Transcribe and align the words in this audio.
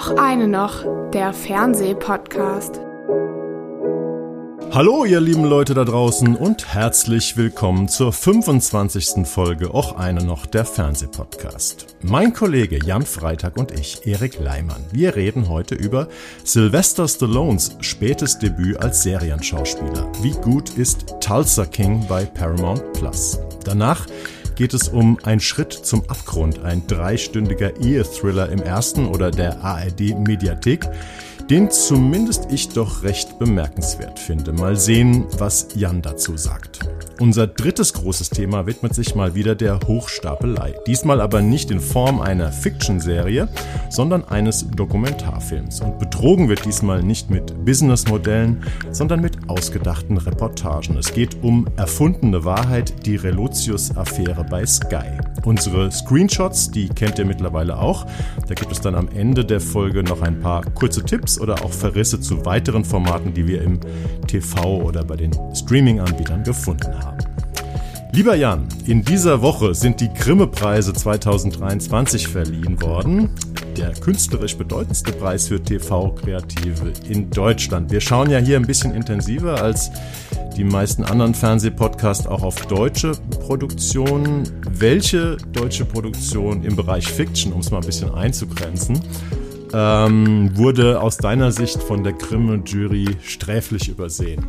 Och 0.00 0.18
eine 0.18 0.48
noch, 0.48 0.86
der 1.12 1.34
Fernsehpodcast. 1.34 2.80
Hallo 4.72 5.04
ihr 5.04 5.20
lieben 5.20 5.44
Leute 5.44 5.74
da 5.74 5.84
draußen 5.84 6.36
und 6.36 6.72
herzlich 6.72 7.36
willkommen 7.36 7.86
zur 7.86 8.10
25. 8.10 9.26
Folge 9.26 9.74
Och 9.74 9.98
eine 9.98 10.24
noch 10.24 10.46
der 10.46 10.64
Fernsehpodcast. 10.64 11.96
Mein 12.00 12.32
Kollege 12.32 12.78
Jan 12.82 13.04
Freitag 13.04 13.58
und 13.58 13.72
ich, 13.72 14.06
Erik 14.06 14.40
Leimann, 14.40 14.82
wir 14.90 15.16
reden 15.16 15.50
heute 15.50 15.74
über 15.74 16.08
Sylvester 16.44 17.06
Stallones 17.06 17.76
spätes 17.80 18.38
Debüt 18.38 18.78
als 18.78 19.02
Serienschauspieler. 19.02 20.10
Wie 20.22 20.32
gut 20.32 20.78
ist 20.78 21.14
Tulsa 21.20 21.66
King 21.66 22.06
bei 22.08 22.24
Paramount 22.24 22.94
Plus? 22.94 23.38
Danach 23.64 24.06
geht 24.60 24.74
es 24.74 24.88
um 24.88 25.18
Ein 25.22 25.40
Schritt 25.40 25.72
zum 25.72 26.02
Abgrund, 26.10 26.58
ein 26.58 26.86
dreistündiger 26.86 27.80
Ehe-Thriller 27.80 28.50
im 28.50 28.60
ersten 28.60 29.06
oder 29.06 29.30
der 29.30 29.64
ARD-Mediathek 29.64 30.86
den 31.48 31.70
zumindest 31.70 32.52
ich 32.52 32.68
doch 32.68 33.02
recht 33.02 33.38
bemerkenswert 33.38 34.20
finde. 34.20 34.52
Mal 34.52 34.76
sehen, 34.76 35.24
was 35.38 35.68
Jan 35.74 36.00
dazu 36.00 36.36
sagt. 36.36 36.78
Unser 37.20 37.46
drittes 37.46 37.92
großes 37.92 38.30
Thema 38.30 38.66
widmet 38.66 38.94
sich 38.94 39.14
mal 39.14 39.34
wieder 39.34 39.54
der 39.54 39.78
Hochstapelei. 39.86 40.74
Diesmal 40.86 41.20
aber 41.20 41.42
nicht 41.42 41.70
in 41.70 41.78
Form 41.78 42.18
einer 42.18 42.50
Fiction-Serie, 42.50 43.46
sondern 43.90 44.24
eines 44.24 44.66
Dokumentarfilms. 44.70 45.82
Und 45.82 45.98
betrogen 45.98 46.48
wird 46.48 46.64
diesmal 46.64 47.02
nicht 47.02 47.28
mit 47.28 47.62
Businessmodellen, 47.66 48.64
sondern 48.90 49.20
mit 49.20 49.50
ausgedachten 49.50 50.16
Reportagen. 50.16 50.96
Es 50.96 51.12
geht 51.12 51.42
um 51.42 51.68
erfundene 51.76 52.46
Wahrheit, 52.46 53.04
die 53.04 53.16
Relotius-Affäre 53.16 54.46
bei 54.48 54.64
Sky. 54.64 55.18
Unsere 55.44 55.92
Screenshots, 55.92 56.70
die 56.70 56.88
kennt 56.88 57.18
ihr 57.18 57.26
mittlerweile 57.26 57.78
auch. 57.78 58.06
Da 58.48 58.54
gibt 58.54 58.72
es 58.72 58.80
dann 58.80 58.94
am 58.94 59.08
Ende 59.08 59.44
der 59.44 59.60
Folge 59.60 60.02
noch 60.02 60.22
ein 60.22 60.40
paar 60.40 60.64
kurze 60.64 61.02
Tipps 61.02 61.38
oder 61.38 61.62
auch 61.66 61.72
Verrisse 61.72 62.18
zu 62.18 62.46
weiteren 62.46 62.86
Formaten, 62.86 63.34
die 63.34 63.46
wir 63.46 63.60
im 63.60 63.78
TV 64.26 64.80
oder 64.80 65.04
bei 65.04 65.16
den 65.16 65.32
Streaming-Anbietern 65.54 66.44
gefunden 66.44 66.98
haben. 66.98 67.09
Lieber 68.12 68.34
Jan, 68.34 68.66
in 68.86 69.04
dieser 69.04 69.40
Woche 69.40 69.72
sind 69.72 70.00
die 70.00 70.12
Grimme-Preise 70.12 70.92
2023 70.92 72.26
verliehen 72.26 72.82
worden. 72.82 73.30
Der 73.76 73.92
künstlerisch 73.92 74.56
bedeutendste 74.56 75.12
Preis 75.12 75.46
für 75.46 75.62
TV-Kreative 75.62 76.92
in 77.08 77.30
Deutschland. 77.30 77.92
Wir 77.92 78.00
schauen 78.00 78.28
ja 78.28 78.38
hier 78.38 78.56
ein 78.56 78.66
bisschen 78.66 78.96
intensiver 78.96 79.62
als 79.62 79.92
die 80.56 80.64
meisten 80.64 81.04
anderen 81.04 81.34
Fernsehpodcasts 81.34 82.26
auch 82.26 82.42
auf 82.42 82.66
deutsche 82.66 83.12
Produktionen. 83.46 84.42
Welche 84.68 85.36
deutsche 85.52 85.84
Produktion 85.84 86.64
im 86.64 86.74
Bereich 86.74 87.06
Fiction, 87.06 87.52
um 87.52 87.60
es 87.60 87.70
mal 87.70 87.78
ein 87.78 87.86
bisschen 87.86 88.12
einzugrenzen, 88.12 88.98
ähm, 89.72 90.50
wurde 90.56 91.00
aus 91.00 91.16
deiner 91.16 91.52
Sicht 91.52 91.80
von 91.80 92.02
der 92.02 92.14
Grimme-Jury 92.14 93.18
sträflich 93.22 93.88
übersehen? 93.88 94.44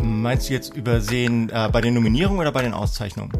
Meinst 0.00 0.48
du 0.48 0.54
jetzt 0.54 0.74
übersehen 0.74 1.50
äh, 1.50 1.68
bei 1.72 1.80
den 1.80 1.94
Nominierungen 1.94 2.40
oder 2.40 2.52
bei 2.52 2.62
den 2.62 2.74
Auszeichnungen? 2.74 3.32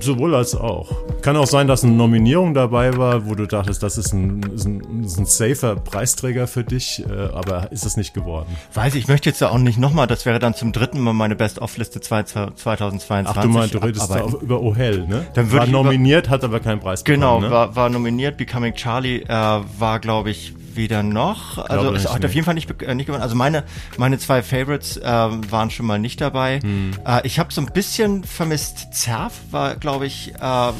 Sowohl 0.00 0.34
als 0.34 0.54
auch. 0.54 0.90
Kann 1.22 1.36
auch 1.36 1.46
sein, 1.46 1.68
dass 1.68 1.84
eine 1.84 1.92
Nominierung 1.92 2.54
dabei 2.54 2.96
war, 2.96 3.26
wo 3.26 3.34
du 3.34 3.46
dachtest, 3.46 3.82
das 3.82 3.98
ist 3.98 4.12
ein, 4.12 4.42
ist 4.54 4.64
ein, 4.66 5.04
ist 5.04 5.18
ein 5.18 5.26
safer 5.26 5.76
Preisträger 5.76 6.46
für 6.46 6.64
dich, 6.64 7.04
äh, 7.08 7.12
aber 7.32 7.70
ist 7.70 7.86
es 7.86 7.96
nicht 7.96 8.12
geworden. 8.12 8.48
Weiß 8.74 8.94
ich, 8.94 9.02
ich 9.02 9.08
möchte 9.08 9.28
jetzt 9.28 9.40
ja 9.40 9.50
auch 9.50 9.58
nicht 9.58 9.78
nochmal, 9.78 10.06
das 10.06 10.26
wäre 10.26 10.38
dann 10.38 10.54
zum 10.54 10.72
dritten 10.72 11.00
Mal 11.00 11.12
meine 11.12 11.36
Best-of-Liste 11.36 12.00
2022. 12.00 13.32
Ach, 13.36 13.42
du 13.42 13.48
meinst, 13.48 13.74
du 13.74 13.78
redest 13.78 14.10
da 14.10 14.24
über 14.24 14.60
Ohel, 14.60 15.06
ne? 15.06 15.26
Dann 15.34 15.52
war 15.52 15.66
nominiert, 15.66 16.28
hat 16.30 16.42
aber 16.42 16.60
keinen 16.60 16.80
Preis 16.80 17.04
genau, 17.04 17.36
bekommen. 17.36 17.50
Genau, 17.50 17.60
ne? 17.60 17.68
war, 17.68 17.76
war 17.76 17.88
nominiert, 17.88 18.36
Becoming 18.36 18.74
Charlie 18.74 19.22
äh, 19.22 19.28
war, 19.28 20.00
glaube 20.00 20.30
ich, 20.30 20.52
weder 20.76 21.02
noch. 21.02 21.58
Also 21.58 21.92
es 21.94 22.12
hat 22.12 22.24
auf 22.24 22.34
jeden 22.34 22.44
Fall 22.44 22.54
nicht, 22.54 22.70
äh, 22.82 22.94
nicht 22.94 23.06
gewonnen. 23.06 23.22
Also 23.22 23.34
meine, 23.34 23.64
meine 23.96 24.18
zwei 24.18 24.42
Favorites 24.42 24.96
äh, 24.96 25.04
waren 25.04 25.70
schon 25.70 25.86
mal 25.86 25.98
nicht 25.98 26.20
dabei. 26.20 26.60
Hm. 26.60 26.92
Äh, 27.06 27.26
ich 27.26 27.38
habe 27.38 27.52
so 27.52 27.60
ein 27.60 27.66
bisschen 27.66 28.24
vermisst. 28.24 28.94
Zerf 28.94 29.32
war, 29.50 29.76
glaube 29.76 30.06
ich, 30.06 30.34
äh, 30.40 30.72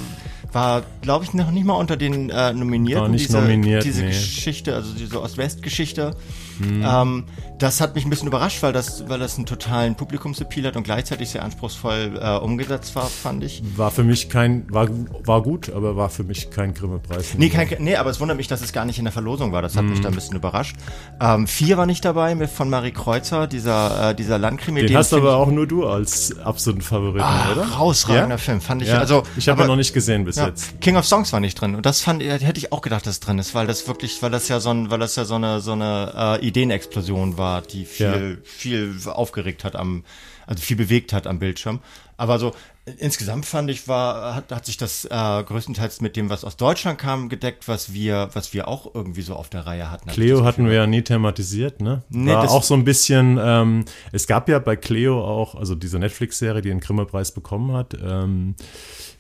war, 0.57 0.85
glaube 1.03 1.23
ich, 1.27 1.35
noch 1.35 1.51
nicht 1.51 1.67
mal 1.67 1.75
unter 1.75 1.99
den 1.99 2.31
äh, 2.31 2.55
Nominierten. 2.55 3.03
War 3.03 3.09
nicht 3.11 3.29
diese, 3.29 3.39
nominiert, 3.39 3.85
diese 3.85 4.01
nee. 4.01 4.09
Geschichte, 4.09 4.75
also 4.75 4.95
diese 4.95 5.21
Ost-West-Geschichte. 5.21 6.17
Hm. 6.59 6.83
Ähm, 6.83 7.25
das 7.59 7.81
hat 7.81 7.95
mich 7.95 8.05
ein 8.05 8.11
bisschen 8.11 8.29
überrascht, 8.29 8.63
weil 8.63 8.73
das, 8.73 9.09
weil 9.09 9.19
das 9.19 9.37
einen 9.37 9.45
totalen 9.45 9.95
Publikumsappeal 9.95 10.67
hat 10.67 10.77
und 10.77 10.85
gleichzeitig 10.85 11.31
sehr 11.31 11.43
anspruchsvoll 11.43 12.19
äh, 12.21 12.37
umgesetzt 12.37 12.95
war, 12.97 13.07
fand 13.07 13.45
ich. 13.45 13.63
War 13.77 13.91
für 13.91 14.05
mich 14.05 14.31
kein, 14.31 14.67
war, 14.73 14.89
war 15.25 15.43
gut, 15.43 15.71
aber 15.71 15.97
war 15.97 16.09
für 16.09 16.25
mich 16.25 16.51
kein 16.51 16.73
Grimme-Preis. 16.73 17.35
Nee, 17.37 17.51
kein, 17.51 17.69
nee, 17.79 17.97
aber 17.97 18.09
es 18.09 18.21
wundert 18.21 18.39
mich, 18.39 18.49
dass 18.49 18.63
es 18.63 18.73
gar 18.73 18.87
nicht 18.87 18.99
in 18.99 19.05
der 19.05 19.13
Verlosung 19.13 19.53
war. 19.53 19.61
Das 19.63 19.77
hat 19.77 19.83
hm. 19.83 19.91
mich 19.91 20.01
da 20.01 20.09
ein 20.09 20.15
bisschen 20.15 20.37
überrascht. 20.37 20.77
Ähm, 21.21 21.47
vier 21.47 21.77
war 21.77 21.85
nicht 21.85 22.05
dabei 22.05 22.35
mit 22.35 22.49
von 22.49 22.71
Marie 22.71 22.93
Kreuzer, 22.93 23.47
dieser, 23.47 24.11
äh, 24.11 24.15
dieser 24.15 24.39
Landkrimi. 24.39 24.81
Den, 24.81 24.89
den 24.89 24.97
hast 24.97 25.13
aber 25.13 25.37
auch 25.37 25.51
nur 25.51 25.67
du 25.67 25.87
als 25.87 26.39
absoluten 26.39 26.83
Favoriten, 26.83 27.21
ah, 27.21 27.53
oder? 27.53 27.63
Rausragender 27.65 28.37
ja? 28.37 28.39
Film, 28.39 28.61
fand 28.61 28.83
ich. 28.83 28.89
Ja, 28.89 28.99
also, 28.99 29.23
ich 29.37 29.49
habe 29.49 29.63
ihn 29.63 29.69
noch 29.69 29.77
nicht 29.77 29.93
gesehen 29.93 30.25
bis 30.25 30.37
ja, 30.37 30.46
jetzt. 30.49 30.81
King 30.81 30.97
of 30.97 31.07
Songs 31.07 31.33
war 31.33 31.41
nicht 31.41 31.61
drin 31.61 31.75
und 31.75 31.87
das 31.87 32.01
fand, 32.01 32.23
hätte 32.23 32.59
ich 32.59 32.73
auch 32.73 32.81
gedacht, 32.81 33.07
dass 33.07 33.21
drin 33.21 33.39
ist, 33.39 33.55
weil 33.55 33.67
das 33.67 33.87
wirklich, 33.89 34.23
weil 34.23 34.31
das 34.31 34.49
ja 34.49 34.61
so 34.61 34.71
ein, 34.71 34.91
weil 34.91 34.99
das 34.99 35.17
ja 35.17 35.25
so 35.25 35.35
eine, 35.35 35.61
so 35.61 35.73
eine 35.73 36.39
äh, 36.41 36.47
Ideenexplosion 36.47 37.39
war, 37.39 37.63
die 37.63 37.85
viel, 37.85 38.41
viel 38.45 38.97
aufgeregt 39.07 39.65
hat 39.65 39.77
am, 39.77 40.05
also 40.47 40.63
viel 40.63 40.77
bewegt 40.77 41.13
hat 41.13 41.27
am 41.27 41.39
Bildschirm. 41.39 41.81
Aber 42.17 42.39
so 42.39 42.55
insgesamt 42.99 43.47
fand 43.47 43.69
ich, 43.69 43.89
war, 43.89 44.35
hat, 44.35 44.53
hat 44.53 44.65
sich 44.65 44.77
das 44.77 45.05
äh, 45.05 45.09
größtenteils 45.09 46.01
mit 46.01 46.17
dem, 46.17 46.31
was 46.31 46.45
aus 46.45 46.57
Deutschland 46.57 46.99
kam, 46.99 47.29
gedeckt, 47.29 47.67
was 47.67 47.93
wir, 47.93 48.31
was 48.33 48.55
wir 48.55 48.69
auch 48.69 48.95
irgendwie 48.95 49.23
so 49.23 49.35
auf 49.35 49.49
der 49.49 49.67
Reihe 49.67 49.91
hatten. 49.91 50.09
Cleo 50.09 50.45
hatten 50.45 50.67
wir 50.67 50.75
ja 50.75 50.87
nie 50.87 51.03
thematisiert, 51.03 51.81
ne? 51.81 52.03
Nee, 52.09 52.33
war 52.33 52.51
auch 52.51 52.63
so 52.63 52.75
ein 52.75 52.85
bisschen, 52.85 53.39
ähm, 53.43 53.85
es 54.13 54.27
gab 54.27 54.49
ja 54.49 54.61
bei 54.61 54.77
Cleo 54.77 55.23
auch, 55.23 55.57
also 55.57 55.75
diese 55.75 55.99
Netflix-Serie, 55.99 56.63
die 56.63 56.69
den 56.69 56.81
Grimme-Preis 56.81 57.33
bekommen 57.33 57.73
hat, 57.73 57.95
ähm, 58.01 58.55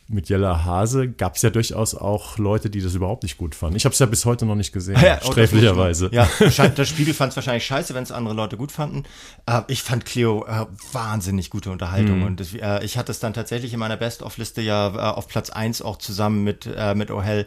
mit 0.09 0.28
Jella 0.28 0.65
Hase 0.65 1.09
gab 1.09 1.34
es 1.34 1.43
ja 1.43 1.50
durchaus 1.50 1.94
auch 1.94 2.39
Leute, 2.39 2.71
die 2.71 2.81
das 2.81 2.94
überhaupt 2.94 3.25
nicht 3.25 3.39
gut 3.39 3.55
fanden. 3.55 3.77
Ich 3.77 3.84
habe 3.84 3.93
es 3.93 3.99
ja 3.99 4.06
bis 4.06 4.25
heute 4.25 4.47
noch 4.47 4.55
nicht 4.55 4.72
gesehen, 4.72 4.97
ja, 5.03 5.19
oh, 5.25 5.33
sträflicherweise. 5.33 6.11
Ja, 6.12 6.28
der 6.39 6.84
Spiegel 6.84 7.12
fand 7.12 7.31
es 7.31 7.37
wahrscheinlich 7.37 7.67
scheiße, 7.67 7.93
wenn 7.94 8.05
es 8.05 8.12
andere 8.12 8.34
Leute 8.34 8.56
gut 8.56 8.71
fanden. 8.71 9.03
Äh, 9.47 9.62
ich 9.66 9.83
fand 9.83 10.05
Cleo 10.05 10.47
äh, 10.47 10.66
wahnsinnig 10.93 11.50
gute 11.50 11.71
Unterhaltung 11.71 12.21
mhm. 12.21 12.27
und 12.27 12.55
äh, 12.55 12.84
ich 12.84 12.99
hatte 12.99 13.11
es 13.11 13.19
dann 13.19 13.34
tatsächlich 13.34 13.72
in 13.72 13.81
meiner 13.81 13.97
Best-of-Liste 13.97 14.62
ja 14.62 15.12
auf 15.12 15.27
Platz 15.27 15.50
1 15.50 15.83
auch 15.83 15.97
zusammen 15.99 16.45
mit, 16.45 16.66
mit 16.95 17.11
O'Hell 17.11 17.47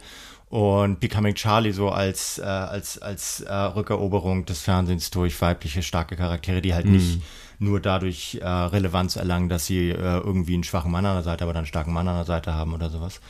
und 0.49 0.99
Becoming 0.99 1.35
Charlie 1.35 1.71
so 1.71 1.89
als, 1.89 2.39
als, 2.39 2.97
als 2.99 3.43
Rückeroberung 3.47 4.45
des 4.45 4.61
Fernsehens 4.61 5.11
durch 5.11 5.39
weibliche 5.41 5.83
starke 5.83 6.15
Charaktere, 6.15 6.61
die 6.61 6.73
halt 6.73 6.85
mhm. 6.85 6.93
nicht 6.93 7.21
nur 7.59 7.79
dadurch 7.79 8.39
äh, 8.41 8.47
Relevanz 8.47 9.15
erlangen, 9.15 9.49
dass 9.49 9.65
sie 9.65 9.89
äh, 9.89 9.93
irgendwie 9.93 10.53
einen 10.53 10.63
schwachen 10.63 10.91
Mann 10.91 11.05
an 11.05 11.15
der 11.15 11.23
Seite, 11.23 11.43
aber 11.43 11.53
dann 11.53 11.61
einen 11.61 11.67
starken 11.67 11.93
Mann 11.93 12.07
an 12.07 12.15
der 12.15 12.25
Seite 12.25 12.53
haben 12.53 12.73
oder 12.73 12.89
sowas. 12.89 13.21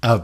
Äh, 0.00 0.20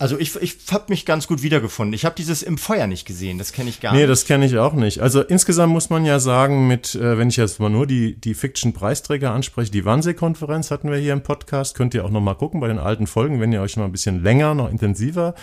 also 0.00 0.18
ich, 0.18 0.34
ich 0.36 0.56
habe 0.72 0.86
mich 0.88 1.04
ganz 1.04 1.26
gut 1.26 1.42
wiedergefunden. 1.42 1.92
Ich 1.92 2.06
habe 2.06 2.14
dieses 2.16 2.42
im 2.42 2.56
Feuer 2.56 2.86
nicht 2.86 3.06
gesehen, 3.06 3.36
das 3.36 3.52
kenne 3.52 3.68
ich 3.68 3.80
gar 3.80 3.92
nee, 3.92 3.98
nicht. 3.98 4.06
Nee, 4.06 4.08
das 4.08 4.24
kenne 4.24 4.46
ich 4.46 4.56
auch 4.56 4.72
nicht. 4.72 5.00
Also 5.00 5.20
insgesamt 5.20 5.74
muss 5.74 5.90
man 5.90 6.06
ja 6.06 6.18
sagen, 6.18 6.66
mit, 6.66 6.94
äh, 6.94 7.18
wenn 7.18 7.28
ich 7.28 7.36
jetzt 7.36 7.60
mal 7.60 7.68
nur 7.68 7.86
die, 7.86 8.18
die 8.18 8.32
Fiction-Preisträger 8.32 9.30
anspreche, 9.30 9.70
die 9.70 9.84
Wannsee-Konferenz 9.84 10.70
hatten 10.70 10.90
wir 10.90 10.96
hier 10.96 11.12
im 11.12 11.22
Podcast, 11.22 11.76
könnt 11.76 11.92
ihr 11.92 12.02
auch 12.06 12.10
nochmal 12.10 12.34
gucken 12.34 12.60
bei 12.60 12.68
den 12.68 12.78
alten 12.78 13.06
Folgen, 13.06 13.42
wenn 13.42 13.52
ihr 13.52 13.60
euch 13.60 13.76
noch 13.76 13.84
ein 13.84 13.92
bisschen 13.92 14.22
länger, 14.22 14.54
noch 14.54 14.70
intensiver 14.70 15.34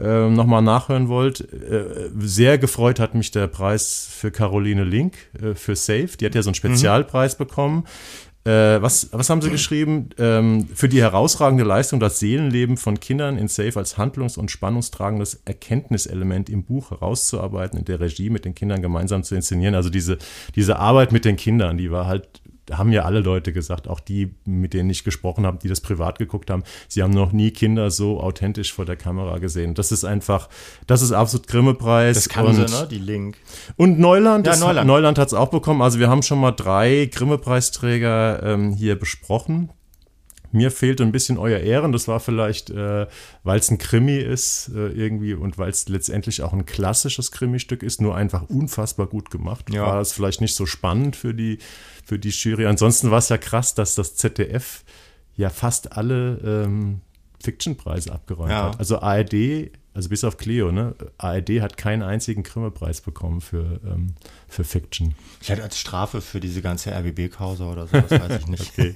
äh, 0.00 0.30
nochmal 0.30 0.62
nachhören 0.62 1.08
wollt. 1.08 1.40
Äh, 1.40 2.10
sehr 2.20 2.56
gefreut 2.56 3.00
hat 3.00 3.16
mich 3.16 3.32
der 3.32 3.48
Preis 3.48 4.08
für 4.08 4.30
Caroline 4.30 4.84
Link 4.84 5.16
äh, 5.42 5.56
für 5.56 5.74
Safe. 5.74 6.10
Die 6.20 6.24
hat 6.24 6.36
ja 6.36 6.42
so 6.42 6.50
einen 6.50 6.52
mhm. 6.52 6.76
Spezialpreis 6.76 7.36
mhm. 7.36 7.44
bekommen. 7.44 7.84
Äh, 8.44 8.82
was, 8.82 9.08
was 9.12 9.30
haben 9.30 9.40
Sie 9.40 9.50
geschrieben? 9.50 10.10
Ähm, 10.18 10.68
für 10.74 10.88
die 10.88 11.00
herausragende 11.00 11.64
Leistung, 11.64 11.98
das 11.98 12.18
Seelenleben 12.18 12.76
von 12.76 13.00
Kindern 13.00 13.38
in 13.38 13.48
Safe 13.48 13.78
als 13.78 13.96
handlungs- 13.96 14.36
und 14.36 14.50
spannungstragendes 14.50 15.40
Erkenntniselement 15.46 16.50
im 16.50 16.62
Buch 16.62 16.90
herauszuarbeiten, 16.90 17.78
in 17.78 17.86
der 17.86 18.00
Regie 18.00 18.28
mit 18.28 18.44
den 18.44 18.54
Kindern 18.54 18.82
gemeinsam 18.82 19.22
zu 19.22 19.34
inszenieren. 19.34 19.74
Also 19.74 19.88
diese, 19.88 20.18
diese 20.56 20.78
Arbeit 20.78 21.10
mit 21.10 21.24
den 21.24 21.36
Kindern, 21.36 21.78
die 21.78 21.90
war 21.90 22.06
halt 22.06 22.42
haben 22.70 22.92
ja 22.92 23.02
alle 23.02 23.20
Leute 23.20 23.52
gesagt, 23.52 23.88
auch 23.88 24.00
die, 24.00 24.34
mit 24.44 24.74
denen 24.74 24.90
ich 24.90 25.04
gesprochen 25.04 25.46
habe, 25.46 25.58
die 25.58 25.68
das 25.68 25.80
privat 25.80 26.18
geguckt 26.18 26.50
haben, 26.50 26.64
sie 26.88 27.02
haben 27.02 27.12
noch 27.12 27.32
nie 27.32 27.50
Kinder 27.50 27.90
so 27.90 28.20
authentisch 28.20 28.72
vor 28.72 28.84
der 28.84 28.96
Kamera 28.96 29.38
gesehen. 29.38 29.74
Das 29.74 29.92
ist 29.92 30.04
einfach, 30.04 30.48
das 30.86 31.02
ist 31.02 31.12
absolut 31.12 31.46
Grimme-Preis. 31.46 32.16
Das 32.16 32.28
kann 32.28 32.46
und, 32.46 32.54
sie, 32.54 32.74
ne? 32.74 32.88
Die 32.90 32.98
Link. 32.98 33.36
Und 33.76 33.98
Neuland, 33.98 34.46
ja, 34.46 34.56
Neuland. 34.56 34.86
Neuland 34.86 35.18
hat 35.18 35.28
es 35.28 35.34
auch 35.34 35.50
bekommen. 35.50 35.82
Also 35.82 35.98
wir 35.98 36.08
haben 36.08 36.22
schon 36.22 36.40
mal 36.40 36.52
drei 36.52 37.08
Grimme-Preisträger 37.12 38.42
ähm, 38.42 38.72
hier 38.72 38.98
besprochen. 38.98 39.70
Mir 40.54 40.70
fehlt 40.70 41.00
ein 41.00 41.10
bisschen 41.10 41.36
euer 41.36 41.58
Ehren. 41.58 41.90
Das 41.90 42.06
war 42.06 42.20
vielleicht, 42.20 42.70
äh, 42.70 43.06
weil 43.42 43.58
es 43.58 43.70
ein 43.70 43.78
Krimi 43.78 44.18
ist 44.18 44.70
äh, 44.74 44.88
irgendwie 44.88 45.34
und 45.34 45.58
weil 45.58 45.68
es 45.68 45.88
letztendlich 45.88 46.42
auch 46.42 46.52
ein 46.52 46.64
klassisches 46.64 47.32
Krimi-Stück 47.32 47.82
ist, 47.82 48.00
nur 48.00 48.14
einfach 48.16 48.48
unfassbar 48.48 49.06
gut 49.06 49.30
gemacht. 49.30 49.72
Ja. 49.74 49.84
War 49.84 50.00
es 50.00 50.12
vielleicht 50.12 50.40
nicht 50.40 50.54
so 50.54 50.64
spannend 50.64 51.16
für 51.16 51.34
die, 51.34 51.58
für 52.04 52.20
die 52.20 52.30
Jury. 52.30 52.66
Ansonsten 52.66 53.10
war 53.10 53.18
es 53.18 53.28
ja 53.28 53.36
krass, 53.36 53.74
dass 53.74 53.96
das 53.96 54.14
ZDF 54.14 54.84
ja 55.36 55.50
fast 55.50 55.96
alle 55.96 56.38
ähm, 56.44 57.00
Fiction-Preise 57.42 58.12
abgeräumt 58.12 58.52
ja. 58.52 58.68
hat. 58.68 58.78
Also 58.78 59.00
ARD 59.00 59.72
also 59.94 60.08
bis 60.08 60.24
auf 60.24 60.36
Cleo, 60.36 60.72
ne? 60.72 60.94
ARD 61.18 61.60
hat 61.60 61.76
keinen 61.76 62.02
einzigen 62.02 62.42
Grimme-Preis 62.42 63.00
bekommen 63.00 63.40
für, 63.40 63.80
ähm, 63.86 64.14
für 64.48 64.64
Fiction. 64.64 65.14
Vielleicht 65.40 65.62
als 65.62 65.78
Strafe 65.78 66.20
für 66.20 66.40
diese 66.40 66.62
ganze 66.62 66.90
RBB-Causa 66.90 67.70
oder 67.70 67.86
so, 67.86 68.00
das 68.00 68.10
weiß 68.10 68.40
ich 68.40 68.46
nicht. 68.48 68.72
okay. 68.78 68.92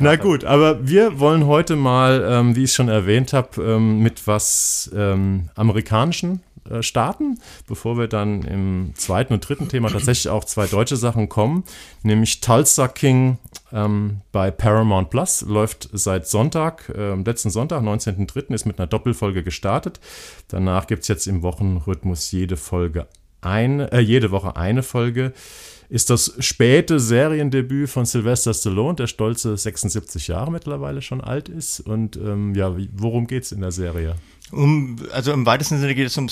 Na 0.00 0.16
gut, 0.16 0.44
aber 0.44 0.88
wir 0.88 1.20
wollen 1.20 1.46
heute 1.46 1.76
mal, 1.76 2.26
ähm, 2.26 2.56
wie 2.56 2.64
ich 2.64 2.72
schon 2.72 2.88
erwähnt 2.88 3.34
habe, 3.34 3.62
ähm, 3.62 4.00
mit 4.00 4.26
was 4.26 4.90
ähm, 4.94 5.50
amerikanischen 5.54 6.40
äh, 6.70 6.82
starten, 6.82 7.38
bevor 7.66 7.98
wir 7.98 8.08
dann 8.08 8.42
im 8.42 8.92
zweiten 8.94 9.34
und 9.34 9.48
dritten 9.48 9.68
Thema 9.68 9.90
tatsächlich 9.90 10.28
auch 10.28 10.44
zwei 10.44 10.66
deutsche 10.66 10.96
Sachen 10.96 11.28
kommen, 11.28 11.64
nämlich 12.02 12.40
Tulsa 12.40 12.88
King 12.88 13.38
ähm, 13.72 14.20
bei 14.32 14.50
Paramount 14.50 15.10
Plus 15.10 15.42
läuft 15.42 15.88
seit 15.92 16.26
Sonntag, 16.26 16.92
äh, 16.94 17.14
letzten 17.14 17.50
Sonntag, 17.50 17.82
19.03. 17.82 18.54
ist 18.54 18.66
mit 18.66 18.78
einer 18.78 18.86
Doppelfolge 18.86 19.42
gestartet. 19.42 20.00
Danach 20.48 20.86
gibt 20.86 21.02
es 21.02 21.08
jetzt 21.08 21.26
im 21.26 21.42
Wochenrhythmus 21.42 22.30
jede 22.30 22.56
Folge 22.56 23.06
ein, 23.40 23.80
äh, 23.80 24.00
jede 24.00 24.30
Woche 24.30 24.56
eine 24.56 24.82
Folge 24.82 25.32
ist 25.88 26.10
das 26.10 26.34
späte 26.38 26.98
Seriendebüt 26.98 27.88
von 27.88 28.04
Sylvester 28.04 28.54
Stallone, 28.54 28.96
der 28.96 29.06
stolze 29.06 29.56
76 29.56 30.28
Jahre 30.28 30.50
mittlerweile 30.50 31.02
schon 31.02 31.20
alt 31.20 31.48
ist. 31.48 31.80
Und 31.80 32.16
ähm, 32.16 32.54
ja, 32.54 32.74
worum 32.92 33.26
geht 33.26 33.44
es 33.44 33.52
in 33.52 33.60
der 33.60 33.70
Serie? 33.70 34.16
Um, 34.52 34.96
also 35.12 35.32
im 35.32 35.46
weitesten 35.46 35.78
Sinne 35.80 35.94
geht 35.94 36.06
es 36.06 36.18
um, 36.18 36.28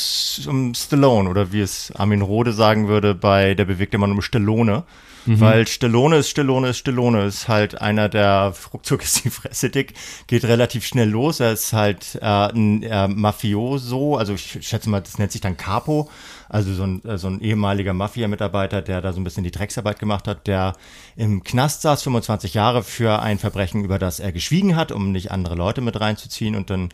um 0.49 0.75
Stallone 0.75 1.29
oder 1.29 1.53
wie 1.53 1.61
es 1.61 1.93
Armin 1.97 2.21
Rode 2.23 2.53
sagen 2.53 2.89
würde 2.89 3.15
bei 3.15 3.55
Der 3.55 3.65
bewegte 3.65 3.99
Mann 3.99 4.13
um 4.13 4.23
Stallone. 4.23 4.85
Mhm. 5.27 5.41
Weil 5.41 5.67
Stallone 5.67 6.17
ist 6.17 6.31
Stallone 6.31 6.69
ist 6.71 6.79
Stallone 6.79 7.25
ist 7.25 7.49
halt 7.49 7.81
einer, 7.81 8.09
der 8.09 8.53
ruckzuck 8.73 9.03
ist 9.03 9.25
die 9.25 9.31
Fresse 9.31 9.71
dick, 9.71 9.95
geht 10.27 10.45
relativ 10.45 10.85
schnell 10.85 11.09
los. 11.09 11.41
Er 11.41 11.53
ist 11.53 11.73
halt 11.73 12.19
äh, 12.21 12.27
ein 12.27 12.83
äh, 12.83 13.09
Mafioso, 13.09 14.17
also 14.17 14.35
ich 14.35 14.59
schätze 14.67 14.91
mal, 14.91 15.01
das 15.01 15.19
nennt 15.19 15.33
sich 15.33 15.41
dann 15.41 15.57
Capo, 15.57 16.11
also 16.49 16.73
so 16.75 16.85
ein, 16.85 17.05
äh, 17.05 17.19
so 17.19 17.29
ein 17.29 17.41
ehemaliger 17.41 17.93
Mafia-Mitarbeiter, 17.93 18.83
der 18.83 19.01
da 19.01 19.13
so 19.13 19.21
ein 19.21 19.25
bisschen 19.25 19.45
die 19.45 19.51
Drecksarbeit 19.51 19.99
gemacht 19.99 20.27
hat, 20.27 20.47
der 20.47 20.75
im 21.17 21.45
Knast 21.45 21.83
saß, 21.83 22.03
25 22.03 22.55
Jahre 22.55 22.83
für 22.83 23.21
ein 23.21 23.39
Verbrechen, 23.39 23.85
über 23.85 23.99
das 23.99 24.21
er 24.21 24.33
geschwiegen 24.33 24.77
hat, 24.77 24.93
um 24.93 25.13
nicht 25.13 25.31
andere 25.31 25.55
Leute 25.55 25.81
mit 25.81 26.01
reinzuziehen 26.01 26.57
und 26.57 26.71
dann 26.71 26.89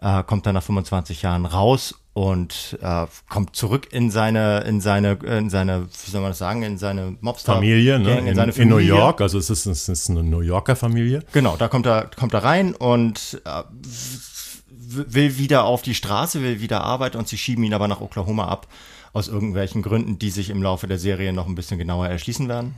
äh, 0.00 0.22
kommt 0.22 0.46
er 0.46 0.52
nach 0.52 0.62
25 0.62 1.22
Jahren 1.22 1.46
raus 1.46 1.94
und 2.14 2.78
äh, 2.80 3.06
kommt 3.28 3.56
zurück 3.56 3.88
in 3.90 4.10
seine 4.10 4.60
in 4.60 4.80
seine 4.80 5.18
in 5.24 5.50
seine 5.50 5.88
wie 5.88 6.10
soll 6.10 6.20
man 6.20 6.30
das 6.30 6.38
sagen 6.38 6.62
in 6.62 6.78
seine 6.78 7.16
Mobster 7.20 7.54
Familie, 7.54 7.98
ne? 7.98 8.18
in, 8.18 8.26
in, 8.28 8.36
seine 8.36 8.52
Familie. 8.52 8.62
in 8.62 8.88
New 8.88 8.96
York 8.96 9.20
also 9.20 9.36
es 9.36 9.50
ist, 9.50 9.66
es 9.66 9.88
ist 9.88 10.10
eine 10.10 10.22
New 10.22 10.40
Yorker 10.40 10.76
Familie 10.76 11.24
genau 11.32 11.56
da 11.56 11.66
kommt 11.66 11.86
er 11.86 12.08
kommt 12.16 12.32
er 12.32 12.44
rein 12.44 12.72
und 12.72 13.42
äh, 13.44 13.62
will 15.10 15.38
wieder 15.38 15.64
auf 15.64 15.82
die 15.82 15.96
Straße 15.96 16.40
will 16.40 16.60
wieder 16.60 16.84
arbeiten 16.84 17.18
und 17.18 17.26
sie 17.26 17.36
schieben 17.36 17.64
ihn 17.64 17.74
aber 17.74 17.88
nach 17.88 18.00
Oklahoma 18.00 18.46
ab 18.46 18.68
aus 19.12 19.26
irgendwelchen 19.26 19.82
Gründen 19.82 20.20
die 20.20 20.30
sich 20.30 20.50
im 20.50 20.62
Laufe 20.62 20.86
der 20.86 21.00
Serie 21.00 21.32
noch 21.32 21.48
ein 21.48 21.56
bisschen 21.56 21.78
genauer 21.78 22.06
erschließen 22.06 22.48
werden 22.48 22.76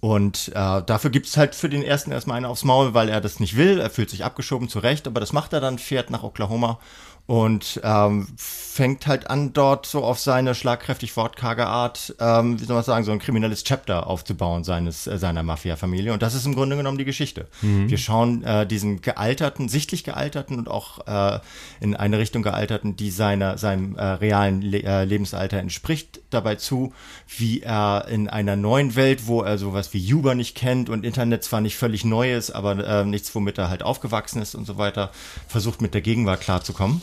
und 0.00 0.48
äh, 0.48 0.82
dafür 0.82 1.10
gibt 1.10 1.28
es 1.28 1.36
halt 1.36 1.54
für 1.54 1.68
den 1.68 1.84
ersten 1.84 2.10
erstmal 2.10 2.36
einen 2.36 2.46
aufs 2.46 2.64
Maul, 2.64 2.92
weil 2.92 3.08
er 3.08 3.20
das 3.20 3.38
nicht 3.38 3.56
will. 3.56 3.78
Er 3.78 3.88
fühlt 3.88 4.10
sich 4.10 4.24
abgeschoben, 4.24 4.68
zurecht, 4.68 5.06
aber 5.06 5.20
das 5.20 5.32
macht 5.32 5.52
er 5.52 5.60
dann, 5.60 5.78
fährt 5.78 6.10
nach 6.10 6.24
Oklahoma 6.24 6.80
und 7.26 7.80
ähm, 7.84 8.26
fängt 8.36 9.06
halt 9.06 9.30
an, 9.30 9.52
dort 9.52 9.86
so 9.86 10.02
auf 10.02 10.18
seine 10.18 10.54
schlagkräftig 10.54 11.16
wortkarge 11.16 11.66
Art, 11.66 12.14
ähm, 12.18 12.60
wie 12.60 12.64
soll 12.64 12.74
man 12.74 12.84
sagen, 12.84 13.04
so 13.04 13.12
ein 13.12 13.20
kriminelles 13.20 13.62
Chapter 13.62 14.08
aufzubauen 14.08 14.64
seines, 14.64 15.06
äh, 15.06 15.18
seiner 15.18 15.42
Mafia-Familie. 15.42 16.12
Und 16.12 16.22
das 16.22 16.34
ist 16.34 16.46
im 16.46 16.54
Grunde 16.54 16.76
genommen 16.76 16.98
die 16.98 17.04
Geschichte. 17.04 17.46
Mhm. 17.60 17.88
Wir 17.88 17.98
schauen 17.98 18.42
äh, 18.42 18.66
diesen 18.66 19.02
gealterten, 19.02 19.68
sichtlich 19.68 20.02
gealterten 20.02 20.58
und 20.58 20.68
auch 20.68 21.06
äh, 21.06 21.38
in 21.80 21.94
eine 21.94 22.18
Richtung 22.18 22.42
gealterten, 22.42 22.96
die 22.96 23.10
seiner, 23.10 23.56
seinem 23.56 23.94
äh, 23.94 24.02
realen 24.02 24.60
Le 24.60 24.82
äh, 24.82 25.04
Lebensalter 25.04 25.58
entspricht, 25.58 26.21
dabei 26.32 26.56
zu, 26.56 26.92
wie 27.36 27.60
er 27.60 28.06
in 28.08 28.28
einer 28.28 28.56
neuen 28.56 28.96
Welt, 28.96 29.26
wo 29.26 29.42
er 29.42 29.58
sowas 29.58 29.92
wie 29.92 30.14
Uber 30.14 30.34
nicht 30.34 30.56
kennt 30.56 30.88
und 30.88 31.04
Internet 31.04 31.44
zwar 31.44 31.60
nicht 31.60 31.76
völlig 31.76 32.04
neu 32.04 32.34
ist, 32.34 32.50
aber 32.50 32.86
äh, 32.86 33.04
nichts, 33.04 33.34
womit 33.34 33.58
er 33.58 33.68
halt 33.68 33.82
aufgewachsen 33.82 34.42
ist 34.42 34.54
und 34.54 34.66
so 34.66 34.78
weiter, 34.78 35.10
versucht 35.48 35.82
mit 35.82 35.94
der 35.94 36.00
Gegenwart 36.00 36.40
klarzukommen 36.40 37.02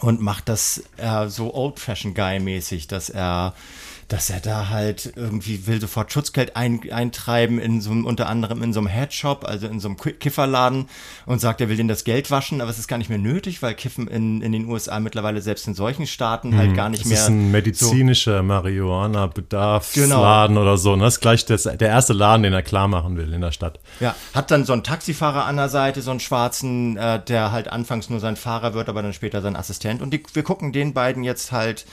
und 0.00 0.20
macht 0.20 0.48
das 0.48 0.82
äh, 0.96 1.28
so 1.28 1.54
Old-Fashion-Guy-mäßig, 1.54 2.86
dass 2.86 3.10
er 3.10 3.54
dass 4.10 4.28
er 4.28 4.40
da 4.40 4.68
halt 4.68 5.12
irgendwie 5.14 5.68
will 5.68 5.80
sofort 5.80 6.12
Schutzgeld 6.12 6.56
ein, 6.56 6.80
eintreiben 6.90 7.60
in 7.60 7.80
so 7.80 7.92
unter 7.92 8.28
anderem 8.28 8.62
in 8.62 8.72
so 8.72 8.80
einem 8.80 8.88
Headshop, 8.88 9.44
also 9.44 9.68
in 9.68 9.78
so 9.78 9.88
einem 9.88 9.96
Kifferladen 9.96 10.88
und 11.26 11.40
sagt, 11.40 11.60
er 11.60 11.68
will 11.68 11.76
denen 11.76 11.88
das 11.88 12.02
Geld 12.02 12.30
waschen, 12.30 12.60
aber 12.60 12.70
es 12.70 12.78
ist 12.78 12.88
gar 12.88 12.98
nicht 12.98 13.08
mehr 13.08 13.18
nötig, 13.18 13.62
weil 13.62 13.74
Kiffen 13.74 14.08
in, 14.08 14.42
in 14.42 14.50
den 14.50 14.66
USA 14.66 14.98
mittlerweile 14.98 15.40
selbst 15.40 15.68
in 15.68 15.74
solchen 15.74 16.08
Staaten 16.08 16.56
halt 16.56 16.70
hm, 16.70 16.76
gar 16.76 16.88
nicht 16.88 17.02
das 17.02 17.08
mehr. 17.08 17.18
Das 17.18 17.24
ist 17.24 17.30
ein 17.30 17.52
medizinischer 17.52 18.38
so, 18.38 18.42
Marihuana-Bedarfsladen 18.42 20.56
genau. 20.56 20.66
oder 20.66 20.76
so. 20.76 20.92
Und 20.92 21.00
das 21.00 21.14
ist 21.14 21.20
gleich 21.20 21.46
das, 21.46 21.62
der 21.62 21.88
erste 21.88 22.12
Laden, 22.12 22.42
den 22.42 22.52
er 22.52 22.62
klar 22.62 22.88
machen 22.88 23.16
will 23.16 23.32
in 23.32 23.40
der 23.40 23.52
Stadt. 23.52 23.78
Ja, 24.00 24.16
hat 24.34 24.50
dann 24.50 24.64
so 24.64 24.72
einen 24.72 24.82
Taxifahrer 24.82 25.44
an 25.44 25.56
der 25.56 25.68
Seite, 25.68 26.02
so 26.02 26.10
einen 26.10 26.18
schwarzen, 26.18 26.96
äh, 26.96 27.22
der 27.24 27.52
halt 27.52 27.68
anfangs 27.68 28.10
nur 28.10 28.18
sein 28.18 28.34
Fahrer 28.34 28.74
wird, 28.74 28.88
aber 28.88 29.02
dann 29.02 29.12
später 29.12 29.40
sein 29.40 29.54
Assistent. 29.54 30.02
Und 30.02 30.10
die, 30.10 30.20
wir 30.32 30.42
gucken 30.42 30.72
den 30.72 30.94
beiden 30.94 31.22
jetzt 31.22 31.52
halt 31.52 31.86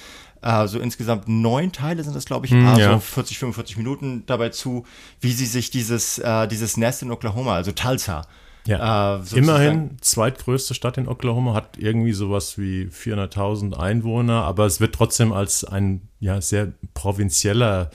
also 0.51 0.79
insgesamt 0.79 1.27
neun 1.27 1.71
Teile 1.71 2.03
sind 2.03 2.15
das, 2.15 2.25
glaube 2.25 2.45
ich, 2.45 2.51
hm, 2.51 2.65
also 2.67 2.81
ja. 2.81 2.99
40, 2.99 3.39
45 3.39 3.77
Minuten 3.77 4.23
dabei 4.25 4.49
zu, 4.49 4.85
wie 5.19 5.31
sie 5.31 5.45
sich 5.45 5.71
dieses, 5.71 6.19
äh, 6.19 6.47
dieses 6.47 6.77
Nest 6.77 7.01
in 7.01 7.11
Oklahoma, 7.11 7.55
also 7.55 7.71
Tulsa, 7.71 8.23
ja. 8.67 9.15
Äh, 9.15 9.38
Immerhin 9.38 9.97
zweitgrößte 10.01 10.73
Stadt 10.73 10.97
in 10.97 11.07
Oklahoma, 11.07 11.53
hat 11.53 11.77
irgendwie 11.77 12.11
sowas 12.11 12.57
wie 12.57 12.89
400.000 12.91 13.73
Einwohner, 13.77 14.44
aber 14.44 14.65
es 14.65 14.81
wird 14.81 14.94
trotzdem 14.94 15.31
als 15.31 15.63
ein 15.63 16.01
ja, 16.19 16.41
sehr 16.41 16.73
provinzieller 16.94 17.89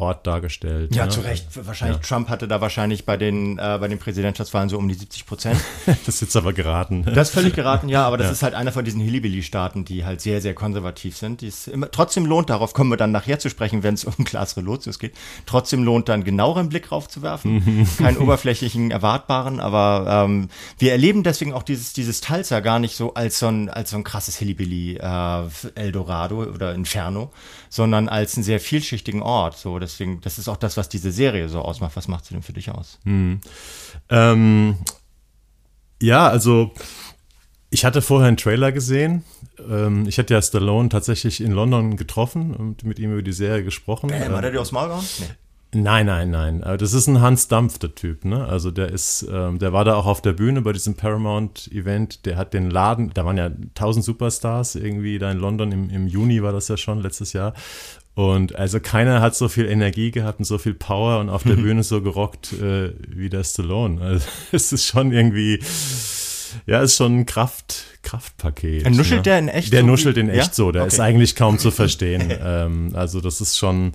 Ort 0.00 0.26
dargestellt. 0.26 0.94
Ja, 0.94 1.04
ne? 1.04 1.10
zu 1.10 1.20
Recht. 1.20 1.46
Wahrscheinlich, 1.54 1.98
ja. 1.98 2.02
Trump 2.02 2.30
hatte 2.30 2.48
da 2.48 2.62
wahrscheinlich 2.62 3.04
bei 3.04 3.18
den, 3.18 3.58
äh, 3.58 3.76
bei 3.78 3.86
den 3.86 3.98
Präsidentschaftswahlen 3.98 4.70
so 4.70 4.78
um 4.78 4.88
die 4.88 4.94
70 4.94 5.26
Prozent. 5.26 5.60
das 5.86 6.08
ist 6.08 6.20
jetzt 6.22 6.36
aber 6.36 6.54
geraten. 6.54 7.04
Das 7.04 7.28
ist 7.28 7.34
völlig 7.34 7.54
geraten, 7.54 7.90
ja, 7.90 8.06
aber 8.06 8.16
das 8.16 8.28
ja. 8.28 8.32
ist 8.32 8.42
halt 8.42 8.54
einer 8.54 8.72
von 8.72 8.84
diesen 8.84 9.00
Hillbilly-Staaten, 9.00 9.84
die 9.84 10.06
halt 10.06 10.22
sehr, 10.22 10.40
sehr 10.40 10.54
konservativ 10.54 11.18
sind. 11.18 11.42
Immer, 11.66 11.90
trotzdem 11.90 12.24
lohnt, 12.24 12.48
darauf 12.48 12.72
kommen 12.72 12.90
wir 12.90 12.96
dann 12.96 13.12
nachher 13.12 13.38
zu 13.38 13.50
sprechen, 13.50 13.82
wenn 13.82 13.94
es 13.94 14.04
um 14.04 14.24
Klaas 14.24 14.56
Relotius 14.56 14.98
geht, 14.98 15.12
trotzdem 15.44 15.84
lohnt, 15.84 16.08
dann 16.08 16.24
genaueren 16.24 16.70
Blick 16.70 16.88
drauf 16.88 17.06
zu 17.06 17.20
werfen. 17.20 17.86
Keinen 17.98 18.16
oberflächlichen, 18.16 18.90
erwartbaren, 18.90 19.60
aber 19.60 20.24
ähm, 20.24 20.48
wir 20.78 20.92
erleben 20.92 21.22
deswegen 21.22 21.52
auch 21.52 21.62
dieses, 21.62 21.92
dieses 21.92 22.22
Tulsa 22.22 22.60
gar 22.60 22.78
nicht 22.78 22.96
so 22.96 23.12
als 23.12 23.38
so 23.38 23.48
ein, 23.48 23.68
als 23.68 23.90
so 23.90 23.98
ein 23.98 24.04
krasses 24.04 24.36
Hillbilly 24.36 24.96
äh, 24.96 25.42
Eldorado 25.74 26.42
oder 26.42 26.74
Inferno, 26.74 27.30
sondern 27.68 28.08
als 28.08 28.36
einen 28.36 28.44
sehr 28.44 28.60
vielschichtigen 28.60 29.20
Ort. 29.20 29.58
So, 29.58 29.78
deswegen, 29.92 30.20
das 30.20 30.38
ist 30.38 30.48
auch 30.48 30.56
das, 30.56 30.76
was 30.76 30.88
diese 30.88 31.12
Serie 31.12 31.48
so 31.48 31.60
ausmacht. 31.60 31.96
Was 31.96 32.08
macht 32.08 32.24
sie 32.24 32.34
denn 32.34 32.42
für 32.42 32.52
dich 32.52 32.70
aus? 32.70 32.98
Hm. 33.04 33.40
Ähm, 34.08 34.76
ja, 36.00 36.28
also 36.28 36.72
ich 37.70 37.84
hatte 37.84 38.02
vorher 38.02 38.28
einen 38.28 38.36
Trailer 38.36 38.72
gesehen. 38.72 39.24
Ähm, 39.68 40.06
ich 40.06 40.18
hatte 40.18 40.34
ja 40.34 40.42
Stallone 40.42 40.88
tatsächlich 40.88 41.40
in 41.40 41.52
London 41.52 41.96
getroffen 41.96 42.54
und 42.54 42.84
mit 42.84 42.98
ihm 42.98 43.12
über 43.12 43.22
die 43.22 43.32
Serie 43.32 43.64
gesprochen. 43.64 44.10
Bam, 44.10 44.32
hat 44.32 44.44
er 44.44 44.50
dir 44.50 44.60
aufs 44.60 44.72
Maul 44.72 44.88
gehauen? 44.88 45.04
Nee. 45.20 45.26
Nein, 45.72 46.06
nein, 46.06 46.30
nein. 46.30 46.60
Das 46.78 46.92
ist 46.92 47.06
ein 47.06 47.20
Hans 47.20 47.46
Dampf, 47.46 47.78
der 47.78 47.94
Typ, 47.94 48.24
ne? 48.24 48.44
Also 48.44 48.72
der 48.72 48.88
ist, 48.88 49.24
ähm, 49.30 49.60
der 49.60 49.72
war 49.72 49.84
da 49.84 49.94
auch 49.94 50.06
auf 50.06 50.20
der 50.20 50.32
Bühne 50.32 50.62
bei 50.62 50.72
diesem 50.72 50.96
Paramount-Event. 50.96 52.26
Der 52.26 52.36
hat 52.36 52.54
den 52.54 52.70
Laden, 52.70 53.12
da 53.14 53.24
waren 53.24 53.36
ja 53.36 53.52
tausend 53.74 54.04
Superstars 54.04 54.74
irgendwie 54.74 55.20
da 55.20 55.30
in 55.30 55.38
London 55.38 55.70
im, 55.70 55.88
im 55.88 56.08
Juni 56.08 56.42
war 56.42 56.50
das 56.50 56.66
ja 56.66 56.76
schon 56.76 57.00
letztes 57.00 57.32
Jahr. 57.34 57.54
Und 58.14 58.56
also 58.56 58.80
keiner 58.80 59.20
hat 59.20 59.36
so 59.36 59.48
viel 59.48 59.66
Energie 59.66 60.10
gehabt 60.10 60.40
und 60.40 60.44
so 60.44 60.58
viel 60.58 60.74
Power 60.74 61.20
und 61.20 61.28
auf 61.28 61.44
der 61.44 61.54
Bühne 61.54 61.82
so 61.82 62.02
gerockt 62.02 62.52
äh, 62.52 62.92
wie 63.08 63.30
der 63.30 63.44
Stallone. 63.44 64.00
Also 64.00 64.26
es 64.52 64.72
ist 64.72 64.86
schon 64.86 65.12
irgendwie, 65.12 65.60
ja, 66.66 66.82
ist 66.82 66.96
schon 66.96 67.20
ein 67.20 67.26
Kraft, 67.26 67.84
Kraftpaket. 68.02 68.84
Er 68.84 68.90
nuschelt 68.90 69.20
ne? 69.20 69.22
der 69.22 69.38
in 69.38 69.48
echt 69.48 69.72
Der 69.72 69.80
so 69.82 69.86
nuschelt 69.86 70.16
in 70.16 70.28
echt 70.28 70.48
ja? 70.48 70.52
so, 70.52 70.72
der 70.72 70.82
okay. 70.82 70.92
ist 70.92 71.00
eigentlich 71.00 71.36
kaum 71.36 71.58
zu 71.58 71.70
verstehen. 71.70 72.32
ähm, 72.42 72.90
also 72.94 73.20
das 73.20 73.40
ist 73.40 73.56
schon 73.56 73.92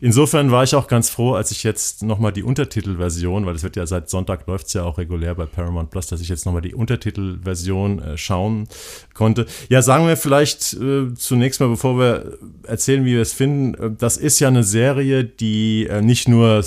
Insofern 0.00 0.50
war 0.50 0.64
ich 0.64 0.74
auch 0.74 0.86
ganz 0.86 1.10
froh, 1.10 1.34
als 1.34 1.50
ich 1.50 1.62
jetzt 1.62 2.02
nochmal 2.02 2.32
die 2.32 2.42
Untertitelversion, 2.42 3.44
weil 3.44 3.54
es 3.54 3.62
wird 3.62 3.76
ja 3.76 3.86
seit 3.86 4.08
Sonntag 4.08 4.46
läuft 4.46 4.68
es 4.68 4.72
ja 4.72 4.82
auch 4.84 4.98
regulär 4.98 5.34
bei 5.34 5.46
Paramount 5.46 5.90
Plus, 5.90 6.06
dass 6.06 6.20
ich 6.20 6.28
jetzt 6.28 6.46
nochmal 6.46 6.62
die 6.62 6.74
Untertitelversion 6.74 8.00
äh, 8.00 8.16
schauen 8.16 8.66
konnte. 9.14 9.46
Ja, 9.68 9.82
sagen 9.82 10.06
wir 10.06 10.16
vielleicht 10.16 10.74
äh, 10.74 11.12
zunächst 11.14 11.60
mal, 11.60 11.68
bevor 11.68 11.98
wir 11.98 12.38
erzählen, 12.64 13.04
wie 13.04 13.14
wir 13.14 13.22
es 13.22 13.32
finden, 13.32 13.74
äh, 13.74 13.90
das 13.96 14.16
ist 14.16 14.40
ja 14.40 14.48
eine 14.48 14.64
Serie, 14.64 15.24
die 15.24 15.86
äh, 15.86 16.00
nicht 16.00 16.28
nur 16.28 16.62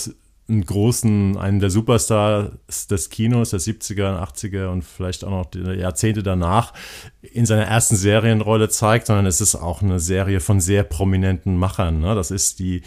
einen 0.49 0.65
großen, 0.65 1.37
einen 1.37 1.59
der 1.59 1.69
Superstars 1.69 2.87
des 2.87 3.09
Kinos 3.09 3.51
der 3.51 3.61
70er, 3.61 4.21
80er 4.21 4.67
und 4.67 4.83
vielleicht 4.83 5.23
auch 5.23 5.29
noch 5.29 5.45
die 5.45 5.59
Jahrzehnte 5.59 6.21
danach 6.21 6.73
in 7.21 7.45
seiner 7.45 7.63
ersten 7.63 7.95
Serienrolle 7.95 8.67
zeigt, 8.67 9.07
sondern 9.07 9.25
es 9.25 9.39
ist 9.39 9.55
auch 9.55 9.81
eine 9.81 9.99
Serie 9.99 10.41
von 10.41 10.59
sehr 10.59 10.83
prominenten 10.83 11.57
Machern. 11.57 11.99
Ne? 11.99 12.13
Das 12.13 12.29
ist 12.29 12.59
die, 12.59 12.81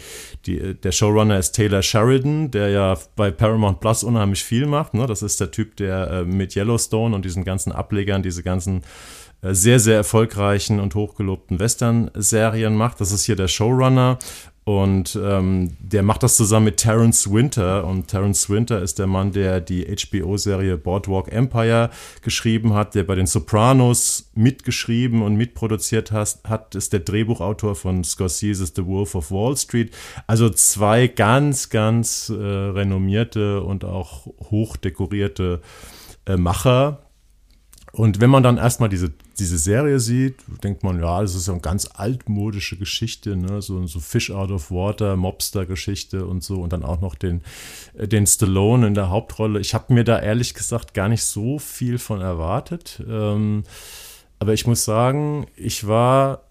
die, 0.45 0.75
der 0.75 0.91
Showrunner 0.91 1.39
ist 1.39 1.53
Taylor 1.53 1.81
Sheridan, 1.81 2.51
der 2.51 2.69
ja 2.69 2.97
bei 3.15 3.31
Paramount 3.31 3.79
Plus 3.79 4.03
unheimlich 4.03 4.43
viel 4.43 4.67
macht. 4.67 4.93
Ne? 4.93 5.07
Das 5.07 5.23
ist 5.23 5.41
der 5.41 5.49
Typ, 5.49 5.77
der 5.77 6.11
äh, 6.11 6.25
mit 6.25 6.55
Yellowstone 6.55 7.15
und 7.15 7.25
diesen 7.25 7.43
ganzen 7.43 7.71
Ablegern, 7.71 8.21
diese 8.21 8.43
ganzen 8.43 8.83
äh, 9.41 9.55
sehr, 9.55 9.79
sehr 9.79 9.95
erfolgreichen 9.95 10.79
und 10.79 10.93
hochgelobten 10.93 11.59
Western-Serien 11.59 12.75
macht. 12.75 13.01
Das 13.01 13.11
ist 13.11 13.23
hier 13.23 13.35
der 13.35 13.47
Showrunner 13.47 14.19
und 14.67 15.17
ähm, 15.23 15.77
der 15.79 16.03
macht 16.03 16.23
das 16.23 16.35
zusammen 16.35 16.65
mit 16.65 16.75
Terence 16.75 17.31
Winter. 17.31 17.85
Und 17.85 18.09
Terence 18.09 18.49
Winter 18.49 18.81
ist 18.81 18.99
der 18.99 19.07
Mann, 19.07 19.31
der 19.31 19.61
die 19.61 19.85
HBO-Serie 19.85 20.77
Boardwalk 20.77 21.31
Empire 21.31 21.89
geschrieben 22.21 22.73
hat, 22.73 22.93
der 22.93 23.05
bei 23.05 23.15
den 23.15 23.27
Sopranos 23.27 24.29
mitgeschrieben 24.35 25.21
und 25.21 25.37
mitproduziert 25.37 26.11
hat, 26.11 26.39
hat 26.43 26.75
ist 26.75 26.91
der 26.91 26.99
Drehbuchautor 26.99 27.75
von 27.75 28.03
Scorsese's 28.03 28.73
The 28.75 28.85
Wolf 28.85 29.15
of 29.15 29.31
Wall 29.31 29.55
Street. 29.55 29.95
Also 30.27 30.49
zwei 30.49 31.07
ganz, 31.07 31.69
ganz 31.69 32.27
äh, 32.27 32.33
renommierte 32.33 33.61
und 33.61 33.85
auch 33.85 34.27
hochdekorierte 34.51 35.61
äh, 36.25 36.35
Macher 36.35 37.06
und 37.97 38.21
wenn 38.21 38.29
man 38.29 38.43
dann 38.43 38.57
erstmal 38.57 38.89
diese, 38.89 39.11
diese 39.39 39.57
Serie 39.57 39.99
sieht, 39.99 40.35
denkt 40.63 40.83
man, 40.83 41.01
ja, 41.01 41.19
das 41.19 41.33
ist 41.33 41.45
so 41.45 41.51
eine 41.51 41.61
ganz 41.61 41.89
altmodische 41.91 42.77
Geschichte, 42.77 43.35
ne? 43.35 43.59
so, 43.63 43.87
so 43.87 43.99
Fish 43.99 44.29
out 44.29 44.51
of 44.51 44.69
Water, 44.69 45.15
Mobster-Geschichte 45.15 46.27
und 46.27 46.43
so. 46.43 46.61
Und 46.61 46.73
dann 46.73 46.83
auch 46.83 47.01
noch 47.01 47.15
den, 47.15 47.41
äh, 47.95 48.07
den 48.07 48.27
Stallone 48.27 48.85
in 48.85 48.93
der 48.93 49.09
Hauptrolle. 49.09 49.59
Ich 49.59 49.73
habe 49.73 49.91
mir 49.95 50.03
da 50.03 50.19
ehrlich 50.19 50.53
gesagt 50.53 50.93
gar 50.93 51.09
nicht 51.09 51.23
so 51.23 51.57
viel 51.57 51.97
von 51.97 52.21
erwartet. 52.21 53.03
Ähm, 53.09 53.63
aber 54.37 54.53
ich 54.53 54.67
muss 54.67 54.85
sagen, 54.85 55.47
ich 55.55 55.87
war 55.87 56.43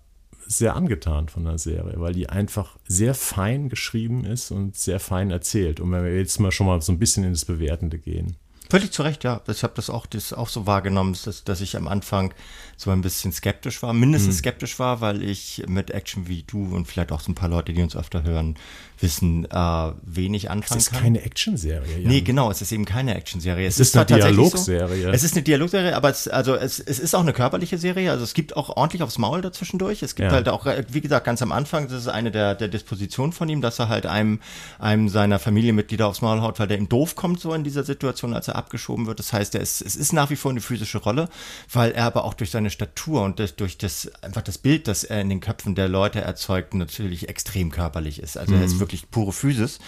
sehr 0.49 0.75
angetan 0.75 1.29
von 1.29 1.45
der 1.45 1.59
Serie, 1.59 1.95
weil 1.99 2.13
die 2.13 2.29
einfach 2.29 2.77
sehr 2.89 3.15
fein 3.15 3.69
geschrieben 3.69 4.25
ist 4.25 4.51
und 4.51 4.75
sehr 4.75 4.99
fein 4.99 5.31
erzählt. 5.31 5.79
Und 5.79 5.93
wenn 5.93 6.03
wir 6.03 6.17
jetzt 6.17 6.41
mal 6.41 6.51
schon 6.51 6.67
mal 6.67 6.83
so 6.83 6.91
ein 6.91 6.99
bisschen 6.99 7.23
in 7.23 7.31
das 7.31 7.45
Bewertende 7.45 8.01
gehen. 8.01 8.37
Völlig 8.69 8.93
zu 8.93 9.03
Recht, 9.03 9.23
ja. 9.23 9.41
Ich 9.49 9.63
habe 9.63 9.75
das 9.77 9.91
auch, 9.91 10.07
das 10.07 10.33
auch 10.33 10.49
so 10.49 10.67
wahrgenommen, 10.67 11.17
dass, 11.25 11.45
dass 11.45 11.61
ich 11.61 11.77
am 11.77 11.87
Anfang 11.87 12.35
so 12.77 12.91
ein 12.91 13.01
bisschen 13.01 13.33
skeptisch 13.33 13.83
war, 13.83 13.93
mindestens 13.93 14.35
mhm. 14.35 14.39
skeptisch 14.39 14.79
war, 14.79 15.01
weil 15.01 15.23
ich 15.23 15.65
mit 15.67 15.91
Action 15.91 16.29
wie 16.29 16.45
du 16.47 16.75
und 16.75 16.87
vielleicht 16.87 17.11
auch 17.11 17.21
so 17.21 17.33
ein 17.33 17.35
paar 17.35 17.49
Leute, 17.49 17.73
die 17.73 17.83
uns 17.83 17.97
öfter 17.97 18.23
hören, 18.23 18.57
wissen, 19.01 19.45
äh, 19.51 19.93
wenig 20.03 20.51
anfangen 20.51 20.81
Es 20.81 20.87
ist 20.87 20.93
kann. 20.93 21.03
keine 21.03 21.23
Actionserie. 21.23 22.01
Ja. 22.01 22.09
Nee, 22.09 22.21
genau, 22.23 22.51
es 22.51 22.63
ist 22.63 22.73
eben 22.73 22.85
keine 22.85 23.15
Actionserie. 23.15 23.67
Es, 23.67 23.75
es 23.75 23.81
ist, 23.81 23.89
ist 23.89 23.97
eine 23.97 24.07
Dialogserie. 24.07 25.03
So, 25.03 25.09
es 25.11 25.23
ist 25.23 25.35
eine 25.35 25.43
Dialogserie, 25.43 25.95
aber 25.95 26.11
es, 26.11 26.29
also 26.29 26.55
es, 26.55 26.79
es 26.79 26.99
ist 26.99 27.15
auch 27.15 27.21
eine 27.21 27.33
körperliche 27.33 27.79
Serie. 27.79 28.11
Also 28.11 28.25
es 28.25 28.33
gibt 28.35 28.57
auch 28.57 28.71
ordentlich 28.71 29.03
aufs 29.03 29.19
Maul 29.19 29.43
dazwischendurch. 29.43 30.03
Es 30.03 30.15
gibt 30.15 30.31
ja. 30.31 30.35
halt 30.35 30.49
auch, 30.49 30.67
äh, 30.67 30.85
wie 30.91 31.01
gesagt, 31.01 31.27
ganz 31.27 31.43
am 31.43 31.53
Anfang, 31.53 31.89
das 31.89 32.03
ist 32.03 32.09
eine 32.09 32.31
der, 32.31 32.55
der 32.55 32.69
Dispositionen 32.69 33.33
von 33.33 33.49
ihm, 33.49 33.61
dass 33.61 33.79
er 33.79 33.89
halt 33.89 34.07
einem, 34.07 34.41
einem 34.79 35.09
seiner 35.09 35.39
Familienmitglieder 35.39 36.07
aufs 36.07 36.23
Maul 36.23 36.41
haut, 36.41 36.59
weil 36.59 36.69
der 36.69 36.79
ihm 36.79 36.89
doof 36.89 37.17
kommt 37.17 37.41
so 37.41 37.53
in 37.53 37.65
dieser 37.65 37.85
Situation, 37.85 38.33
als 38.35 38.49
er 38.49 38.57
abgeschoben 38.57 39.07
wird. 39.07 39.19
Das 39.19 39.33
heißt, 39.33 39.55
er 39.55 39.61
ist, 39.61 39.83
es 39.83 39.97
ist 39.97 40.13
nach 40.13 40.31
wie 40.31 40.37
vor 40.37 40.51
eine 40.51 40.61
physische 40.61 40.99
Rolle, 40.99 41.29
weil 41.73 41.93
er 41.93 42.05
aber 42.05 42.25
auch 42.25 42.35
durch 42.35 42.51
seine 42.51 42.66
Statur 42.71 43.23
und 43.23 43.41
das, 43.41 43.57
durch 43.57 43.79
das 43.79 44.11
einfach 44.23 44.43
das 44.43 44.59
Bild, 44.59 44.89
das 44.89 45.05
er 45.05 45.21
in 45.21 45.29
den 45.29 45.41
Köpfen 45.41 45.75
der 45.75 45.89
Leute 45.89 46.21
erzeugt, 46.21 46.75
natürlich 46.75 47.29
extrem 47.29 47.71
körperlich 47.71 48.21
ist. 48.21 48.37
Also 48.39 48.55
mhm. 48.55 48.61
er 48.61 48.65
ist 48.65 48.75
mhm 48.75 48.81
wirklich 48.81 49.11
pure 49.11 49.33
Physis. 49.33 49.79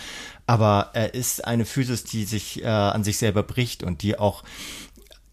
Aber 0.47 0.91
er 0.95 1.15
ist 1.15 1.45
eine 1.45 1.67
Physis, 1.67 2.05
die 2.05 2.25
sich 2.25 2.63
äh, 2.63 2.67
an 2.67 3.05
sich 3.05 3.19
selber 3.19 3.43
bricht 3.43 3.83
und 3.83 4.03
die 4.03 4.19
auch 4.19 4.45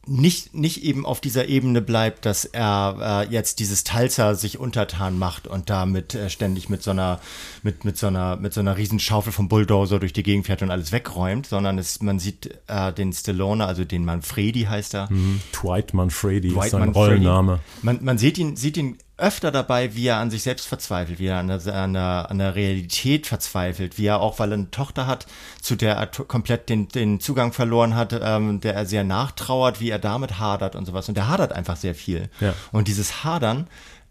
nicht, 0.08 0.54
nicht 0.54 0.84
eben 0.84 1.06
auf 1.06 1.22
dieser 1.22 1.48
Ebene 1.48 1.82
bleibt, 1.82 2.26
dass 2.26 2.46
er 2.46 3.26
äh, 3.30 3.32
jetzt 3.32 3.60
dieses 3.60 3.84
Talzer 3.84 4.36
sich 4.36 4.60
untertan 4.60 5.18
macht 5.18 5.48
und 5.48 5.70
damit 5.70 6.16
äh, 6.16 6.30
ständig 6.30 6.70
mit 6.70 6.84
so 6.84 6.92
einer, 6.92 7.20
mit, 7.64 7.86
mit 7.86 7.98
so 7.98 8.08
einer, 8.08 8.36
mit 8.36 8.54
so 8.54 8.60
einer 8.60 8.78
Riesenschaufel 8.78 9.34
vom 9.34 9.48
Bulldozer 9.48 10.00
durch 10.00 10.14
die 10.14 10.24
Gegend 10.24 10.46
fährt 10.46 10.62
und 10.62 10.72
alles 10.72 10.92
wegräumt, 10.92 11.48
sondern 11.48 11.78
es, 11.78 12.02
man 12.02 12.20
sieht 12.20 12.58
äh, 12.68 12.94
den 12.94 13.14
Stallone, 13.14 13.66
also 13.66 13.84
den 13.86 14.06
Manfredi 14.06 14.64
heißt 14.64 14.94
er. 14.96 15.12
Mhm. 15.12 15.42
Dwight 15.54 15.94
Manfredi 15.94 16.50
Dwight 16.50 16.66
ist 16.66 16.72
sein 16.72 16.80
Manfredi. 16.82 17.08
Rollenname. 17.08 17.60
Man, 17.82 18.00
man 18.04 18.18
sieht 18.18 18.38
ihn, 18.38 18.56
sieht 18.56 18.78
ihn 18.78 18.98
öfter 19.18 19.52
dabei, 19.52 19.96
wie 19.96 20.08
er 20.08 20.18
an 20.18 20.30
sich 20.30 20.44
selbst 20.44 20.68
verzweifelt, 20.68 21.20
wie 21.20 21.28
er 21.28 21.38
an 21.38 21.48
der, 21.48 21.74
an 21.74 21.94
der, 21.94 22.28
an 22.30 22.38
der 22.38 22.56
Realität 22.56 23.28
verzweifelt, 23.28 23.98
wie 23.98 24.08
er 24.08 24.20
auch, 24.20 24.40
weil 24.40 24.52
er 24.52 24.56
eine 24.56 24.72
Tochter 24.72 25.08
hat, 25.08 25.26
zu 25.62 25.76
der 25.76 25.96
er 25.96 26.08
komplett 26.08 26.68
den, 26.68 26.90
den 26.90 27.22
Zugang 27.22 27.54
verloren 27.54 27.96
hat, 27.96 28.18
ähm, 28.22 28.60
der 28.60 28.76
er 28.76 28.86
sehr 28.86 29.06
nachtrauert, 29.06 29.80
wie 29.80 29.90
er 29.90 30.00
damit 30.00 30.40
hadert 30.40 30.76
und 30.76 30.86
sowas. 30.86 31.08
Und 31.08 31.18
er 31.18 31.30
hadert 31.30 31.54
einfach 31.54 31.78
sehr 31.78 31.96
viel. 31.96 32.30
Ja. 32.42 32.54
Und 32.74 32.90
dieses 32.90 33.24
Hadern 33.24 33.68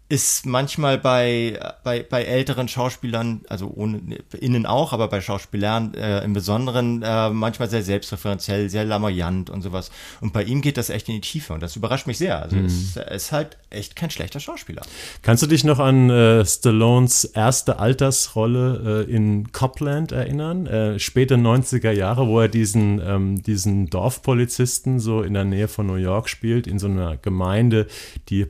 ist 0.07 0.45
manchmal 0.45 0.99
bei, 0.99 1.59
bei, 1.83 2.03
bei 2.03 2.23
älteren 2.23 2.67
Schauspielern, 2.67 3.41
also 3.49 3.71
ohne, 3.75 4.01
innen 4.39 4.67
auch, 4.67 4.93
aber 4.93 5.07
bei 5.07 5.19
Schauspielern 5.19 5.95
äh, 5.95 6.23
im 6.23 6.33
Besonderen 6.33 7.01
äh, 7.01 7.31
manchmal 7.31 7.71
sehr 7.71 7.81
selbstreferenziell, 7.81 8.69
sehr 8.69 8.85
lamoyant 8.85 9.49
und 9.49 9.63
sowas. 9.63 9.89
Und 10.21 10.31
bei 10.31 10.43
ihm 10.43 10.61
geht 10.61 10.77
das 10.77 10.91
echt 10.91 11.09
in 11.09 11.15
die 11.15 11.21
Tiefe 11.21 11.53
und 11.53 11.63
das 11.63 11.75
überrascht 11.75 12.05
mich 12.05 12.19
sehr. 12.19 12.39
Also 12.39 12.55
mhm. 12.55 12.65
es 12.65 12.97
ist 12.97 13.31
halt 13.31 13.57
echt 13.71 13.95
kein 13.95 14.11
schlechter 14.11 14.39
Schauspieler. 14.39 14.83
Kannst 15.23 15.41
du 15.41 15.47
dich 15.47 15.63
noch 15.63 15.79
an 15.79 16.11
äh, 16.11 16.45
Stallones 16.45 17.23
erste 17.25 17.79
Altersrolle 17.79 19.05
äh, 19.07 19.11
in 19.11 19.51
Copland 19.53 20.11
erinnern? 20.11 20.67
Äh, 20.67 20.99
späte 20.99 21.33
90er 21.33 21.91
Jahre, 21.91 22.27
wo 22.27 22.41
er 22.41 22.47
diesen, 22.47 23.01
ähm, 23.03 23.41
diesen 23.41 23.89
Dorfpolizisten 23.89 24.99
so 24.99 25.23
in 25.23 25.33
der 25.33 25.45
Nähe 25.45 25.67
von 25.67 25.87
New 25.87 25.95
York 25.95 26.29
spielt, 26.29 26.67
in 26.67 26.77
so 26.77 26.85
einer 26.85 27.17
Gemeinde, 27.17 27.87
die 28.29 28.45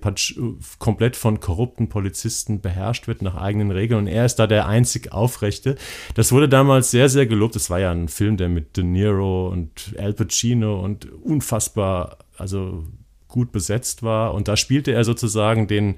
komplett 0.80 1.16
von 1.16 1.40
korrupten 1.46 1.90
Polizisten 1.90 2.60
beherrscht 2.60 3.08
wird 3.08 3.22
nach 3.22 3.36
eigenen 3.36 3.70
Regeln 3.70 4.00
und 4.00 4.08
er 4.08 4.26
ist 4.26 4.38
da 4.38 4.48
der 4.48 4.68
einzig 4.68 5.14
Aufrechte. 5.14 5.76
Das 6.16 6.32
wurde 6.32 6.50
damals 6.50 6.90
sehr, 6.90 7.08
sehr 7.08 7.28
gelobt. 7.28 7.56
Das 7.56 7.70
war 7.70 7.80
ja 7.80 7.92
ein 7.92 8.08
Film, 8.08 8.36
der 8.36 8.50
mit 8.50 8.78
De 8.78 8.84
Niro 8.84 9.50
und 9.50 9.94
Al 10.00 10.14
Pacino 10.14 10.84
und 10.84 11.06
unfassbar, 11.22 12.18
also 12.36 12.86
gut 13.28 13.52
besetzt 13.52 14.02
war. 14.02 14.34
Und 14.34 14.48
da 14.48 14.58
spielte 14.58 14.92
er 14.92 15.04
sozusagen 15.04 15.68
den 15.68 15.98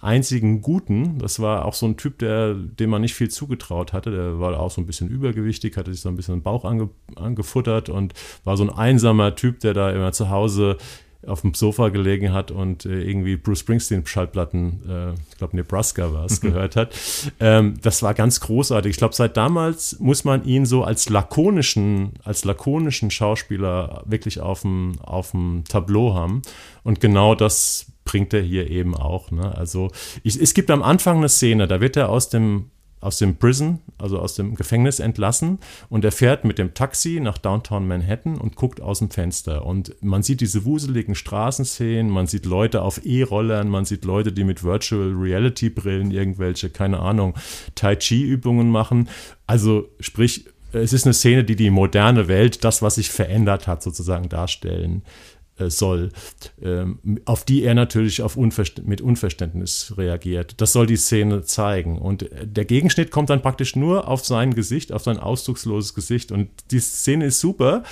einzigen 0.00 0.60
Guten. 0.60 1.18
Das 1.20 1.40
war 1.40 1.64
auch 1.64 1.74
so 1.74 1.86
ein 1.86 1.96
Typ, 1.96 2.18
der, 2.18 2.52
dem 2.52 2.90
man 2.90 3.00
nicht 3.00 3.14
viel 3.14 3.30
zugetraut 3.30 3.94
hatte. 3.94 4.10
Der 4.10 4.40
war 4.40 4.60
auch 4.60 4.70
so 4.70 4.82
ein 4.82 4.86
bisschen 4.86 5.08
übergewichtig, 5.08 5.78
hatte 5.78 5.90
sich 5.90 6.02
so 6.02 6.10
ein 6.10 6.16
bisschen 6.16 6.34
den 6.34 6.42
Bauch 6.42 6.66
ange, 6.66 6.90
angefuttert 7.16 7.88
und 7.88 8.12
war 8.44 8.58
so 8.58 8.64
ein 8.64 8.70
einsamer 8.70 9.36
Typ, 9.36 9.60
der 9.60 9.72
da 9.72 9.90
immer 9.90 10.12
zu 10.12 10.28
Hause 10.28 10.76
auf 11.26 11.42
dem 11.42 11.54
Sofa 11.54 11.88
gelegen 11.88 12.32
hat 12.32 12.50
und 12.50 12.84
äh, 12.84 13.02
irgendwie 13.02 13.36
Bruce 13.36 13.60
Springsteen 13.60 14.04
Schallplatten, 14.06 14.82
äh, 14.88 15.12
ich 15.30 15.38
glaube 15.38 15.56
Nebraska 15.56 16.12
war 16.12 16.24
es, 16.24 16.40
gehört 16.40 16.76
hat. 16.76 16.94
Ähm, 17.40 17.74
das 17.82 18.02
war 18.02 18.14
ganz 18.14 18.40
großartig. 18.40 18.90
Ich 18.90 18.96
glaube, 18.96 19.14
seit 19.14 19.36
damals 19.36 19.98
muss 20.00 20.24
man 20.24 20.44
ihn 20.44 20.66
so 20.66 20.84
als 20.84 21.08
lakonischen, 21.08 22.14
als 22.24 22.44
lakonischen 22.44 23.10
Schauspieler 23.10 24.02
wirklich 24.06 24.40
auf 24.40 24.62
dem, 24.62 24.98
auf 25.00 25.30
dem 25.32 25.64
Tableau 25.68 26.14
haben. 26.14 26.42
Und 26.82 27.00
genau 27.00 27.34
das 27.34 27.86
bringt 28.04 28.34
er 28.34 28.42
hier 28.42 28.68
eben 28.68 28.96
auch. 28.96 29.30
Ne? 29.30 29.56
Also 29.56 29.90
ich, 30.22 30.40
es 30.40 30.54
gibt 30.54 30.70
am 30.70 30.82
Anfang 30.82 31.18
eine 31.18 31.28
Szene, 31.28 31.68
da 31.68 31.80
wird 31.80 31.96
er 31.96 32.08
aus 32.08 32.28
dem 32.28 32.70
aus 33.02 33.18
dem 33.18 33.36
Prison, 33.36 33.80
also 33.98 34.18
aus 34.18 34.34
dem 34.34 34.54
Gefängnis 34.54 35.00
entlassen 35.00 35.58
und 35.88 36.04
er 36.04 36.12
fährt 36.12 36.44
mit 36.44 36.58
dem 36.58 36.74
Taxi 36.74 37.20
nach 37.20 37.38
Downtown 37.38 37.86
Manhattan 37.86 38.38
und 38.38 38.56
guckt 38.56 38.80
aus 38.80 39.00
dem 39.00 39.10
Fenster 39.10 39.66
und 39.66 39.94
man 40.00 40.22
sieht 40.22 40.40
diese 40.40 40.64
wuseligen 40.64 41.14
Straßenszenen, 41.14 42.10
man 42.10 42.26
sieht 42.26 42.46
Leute 42.46 42.82
auf 42.82 43.04
E-Rollern, 43.04 43.68
man 43.68 43.84
sieht 43.84 44.04
Leute, 44.04 44.32
die 44.32 44.44
mit 44.44 44.62
Virtual 44.62 45.12
Reality 45.12 45.68
Brillen 45.68 46.10
irgendwelche, 46.10 46.70
keine 46.70 47.00
Ahnung, 47.00 47.34
Tai 47.74 47.96
Chi 47.96 48.22
Übungen 48.22 48.70
machen. 48.70 49.08
Also 49.46 49.88
sprich, 50.00 50.46
es 50.72 50.92
ist 50.92 51.04
eine 51.04 51.12
Szene, 51.12 51.44
die 51.44 51.56
die 51.56 51.70
moderne 51.70 52.28
Welt, 52.28 52.64
das, 52.64 52.82
was 52.82 52.94
sich 52.94 53.10
verändert 53.10 53.66
hat, 53.66 53.82
sozusagen 53.82 54.28
darstellen 54.28 55.02
soll, 55.58 56.10
ähm, 56.62 56.98
auf 57.24 57.44
die 57.44 57.62
er 57.62 57.74
natürlich 57.74 58.22
auf 58.22 58.36
Unverst 58.36 58.84
mit 58.84 59.00
Unverständnis 59.00 59.94
reagiert. 59.96 60.60
Das 60.60 60.72
soll 60.72 60.86
die 60.86 60.96
Szene 60.96 61.42
zeigen. 61.42 61.98
Und 61.98 62.28
der 62.42 62.64
Gegenschnitt 62.64 63.10
kommt 63.10 63.30
dann 63.30 63.42
praktisch 63.42 63.76
nur 63.76 64.08
auf 64.08 64.24
sein 64.24 64.54
Gesicht, 64.54 64.92
auf 64.92 65.02
sein 65.02 65.18
ausdrucksloses 65.18 65.94
Gesicht. 65.94 66.32
Und 66.32 66.48
die 66.70 66.80
Szene 66.80 67.26
ist 67.26 67.40
super, 67.40 67.84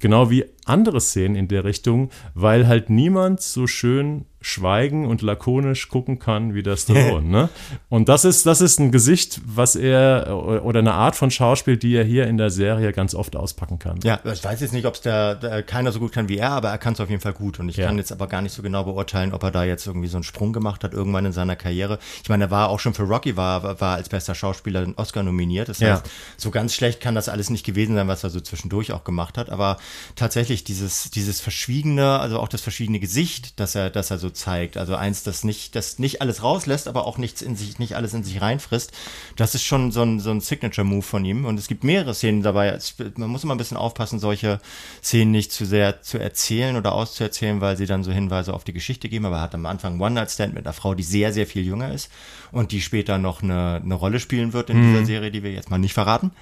genau 0.00 0.30
wie 0.30 0.44
andere 0.68 1.00
Szenen 1.00 1.36
in 1.36 1.48
der 1.48 1.64
Richtung, 1.64 2.10
weil 2.34 2.66
halt 2.66 2.90
niemand 2.90 3.40
so 3.40 3.66
schön 3.66 4.24
schweigen 4.40 5.06
und 5.06 5.20
lakonisch 5.20 5.88
gucken 5.88 6.18
kann 6.18 6.54
wie 6.54 6.62
der 6.62 6.76
Stallone. 6.78 7.28
ne? 7.28 7.48
Und 7.88 8.08
das 8.08 8.24
ist, 8.24 8.46
das 8.46 8.60
ist 8.60 8.78
ein 8.78 8.92
Gesicht, 8.92 9.40
was 9.44 9.74
er 9.74 10.62
oder 10.64 10.78
eine 10.78 10.94
Art 10.94 11.16
von 11.16 11.30
Schauspiel, 11.30 11.76
die 11.76 11.96
er 11.96 12.04
hier 12.04 12.26
in 12.26 12.36
der 12.36 12.50
Serie 12.50 12.92
ganz 12.92 13.14
oft 13.14 13.34
auspacken 13.34 13.78
kann. 13.78 13.98
Ja, 14.04 14.20
ich 14.32 14.44
weiß 14.44 14.60
jetzt 14.60 14.72
nicht, 14.72 14.86
ob 14.86 14.94
es 14.94 15.00
der, 15.00 15.34
der, 15.34 15.62
keiner 15.62 15.90
so 15.90 15.98
gut 15.98 16.12
kann 16.12 16.28
wie 16.28 16.38
er, 16.38 16.50
aber 16.50 16.68
er 16.68 16.78
kann 16.78 16.92
es 16.92 17.00
auf 17.00 17.10
jeden 17.10 17.20
Fall 17.20 17.32
gut. 17.32 17.58
Und 17.58 17.68
ich 17.68 17.76
ja. 17.76 17.86
kann 17.86 17.98
jetzt 17.98 18.12
aber 18.12 18.28
gar 18.28 18.42
nicht 18.42 18.52
so 18.52 18.62
genau 18.62 18.84
beurteilen, 18.84 19.32
ob 19.34 19.42
er 19.42 19.50
da 19.50 19.64
jetzt 19.64 19.86
irgendwie 19.86 20.08
so 20.08 20.16
einen 20.16 20.24
Sprung 20.24 20.52
gemacht 20.52 20.84
hat 20.84 20.94
irgendwann 20.94 21.26
in 21.26 21.32
seiner 21.32 21.56
Karriere. 21.56 21.98
Ich 22.22 22.28
meine, 22.28 22.44
er 22.44 22.50
war 22.50 22.68
auch 22.68 22.78
schon 22.78 22.94
für 22.94 23.02
Rocky 23.04 23.36
war, 23.36 23.80
war 23.80 23.96
als 23.96 24.08
bester 24.08 24.34
Schauspieler 24.34 24.84
den 24.84 24.94
Oscar 24.94 25.24
nominiert. 25.24 25.68
Das 25.68 25.80
heißt, 25.80 26.06
ja. 26.06 26.10
so 26.36 26.50
ganz 26.50 26.74
schlecht 26.74 27.00
kann 27.00 27.14
das 27.14 27.28
alles 27.28 27.50
nicht 27.50 27.66
gewesen 27.66 27.96
sein, 27.96 28.06
was 28.06 28.22
er 28.22 28.30
so 28.30 28.40
zwischendurch 28.40 28.92
auch 28.92 29.02
gemacht 29.02 29.36
hat. 29.36 29.50
Aber 29.50 29.78
tatsächlich 30.14 30.57
dieses, 30.64 31.10
dieses 31.10 31.40
verschwiegene, 31.40 32.18
also 32.20 32.40
auch 32.40 32.48
das 32.48 32.60
verschwiegene 32.60 33.00
Gesicht, 33.00 33.58
das 33.60 33.74
er, 33.74 33.90
das 33.90 34.10
er 34.10 34.18
so 34.18 34.30
zeigt. 34.30 34.76
Also 34.76 34.94
eins, 34.94 35.22
das 35.22 35.44
nicht, 35.44 35.74
das 35.74 35.98
nicht 35.98 36.20
alles 36.20 36.42
rauslässt, 36.42 36.88
aber 36.88 37.06
auch 37.06 37.18
nichts 37.18 37.42
in 37.42 37.56
sich, 37.56 37.78
nicht 37.78 37.96
alles 37.96 38.14
in 38.14 38.24
sich 38.24 38.40
reinfrisst. 38.40 38.92
Das 39.36 39.54
ist 39.54 39.64
schon 39.64 39.92
so 39.92 40.02
ein, 40.02 40.20
so 40.20 40.30
ein 40.30 40.40
Signature-Move 40.40 41.02
von 41.02 41.24
ihm. 41.24 41.44
Und 41.44 41.58
es 41.58 41.68
gibt 41.68 41.84
mehrere 41.84 42.14
Szenen 42.14 42.42
dabei. 42.42 42.78
Man 43.16 43.30
muss 43.30 43.44
immer 43.44 43.54
ein 43.54 43.58
bisschen 43.58 43.76
aufpassen, 43.76 44.18
solche 44.18 44.60
Szenen 45.02 45.32
nicht 45.32 45.52
zu 45.52 45.64
sehr 45.64 46.02
zu 46.02 46.18
erzählen 46.18 46.76
oder 46.76 46.92
auszuerzählen, 46.92 47.60
weil 47.60 47.76
sie 47.76 47.86
dann 47.86 48.04
so 48.04 48.12
Hinweise 48.12 48.54
auf 48.54 48.64
die 48.64 48.72
Geschichte 48.72 49.08
geben. 49.08 49.26
Aber 49.26 49.36
er 49.36 49.42
hat 49.42 49.54
am 49.54 49.66
Anfang 49.66 50.00
One-Night-Stand 50.00 50.54
mit 50.54 50.66
einer 50.66 50.72
Frau, 50.72 50.94
die 50.94 51.02
sehr, 51.02 51.32
sehr 51.32 51.46
viel 51.46 51.64
jünger 51.64 51.92
ist 51.92 52.10
und 52.52 52.72
die 52.72 52.80
später 52.80 53.18
noch 53.18 53.42
eine, 53.42 53.80
eine 53.84 53.94
Rolle 53.94 54.20
spielen 54.20 54.52
wird 54.52 54.70
in 54.70 54.80
mhm. 54.80 54.92
dieser 54.92 55.06
Serie, 55.06 55.30
die 55.30 55.42
wir 55.42 55.52
jetzt 55.52 55.70
mal 55.70 55.78
nicht 55.78 55.94
verraten. 55.94 56.32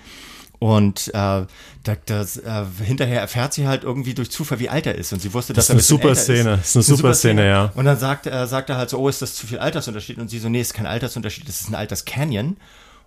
Und 0.59 1.09
äh, 1.15 1.47
das, 1.83 1.99
das, 2.07 2.37
äh, 2.39 2.65
hinterher 2.83 3.21
erfährt 3.21 3.53
sie 3.53 3.67
halt 3.67 3.85
irgendwie 3.85 4.15
durch 4.15 4.31
Zufall, 4.31 4.59
wie 4.59 4.69
alt 4.69 4.87
er 4.87 4.95
ist. 4.95 5.13
Und 5.13 5.21
sie 5.21 5.33
wusste, 5.35 5.53
dass 5.53 5.67
das 5.67 5.77
ist 5.77 5.91
er 5.91 5.95
eine 5.97 6.01
super 6.03 6.15
Szene. 6.15 6.55
Ist. 6.55 6.77
Das 6.77 6.77
ist 6.77 6.89
eine, 6.89 6.97
super 6.97 7.15
Szene, 7.15 7.47
ja. 7.47 7.73
Und 7.75 7.85
dann 7.85 7.99
sagt, 7.99 8.27
äh, 8.27 8.47
sagt 8.47 8.71
er 8.71 8.77
halt 8.77 8.91
so, 8.91 8.99
oh, 8.99 9.09
ist 9.09 9.23
das 9.23 9.35
zu 9.35 9.47
viel 9.47 9.59
Altersunterschied? 9.59 10.19
Und 10.19 10.29
sie 10.29 10.39
so, 10.39 10.49
nee, 10.49 10.61
ist 10.61 10.75
kein 10.75 10.87
Altersunterschied, 10.87 11.49
das 11.49 11.61
ist 11.61 11.69
ein 11.69 11.75
Alterscanyon. 11.75 12.57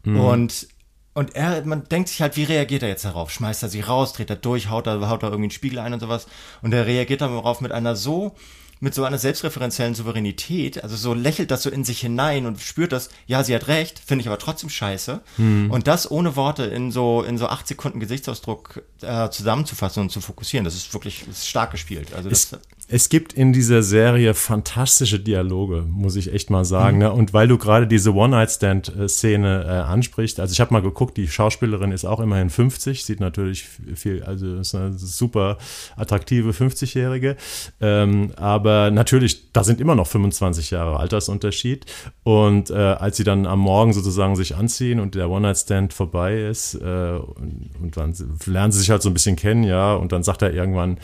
Mhm. 0.04 0.20
Und 0.20 0.68
und 1.16 1.36
er, 1.36 1.66
man 1.66 1.84
denkt 1.86 2.08
sich 2.08 2.22
halt, 2.22 2.38
wie 2.38 2.44
reagiert 2.44 2.84
er 2.84 2.88
jetzt 2.88 3.04
darauf? 3.04 3.30
Schmeißt 3.32 3.64
er 3.64 3.70
sie 3.70 3.82
raus, 3.82 4.14
dreht 4.14 4.30
er 4.30 4.36
durch, 4.38 4.70
haut 4.70 4.88
er, 4.88 5.10
haut 5.10 5.24
er 5.24 5.30
irgendwie 5.30 5.46
einen 5.46 5.52
Spiegel 5.52 5.80
ein 5.80 5.92
und 5.92 6.00
sowas. 6.00 6.28
Und 6.62 6.74
er 6.74 6.86
reagiert 6.86 7.20
darauf 7.20 7.60
mit 7.60 7.74
einer 7.74 7.96
so 7.96 8.36
mit 8.80 8.94
so 8.94 9.04
einer 9.04 9.18
selbstreferenziellen 9.18 9.94
Souveränität, 9.94 10.84
also 10.84 10.96
so 10.96 11.14
lächelt 11.14 11.52
das 11.52 11.64
so 11.64 11.70
in 11.70 11.84
sich 11.84 12.00
hinein 12.00 12.46
und 12.46 12.62
spürt 12.62 12.92
das, 12.92 13.10
ja, 13.28 13.44
sie 13.44 13.54
hat 13.54 13.68
recht, 13.68 14.00
finde 14.00 14.22
ich 14.22 14.28
aber 14.28 14.40
trotzdem 14.40 14.70
scheiße. 14.70 15.20
Hm. 15.36 15.70
Und 15.70 15.88
das 15.88 16.10
ohne 16.10 16.36
Worte 16.36 16.64
in 16.64 16.92
so, 16.92 17.24
in 17.24 17.38
so 17.38 17.48
acht 17.48 17.68
Sekunden 17.68 18.00
Gesichtsausdruck 18.00 18.84
äh, 19.02 19.30
zusammenzufassen 19.30 20.04
und 20.04 20.12
zu 20.12 20.22
fokussieren, 20.22 20.64
das 20.64 20.76
ist 20.76 20.94
wirklich 20.94 21.28
ist 21.28 21.48
stark 21.48 21.72
gespielt. 21.72 22.14
Also 22.14 22.30
das, 22.30 22.54
es, 22.54 22.79
es 22.92 23.10
gibt 23.10 23.34
in 23.34 23.54
dieser 23.54 23.84
Serie 23.84 24.34
fantastische 24.34 25.20
Dialoge, 25.20 25.84
muss 25.88 26.16
ich 26.16 26.34
echt 26.34 26.50
mal 26.50 26.66
sagen. 26.66 26.98
Mhm. 26.98 27.04
Ne? 27.04 27.12
Und 27.12 27.34
weil 27.34 27.48
du 27.48 27.60
gerade 27.60 27.86
diese 27.86 28.16
One-Night-Stand-Szene 28.16 29.64
äh, 29.64 29.70
ansprichst, 29.70 30.40
also 30.40 30.52
ich 30.52 30.60
habe 30.60 30.74
mal 30.74 30.82
geguckt, 30.82 31.16
die 31.16 31.28
Schauspielerin 31.28 31.92
ist 31.92 32.04
auch 32.04 32.20
immerhin 32.20 32.50
50, 32.50 33.06
sieht 33.06 33.20
natürlich 33.20 33.68
viel, 33.94 34.24
also 34.24 34.56
ist 34.56 34.74
eine 34.74 34.94
super 34.98 35.60
attraktive 35.98 36.50
50-Jährige. 36.50 37.38
Ähm, 37.80 38.32
aber 38.38 38.90
natürlich, 38.90 39.54
da 39.54 39.64
sind 39.64 39.80
immer 39.80 39.94
noch 39.94 40.08
25 40.08 40.72
Jahre 40.72 40.98
Altersunterschied. 40.98 41.86
Und 42.24 42.72
äh, 42.72 42.74
als 42.74 43.18
sie 43.18 43.24
dann 43.24 43.46
am 43.46 43.60
Morgen 43.60 43.94
sozusagen 43.94 44.36
sich 44.36 44.56
anziehen 44.56 45.00
und 45.00 45.14
der 45.14 45.30
One-Night-Stand 45.30 45.94
vorbei 45.94 46.42
ist, 46.42 46.74
äh, 46.74 46.80
und, 46.80 47.70
und, 47.80 47.98
dann 47.98 48.16
lernen 48.48 48.72
sie 48.72 48.80
sich 48.80 48.90
halt 48.90 49.04
so 49.04 49.12
ein 49.12 49.14
bisschen 49.14 49.36
kennen, 49.36 49.64
ja, 49.64 49.94
und 49.94 50.12
dann 50.12 50.24
sagt 50.24 50.42
er 50.42 50.52
irgendwann, 50.52 50.98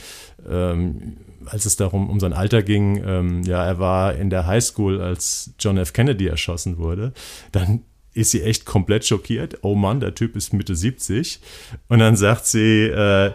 ähm, 0.50 1.18
als 1.48 1.66
es 1.66 1.76
darum 1.76 2.10
um 2.10 2.20
sein 2.20 2.34
Alter 2.34 2.64
ging, 2.64 3.04
ähm, 3.06 3.44
ja, 3.44 3.66
er 3.66 3.80
war 3.80 4.16
in 4.16 4.30
der 4.30 4.48
Highschool, 4.48 5.02
als 5.02 5.52
John 5.60 5.78
F. 5.78 5.94
Kennedy 5.94 6.28
erschossen 6.28 6.78
wurde, 6.78 7.14
dann 7.52 7.84
ist 8.14 8.32
sie 8.32 8.42
echt 8.42 8.66
komplett 8.66 9.06
schockiert. 9.06 9.60
Oh 9.62 9.76
Mann, 9.76 10.00
der 10.00 10.16
Typ 10.16 10.36
ist 10.36 10.54
Mitte 10.54 10.76
70. 10.76 11.42
Und 11.90 12.00
dann 12.00 12.16
sagt 12.16 12.46
sie, 12.46 12.84
äh, 12.84 13.34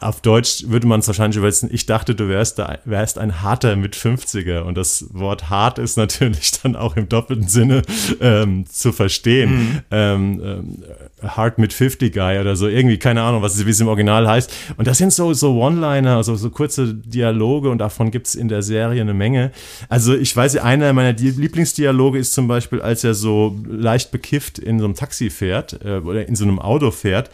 auf 0.00 0.20
Deutsch 0.20 0.64
würde 0.68 0.86
man 0.86 1.00
es 1.00 1.06
wahrscheinlich 1.06 1.38
übersetzen, 1.38 1.70
ich 1.72 1.86
dachte, 1.86 2.14
du 2.14 2.28
wärst, 2.28 2.58
da, 2.58 2.78
wärst 2.84 3.16
ein 3.16 3.40
harter 3.40 3.76
mit 3.76 3.96
50er. 3.96 4.60
Und 4.60 4.76
das 4.76 5.06
Wort 5.12 5.48
hart 5.50 5.78
ist 5.78 5.96
natürlich 5.96 6.50
dann 6.62 6.76
auch 6.76 6.96
im 6.96 7.08
doppelten 7.08 7.48
Sinne 7.48 7.82
ähm, 8.20 8.66
zu 8.66 8.92
verstehen. 8.92 9.50
Mhm. 9.50 9.80
Ähm, 9.90 10.42
ähm, 10.44 10.82
hard 11.22 11.58
mit 11.58 11.72
50 11.72 12.12
Guy 12.12 12.38
oder 12.38 12.56
so, 12.56 12.68
irgendwie, 12.68 12.98
keine 12.98 13.22
Ahnung, 13.22 13.40
was 13.40 13.56
es, 13.56 13.64
wie 13.64 13.70
es 13.70 13.80
im 13.80 13.88
Original 13.88 14.28
heißt. 14.28 14.52
Und 14.76 14.86
das 14.86 14.98
sind 14.98 15.12
so, 15.12 15.32
so 15.32 15.58
One-Liner, 15.58 16.16
also 16.16 16.36
so 16.36 16.50
kurze 16.50 16.92
Dialoge 16.92 17.70
und 17.70 17.78
davon 17.78 18.10
gibt 18.10 18.26
es 18.26 18.34
in 18.34 18.48
der 18.48 18.62
Serie 18.62 19.00
eine 19.00 19.14
Menge. 19.14 19.52
Also 19.88 20.14
ich 20.14 20.36
weiß, 20.36 20.56
einer 20.56 20.92
meiner 20.92 21.12
Lieblingsdialoge 21.12 22.18
ist 22.18 22.34
zum 22.34 22.46
Beispiel, 22.46 22.82
als 22.82 23.04
er 23.04 23.14
so 23.14 23.58
leicht 23.66 24.10
bekifft 24.10 24.58
in 24.58 24.78
so 24.78 24.84
einem 24.84 24.94
Taxi 24.94 25.30
fährt 25.30 25.80
äh, 25.84 25.98
oder 25.98 26.28
in 26.28 26.36
so 26.36 26.44
einem 26.44 26.58
Auto 26.58 26.90
fährt 26.90 27.30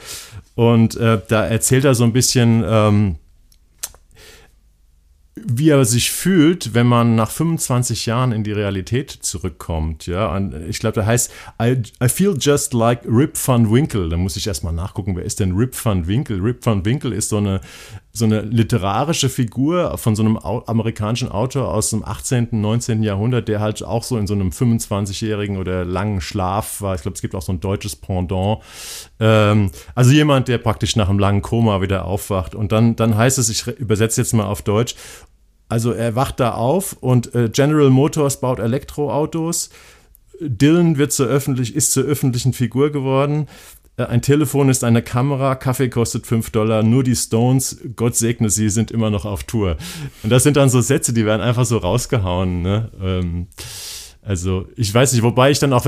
und 0.61 0.95
äh, 0.97 1.19
da 1.27 1.47
erzählt 1.47 1.87
er 1.87 1.95
so 1.95 2.05
ein 2.05 2.13
bisschen, 2.13 2.63
ähm, 2.67 3.17
wie 5.35 5.71
er 5.71 5.83
sich 5.87 6.11
fühlt, 6.11 6.75
wenn 6.75 6.87
man 6.87 7.15
nach 7.15 7.31
25 7.31 8.05
Jahren 8.05 8.33
in 8.33 8.45
die 8.45 8.53
Realität 8.53 9.11
zurückkommt. 9.11 10.07
Ja, 10.07 10.37
und 10.37 10.53
ich 10.69 10.79
glaube, 10.79 11.01
da 11.01 11.07
heißt 11.07 11.33
I, 11.63 11.81
I 12.05 12.09
feel 12.09 12.37
just 12.39 12.75
like 12.75 13.07
Rip 13.07 13.39
Van 13.43 13.73
Winkle. 13.73 14.11
Da 14.11 14.19
muss 14.19 14.37
ich 14.37 14.47
erstmal 14.47 14.75
nachgucken, 14.75 15.17
wer 15.17 15.25
ist 15.25 15.41
denn 15.41 15.53
Rip 15.53 15.75
Van 15.83 16.07
Winkle? 16.07 16.43
Rip 16.43 16.67
Van 16.67 16.85
Winkle 16.85 17.15
ist 17.15 17.31
so 17.31 17.39
eine, 17.39 17.63
so 18.21 18.25
eine 18.25 18.43
literarische 18.43 19.29
Figur 19.29 19.99
von 19.99 20.15
so 20.15 20.23
einem 20.23 20.37
amerikanischen 20.37 21.29
Autor 21.29 21.75
aus 21.75 21.91
dem 21.91 22.05
18., 22.05 22.49
19. 22.53 23.03
Jahrhundert, 23.03 23.49
der 23.49 23.59
halt 23.59 23.83
auch 23.83 24.05
so 24.05 24.17
in 24.17 24.29
so 24.29 24.35
einem 24.35 24.51
25-jährigen 24.51 25.57
oder 25.57 25.85
langen 25.85 26.21
Schlaf 26.21 26.81
war. 26.81 26.95
Ich 26.95 27.03
glaube, 27.03 27.17
es 27.17 27.21
gibt 27.21 27.35
auch 27.35 27.43
so 27.43 27.53
ein 27.53 27.59
deutsches 27.59 27.97
Pendant. 27.97 28.61
Ähm, 29.19 29.73
also 29.97 30.13
jemand, 30.13 30.47
der 30.47 30.59
praktisch 30.59 30.95
nach 30.95 31.09
einem 31.09 31.19
langen 31.19 31.43
Koma 31.43 31.81
wieder 31.81 32.05
aufwacht. 32.05 32.55
Und 32.55 32.71
dann, 32.71 32.95
dann 32.95 33.17
heißt 33.17 33.39
es, 33.39 33.49
ich 33.49 33.67
übersetze 33.67 34.21
jetzt 34.21 34.35
mal 34.35 34.47
auf 34.47 34.63
Deutsch, 34.63 34.95
also 35.69 35.93
er 35.93 36.15
wacht 36.15 36.41
da 36.41 36.53
auf 36.53 36.97
und 37.01 37.35
äh, 37.35 37.49
General 37.49 37.91
Motors 37.91 38.41
baut 38.41 38.59
Elektroautos. 38.59 39.71
Dylan 40.41 40.97
wird 40.99 41.13
zur 41.13 41.27
öffentlich, 41.27 41.75
ist 41.75 41.93
zur 41.93 42.05
öffentlichen 42.05 42.53
Figur 42.53 42.91
geworden. 42.91 43.47
Äh, 44.01 44.07
ein 44.07 44.23
Telefon 44.23 44.69
ist 44.69 44.85
eine 44.85 45.03
Kamera, 45.03 45.55
Kaffee 45.55 45.89
kostet 45.89 46.27
5 46.27 46.51
Dollar, 46.51 46.83
nur 46.83 47.05
die 47.05 47.17
Stones, 47.17 47.81
Gott 47.97 48.17
segne 48.17 48.51
sie, 48.51 48.69
sind 48.69 48.91
immer 48.91 49.11
noch 49.11 49.25
auf 49.25 49.45
Tour. 49.45 49.77
Und 50.23 50.31
das 50.31 50.43
sind 50.43 50.57
dann 50.57 50.71
so 50.71 50.81
Sätze, 50.81 51.13
die 51.13 51.27
werden 51.27 51.43
einfach 51.43 51.65
so 51.65 51.79
rausgehauen. 51.79 52.63
Ne? 52.63 52.91
Ähm, 53.01 53.47
also 54.23 54.67
ich 54.77 54.93
weiß 54.93 55.13
nicht, 55.13 55.23
wobei 55.23 55.51
ich 55.51 55.59
dann 55.59 55.73
auch 55.73 55.87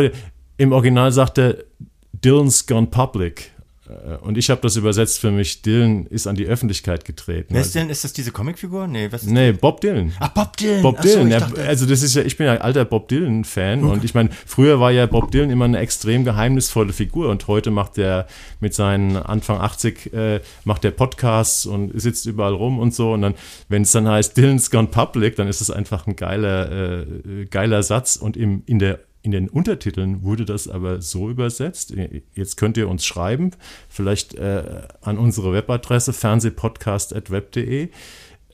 im 0.56 0.72
Original 0.72 1.12
sagte, 1.12 1.66
Dylan's 2.12 2.66
gone 2.66 2.86
public. 2.86 3.50
Äh, 3.92 4.16
und 4.24 4.38
ich 4.38 4.50
habe 4.50 4.60
das 4.60 4.76
übersetzt 4.76 5.20
für 5.20 5.30
mich, 5.30 5.62
Dylan 5.62 6.06
ist 6.06 6.26
an 6.26 6.36
die 6.36 6.46
Öffentlichkeit 6.46 7.04
getreten. 7.04 7.54
Wer 7.54 7.60
ist 7.60 7.74
denn, 7.74 7.90
ist 7.90 8.04
das 8.04 8.12
diese 8.12 8.32
Comicfigur? 8.32 8.86
Nee, 8.86 9.10
was 9.10 9.22
ist 9.22 9.30
nee 9.30 9.52
Bob 9.52 9.80
Dylan. 9.80 10.12
Ach, 10.20 10.28
Bob 10.28 10.56
Dylan. 10.56 10.82
Bob 10.82 11.00
Dylan. 11.00 11.30
So, 11.30 11.38
dachte, 11.38 11.62
also 11.62 11.86
das 11.86 12.02
ist 12.02 12.14
ja, 12.14 12.22
ich 12.22 12.36
bin 12.36 12.46
ja 12.46 12.56
alter 12.56 12.84
Bob 12.84 13.08
Dylan-Fan 13.08 13.84
okay. 13.84 13.92
und 13.92 14.04
ich 14.04 14.14
meine, 14.14 14.30
früher 14.46 14.80
war 14.80 14.90
ja 14.90 15.06
Bob 15.06 15.30
Dylan 15.30 15.50
immer 15.50 15.64
eine 15.64 15.78
extrem 15.78 16.24
geheimnisvolle 16.24 16.92
Figur 16.92 17.28
und 17.28 17.46
heute 17.48 17.70
macht 17.70 17.98
er 17.98 18.26
mit 18.60 18.74
seinen 18.74 19.16
Anfang 19.16 19.60
80 19.60 20.12
äh, 20.12 20.40
macht 20.64 20.84
er 20.84 20.90
Podcasts 20.90 21.66
und 21.66 21.98
sitzt 22.00 22.26
überall 22.26 22.54
rum 22.54 22.78
und 22.78 22.94
so 22.94 23.12
und 23.12 23.22
dann, 23.22 23.34
wenn 23.68 23.82
es 23.82 23.92
dann 23.92 24.08
heißt 24.08 24.36
Dylan's 24.36 24.70
Gone 24.70 24.88
Public, 24.88 25.36
dann 25.36 25.48
ist 25.48 25.60
es 25.60 25.70
einfach 25.70 26.06
ein 26.06 26.16
geiler, 26.16 27.02
äh, 27.02 27.46
geiler 27.50 27.82
Satz 27.82 28.16
und 28.16 28.36
im, 28.36 28.62
in 28.66 28.78
der 28.78 29.00
in 29.22 29.30
den 29.30 29.48
Untertiteln 29.48 30.22
wurde 30.22 30.44
das 30.44 30.68
aber 30.68 31.00
so 31.00 31.30
übersetzt. 31.30 31.94
Jetzt 32.34 32.56
könnt 32.56 32.76
ihr 32.76 32.88
uns 32.88 33.06
schreiben, 33.06 33.52
vielleicht 33.88 34.34
äh, 34.34 34.82
an 35.00 35.16
unsere 35.16 35.52
Webadresse 35.52 36.12
fernsehpodcast.web.de, 36.12 37.88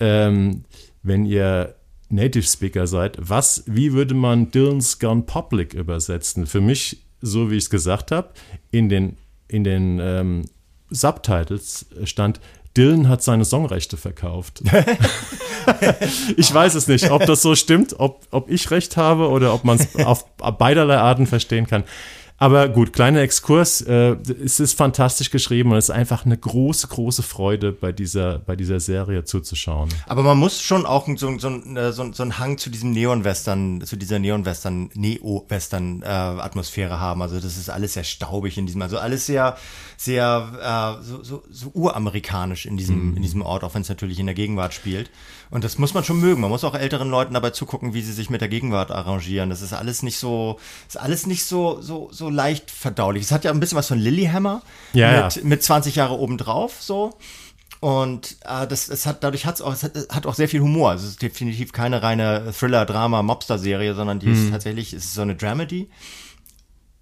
ähm, 0.00 0.64
wenn 1.02 1.24
ihr 1.24 1.74
Native 2.10 2.44
Speaker 2.44 2.86
seid. 2.86 3.16
Was, 3.18 3.64
wie 3.66 3.92
würde 3.92 4.14
man 4.14 4.50
Dylan's 4.50 4.98
Gone 4.98 5.22
Public 5.22 5.74
übersetzen? 5.74 6.46
Für 6.46 6.60
mich, 6.60 7.02
so 7.20 7.50
wie 7.50 7.56
ich 7.56 7.64
es 7.64 7.70
gesagt 7.70 8.10
habe, 8.10 8.30
in 8.70 8.88
den, 8.88 9.16
in 9.48 9.64
den 9.64 9.98
ähm, 10.00 10.42
Subtitles 10.90 11.86
stand 12.04 12.40
Dylan 12.78 13.08
hat 13.08 13.24
seine 13.24 13.44
Songrechte 13.44 13.96
verkauft. 13.96 14.62
ich 16.36 16.54
weiß 16.54 16.76
es 16.76 16.86
nicht, 16.86 17.10
ob 17.10 17.26
das 17.26 17.42
so 17.42 17.56
stimmt, 17.56 17.98
ob, 17.98 18.20
ob 18.30 18.48
ich 18.48 18.70
recht 18.70 18.96
habe 18.96 19.28
oder 19.28 19.52
ob 19.52 19.64
man 19.64 19.78
es 19.78 19.96
auf 20.06 20.24
beiderlei 20.36 20.96
Arten 20.96 21.26
verstehen 21.26 21.66
kann. 21.66 21.82
Aber 22.40 22.68
gut, 22.68 22.92
kleiner 22.92 23.20
Exkurs. 23.20 23.80
Äh, 23.80 24.16
es 24.44 24.60
ist 24.60 24.78
fantastisch 24.78 25.30
geschrieben 25.30 25.72
und 25.72 25.76
es 25.76 25.86
ist 25.86 25.94
einfach 25.94 26.24
eine 26.24 26.38
große, 26.38 26.86
große 26.86 27.24
Freude, 27.24 27.72
bei 27.72 27.90
dieser, 27.90 28.38
bei 28.38 28.54
dieser 28.54 28.78
Serie 28.78 29.24
zuzuschauen. 29.24 29.88
Aber 30.06 30.22
man 30.22 30.38
muss 30.38 30.62
schon 30.62 30.86
auch 30.86 31.08
so, 31.16 31.36
so, 31.36 31.48
äh, 31.48 31.92
so, 31.92 32.12
so 32.12 32.22
einen 32.22 32.38
Hang 32.38 32.56
zu 32.56 32.70
diesem 32.70 32.92
Neon-Western, 32.92 33.80
zu 33.80 33.96
dieser 33.96 34.20
Neon-Western, 34.20 34.90
Neo-Western-Atmosphäre 34.94 36.94
äh, 36.94 36.98
haben. 36.98 37.22
Also 37.22 37.40
das 37.40 37.56
ist 37.56 37.70
alles 37.70 37.94
sehr 37.94 38.04
staubig 38.04 38.56
in 38.56 38.66
diesem, 38.66 38.82
also 38.82 38.98
alles 38.98 39.26
sehr, 39.26 39.56
sehr 39.96 41.00
äh, 41.00 41.04
so, 41.04 41.24
so, 41.24 41.42
so 41.50 41.72
uramerikanisch 41.74 42.66
in 42.66 42.76
diesem, 42.76 43.10
mhm. 43.10 43.16
in 43.16 43.22
diesem 43.22 43.42
Ort, 43.42 43.64
auch 43.64 43.74
wenn 43.74 43.82
es 43.82 43.88
natürlich 43.88 44.20
in 44.20 44.26
der 44.26 44.36
Gegenwart 44.36 44.74
spielt. 44.74 45.10
Und 45.50 45.64
das 45.64 45.78
muss 45.78 45.94
man 45.94 46.04
schon 46.04 46.20
mögen. 46.20 46.40
Man 46.40 46.50
muss 46.50 46.62
auch 46.62 46.74
älteren 46.74 47.10
Leuten 47.10 47.34
dabei 47.34 47.50
zugucken, 47.50 47.94
wie 47.94 48.02
sie 48.02 48.12
sich 48.12 48.30
mit 48.30 48.42
der 48.42 48.48
Gegenwart 48.48 48.92
arrangieren. 48.92 49.50
Das 49.50 49.62
ist 49.62 49.72
alles 49.72 50.02
nicht 50.02 50.18
so, 50.18 50.58
ist 50.86 50.98
alles 50.98 51.26
nicht 51.26 51.44
so, 51.44 51.80
so, 51.80 52.10
so 52.12 52.27
leicht 52.30 52.70
verdaulich. 52.70 53.24
Es 53.24 53.32
hat 53.32 53.44
ja 53.44 53.50
ein 53.50 53.60
bisschen 53.60 53.78
was 53.78 53.88
von 53.88 53.98
Lilyhammer 53.98 54.62
ja, 54.92 55.24
mit, 55.24 55.36
ja. 55.36 55.42
mit 55.44 55.62
20 55.62 55.96
Jahre 55.96 56.18
obendrauf, 56.18 56.80
so. 56.80 57.14
Und 57.80 58.38
äh, 58.44 58.66
das, 58.66 58.88
es 58.88 59.06
hat 59.06 59.22
dadurch 59.22 59.46
hat's 59.46 59.60
auch, 59.60 59.72
es 59.72 59.84
hat, 59.84 59.96
hat 60.10 60.26
auch 60.26 60.34
sehr 60.34 60.48
viel 60.48 60.60
Humor. 60.60 60.90
Also 60.90 61.04
es 61.04 61.12
ist 61.12 61.22
definitiv 61.22 61.72
keine 61.72 62.02
reine 62.02 62.52
Thriller, 62.58 62.84
Drama, 62.86 63.22
Mobster-Serie, 63.22 63.94
sondern 63.94 64.18
die 64.18 64.26
mhm. 64.26 64.32
ist 64.46 64.50
tatsächlich, 64.50 64.92
es 64.92 65.04
ist 65.04 65.14
so 65.14 65.22
eine 65.22 65.36
Dramedy. 65.36 65.88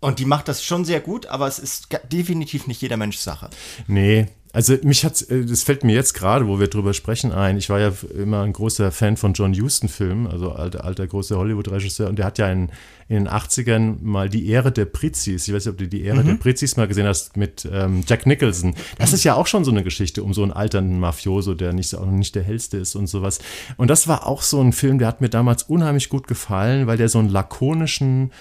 Und 0.00 0.18
die 0.18 0.26
macht 0.26 0.48
das 0.48 0.62
schon 0.62 0.84
sehr 0.84 1.00
gut, 1.00 1.26
aber 1.26 1.46
es 1.46 1.58
ist 1.58 1.88
definitiv 2.12 2.66
nicht 2.66 2.82
jeder 2.82 2.98
Mensch 2.98 3.16
Sache. 3.16 3.48
Nee, 3.86 4.28
also 4.56 4.74
mich 4.84 5.04
hat, 5.04 5.20
äh, 5.30 5.44
das 5.44 5.64
fällt 5.64 5.84
mir 5.84 5.92
jetzt 5.92 6.14
gerade, 6.14 6.48
wo 6.48 6.58
wir 6.58 6.68
drüber 6.68 6.94
sprechen, 6.94 7.30
ein. 7.30 7.58
Ich 7.58 7.68
war 7.68 7.78
ja 7.78 7.92
immer 8.18 8.40
ein 8.40 8.54
großer 8.54 8.90
Fan 8.90 9.18
von 9.18 9.34
John 9.34 9.52
Huston-Filmen, 9.52 10.26
also 10.26 10.52
alter, 10.52 10.82
alter 10.82 11.06
großer 11.06 11.36
Hollywood-Regisseur. 11.36 12.08
Und 12.08 12.18
der 12.18 12.24
hat 12.24 12.38
ja 12.38 12.50
in, 12.50 12.70
in, 13.06 13.16
den 13.16 13.28
80ern 13.28 13.96
mal 14.00 14.30
die 14.30 14.48
Ehre 14.48 14.72
der 14.72 14.86
Prizis, 14.86 15.46
ich 15.46 15.52
weiß 15.52 15.66
nicht, 15.66 15.72
ob 15.72 15.76
du 15.76 15.86
die 15.86 16.02
Ehre 16.02 16.22
mhm. 16.22 16.28
der 16.28 16.34
Prizis 16.36 16.78
mal 16.78 16.88
gesehen 16.88 17.06
hast, 17.06 17.36
mit 17.36 17.68
ähm, 17.70 18.02
Jack 18.06 18.24
Nicholson. 18.24 18.74
Das 18.96 19.12
ist 19.12 19.24
ja 19.24 19.34
auch 19.34 19.46
schon 19.46 19.62
so 19.62 19.70
eine 19.70 19.84
Geschichte 19.84 20.22
um 20.22 20.32
so 20.32 20.42
einen 20.42 20.52
alternden 20.52 20.98
Mafioso, 20.98 21.52
der 21.52 21.74
nicht, 21.74 21.94
auch 21.94 22.06
nicht 22.06 22.34
der 22.34 22.42
hellste 22.42 22.78
ist 22.78 22.94
und 22.94 23.08
sowas. 23.08 23.40
Und 23.76 23.88
das 23.88 24.08
war 24.08 24.26
auch 24.26 24.40
so 24.40 24.62
ein 24.62 24.72
Film, 24.72 24.98
der 24.98 25.08
hat 25.08 25.20
mir 25.20 25.28
damals 25.28 25.64
unheimlich 25.64 26.08
gut 26.08 26.26
gefallen, 26.28 26.86
weil 26.86 26.96
der 26.96 27.10
so 27.10 27.18
einen 27.18 27.28
lakonischen, 27.28 28.32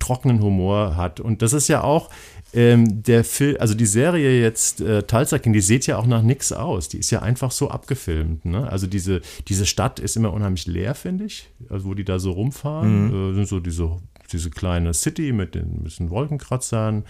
trockenen 0.00 0.42
Humor 0.42 0.96
hat. 0.96 1.18
Und 1.18 1.40
das 1.40 1.54
ist 1.54 1.68
ja 1.68 1.82
auch 1.82 2.10
ähm, 2.52 3.02
der 3.02 3.22
Film, 3.24 3.56
also 3.60 3.74
die 3.74 3.86
Serie 3.86 4.40
jetzt 4.40 4.80
äh, 4.80 5.04
Talsakin, 5.04 5.52
die 5.52 5.60
sieht 5.60 5.86
ja 5.86 5.98
auch 5.98 6.06
nach 6.06 6.22
nichts 6.22 6.52
aus. 6.52 6.88
Die 6.88 6.98
ist 6.98 7.10
ja 7.10 7.22
einfach 7.22 7.52
so 7.52 7.70
abgefilmt. 7.70 8.44
Ne? 8.44 8.68
Also 8.68 8.86
diese, 8.86 9.20
diese 9.48 9.66
Stadt 9.66 10.00
ist 10.00 10.16
immer 10.16 10.32
unheimlich 10.32 10.66
leer, 10.66 10.94
finde 10.94 11.26
ich. 11.26 11.48
Also 11.68 11.86
wo 11.86 11.94
die 11.94 12.04
da 12.04 12.18
so 12.18 12.32
rumfahren, 12.32 13.08
mhm. 13.08 13.32
äh, 13.32 13.34
sind 13.34 13.48
so 13.48 13.60
diese, 13.60 13.96
diese 14.32 14.50
kleine 14.50 14.94
City 14.94 15.32
mit 15.32 15.54
den 15.54 15.84
bisschen 15.84 16.10
Wolkenkratzern, 16.10 17.04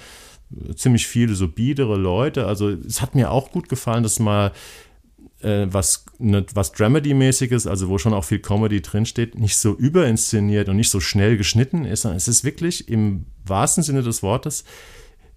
äh, 0.69 0.75
ziemlich 0.75 1.07
viele 1.07 1.35
so 1.35 1.49
biedere 1.49 1.97
Leute. 1.97 2.47
Also 2.47 2.69
es 2.69 3.01
hat 3.01 3.15
mir 3.15 3.31
auch 3.31 3.51
gut 3.51 3.71
gefallen, 3.71 4.03
dass 4.03 4.19
mal 4.19 4.53
äh, 5.41 5.67
was, 5.71 6.05
ne, 6.19 6.45
was 6.53 6.75
Dramedy-mäßiges, 6.75 7.67
also 7.67 7.89
wo 7.89 7.97
schon 7.97 8.13
auch 8.13 8.25
viel 8.25 8.41
Comedy 8.41 8.83
drinsteht, 8.83 9.39
nicht 9.39 9.57
so 9.57 9.75
überinszeniert 9.75 10.69
und 10.69 10.77
nicht 10.77 10.91
so 10.91 11.01
schnell 11.01 11.39
geschnitten 11.39 11.87
ist, 11.87 12.03
sondern 12.03 12.19
es 12.19 12.29
ist 12.29 12.45
wirklich 12.45 12.89
im 12.91 13.25
wahrsten 13.47 13.83
Sinne 13.83 14.03
des 14.03 14.23
Wortes 14.23 14.65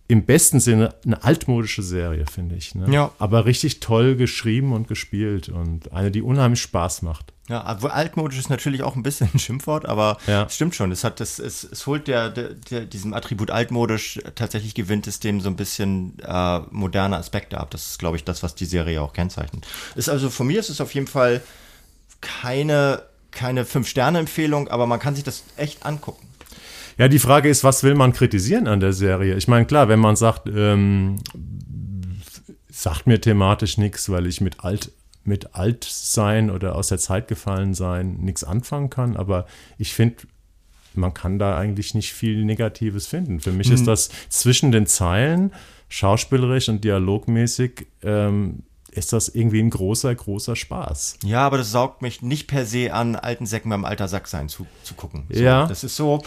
im 0.08 0.26
besten 0.26 0.60
Sinne 0.60 0.94
eine 1.06 1.24
altmodische 1.24 1.82
Serie, 1.82 2.26
finde 2.26 2.56
ich. 2.56 2.76
Ne? 2.76 2.94
Ja. 2.94 3.12
Aber 3.20 3.46
richtig 3.46 3.80
toll 3.80 4.16
geschrieben 4.16 4.74
und 4.74 4.88
gespielt 4.88 5.50
und 5.50 5.92
eine, 5.94 6.12
die 6.12 6.22
unheimlich 6.22 6.62
Spaß 6.62 7.04
macht. 7.04 7.34
Ja, 7.50 7.62
altmodisch 7.62 8.40
ist 8.40 8.50
natürlich 8.50 8.84
auch 8.84 8.96
ein 8.96 9.04
bisschen 9.04 9.30
ein 9.34 9.40
Schimpfwort, 9.40 9.86
aber 9.86 10.18
ja. 10.28 10.44
es 10.44 10.56
stimmt 10.56 10.76
schon. 10.76 10.92
Es 10.92 11.04
hat 11.04 11.20
das, 11.20 11.40
es, 11.40 11.64
es 11.64 11.86
holt 11.88 12.08
der, 12.08 12.30
der, 12.30 12.50
der, 12.54 12.86
diesem 12.86 13.14
Attribut 13.14 13.52
altmodisch 13.52 14.20
tatsächlich 14.36 14.76
gewinnt 14.76 15.08
es 15.08 15.20
dem 15.20 15.42
so 15.42 15.50
ein 15.50 15.58
bisschen 15.58 16.18
äh, 16.20 16.60
moderne 16.72 17.18
Aspekte 17.18 17.60
ab. 17.60 17.72
Das 17.72 17.88
ist, 17.88 18.00
glaube 18.00 18.16
ich, 18.16 18.24
das, 18.24 18.44
was 18.44 18.56
die 18.56 18.66
Serie 18.66 19.02
auch 19.02 19.12
kennzeichnet. 19.12 19.68
Ist 19.96 20.10
also 20.10 20.30
von 20.30 20.48
mir 20.48 20.60
ist 20.60 20.70
es 20.70 20.80
auf 20.80 20.94
jeden 20.94 21.08
Fall 21.08 21.42
keine 22.22 23.04
keine 23.34 23.66
fünf 23.66 23.88
Sterne 23.88 24.20
Empfehlung, 24.20 24.68
aber 24.68 24.86
man 24.86 25.00
kann 25.00 25.16
sich 25.16 25.24
das 25.24 25.44
echt 25.58 25.86
angucken. 25.86 26.28
Ja, 26.98 27.08
die 27.08 27.20
Frage 27.20 27.50
ist, 27.50 27.64
was 27.64 27.84
will 27.84 27.96
man 27.96 28.14
kritisieren 28.14 28.68
an 28.68 28.80
der 28.80 28.94
Serie? 28.94 29.36
Ich 29.36 29.48
meine, 29.48 29.66
klar, 29.66 29.88
wenn 29.88 30.00
man 30.00 30.16
sagt, 30.16 30.48
ähm, 30.48 31.18
sagt 32.70 33.08
mir 33.08 33.20
thematisch 33.20 33.78
nichts, 33.78 34.10
weil 34.10 34.28
ich 34.28 34.42
mit 34.42 34.64
alt 34.64 34.92
mit 35.26 35.56
alt 35.56 35.86
sein 35.90 36.50
oder 36.50 36.76
aus 36.76 36.90
der 36.90 36.98
Zeit 36.98 37.30
gefallen 37.30 37.74
sein 37.74 38.18
nichts 38.18 38.44
anfangen 38.44 38.90
kann, 38.90 39.16
aber 39.16 39.46
ich 39.78 39.94
finde, 39.94 40.18
man 40.96 41.14
kann 41.14 41.40
da 41.40 41.58
eigentlich 41.58 41.96
nicht 41.96 42.14
viel 42.14 42.44
Negatives 42.46 43.08
finden. 43.08 43.40
Für 43.40 43.52
mich 43.52 43.70
mhm. 43.70 43.76
ist 43.76 43.88
das 43.88 44.10
zwischen 44.30 44.72
den 44.72 44.86
Zeilen, 44.86 45.54
schauspielerisch 45.90 46.70
und 46.70 46.84
dialogmäßig, 46.84 47.88
ähm, 48.04 48.64
ist 48.92 49.12
das 49.12 49.30
irgendwie 49.30 49.60
ein 49.60 49.72
großer, 49.72 50.14
großer 50.14 50.56
Spaß. 50.56 51.18
Ja, 51.24 51.46
aber 51.48 51.58
das 51.58 51.72
saugt 51.72 52.04
mich 52.04 52.22
nicht 52.22 52.48
per 52.48 52.66
se 52.66 52.94
an, 52.94 53.16
alten 53.16 53.48
Säcken 53.48 53.70
beim 53.70 53.86
alter 53.86 54.08
Sack 54.08 54.28
sein 54.28 54.50
zu, 54.50 54.68
zu 54.84 54.94
gucken. 54.94 55.26
So, 55.30 55.42
ja. 55.42 55.66
Das 55.66 55.84
ist 55.84 55.96
so, 55.96 56.22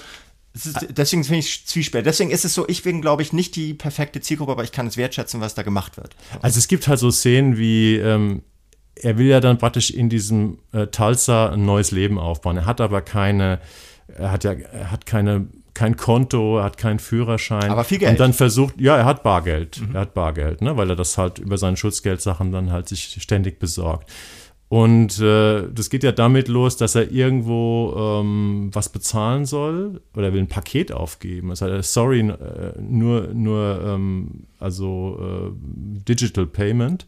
ist, 0.65 0.87
deswegen 0.91 1.25
finde 1.25 1.41
ich 1.41 1.67
zwiespältig. 1.67 2.11
Deswegen 2.11 2.31
ist 2.31 2.45
es 2.45 2.55
so, 2.55 2.67
ich 2.69 2.83
bin, 2.83 3.03
glaube 3.03 3.23
ich, 3.23 3.33
nicht 3.33 3.57
die 3.57 3.75
perfekte 3.75 4.21
Zielgruppe, 4.21 4.53
aber 4.53 4.65
ich 4.65 4.73
kann 4.73 4.87
es 4.87 4.97
wertschätzen, 4.97 5.41
was 5.41 5.55
da 5.55 5.63
gemacht 5.63 5.97
wird. 5.97 6.17
Also 6.41 6.59
es 6.59 6.69
gibt 6.69 6.89
halt 6.89 6.99
so 6.99 7.11
Szenen 7.11 7.59
wie, 7.59 7.97
ähm, 7.97 8.43
er 8.95 9.19
will 9.19 9.27
ja 9.27 9.41
dann 9.41 9.59
praktisch 9.59 9.91
in 9.91 10.09
diesem 10.09 10.59
äh, 10.73 10.87
Tulsa 10.87 11.51
ein 11.51 11.65
neues 11.65 11.91
Leben 11.91 12.19
aufbauen. 12.19 12.57
Er 12.57 12.67
hat 12.67 12.81
aber 12.81 13.03
keine, 13.03 13.61
er 14.09 14.33
hat 14.33 14.45
ja, 14.45 14.53
er 14.53 14.91
hat 14.91 15.05
keine, 15.05 15.49
kein 15.75 15.97
Konto, 15.97 16.59
er 16.59 16.65
hat 16.65 16.79
keinen 16.79 16.99
Führerschein. 16.99 17.71
Aber 17.71 17.85
viel 17.85 17.99
Geld. 17.99 18.13
Und 18.13 18.21
dann 18.21 18.33
versucht, 18.33 18.81
ja, 18.81 18.97
er 18.97 19.05
hat 19.05 19.23
Bargeld. 19.23 19.81
Mhm. 19.81 19.95
Er 19.95 20.01
hat 20.03 20.15
Bargeld, 20.15 20.63
ne, 20.63 20.77
weil 20.77 20.89
er 20.89 20.97
das 20.97 21.19
halt 21.19 21.39
über 21.39 21.59
seine 21.59 21.77
Schutzgeldsachen 21.77 22.51
dann 22.51 22.73
halt 22.73 22.89
sich 22.89 23.19
ständig 23.21 23.59
besorgt. 23.59 24.11
Und 24.69 25.21
äh, 25.21 25.69
das 25.73 25.91
geht 25.91 26.03
ja 26.03 26.11
damit 26.11 26.49
los, 26.49 26.77
dass 26.77 26.97
er 26.97 27.13
irgendwo 27.13 27.95
ähm, 27.97 28.71
was 28.73 28.89
bezahlen 28.89 29.45
soll 29.45 30.01
oder 30.17 30.33
will 30.33 30.41
ein 30.41 30.49
Paket 30.49 30.91
aufgeben. 30.91 31.51
Das 31.51 31.63
heißt, 31.63 31.93
sorry, 31.93 32.21
äh, 32.21 32.81
nur, 32.81 33.29
nur 33.29 33.81
ähm, 33.85 34.47
also 34.59 35.19
äh, 35.21 35.51
Digital 36.09 36.47
Payment. 36.47 37.07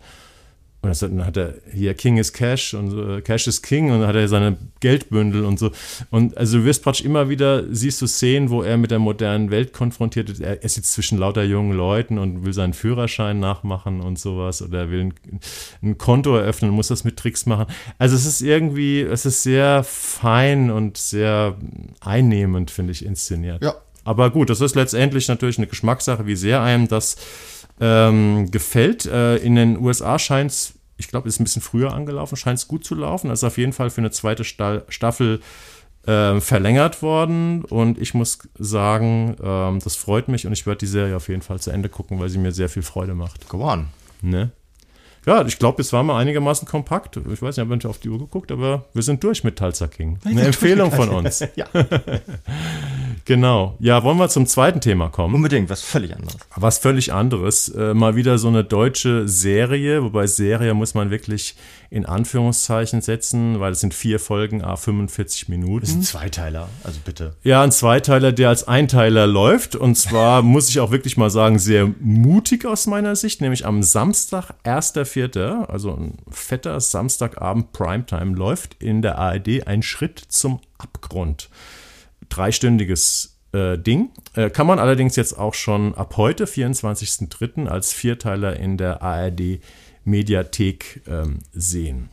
Und 0.81 1.03
dann 1.03 1.27
hat 1.27 1.37
er 1.37 1.55
hier 1.73 1.93
King 1.95 2.19
is 2.19 2.33
Cash 2.33 2.73
und 2.73 2.97
äh, 2.97 3.21
Cash 3.21 3.49
is 3.49 3.62
King 3.62 3.91
und 3.91 4.01
dann 4.01 4.09
hat 4.09 4.14
er 4.14 4.29
seine 4.29 4.57
Geldbündel 4.79 5.45
und 5.45 5.59
so. 5.59 5.73
Und 6.11 6.37
also 6.37 6.59
du 6.59 6.64
wirst 6.64 6.85
praktisch 6.85 7.05
immer 7.05 7.29
wieder, 7.29 7.64
siehst 7.75 8.01
du 8.01 8.07
Szenen, 8.07 8.49
wo 8.51 8.62
er 8.62 8.77
mit 8.77 8.93
der 8.93 9.01
modernen 9.01 9.51
Welt 9.51 9.73
konfrontiert 9.73 10.31
ist. 10.31 10.41
Er, 10.41 10.62
er 10.62 10.69
sitzt 10.69 10.93
zwischen 10.93 11.19
lauter 11.19 11.43
jungen 11.43 11.77
Leuten 11.77 12.19
und 12.19 12.45
will 12.45 12.53
seinen 12.53 12.75
Führerschein 12.75 13.41
nachmachen 13.41 14.01
und 14.01 14.21
sowas 14.21 14.62
oder 14.62 14.83
er 14.83 14.91
will 14.91 15.01
ein, 15.01 15.14
ein 15.83 15.99
Konto 15.99 16.37
eröffnen 16.37 16.71
und 16.71 16.77
muss 16.77 16.88
das 16.88 17.03
mit 17.03 17.17
Tricks 17.17 17.45
machen. 17.45 17.67
Also 17.99 18.14
es 18.14 18.25
ist 18.25 18.41
irgendwie, 18.41 19.01
es 19.01 19.27
ist 19.27 19.43
sehr 19.43 19.83
fein 19.83 20.71
und 20.71 20.97
sehr 20.97 21.57
einnehmend, 22.01 22.71
finde 22.71 22.93
ich, 22.93 23.05
inszeniert. 23.05 23.64
Ja. 23.64 23.75
Aber 24.05 24.31
gut, 24.31 24.49
das 24.49 24.61
ist 24.61 24.77
letztendlich 24.77 25.27
natürlich 25.27 25.59
eine 25.59 25.67
Geschmackssache, 25.67 26.25
wie 26.27 26.37
sehr 26.37 26.62
einem 26.62 26.87
das 26.87 27.17
ähm, 27.81 28.51
gefällt. 28.51 29.07
Äh, 29.07 29.37
in 29.37 29.55
den 29.55 29.79
USA 29.79 30.19
scheint 30.19 30.51
es, 30.51 30.75
ich 30.97 31.09
glaube, 31.09 31.29
ist 31.29 31.41
ein 31.41 31.45
bisschen 31.45 31.62
früher 31.62 31.93
angelaufen, 31.93 32.37
scheint 32.37 32.59
es 32.59 32.69
gut 32.69 32.85
zu 32.85 32.95
laufen. 32.95 33.31
Ist 33.31 33.45
auf 33.45 33.59
jeden 33.59 33.73
Fall 33.73 33.91
für 33.91 34.01
eine 34.01 34.11
zweite 34.11 34.45
Sta 34.45 34.83
Staffel 34.88 35.41
äh, 36.07 36.41
verlängert 36.41 37.03
worden. 37.03 37.64
Und 37.64 37.99
ich 37.99 38.14
muss 38.14 38.38
sagen, 38.59 39.37
ähm, 39.43 39.81
das 39.83 39.97
freut 39.97 40.29
mich 40.29 40.47
und 40.47 40.53
ich 40.53 40.67
werde 40.67 40.79
die 40.79 40.87
Serie 40.87 41.17
auf 41.17 41.29
jeden 41.29 41.43
Fall 41.43 41.61
zu 41.61 41.71
Ende 41.71 41.88
gucken, 41.88 42.19
weil 42.19 42.29
sie 42.29 42.38
mir 42.38 42.53
sehr 42.53 42.69
viel 42.69 42.83
Freude 42.83 43.14
macht. 43.14 43.49
Go 43.49 43.64
on. 43.64 43.88
Ne? 44.23 44.51
Ja, 45.29 45.45
ich 45.45 45.59
glaube, 45.59 45.83
es 45.83 45.93
war 45.93 46.03
mal 46.03 46.19
einigermaßen 46.19 46.67
kompakt. 46.67 47.19
Ich 47.19 47.27
weiß 47.27 47.43
nicht, 47.43 47.51
ich 47.51 47.59
habe 47.59 47.75
nicht 47.75 47.85
auf 47.85 47.99
die 47.99 48.09
Uhr 48.09 48.19
geguckt, 48.19 48.51
aber 48.51 48.87
wir 48.95 49.03
sind 49.03 49.23
durch 49.23 49.45
mit 49.45 49.57
Tulsa 49.59 49.87
King. 49.87 50.19
Eine 50.25 50.41
Empfehlung 50.41 50.91
von 50.91 51.11
uns. 51.11 51.41
ja. 51.55 51.67
genau. 53.27 53.77
Ja, 53.79 54.03
wollen 54.05 54.17
wir 54.17 54.31
zum 54.31 54.47
zweiten 54.47 54.81
Thema 54.81 55.11
kommen? 55.11 55.35
Unbedingt, 55.35 55.69
was 55.69 55.83
völlig 55.83 56.17
anderes. 56.17 56.38
Was 56.57 56.79
völlig 56.79 57.12
anderes. 57.12 57.69
Äh, 57.69 57.93
mal 57.93 58.17
wieder 58.17 58.38
so 58.38 58.49
eine 58.49 58.64
deutsche 58.64 59.29
Serie, 59.29 60.03
wobei 60.03 60.27
Serie 60.27 60.73
muss 60.73 60.95
man 60.95 61.11
wirklich 61.11 61.57
in 61.90 62.05
Anführungszeichen 62.05 63.01
setzen, 63.01 63.61
weil 63.61 63.72
es 63.72 63.81
sind 63.81 63.94
vier 63.94 64.20
Folgen, 64.20 64.62
a 64.62 64.77
45 64.77 65.48
Minuten. 65.48 65.81
Das 65.81 65.90
ist 65.90 65.96
ein 65.96 66.03
Zweiteiler, 66.03 66.68
also 66.85 67.01
bitte. 67.03 67.37
Ja, 67.42 67.62
ein 67.62 67.72
Zweiteiler, 67.72 68.33
der 68.33 68.51
als 68.51 68.68
Einteiler 68.68 69.27
läuft. 69.27 69.74
Und 69.74 69.94
zwar 69.96 70.42
muss 70.42 70.68
ich 70.68 70.81
auch 70.81 70.90
wirklich 70.90 71.16
mal 71.16 71.31
sagen, 71.31 71.59
sehr 71.59 71.90
mutig 72.01 72.66
aus 72.66 72.87
meiner 72.87 73.16
Sicht, 73.16 73.40
nämlich 73.40 73.64
am 73.64 73.83
Samstag, 73.83 74.51
1.4., 74.64 75.64
also 75.66 75.94
ein 75.94 76.18
fetter 76.31 76.79
Samstagabend 76.79 77.72
Primetime, 77.72 78.37
läuft 78.37 78.83
in 78.83 79.01
der 79.01 79.16
ARD 79.16 79.66
ein 79.66 79.83
Schritt 79.83 80.18
zum 80.29 80.61
Abgrund. 80.77 81.48
Dreistündiges 82.29 83.38
äh, 83.53 83.79
Ding. 83.79 84.11
Äh, 84.35 84.51
kann 84.51 84.66
man 84.66 84.79
allerdings 84.79 85.16
jetzt 85.16 85.38
auch 85.38 85.55
schon 85.55 85.94
ab 85.94 86.18
heute, 86.18 86.44
24.03., 86.44 87.66
als 87.66 87.94
Vierteiler 87.94 88.57
in 88.57 88.77
der 88.77 89.03
ARD 89.03 89.61
Mediathek 90.09 91.03
ähm, 91.07 91.38
sehen. 91.53 92.11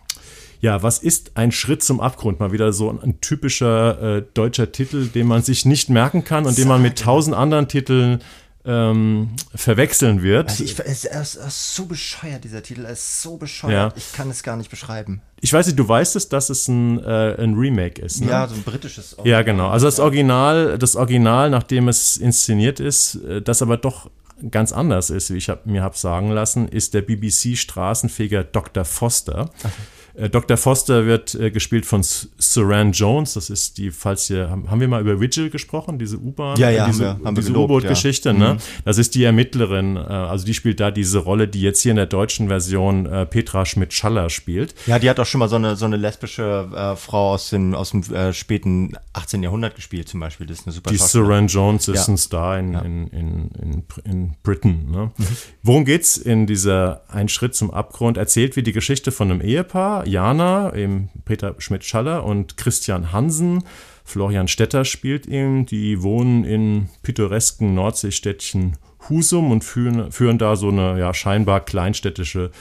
Ja, 0.61 0.81
was 0.81 0.99
ist 0.99 1.31
ein 1.35 1.51
Schritt 1.51 1.83
zum 1.83 1.99
Abgrund? 1.99 2.39
Mal 2.39 2.51
wieder 2.51 2.73
so 2.73 2.89
ein, 2.89 2.99
ein 2.99 3.21
typischer 3.21 4.17
äh, 4.17 4.23
deutscher 4.33 4.71
Titel, 4.71 5.07
den 5.07 5.27
man 5.27 5.43
sich 5.43 5.65
nicht 5.65 5.89
merken 5.89 6.23
kann 6.23 6.45
und 6.45 6.57
den 6.57 6.67
man 6.67 6.81
mit 6.81 6.99
tausend 6.99 7.35
anderen 7.35 7.67
Titeln 7.67 8.21
ähm, 8.65 9.29
verwechseln 9.53 10.23
wird. 10.23 10.49
Also 10.49 10.63
ich, 10.63 10.79
es, 10.79 11.05
er, 11.05 11.21
ist, 11.21 11.35
er 11.35 11.47
ist 11.47 11.75
so 11.75 11.85
bescheuert, 11.85 12.43
dieser 12.43 12.63
Titel. 12.63 12.85
Er 12.85 12.93
ist 12.93 13.21
so 13.21 13.37
bescheuert. 13.37 13.93
Ja. 13.93 13.97
Ich 13.97 14.13
kann 14.13 14.29
es 14.29 14.41
gar 14.41 14.57
nicht 14.57 14.71
beschreiben. 14.71 15.21
Ich 15.39 15.53
weiß 15.53 15.67
nicht, 15.67 15.77
du 15.77 15.87
weißt 15.87 16.15
es, 16.15 16.29
dass 16.29 16.49
es 16.49 16.67
ein, 16.67 17.03
äh, 17.03 17.35
ein 17.37 17.53
Remake 17.53 18.01
ist. 18.01 18.21
Ne? 18.21 18.31
Ja, 18.31 18.47
so 18.47 18.55
ein 18.55 18.63
britisches 18.63 19.17
Original. 19.19 19.39
Ja, 19.39 19.43
genau. 19.43 19.69
Also 19.69 19.85
das 19.85 19.99
Original, 19.99 20.79
das 20.79 20.95
Original, 20.95 21.51
nachdem 21.51 21.87
es 21.87 22.17
inszeniert 22.17 22.79
ist, 22.79 23.15
äh, 23.15 23.41
das 23.41 23.61
aber 23.61 23.77
doch 23.77 24.09
ganz 24.51 24.71
anders 24.71 25.09
ist, 25.09 25.31
wie 25.31 25.37
ich 25.37 25.49
hab, 25.49 25.65
mir 25.65 25.81
habe 25.83 25.97
sagen 25.97 26.29
lassen, 26.31 26.67
ist 26.67 26.93
der 26.93 27.01
BBC-Straßenfeger 27.01 28.43
Dr. 28.43 28.85
Foster. 28.85 29.49
Okay. 29.59 29.71
Äh, 30.15 30.29
Dr. 30.29 30.57
Foster 30.57 31.05
wird 31.05 31.35
äh, 31.35 31.51
gespielt 31.51 31.85
von 31.85 32.01
Saran 32.03 32.91
Jones. 32.91 33.33
Das 33.33 33.49
ist 33.49 33.77
die, 33.77 33.91
falls 33.91 34.29
ihr, 34.29 34.49
haben, 34.49 34.79
wir 34.79 34.87
mal 34.87 35.01
über 35.01 35.19
Vigil 35.19 35.49
gesprochen, 35.49 35.99
diese 35.99 36.17
U-Bahn? 36.17 36.57
Ja, 36.57 36.69
ja, 36.69 36.87
diese, 36.87 37.09
haben 37.09 37.23
wir, 37.23 37.33
diese 37.33 37.53
U-Boot-Geschichte, 37.53 38.29
ja. 38.29 38.33
ne? 38.33 38.53
Mhm. 38.55 38.57
Das 38.85 38.97
ist 38.97 39.15
die 39.15 39.23
Ermittlerin, 39.23 39.97
äh, 39.97 39.99
also 39.99 40.45
die 40.45 40.53
spielt 40.53 40.79
da 40.79 40.91
diese 40.91 41.19
Rolle, 41.19 41.47
die 41.47 41.61
jetzt 41.61 41.81
hier 41.81 41.91
in 41.91 41.97
der 41.97 42.05
deutschen 42.05 42.47
Version 42.47 43.05
äh, 43.05 43.25
Petra 43.25 43.65
Schmidt-Schaller 43.65 44.29
spielt. 44.29 44.75
Ja, 44.85 44.99
die 44.99 45.09
hat 45.09 45.19
auch 45.19 45.25
schon 45.25 45.39
mal 45.39 45.49
so 45.49 45.57
eine, 45.57 45.75
so 45.75 45.85
eine 45.85 45.97
lesbische 45.97 46.69
äh, 46.73 46.95
Frau 46.95 47.33
aus 47.33 47.49
dem, 47.49 47.75
aus 47.75 47.91
dem 47.91 48.01
äh, 48.13 48.33
späten 48.33 48.93
18. 49.13 49.43
Jahrhundert 49.43 49.75
gespielt, 49.75 50.07
zum 50.07 50.19
Beispiel. 50.19 50.47
Das 50.47 50.59
ist 50.59 50.67
eine 50.67 50.73
super 50.73 50.91
Die 50.91 50.97
Saran 50.97 51.47
Jones 51.47 51.87
ist 51.87 52.07
ja. 52.07 52.13
ein 52.13 52.17
Star 52.17 52.59
in, 52.59 52.73
in, 52.73 53.07
in, 53.07 53.51
in, 53.61 53.83
in 54.05 54.35
Britain. 54.43 54.91
Ne? 54.91 55.11
Mhm. 55.17 55.27
Worum 55.63 55.85
geht's 55.85 56.17
in 56.17 56.47
dieser 56.47 57.03
Ein 57.09 57.27
Schritt 57.27 57.55
zum 57.55 57.71
Abgrund? 57.71 58.17
Erzählt 58.17 58.55
wie 58.55 58.63
die 58.63 58.71
Geschichte 58.71 59.11
von 59.11 59.31
einem 59.31 59.41
Ehepaar, 59.41 60.04
Jana, 60.07 60.73
eben 60.75 61.09
Peter 61.25 61.55
Schmidt-Schaller 61.57 62.23
und 62.23 62.57
Christian 62.57 63.11
Hansen. 63.11 63.63
Florian 64.03 64.47
Stetter 64.47 64.85
spielt 64.85 65.25
ihn. 65.25 65.65
Die 65.65 66.01
wohnen 66.01 66.43
in 66.43 66.89
pittoresken 67.03 67.73
Nordseestädtchen 67.73 68.77
Husum 69.09 69.51
und 69.51 69.63
führen, 69.63 70.11
führen 70.11 70.37
da 70.37 70.55
so 70.55 70.69
eine 70.69 70.99
ja, 70.99 71.13
scheinbar 71.13 71.61
kleinstädtische 71.61 72.51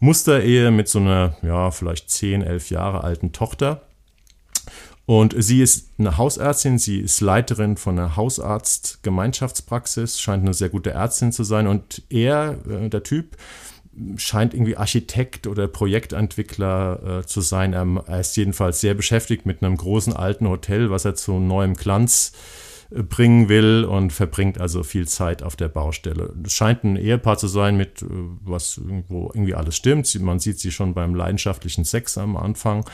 Musterehe 0.00 0.70
mit 0.70 0.88
so 0.88 0.98
einer, 0.98 1.36
ja, 1.42 1.70
vielleicht 1.70 2.10
10, 2.10 2.42
11 2.42 2.70
Jahre 2.70 3.04
alten 3.04 3.32
Tochter. 3.32 3.82
Und 5.06 5.36
sie 5.38 5.62
ist 5.62 5.90
eine 5.98 6.18
Hausärztin, 6.18 6.78
sie 6.78 6.98
ist 6.98 7.20
Leiterin 7.20 7.76
von 7.76 7.96
einer 7.96 8.16
Hausarzt-Gemeinschaftspraxis, 8.16 10.20
scheint 10.20 10.42
eine 10.42 10.52
sehr 10.52 10.68
gute 10.68 10.90
Ärztin 10.90 11.30
zu 11.30 11.44
sein. 11.44 11.68
Und 11.68 12.02
er, 12.10 12.58
äh, 12.68 12.88
der 12.88 13.04
Typ, 13.04 13.36
scheint 14.16 14.54
irgendwie 14.54 14.76
Architekt 14.76 15.46
oder 15.46 15.68
Projektentwickler 15.68 17.20
äh, 17.20 17.26
zu 17.26 17.40
sein. 17.40 17.72
Er, 17.72 17.86
er, 18.06 18.20
ist 18.20 18.36
jedenfalls 18.36 18.80
sehr 18.80 18.94
beschäftigt 18.94 19.46
mit 19.46 19.62
einem 19.62 19.76
großen 19.76 20.12
alten 20.12 20.48
Hotel, 20.48 20.90
was 20.90 21.04
er 21.04 21.14
zu 21.14 21.38
neuem 21.38 21.74
Glanz 21.74 22.32
äh, 22.90 23.02
bringen 23.02 23.48
will 23.48 23.84
und 23.84 24.12
verbringt 24.12 24.60
also 24.60 24.82
viel 24.82 25.08
Zeit 25.08 25.42
auf 25.42 25.56
der 25.56 25.68
Baustelle. 25.68 26.34
Es 26.44 26.52
scheint 26.52 26.84
ein 26.84 26.96
Ehepaar 26.96 27.38
zu 27.38 27.48
sein, 27.48 27.76
mit 27.76 28.02
äh, 28.02 28.06
was 28.44 28.76
irgendwo 28.76 29.30
irgendwie 29.32 29.54
alles 29.54 29.76
stimmt. 29.76 30.12
Man 30.20 30.40
sieht 30.40 30.60
sie 30.60 30.72
schon 30.72 30.94
beim 30.94 31.14
leidenschaftlichen 31.14 31.84
Sex 31.84 32.18
am 32.18 32.36
Anfang. 32.36 32.84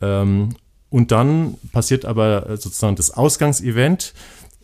Ähm, 0.00 0.56
und 0.90 1.10
dann 1.10 1.54
passiert 1.72 2.04
aber 2.04 2.50
äh, 2.50 2.56
sozusagen 2.56 2.96
das 2.96 3.10
Ausgangsevent. 3.10 4.14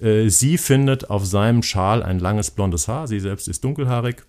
Sie 0.00 0.58
findet 0.58 1.10
auf 1.10 1.26
seinem 1.26 1.64
Schal 1.64 2.04
ein 2.04 2.20
langes 2.20 2.52
blondes 2.52 2.86
Haar. 2.86 3.08
Sie 3.08 3.18
selbst 3.18 3.48
ist 3.48 3.64
dunkelhaarig 3.64 4.24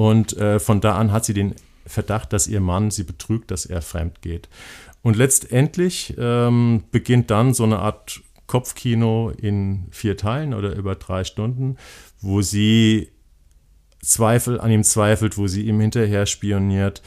und 0.00 0.34
äh, 0.38 0.58
von 0.58 0.80
da 0.80 0.96
an 0.96 1.12
hat 1.12 1.26
sie 1.26 1.34
den 1.34 1.54
Verdacht, 1.84 2.32
dass 2.32 2.46
ihr 2.46 2.62
Mann 2.62 2.90
sie 2.90 3.04
betrügt, 3.04 3.50
dass 3.50 3.66
er 3.66 3.82
fremd 3.82 4.22
geht. 4.22 4.48
Und 5.02 5.14
letztendlich 5.14 6.14
ähm, 6.16 6.84
beginnt 6.90 7.30
dann 7.30 7.52
so 7.52 7.64
eine 7.64 7.80
Art 7.80 8.22
Kopfkino 8.46 9.28
in 9.28 9.88
vier 9.90 10.16
Teilen 10.16 10.54
oder 10.54 10.74
über 10.74 10.94
drei 10.94 11.24
Stunden, 11.24 11.76
wo 12.18 12.40
sie 12.40 13.10
Zweifel 14.02 14.58
an 14.58 14.70
ihm 14.70 14.84
zweifelt, 14.84 15.36
wo 15.36 15.46
sie 15.46 15.66
ihm 15.66 15.78
hinterher 15.80 16.24
spioniert, 16.24 17.02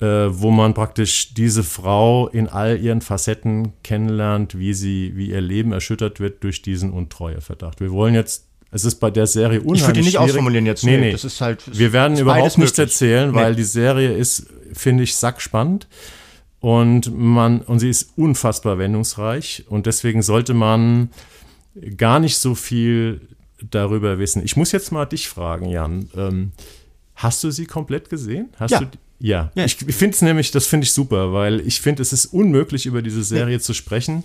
äh, 0.00 0.06
wo 0.28 0.50
man 0.50 0.74
praktisch 0.74 1.34
diese 1.34 1.62
Frau 1.62 2.26
in 2.26 2.48
all 2.48 2.76
ihren 2.80 3.02
Facetten 3.02 3.72
kennenlernt, 3.84 4.58
wie 4.58 4.74
sie, 4.74 5.12
wie 5.14 5.30
ihr 5.30 5.40
Leben 5.40 5.70
erschüttert 5.70 6.18
wird 6.18 6.42
durch 6.42 6.60
diesen 6.60 6.92
Untreueverdacht. 6.92 7.78
Wir 7.78 7.92
wollen 7.92 8.14
jetzt 8.14 8.48
es 8.74 8.86
ist 8.86 8.96
bei 8.96 9.10
der 9.10 9.26
Serie 9.26 9.60
unheimlich 9.60 9.80
Ich 9.80 9.86
würde 9.86 10.00
die 10.00 10.04
nicht 10.06 10.14
schwierig. 10.14 10.30
ausformulieren 10.30 10.66
jetzt. 10.66 10.82
Nee, 10.82 10.96
nee. 10.96 11.12
Das 11.12 11.24
ist 11.24 11.40
halt, 11.42 11.62
Wir 11.78 11.92
werden 11.92 12.18
überhaupt 12.18 12.56
nichts 12.56 12.78
erzählen, 12.78 13.30
nee. 13.30 13.36
weil 13.36 13.54
die 13.54 13.64
Serie 13.64 14.12
ist, 14.12 14.46
finde 14.72 15.04
ich, 15.04 15.14
sackspannend. 15.14 15.86
Und 16.58 17.16
man, 17.16 17.60
und 17.60 17.80
sie 17.80 17.90
ist 17.90 18.12
unfassbar 18.16 18.78
wendungsreich. 18.78 19.64
Und 19.68 19.84
deswegen 19.84 20.22
sollte 20.22 20.54
man 20.54 21.10
gar 21.98 22.18
nicht 22.18 22.38
so 22.38 22.54
viel 22.54 23.20
darüber 23.70 24.18
wissen. 24.18 24.42
Ich 24.42 24.56
muss 24.56 24.72
jetzt 24.72 24.90
mal 24.90 25.04
dich 25.04 25.28
fragen, 25.28 25.68
Jan. 25.68 26.08
Ähm, 26.16 26.52
hast 27.14 27.44
du 27.44 27.50
sie 27.50 27.66
komplett 27.66 28.08
gesehen? 28.08 28.48
Hast 28.58 28.70
ja. 28.70 28.80
Du, 28.80 28.86
ja. 29.18 29.52
ja. 29.54 29.64
Ich 29.66 29.76
finde 29.76 30.14
es 30.14 30.22
nämlich, 30.22 30.50
das 30.50 30.66
finde 30.66 30.84
ich 30.84 30.92
super, 30.92 31.34
weil 31.34 31.60
ich 31.60 31.82
finde, 31.82 32.00
es 32.00 32.14
ist 32.14 32.26
unmöglich, 32.26 32.86
über 32.86 33.02
diese 33.02 33.22
Serie 33.22 33.56
nee. 33.56 33.62
zu 33.62 33.74
sprechen 33.74 34.24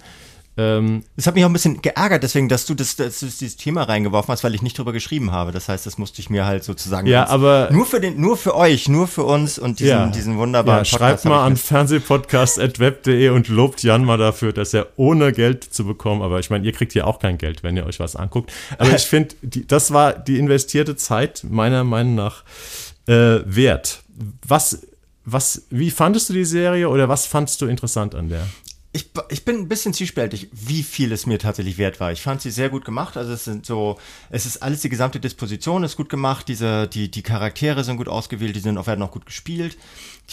ähm, 0.58 1.04
das 1.16 1.28
hat 1.28 1.36
mich 1.36 1.46
auch 1.46 1.50
ein 1.50 1.54
bisschen 1.54 1.84
geärgert, 1.84 2.24
deswegen, 2.24 2.50
dass 2.50 2.66
du 2.66 2.74
das, 2.74 2.96
dass 2.96 3.20
du 3.20 3.28
dieses 3.28 3.58
Thema 3.58 3.84
reingeworfen 3.84 4.32
hast, 4.32 4.44
weil 4.44 4.56
ich 4.56 4.64
nicht 4.64 4.78
drüber 4.78 4.92
geschrieben 4.92 5.32
habe. 5.32 5.52
Das 5.52 5.70
heißt, 5.70 5.86
das 5.86 6.00
musste 6.00 6.20
ich 6.20 6.32
mir 6.32 6.46
halt 6.46 6.64
sozusagen 6.64 7.08
ja, 7.08 7.28
aber 7.28 7.70
nur 7.72 7.86
für 7.86 8.00
den, 8.00 8.20
nur 8.20 8.38
für 8.38 8.56
euch, 8.56 8.90
nur 8.90 9.08
für 9.08 9.24
uns 9.24 9.60
und 9.60 9.80
diesen, 9.80 9.90
ja, 9.90 10.08
diesen 10.08 10.38
wunderbaren. 10.38 10.80
Ja, 10.80 10.86
schreibt 10.86 11.26
mal 11.26 11.46
an 11.46 11.58
fernsehpodcast.web.de 11.58 13.30
und 13.30 13.50
lobt 13.50 13.84
Jan 13.84 14.04
mal 14.04 14.18
dafür, 14.18 14.52
dass 14.52 14.74
er 14.74 14.88
ohne 14.96 15.32
Geld 15.32 15.64
zu 15.64 15.86
bekommen, 15.86 16.24
aber 16.24 16.40
ich 16.40 16.50
meine, 16.50 16.66
ihr 16.66 16.72
kriegt 16.72 16.96
ja 16.96 17.04
auch 17.04 17.20
kein 17.20 17.38
Geld, 17.38 17.62
wenn 17.62 17.78
ihr 17.78 17.86
euch 17.86 18.00
was 18.00 18.16
anguckt. 18.16 18.52
Aber 18.80 18.96
ich 18.96 19.04
finde, 19.06 19.36
das 19.44 19.92
war 19.94 20.14
die 20.14 20.40
investierte 20.40 20.96
Zeit 20.96 21.46
meiner 21.48 21.84
Meinung 21.84 22.16
nach 22.16 22.44
äh, 23.06 23.42
wert. 23.46 24.02
Was 24.48 24.80
was, 25.30 25.64
wie 25.70 25.92
fandest 25.92 26.30
du 26.30 26.34
die 26.34 26.46
Serie 26.46 26.88
oder 26.88 27.10
was 27.10 27.26
fandest 27.26 27.62
du 27.62 27.66
interessant 27.66 28.16
an 28.16 28.30
der? 28.30 28.48
Ich, 28.98 29.12
ich 29.30 29.46
bin 29.46 29.58
ein 29.58 29.68
bisschen 29.68 29.94
zwiespältig, 29.94 30.50
wie 30.52 30.82
viel 30.82 31.12
es 31.12 31.28
mir 31.28 31.38
tatsächlich 31.38 31.78
wert 31.78 32.00
war. 32.00 32.12
Ich 32.12 32.24
fand 32.24 32.42
sie 32.42 32.50
sehr 32.50 32.70
gut 32.70 32.84
gemacht. 32.84 33.16
Also 33.16 33.32
es 33.32 33.44
sind 33.44 33.64
so, 33.64 34.00
es 34.32 34.48
ist 34.48 34.64
alles, 34.64 34.82
die 34.82 34.90
gesamte 34.90 35.20
Disposition 35.20 35.84
ist 35.84 35.98
gut 35.98 36.10
gemacht. 36.10 36.48
Diese, 36.48 36.88
die, 36.88 37.12
die 37.12 37.22
Charaktere 37.22 37.84
sind 37.84 37.98
gut 37.98 38.08
ausgewählt, 38.08 38.56
die 38.56 38.60
sind 38.60 38.78
auch 38.78 38.88
werden 38.88 39.04
auch 39.04 39.12
gut 39.12 39.28
gespielt. 39.28 39.78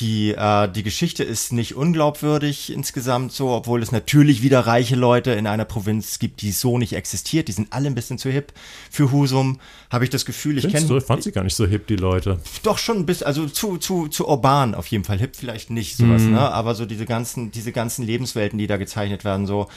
Die, 0.00 0.33
äh, 0.33 0.68
die 0.68 0.83
Geschichte 0.83 1.22
ist 1.22 1.52
nicht 1.52 1.76
unglaubwürdig 1.76 2.72
insgesamt 2.72 3.30
so, 3.30 3.50
obwohl 3.50 3.80
es 3.80 3.92
natürlich 3.92 4.42
wieder 4.42 4.61
reiche 4.61 4.96
Leute 4.96 5.30
in 5.30 5.46
einer 5.46 5.64
Provinz 5.64 6.18
gibt, 6.18 6.42
die 6.42 6.50
so 6.50 6.78
nicht 6.78 6.94
existiert. 6.94 7.46
Die 7.46 7.52
sind 7.52 7.72
alle 7.72 7.87
ein 7.87 7.94
bisschen 7.94 8.18
zu 8.18 8.28
hip 8.28 8.52
für 8.90 9.12
Husum, 9.12 9.61
habe 9.90 10.02
ich 10.02 10.11
das 10.11 10.24
Gefühl. 10.24 10.59
Ich 10.59 10.68
kenne. 10.68 10.87
Du, 10.87 11.00
fand 11.00 11.22
sie 11.22 11.30
gar 11.30 11.44
nicht 11.44 11.54
so 11.54 11.64
hip, 11.64 11.87
die 11.87 11.94
Leute. 11.94 12.40
Doch 12.64 12.78
schon 12.78 12.98
ein 12.98 13.07
bisschen, 13.07 13.28
also 13.28 13.46
zu, 13.46 13.76
zu, 13.76 14.09
zu 14.09 14.26
urban 14.26 14.74
auf 14.74 14.88
jeden 14.88 15.04
Fall. 15.04 15.18
Hip 15.18 15.37
vielleicht 15.37 15.70
nicht 15.70 15.96
sowas, 15.96 16.22
mm. 16.22 16.33
ne? 16.33 16.40
Aber 16.40 16.74
so 16.74 16.87
diese 16.87 17.07
ganzen, 17.07 17.52
diese 17.52 17.70
ganzen 17.70 18.04
Lebenswelten, 18.04 18.59
die 18.59 18.66
da 18.66 18.78
gezeichnet 18.78 19.24
werden, 19.24 19.46
so, 19.46 19.68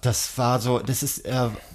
das 0.00 0.38
war 0.38 0.60
so, 0.60 0.78
das 0.78 1.02
ist, 1.02 1.18
äh, 1.26 1.32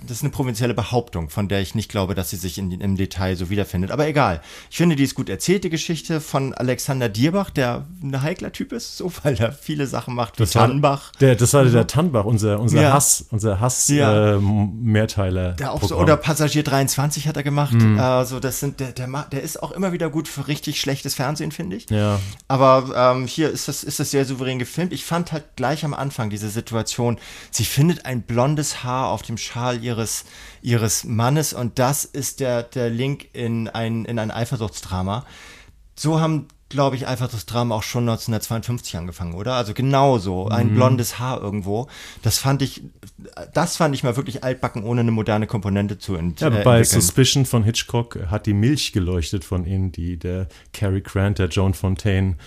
das 0.07 0.17
ist 0.17 0.23
eine 0.23 0.31
provinzielle 0.31 0.73
Behauptung, 0.73 1.29
von 1.29 1.47
der 1.47 1.61
ich 1.61 1.75
nicht 1.75 1.89
glaube, 1.89 2.15
dass 2.15 2.31
sie 2.31 2.35
sich 2.35 2.57
in, 2.57 2.71
im 2.71 2.95
Detail 2.95 3.35
so 3.35 3.49
wiederfindet. 3.49 3.91
Aber 3.91 4.07
egal. 4.07 4.41
Ich 4.69 4.77
finde, 4.77 4.95
die 4.95 5.03
ist 5.03 5.13
gut 5.13 5.29
erzählt, 5.29 5.63
die 5.63 5.69
Geschichte 5.69 6.19
von 6.19 6.53
Alexander 6.53 7.09
Dierbach, 7.09 7.49
der 7.51 7.85
ein 8.01 8.21
heikler 8.21 8.51
Typ 8.51 8.71
ist, 8.71 8.97
so, 8.97 9.11
weil 9.23 9.35
er 9.35 9.51
viele 9.51 9.87
Sachen 9.87 10.15
macht, 10.15 10.39
wie 10.39 10.43
das 10.43 10.51
Tannbach. 10.51 11.11
Der, 11.19 11.35
das 11.35 11.53
war 11.53 11.63
der 11.63 11.87
Tannbach, 11.87 12.25
unser, 12.25 12.59
unser 12.59 12.81
ja. 12.81 12.93
Hass, 12.93 13.25
unser 13.29 13.59
Hass, 13.59 13.87
ja. 13.87 14.35
äh, 14.35 14.39
Mehrteiler. 14.39 15.53
Der 15.53 15.71
auch 15.71 15.83
so, 15.83 15.95
oder 15.95 16.17
Passagier 16.17 16.63
23 16.63 17.27
hat 17.27 17.37
er 17.37 17.43
gemacht. 17.43 17.73
Mhm. 17.73 17.99
Also, 17.99 18.39
das 18.39 18.59
sind, 18.59 18.79
der, 18.79 18.93
der, 18.93 19.07
der 19.31 19.41
ist 19.41 19.61
auch 19.61 19.71
immer 19.71 19.91
wieder 19.91 20.09
gut 20.09 20.27
für 20.27 20.47
richtig 20.47 20.81
schlechtes 20.81 21.13
Fernsehen, 21.13 21.51
finde 21.51 21.75
ich. 21.75 21.89
Ja. 21.89 22.19
Aber 22.47 23.13
ähm, 23.15 23.27
hier 23.27 23.49
ist 23.49 23.67
das, 23.67 23.83
ist 23.83 23.99
das 23.99 24.11
sehr 24.11 24.25
souverän 24.25 24.57
gefilmt. 24.57 24.91
Ich 24.91 25.05
fand 25.05 25.31
halt 25.31 25.43
gleich 25.55 25.85
am 25.85 25.93
Anfang 25.93 26.29
diese 26.29 26.49
Situation, 26.49 27.19
sie 27.51 27.65
findet 27.65 27.90
findet 27.91 28.06
ein 28.06 28.21
blondes 28.21 28.84
Haar 28.84 29.10
auf 29.10 29.21
dem 29.21 29.38
Schal 29.38 29.84
ihres, 29.84 30.25
ihres 30.62 31.04
Mannes 31.04 31.54
und 31.54 31.77
das 31.77 32.06
ist 32.06 32.39
der, 32.39 32.63
der 32.63 32.89
Link 32.89 33.27
in 33.34 33.67
ein, 33.67 34.06
in 34.06 34.17
ein 34.17 34.32
Eifersuchtsdrama. 34.32 35.25
So 35.95 36.19
haben 36.21 36.47
glaube 36.69 36.95
ich, 36.95 37.06
Eifersuchtsdrama 37.06 37.75
auch 37.75 37.84
schon 37.84 38.04
1952 38.08 38.95
angefangen, 38.95 39.34
oder? 39.34 39.56
Also 39.56 39.73
genauso, 39.73 40.47
ein 40.47 40.69
mhm. 40.69 40.75
blondes 40.75 41.19
Haar 41.19 41.41
irgendwo. 41.41 41.88
Das 42.21 42.38
fand 42.38 42.62
ich, 42.62 42.82
das 43.54 43.75
fand 43.75 43.93
ich 43.93 44.04
mal 44.04 44.15
wirklich 44.15 44.45
altbacken, 44.45 44.86
ohne 44.86 45.01
eine 45.01 45.12
moderne 45.12 45.47
Komponente 45.47 45.97
zu 45.97 46.15
ent 46.15 46.39
ja, 46.39 46.47
äh, 46.47 46.63
Bei 46.63 46.82
Suspicion 46.86 47.45
von 47.45 47.65
Hitchcock 47.65 48.19
hat 48.27 48.45
die 48.45 48.54
Milch 48.54 48.93
geleuchtet 48.93 49.43
von 49.43 49.65
ihnen, 49.65 49.91
die 49.91 50.15
der 50.15 50.47
Cary 50.71 51.01
Grant, 51.01 51.39
der 51.39 51.49
Joan 51.49 51.73
Fontaine 51.73 52.38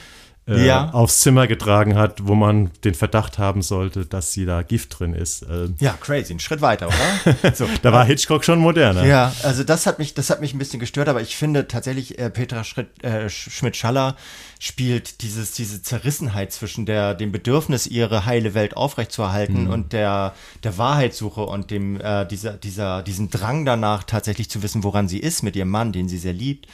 äh, 0.46 0.66
Ja. 0.66 0.90
aufs 0.90 1.20
Zimmer 1.20 1.46
getragen 1.46 1.94
hat, 1.96 2.26
wo 2.26 2.34
man 2.34 2.70
den 2.84 2.94
Verdacht 2.94 3.38
haben 3.38 3.62
sollte, 3.62 4.04
dass 4.06 4.32
sie 4.32 4.44
da 4.44 4.62
Gift 4.62 4.98
drin 4.98 5.14
ist. 5.14 5.42
Äh, 5.42 5.68
Ja, 5.80 5.94
crazy, 6.00 6.34
ein 6.34 6.40
Schritt 6.40 6.60
weiter, 6.60 6.88
oder? 6.88 7.52
so. 7.54 7.66
da 7.82 7.92
war 7.92 8.04
Hitchcock 8.04 8.44
schon 8.44 8.58
moderner. 8.58 9.04
Ja, 9.06 9.32
also 9.42 9.64
das 9.64 9.86
hat 9.86 9.98
mich, 9.98 10.14
das 10.14 10.30
hat 10.30 10.40
mich 10.40 10.52
ein 10.54 10.58
bisschen 10.58 10.80
gestört, 10.80 11.08
aber 11.08 11.20
ich 11.22 11.36
finde 11.36 11.66
tatsächlich, 11.68 12.18
äh, 12.18 12.28
Petra 12.30 12.62
Schritt, 12.64 12.88
äh, 13.02 13.26
Sch- 13.26 13.50
Schmidt-Schaller 13.50 14.16
spielt 14.60 15.22
dieses, 15.22 15.52
diese 15.52 15.82
Zerrissenheit 15.82 16.52
zwischen 16.52 16.86
der, 16.86 17.14
dem 17.14 17.32
Bedürfnis, 17.32 17.86
ihre 17.86 18.24
heile 18.26 18.54
Welt 18.54 18.76
aufrechtzuerhalten 18.76 19.66
und 19.68 19.92
der, 19.92 20.34
der 20.62 20.78
Wahrheitssuche 20.78 21.42
und 21.42 21.70
dem, 21.70 22.00
äh, 22.00 22.26
dieser, 22.26 22.52
dieser, 22.54 23.02
diesen 23.02 23.30
Drang 23.30 23.64
danach, 23.64 24.04
tatsächlich 24.04 24.48
zu 24.50 24.62
wissen, 24.62 24.82
woran 24.84 25.08
sie 25.08 25.18
ist 25.18 25.42
mit 25.42 25.56
ihrem 25.56 25.68
Mann, 25.70 25.92
den 25.92 26.08
sie 26.08 26.18
sehr 26.18 26.32
liebt. 26.32 26.66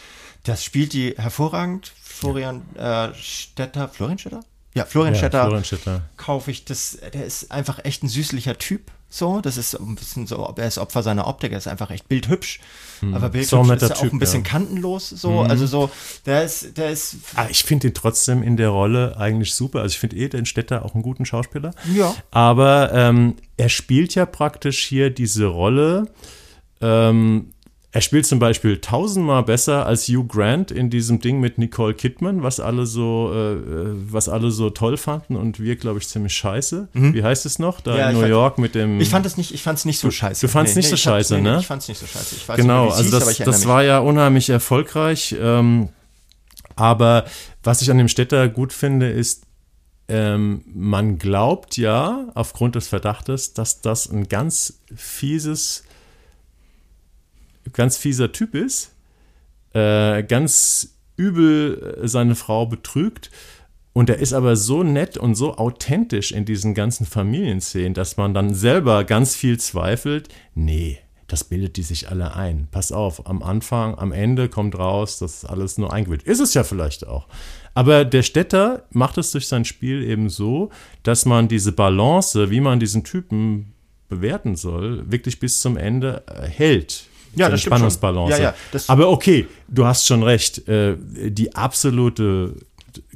Das 0.45 0.65
spielt 0.65 0.93
die 0.93 1.15
hervorragend. 1.17 1.93
Florian 2.03 2.63
äh, 2.77 3.09
Stetter, 3.15 3.89
Florian 3.89 4.19
Stetter? 4.19 4.41
Ja, 4.75 4.85
Florian 4.85 5.15
Ja, 5.15 5.19
Stetter 5.19 5.43
Florian 5.45 5.65
Stetter. 5.65 6.03
kaufe 6.17 6.51
ich 6.51 6.65
das, 6.65 6.99
der 7.13 7.25
ist 7.27 7.51
einfach 7.51 7.85
echt 7.85 8.03
ein 8.03 8.09
süßlicher 8.09 8.57
Typ. 8.59 8.91
So, 9.13 9.41
das 9.41 9.57
ist 9.57 9.75
ein 9.75 9.97
bisschen 9.97 10.29
so, 10.29 10.55
er 10.57 10.69
ist 10.69 10.79
Opfer 10.79 11.03
seiner 11.03 11.27
Optik, 11.27 11.51
er 11.51 11.59
ist 11.59 11.67
einfach 11.67 11.91
echt 11.91 12.09
bildhübsch. 12.09 12.61
Aber 13.01 13.11
Hm. 13.11 13.21
So 13.21 13.27
ein 13.27 13.33
bildhübsch 13.33 13.53
ist 13.55 13.69
netter 13.69 13.89
er 13.89 13.97
auch 13.97 14.01
Typ, 14.03 14.13
ein 14.13 14.19
bisschen 14.21 14.45
ja. 14.45 14.47
Hm. 14.47 14.51
kantenlos, 14.53 15.09
so, 15.09 15.41
also 15.41 15.67
so, 15.67 15.91
der 16.27 16.45
ist, 16.45 16.77
der 16.77 16.91
ist, 16.91 17.17
Ah, 17.35 17.49
ich 17.51 17.65
finde 17.65 17.89
ihn 17.89 17.95
trotzdem 17.95 18.45
in 18.45 18.57
der 18.57 18.69
Rolle 18.69 19.17
eigentlich 19.17 19.55
super. 19.55 19.81
Also 19.81 19.95
ich 19.95 19.99
finde 19.99 20.15
eh 20.17 20.29
den 20.29 20.47
Städter 20.47 20.85
auch 20.85 20.95
einen 20.95 21.03
guten 21.03 21.27
Schauspieler. 21.27 21.73
Ja. 21.93 22.15
Aber 22.31 22.93
ähm, 22.93 23.35
er 23.57 23.69
spielt 23.69 24.15
ja 24.15 24.27
praktisch 24.27 24.85
hier 24.87 25.11
diese 25.11 25.47
Rolle. 25.47 26.07
Ähm, 26.81 27.53
er 27.93 28.01
spielt 28.03 28.25
zum 28.25 28.39
Beispiel 28.39 28.81
tausendmal 28.81 29.43
besser 29.43 29.85
als 29.85 30.07
Hugh 30.07 30.25
Grant 30.29 30.71
in 30.71 30.91
diesem 30.91 31.19
Ding 31.19 31.41
mit 31.41 31.59
Nicole 31.59 31.93
Kidman, 31.95 32.43
was 32.45 32.61
alle 32.61 32.87
so, 32.87 33.33
äh, 33.35 33.53
äh, 33.55 33.95
was 34.13 34.29
alle 34.29 34.53
so 34.53 34.71
toll 34.71 34.97
fanden 34.97 35.35
und 35.35 35.59
wir, 35.59 35.75
glaube 35.75 35.99
ich, 35.99 36.07
ziemlich 36.07 36.33
scheiße. 36.35 36.89
Wie 36.93 37.23
heißt 37.25 37.47
es 37.47 37.59
noch? 37.59 37.81
Da 37.81 37.93
Mhm. 37.93 37.99
Ja, 37.99 38.09
in 38.11 38.15
New 38.15 38.21
fand- 38.21 38.31
York 38.31 38.59
mit 38.59 38.75
dem. 38.77 39.01
ich 39.01 39.09
fand 39.09 39.27
es 39.27 39.37
nicht, 39.37 39.53
ich 39.53 39.63
fand 39.63 39.79
es 39.79 39.85
nicht 39.87 39.99
so 39.99 40.11
scheiße. 40.11 40.47
du 40.47 40.53
fandst 40.53 40.77
nicht 40.77 40.89
so 40.89 40.95
ich 40.95 41.03
fand- 41.03 41.17
scheiße, 41.17 41.35
nee, 41.35 41.41
ne? 41.41 41.59
Ich 41.59 41.67
fand 41.67 41.83
es 41.83 41.89
nicht 41.89 41.99
so 41.99 42.07
scheiße. 42.07 42.37
Ich 42.37 42.49
weiß 42.49 42.57
Genau, 42.57 42.85
nicht, 42.87 42.95
also 42.95 43.11
das, 43.11 43.27
erinnere 43.29 43.45
das 43.57 43.67
war 43.67 43.83
ja 43.83 43.99
unheimlich 43.99 44.51
erfolgreich. 44.51 45.35
Ähm, 45.41 45.89
aber 46.77 47.25
was 47.65 47.83
ich 47.83 47.91
an 47.91 47.99
dem 47.99 48.09
Städter 48.09 48.49
gut 48.49 48.73
finde, 48.73 49.11
ist, 49.11 49.43
ähm, 50.09 50.63
man 50.73 51.19
glaubt 51.19 51.77
ja 51.77 52.29
aufgrund 52.35 52.75
des 52.77 52.89
Verdachtes, 52.89 53.53
dass 53.53 53.81
das 53.81 54.09
ein 54.09 54.29
ganz 54.29 54.81
fieses, 54.95 55.85
ganz 57.73 57.97
fieser 57.97 58.33
Typ 58.33 58.55
ist, 58.55 58.95
äh, 59.73 60.23
ganz 60.23 60.97
übel 61.17 61.99
äh, 62.03 62.09
seine 62.09 62.35
Frau 62.35 62.67
betrügt. 62.67 63.31
Und 63.93 64.09
er 64.09 64.19
ist 64.19 64.33
aber 64.33 64.55
so 64.55 64.85
nett 64.85 65.17
und 65.17 65.35
so 65.35 65.57
authentisch 65.57 66.31
in 66.31 66.45
diesen 66.45 66.75
ganzen 66.75 67.07
Familienszenen, 67.07 67.93
dass 67.93 68.17
man 68.17 68.35
dann 68.35 68.55
selber 68.55 69.05
ganz 69.05 69.35
viel 69.35 69.59
zweifelt. 69.59 70.29
Nee, 70.55 71.01
das 71.27 71.45
bildet 71.45 71.77
die 71.77 71.83
sich 71.83 72.09
alle 72.09 72.35
ein. 72.35 72.69
Pass 72.71 72.93
auf, 72.93 73.27
am 73.27 73.43
Anfang, 73.43 73.97
am 73.97 74.13
Ende 74.13 74.49
kommt 74.49 74.79
raus, 74.79 75.19
das 75.19 75.43
ist 75.43 75.45
alles 75.45 75.77
nur 75.77 75.93
eingebildet. 75.93 76.27
Ist 76.27 76.41
es 76.41 76.55
ja 76.55 76.63
vielleicht 76.63 77.07
auch. 77.07 77.27
Aber 77.75 78.05
der 78.05 78.23
Städter 78.23 78.85
macht 78.91 79.19
es 79.19 79.33
durch 79.33 79.49
sein 79.49 79.65
Spiel 79.65 80.03
eben 80.03 80.29
so, 80.29 80.71
dass 81.03 81.27
man 81.27 81.49
diese 81.49 81.73
Balance, 81.73 82.51
wie 82.51 82.61
man 82.61 82.81
diesen 82.81 83.05
Typen 83.05 83.75
bewerten 84.09 84.57
soll, 84.57 85.11
wirklich 85.11 85.39
bis 85.41 85.61
zum 85.61 85.77
Ende 85.77 86.25
äh, 86.27 86.47
hält. 86.47 87.05
Ja, 87.37 87.47
Seine 87.47 87.51
das. 87.53 87.63
Spannungsbalance. 87.63 88.37
Ja, 88.37 88.43
ja, 88.43 88.55
das- 88.73 88.89
Aber 88.89 89.09
okay, 89.11 89.47
du 89.69 89.85
hast 89.87 90.07
schon 90.07 90.23
recht. 90.23 90.67
Äh, 90.69 90.97
die 91.31 91.55
absolute 91.55 92.55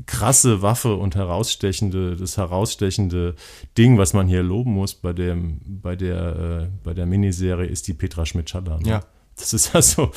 krasse 0.06 0.62
Waffe 0.62 0.94
und 0.94 1.16
herausstechende, 1.16 2.16
das 2.16 2.36
herausstechende 2.36 3.34
Ding, 3.76 3.98
was 3.98 4.12
man 4.12 4.28
hier 4.28 4.42
loben 4.42 4.72
muss 4.72 4.94
bei 4.94 5.12
dem, 5.12 5.60
bei 5.66 5.96
der, 5.96 6.62
äh, 6.64 6.68
bei 6.84 6.94
der 6.94 7.06
Miniserie, 7.06 7.66
ist 7.66 7.88
die 7.88 7.94
Petra 7.94 8.24
Schmidt-Schaller. 8.24 8.78
Ne? 8.80 8.88
Ja. 8.88 9.00
Das 9.36 9.52
ist 9.52 9.74
also, 9.74 10.12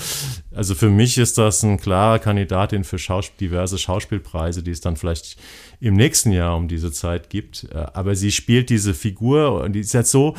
also 0.53 0.75
für 0.75 0.89
mich 0.91 1.17
ist 1.17 1.39
das 1.39 1.63
ein 1.63 1.79
klarer 1.79 2.19
Kandidatin 2.19 2.83
für 2.83 2.99
Schaus 2.99 3.31
diverse 3.39 3.79
Schauspielpreise, 3.79 4.61
die 4.61 4.69
es 4.71 4.81
dann 4.81 4.95
vielleicht 4.95 5.37
im 5.79 5.95
nächsten 5.95 6.31
Jahr 6.31 6.55
um 6.55 6.67
diese 6.67 6.91
Zeit 6.91 7.31
gibt. 7.31 7.67
Äh, 7.73 7.77
Aber 7.93 8.15
sie 8.15 8.31
spielt 8.31 8.69
diese 8.69 8.93
Figur 8.93 9.61
und 9.63 9.73
die 9.73 9.79
ist 9.79 9.93
jetzt 9.93 10.11
so, 10.11 10.35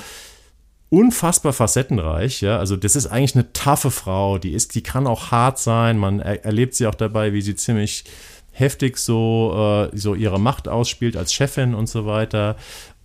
unfassbar 0.91 1.53
facettenreich, 1.53 2.41
ja. 2.41 2.59
Also 2.59 2.77
das 2.77 2.97
ist 2.97 3.07
eigentlich 3.07 3.35
eine 3.35 3.53
taffe 3.53 3.91
Frau, 3.91 4.39
die 4.39 4.53
ist, 4.53 4.75
die 4.75 4.83
kann 4.83 5.07
auch 5.07 5.31
hart 5.31 5.59
sein. 5.59 5.99
Man 5.99 6.21
er, 6.21 6.45
erlebt 6.45 6.75
sie 6.75 6.87
auch 6.87 6.95
dabei, 6.95 7.33
wie 7.33 7.43
sie 7.43 7.57
ziemlich 7.57 8.05
heftig 8.53 8.99
so, 8.99 9.89
äh, 9.93 9.97
so 9.97 10.15
ihre 10.15 10.41
Macht 10.41 10.69
ausspielt 10.69 11.17
als 11.17 11.33
Chefin 11.33 11.75
und 11.75 11.89
so 11.89 12.07
weiter. 12.07 12.57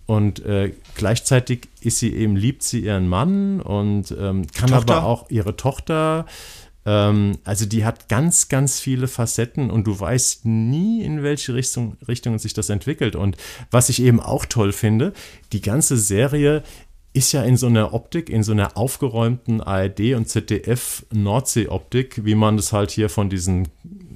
Und 0.06 0.44
äh, 0.44 0.72
gleichzeitig 0.96 1.68
ist 1.80 1.98
sie 1.98 2.14
eben, 2.14 2.36
liebt 2.36 2.62
sie 2.62 2.80
ihren 2.80 3.08
Mann 3.08 3.60
und 3.60 4.10
ähm, 4.12 4.46
kann 4.52 4.70
Tochter? 4.70 4.96
aber 4.96 5.06
auch 5.06 5.30
ihre 5.30 5.56
Tochter. 5.56 6.26
Ähm, 6.84 7.38
also 7.44 7.64
die 7.64 7.84
hat 7.84 8.08
ganz, 8.08 8.48
ganz 8.48 8.80
viele 8.80 9.08
Facetten 9.08 9.70
und 9.70 9.86
du 9.86 9.98
weißt 9.98 10.44
nie, 10.44 11.02
in 11.02 11.22
welche 11.22 11.54
Richtung, 11.54 11.96
Richtung 12.06 12.38
sich 12.38 12.52
das 12.52 12.68
entwickelt. 12.68 13.16
Und 13.16 13.36
was 13.70 13.88
ich 13.88 14.02
eben 14.02 14.20
auch 14.20 14.44
toll 14.44 14.72
finde, 14.72 15.12
die 15.52 15.62
ganze 15.62 15.96
Serie 15.96 16.62
ist 17.14 17.32
ja 17.32 17.42
in 17.44 17.56
so 17.56 17.68
einer 17.68 17.94
Optik, 17.94 18.28
in 18.28 18.42
so 18.42 18.52
einer 18.52 18.76
aufgeräumten 18.76 19.60
ARD 19.60 20.14
und 20.14 20.28
ZDF 20.28 21.06
Nordsee-Optik, 21.12 22.24
wie 22.24 22.34
man 22.34 22.56
das 22.56 22.72
halt 22.72 22.90
hier 22.90 23.08
von 23.08 23.30
diesen 23.30 23.68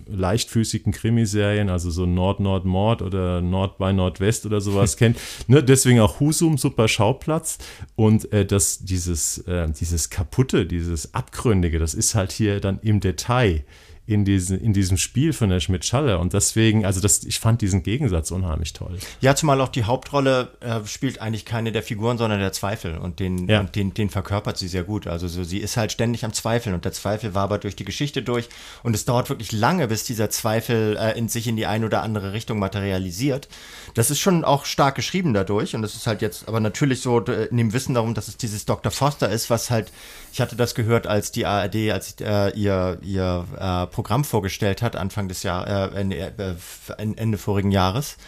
leichtfüßigen 0.08 0.92
Krimiserien, 0.92 1.70
also 1.70 1.90
so 1.90 2.06
Nord-Nord-Mord 2.06 3.02
oder 3.02 3.40
Nord 3.40 3.78
bei 3.78 3.92
Nordwest 3.92 4.46
oder 4.46 4.60
sowas 4.60 4.96
kennt. 4.98 5.16
Ne, 5.46 5.62
deswegen 5.62 6.00
auch 6.00 6.18
Husum, 6.18 6.58
super 6.58 6.88
Schauplatz. 6.88 7.58
Und 7.94 8.32
äh, 8.32 8.44
das, 8.44 8.80
dieses, 8.80 9.38
äh, 9.46 9.68
dieses 9.70 10.10
Kaputte, 10.10 10.66
dieses 10.66 11.14
Abgründige, 11.14 11.78
das 11.78 11.94
ist 11.94 12.16
halt 12.16 12.32
hier 12.32 12.60
dann 12.60 12.80
im 12.82 12.98
Detail 12.98 13.64
in, 14.08 14.24
diesen, 14.24 14.58
in 14.58 14.72
diesem 14.72 14.96
Spiel 14.96 15.34
von 15.34 15.50
der 15.50 15.60
Schmidt-Schaller. 15.60 16.18
Und 16.18 16.32
deswegen, 16.32 16.86
also 16.86 16.98
das, 16.98 17.24
ich 17.24 17.38
fand 17.40 17.60
diesen 17.60 17.82
Gegensatz 17.82 18.30
unheimlich 18.30 18.72
toll. 18.72 18.96
Ja, 19.20 19.34
zumal 19.36 19.60
auch 19.60 19.68
die 19.68 19.84
Hauptrolle 19.84 20.48
äh, 20.60 20.80
spielt 20.86 21.20
eigentlich 21.20 21.44
keine 21.44 21.72
der 21.72 21.82
Figuren, 21.82 22.16
sondern 22.16 22.40
der 22.40 22.52
Zweifel. 22.52 22.96
Und 22.96 23.20
den, 23.20 23.46
Ja. 23.46 23.60
und 23.60 23.76
den, 23.76 23.92
den 23.92 24.08
verkörpert 24.08 24.56
sie 24.56 24.66
sehr 24.66 24.82
gut. 24.82 25.06
Also 25.06 25.28
so, 25.28 25.44
sie 25.44 25.58
ist 25.58 25.76
halt 25.76 25.92
ständig 25.92 26.24
am 26.24 26.32
Zweifeln 26.32 26.74
und 26.74 26.86
der 26.86 26.92
Zweifel 26.92 27.34
wabert 27.34 27.64
durch 27.64 27.76
die 27.76 27.84
Geschichte 27.84 28.22
durch. 28.22 28.48
Und 28.82 28.94
es 28.94 29.04
dauert 29.04 29.28
wirklich 29.28 29.52
lange, 29.52 29.86
bis 29.88 30.04
dieser 30.04 30.30
Zweifel 30.30 30.96
äh, 30.98 31.18
in 31.18 31.28
sich 31.28 31.46
in 31.46 31.56
die 31.56 31.66
eine 31.66 31.84
oder 31.84 32.02
andere 32.02 32.32
Richtung 32.32 32.58
materialisiert. 32.58 33.46
Das 33.92 34.10
ist 34.10 34.20
schon 34.20 34.42
auch 34.42 34.64
stark 34.64 34.94
geschrieben 34.94 35.34
dadurch. 35.34 35.74
Und 35.74 35.82
das 35.82 35.94
ist 35.94 36.06
halt 36.06 36.22
jetzt 36.22 36.48
aber 36.48 36.60
natürlich 36.60 37.02
so 37.02 37.18
in 37.20 37.58
dem 37.58 37.74
Wissen 37.74 37.92
darum, 37.94 38.14
dass 38.14 38.28
es 38.28 38.38
dieses 38.38 38.64
Dr. 38.64 38.90
Foster 38.90 39.28
ist, 39.28 39.50
was 39.50 39.68
halt, 39.70 39.92
ich 40.38 40.40
hatte 40.40 40.54
das 40.54 40.76
gehört, 40.76 41.08
als 41.08 41.32
die 41.32 41.46
ARD, 41.46 41.90
als 41.90 42.14
äh, 42.20 42.56
ihr, 42.56 42.98
ihr 43.02 43.44
äh, 43.58 43.88
Programm 43.88 44.22
vorgestellt 44.22 44.82
hat, 44.82 44.94
Anfang 44.94 45.26
des 45.26 45.42
Jahres, 45.42 45.92
äh, 45.92 46.00
Ende, 46.00 46.16
äh, 46.16 46.54
Ende 46.96 47.38
vorigen 47.38 47.72
Jahres. 47.72 48.18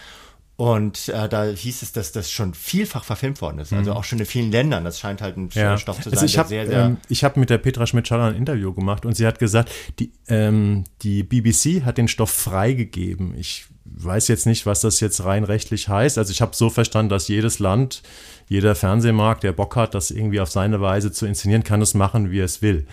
Und 0.56 1.08
äh, 1.08 1.28
da 1.28 1.44
hieß 1.44 1.82
es, 1.82 1.92
dass 1.92 2.10
das 2.10 2.32
schon 2.32 2.52
vielfach 2.52 3.04
verfilmt 3.04 3.40
worden 3.40 3.60
ist. 3.60 3.72
Also 3.72 3.92
auch 3.92 4.02
schon 4.02 4.18
in 4.18 4.26
vielen 4.26 4.50
Ländern. 4.50 4.82
Das 4.82 4.98
scheint 4.98 5.22
halt 5.22 5.36
ein 5.36 5.52
Stoff 5.52 6.00
zu 6.00 6.10
sein, 6.10 6.18
also 6.18 6.26
ich 6.26 6.36
habe 6.36 6.48
sehr, 6.48 6.66
sehr. 6.66 6.86
ähm, 6.86 6.96
ich 7.08 7.22
hab 7.22 7.36
mit 7.36 7.48
der 7.48 7.58
Petra 7.58 7.86
Schmidt-Schaller 7.86 8.24
ein 8.24 8.34
Interview 8.34 8.74
gemacht 8.74 9.06
und 9.06 9.16
sie 9.16 9.24
hat 9.24 9.38
gesagt, 9.38 9.70
die, 10.00 10.12
ähm, 10.26 10.84
die 11.02 11.22
BBC 11.22 11.84
hat 11.84 11.96
den 11.96 12.08
Stoff 12.08 12.30
freigegeben. 12.30 13.38
Ich 13.38 13.66
weiß 13.92 14.28
jetzt 14.28 14.46
nicht, 14.46 14.66
was 14.66 14.80
das 14.80 15.00
jetzt 15.00 15.24
rein 15.24 15.44
rechtlich 15.44 15.88
heißt. 15.88 16.18
Also 16.18 16.30
ich 16.30 16.40
habe 16.40 16.54
so 16.54 16.70
verstanden, 16.70 17.10
dass 17.10 17.28
jedes 17.28 17.58
Land, 17.58 18.02
jeder 18.48 18.74
Fernsehmarkt, 18.74 19.42
der 19.42 19.52
Bock 19.52 19.76
hat, 19.76 19.94
das 19.94 20.10
irgendwie 20.10 20.40
auf 20.40 20.50
seine 20.50 20.80
Weise 20.80 21.12
zu 21.12 21.26
inszenieren, 21.26 21.64
kann 21.64 21.82
es 21.82 21.94
machen, 21.94 22.30
wie 22.30 22.40
es 22.40 22.62
will. 22.62 22.86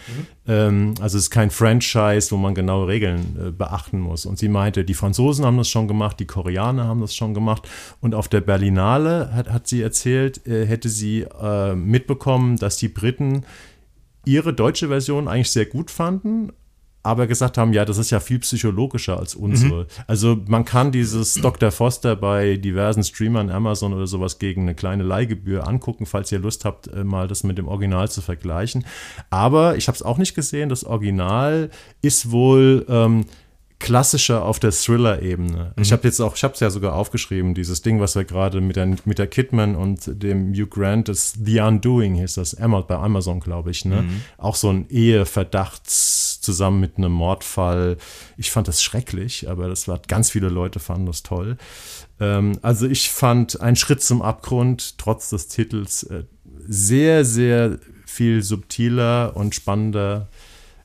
Ähm, 0.48 0.94
also 1.00 1.18
es 1.18 1.26
ist 1.26 1.30
kein 1.30 1.52
Franchise, 1.52 2.32
wo 2.32 2.38
man 2.38 2.56
genaue 2.56 2.88
Regeln 2.88 3.38
äh, 3.40 3.52
beachten 3.52 4.00
muss. 4.00 4.26
Und 4.26 4.38
sie 4.38 4.50
meinte, 4.50 4.84
die 4.84 4.94
Franzosen 4.94 5.46
haben 5.46 5.58
das 5.58 5.70
schon 5.70 5.88
gemacht, 5.88 6.20
die 6.20 6.28
Koreaner 6.28 6.86
haben 6.86 7.02
das 7.02 7.16
schon 7.16 7.34
gemacht. 7.34 7.68
Und 8.02 8.16
auf 8.16 8.28
der 8.28 8.42
Berlinale 8.42 9.32
hat, 9.34 9.50
hat 9.50 9.68
sie 9.68 9.82
erzählt, 9.82 10.46
äh, 10.48 10.66
hätte 10.66 10.90
sie 10.90 11.22
äh, 11.22 11.76
mitbekommen, 11.76 12.58
dass 12.58 12.78
die 12.78 12.90
Briten 12.90 13.46
ihre 14.26 14.54
deutsche 14.54 14.90
Version 14.90 15.28
eigentlich 15.28 15.52
sehr 15.52 15.66
gut 15.66 15.90
fanden, 15.90 16.52
aber 17.08 17.26
gesagt 17.26 17.58
haben, 17.58 17.72
ja, 17.72 17.86
das 17.86 17.98
ist 17.98 18.10
ja 18.10 18.20
viel 18.20 18.40
psychologischer 18.40 19.18
als 19.18 19.34
unsere. 19.34 19.88
Also 20.08 20.38
man 20.48 20.66
kann 20.66 20.92
dieses 20.92 21.36
Dr. 21.36 21.72
Foster 21.72 22.18
bei 22.18 22.58
diversen 22.58 23.02
Streamern, 23.02 23.50
Amazon 23.50 23.94
oder 23.94 24.08
sowas 24.08 24.40
gegen 24.40 24.64
eine 24.64 24.76
kleine 24.76 25.04
Leihgebühr 25.04 25.66
angucken, 25.66 26.06
falls 26.06 26.34
ihr 26.34 26.40
Lust 26.40 26.66
habt, 26.66 26.88
äh, 26.88 27.06
mal 27.06 27.30
das 27.30 27.44
mit 27.44 27.58
dem 27.58 27.70
Original 27.70 28.12
zu 28.12 28.22
vergleichen. 28.22 28.86
Aber 29.30 29.78
ich 29.78 29.88
habe 29.88 29.96
es 29.96 30.02
auch 30.02 30.18
nicht 30.18 30.36
gesehen, 30.36 30.68
das 30.68 30.84
Original 30.84 31.70
ist 32.02 32.32
wohl 32.32 32.86
ähm, 32.90 33.26
klassischer 33.80 34.44
auf 34.44 34.60
der 34.60 34.72
Thriller-Ebene. 34.72 35.74
Ich 35.80 35.92
habe 35.92 36.04
jetzt 36.04 36.20
auch, 36.20 36.36
ich 36.36 36.44
habe 36.44 36.56
es 36.56 36.60
ja 36.60 36.70
sogar 36.70 36.94
aufgeschrieben, 36.94 37.54
dieses 37.54 37.84
Ding, 37.84 38.02
was 38.02 38.16
wir 38.16 38.26
gerade 38.26 38.60
mit 38.60 38.76
der, 38.76 38.98
mit 39.06 39.18
der 39.20 39.28
Kidman 39.28 39.76
und 39.76 40.22
dem 40.22 40.54
Hugh 40.54 40.68
Grant, 40.68 41.08
das 41.08 41.38
The 41.42 41.62
Undoing 41.62 42.16
hieß 42.16 42.34
das, 42.34 42.56
bei 42.56 42.96
Amazon, 42.96 43.40
glaube 43.40 43.72
ich, 43.72 43.86
ne? 43.86 44.04
Auch 44.38 44.56
so 44.56 44.70
ein 44.70 44.90
Eheverdachts 44.90 46.27
zusammen 46.48 46.80
mit 46.80 46.98
einem 46.98 47.12
Mordfall. 47.12 47.98
Ich 48.38 48.52
fand 48.52 48.70
das 48.70 48.82
schrecklich, 48.82 49.50
aber 49.50 49.68
das 49.68 49.90
war 49.90 50.00
ganz 50.08 50.32
viele 50.32 50.48
Leute 50.48 50.80
fanden 50.80 51.06
das 51.08 51.24
toll. 51.24 51.58
Ähm, 52.22 52.58
also 52.62 52.88
ich 52.88 53.10
fand 53.10 53.60
ein 53.60 53.76
Schritt 53.76 54.02
zum 54.02 54.22
Abgrund 54.22 54.98
trotz 54.98 55.30
des 55.30 55.50
Titels 55.50 56.04
äh, 56.04 56.24
sehr 56.66 57.26
sehr 57.26 57.80
viel 58.06 58.42
subtiler 58.44 59.36
und 59.36 59.56
spannender. 59.56 60.30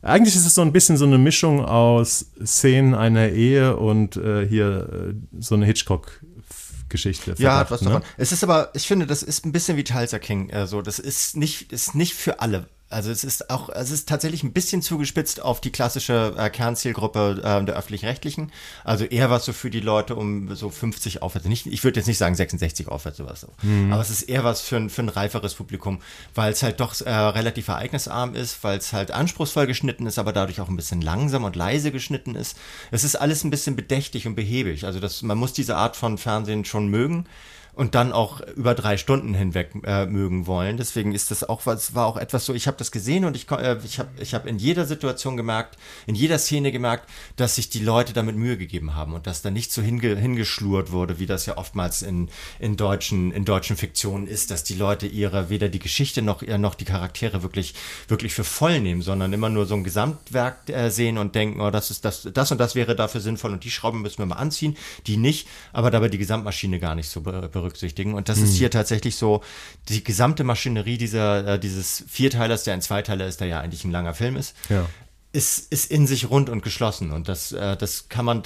Eigentlich 0.02 0.34
ist 0.34 0.46
es 0.46 0.56
so 0.56 0.62
ein 0.62 0.72
bisschen 0.72 0.96
so 0.96 1.04
eine 1.04 1.18
Mischung 1.18 1.64
aus 1.64 2.26
Szenen 2.44 2.94
einer 2.94 3.28
Ehe 3.28 3.76
und 3.76 4.16
äh, 4.16 4.44
hier 4.48 4.88
äh, 4.92 5.14
so 5.38 5.54
eine 5.54 5.64
Hitchcock-Geschichte. 5.64 7.36
Ja, 7.38 7.58
hat 7.58 7.70
was 7.70 7.82
ne? 7.82 7.90
davon. 7.90 8.02
Es 8.16 8.32
ist 8.32 8.42
aber, 8.42 8.70
ich 8.74 8.88
finde, 8.88 9.06
das 9.06 9.22
ist 9.22 9.46
ein 9.46 9.52
bisschen 9.52 9.76
wie 9.76 9.84
Tulsa 9.84 10.18
King. 10.18 10.52
Also, 10.52 10.82
das 10.82 10.98
ist 10.98 11.36
nicht, 11.36 11.72
ist 11.72 11.94
nicht 11.94 12.14
für 12.14 12.40
alle 12.40 12.66
also 12.92 13.10
es 13.10 13.24
ist 13.24 13.50
auch, 13.50 13.68
es 13.68 13.90
ist 13.90 14.08
tatsächlich 14.08 14.42
ein 14.42 14.52
bisschen 14.52 14.82
zugespitzt 14.82 15.42
auf 15.42 15.60
die 15.60 15.70
klassische 15.70 16.34
äh, 16.36 16.50
Kernzielgruppe 16.50 17.40
äh, 17.42 17.64
der 17.64 17.76
öffentlich-rechtlichen. 17.76 18.52
Also 18.84 19.04
eher 19.04 19.30
was 19.30 19.44
so 19.44 19.52
für 19.52 19.70
die 19.70 19.80
Leute 19.80 20.14
um 20.14 20.54
so 20.54 20.70
50 20.70 21.22
aufwärts. 21.22 21.46
Nicht, 21.46 21.66
ich 21.66 21.82
würde 21.84 22.00
jetzt 22.00 22.06
nicht 22.06 22.18
sagen 22.18 22.34
66 22.34 22.88
aufwärts 22.88 23.18
sowas 23.18 23.40
so. 23.40 23.48
Mhm. 23.62 23.92
Aber 23.92 24.02
es 24.02 24.10
ist 24.10 24.22
eher 24.22 24.44
was 24.44 24.60
für 24.60 24.76
ein, 24.76 24.90
für 24.90 25.02
ein 25.02 25.08
reiferes 25.08 25.54
Publikum, 25.54 26.00
weil 26.34 26.52
es 26.52 26.62
halt 26.62 26.80
doch 26.80 27.00
äh, 27.00 27.10
relativ 27.10 27.68
ereignisarm 27.68 28.34
ist, 28.34 28.62
weil 28.62 28.78
es 28.78 28.92
halt 28.92 29.10
anspruchsvoll 29.10 29.66
geschnitten 29.66 30.06
ist, 30.06 30.18
aber 30.18 30.32
dadurch 30.32 30.60
auch 30.60 30.68
ein 30.68 30.76
bisschen 30.76 31.00
langsam 31.00 31.44
und 31.44 31.56
leise 31.56 31.92
geschnitten 31.92 32.34
ist. 32.34 32.56
Es 32.90 33.04
ist 33.04 33.16
alles 33.16 33.44
ein 33.44 33.50
bisschen 33.50 33.76
bedächtig 33.76 34.26
und 34.26 34.34
behäbig. 34.34 34.84
Also 34.84 35.00
das, 35.00 35.22
man 35.22 35.38
muss 35.38 35.52
diese 35.52 35.76
Art 35.76 35.96
von 35.96 36.18
Fernsehen 36.18 36.64
schon 36.64 36.88
mögen 36.88 37.26
und 37.74 37.94
dann 37.94 38.12
auch 38.12 38.40
über 38.54 38.74
drei 38.74 38.98
Stunden 38.98 39.32
hinweg 39.32 39.70
äh, 39.84 40.04
mögen 40.04 40.46
wollen. 40.46 40.76
Deswegen 40.76 41.14
ist 41.14 41.30
das 41.30 41.42
auch 41.42 41.64
was 41.64 41.94
war 41.94 42.06
auch 42.06 42.18
etwas 42.18 42.44
so. 42.44 42.52
Ich 42.52 42.66
habe 42.66 42.76
das 42.76 42.92
gesehen 42.92 43.24
und 43.24 43.34
ich 43.34 43.50
äh, 43.50 43.78
ich 43.84 43.98
habe 43.98 44.10
ich 44.20 44.34
habe 44.34 44.48
in 44.48 44.58
jeder 44.58 44.84
Situation 44.84 45.38
gemerkt, 45.38 45.78
in 46.06 46.14
jeder 46.14 46.38
Szene 46.38 46.70
gemerkt, 46.70 47.08
dass 47.36 47.54
sich 47.54 47.70
die 47.70 47.78
Leute 47.78 48.12
damit 48.12 48.36
Mühe 48.36 48.58
gegeben 48.58 48.94
haben 48.94 49.14
und 49.14 49.26
dass 49.26 49.40
da 49.40 49.50
nicht 49.50 49.72
so 49.72 49.80
hinge, 49.80 50.16
hingeschlurt 50.16 50.92
wurde, 50.92 51.18
wie 51.18 51.26
das 51.26 51.46
ja 51.46 51.56
oftmals 51.56 52.02
in 52.02 52.28
in 52.58 52.76
deutschen 52.76 53.32
in 53.32 53.46
deutschen 53.46 53.76
Fiktionen 53.78 54.26
ist, 54.26 54.50
dass 54.50 54.64
die 54.64 54.74
Leute 54.74 55.06
ihre 55.06 55.48
weder 55.48 55.70
die 55.70 55.78
Geschichte 55.78 56.20
noch 56.20 56.42
äh, 56.42 56.58
noch 56.58 56.74
die 56.74 56.84
Charaktere 56.84 57.42
wirklich 57.42 57.74
wirklich 58.06 58.34
für 58.34 58.44
voll 58.44 58.80
nehmen, 58.80 59.00
sondern 59.00 59.32
immer 59.32 59.48
nur 59.48 59.64
so 59.64 59.74
ein 59.74 59.84
Gesamtwerk 59.84 60.68
äh, 60.68 60.90
sehen 60.90 61.16
und 61.16 61.34
denken, 61.34 61.62
oh, 61.62 61.70
das 61.70 61.90
ist 61.90 62.04
das 62.04 62.28
das 62.34 62.52
und 62.52 62.58
das 62.58 62.74
wäre 62.74 62.94
dafür 62.94 63.22
sinnvoll 63.22 63.52
und 63.52 63.64
die 63.64 63.70
Schrauben 63.70 64.02
müssen 64.02 64.18
wir 64.18 64.26
mal 64.26 64.36
anziehen, 64.36 64.76
die 65.06 65.16
nicht, 65.16 65.48
aber 65.72 65.90
dabei 65.90 66.08
die 66.08 66.18
Gesamtmaschine 66.18 66.78
gar 66.78 66.94
nicht 66.94 67.08
so 67.08 67.22
be 67.22 67.48
berücksichtigen. 67.62 68.14
Und 68.14 68.28
das 68.28 68.38
mhm. 68.38 68.44
ist 68.44 68.54
hier 68.54 68.70
tatsächlich 68.70 69.16
so, 69.16 69.42
die 69.88 70.04
gesamte 70.04 70.44
Maschinerie 70.44 70.98
dieser, 70.98 71.54
äh, 71.54 71.58
dieses 71.58 72.04
Vierteilers, 72.08 72.64
der 72.64 72.74
ein 72.74 72.82
Zweiteiler 72.82 73.26
ist, 73.26 73.40
der 73.40 73.48
ja 73.48 73.60
eigentlich 73.60 73.84
ein 73.84 73.90
langer 73.90 74.14
Film 74.14 74.36
ist, 74.36 74.54
ja 74.68 74.86
ist, 75.32 75.72
ist 75.72 75.90
in 75.90 76.06
sich 76.06 76.28
rund 76.28 76.50
und 76.50 76.62
geschlossen 76.62 77.10
und 77.10 77.28
das, 77.28 77.52
äh, 77.52 77.76
das 77.76 78.08
kann 78.08 78.24
man, 78.24 78.42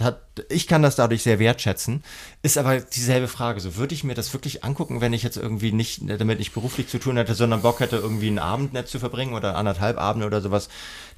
ich 0.49 0.67
kann 0.69 0.83
das 0.83 0.97
dadurch 0.97 1.23
sehr 1.23 1.39
wertschätzen. 1.39 2.05
Ist 2.47 2.59
aber 2.59 2.79
dieselbe 2.79 3.27
Frage. 3.27 3.59
So 3.59 3.75
würde 3.75 3.93
ich 3.93 4.05
mir 4.05 4.15
das 4.15 4.33
wirklich 4.33 4.63
angucken, 4.63 5.01
wenn 5.01 5.13
ich 5.13 5.25
jetzt 5.25 5.37
irgendwie 5.37 5.73
nicht 5.73 6.03
damit 6.21 6.39
nicht 6.39 6.55
beruflich 6.55 6.87
zu 6.87 7.01
tun 7.01 7.17
hätte, 7.17 7.35
sondern 7.35 7.63
Bock 7.63 7.81
hätte, 7.81 7.97
irgendwie 7.97 8.29
ein 8.29 8.39
Abendnetz 8.39 8.93
zu 8.93 9.01
verbringen 9.01 9.35
oder 9.35 9.57
anderthalb 9.57 9.99
Abende 9.99 10.29
oder 10.29 10.41
sowas. 10.41 10.69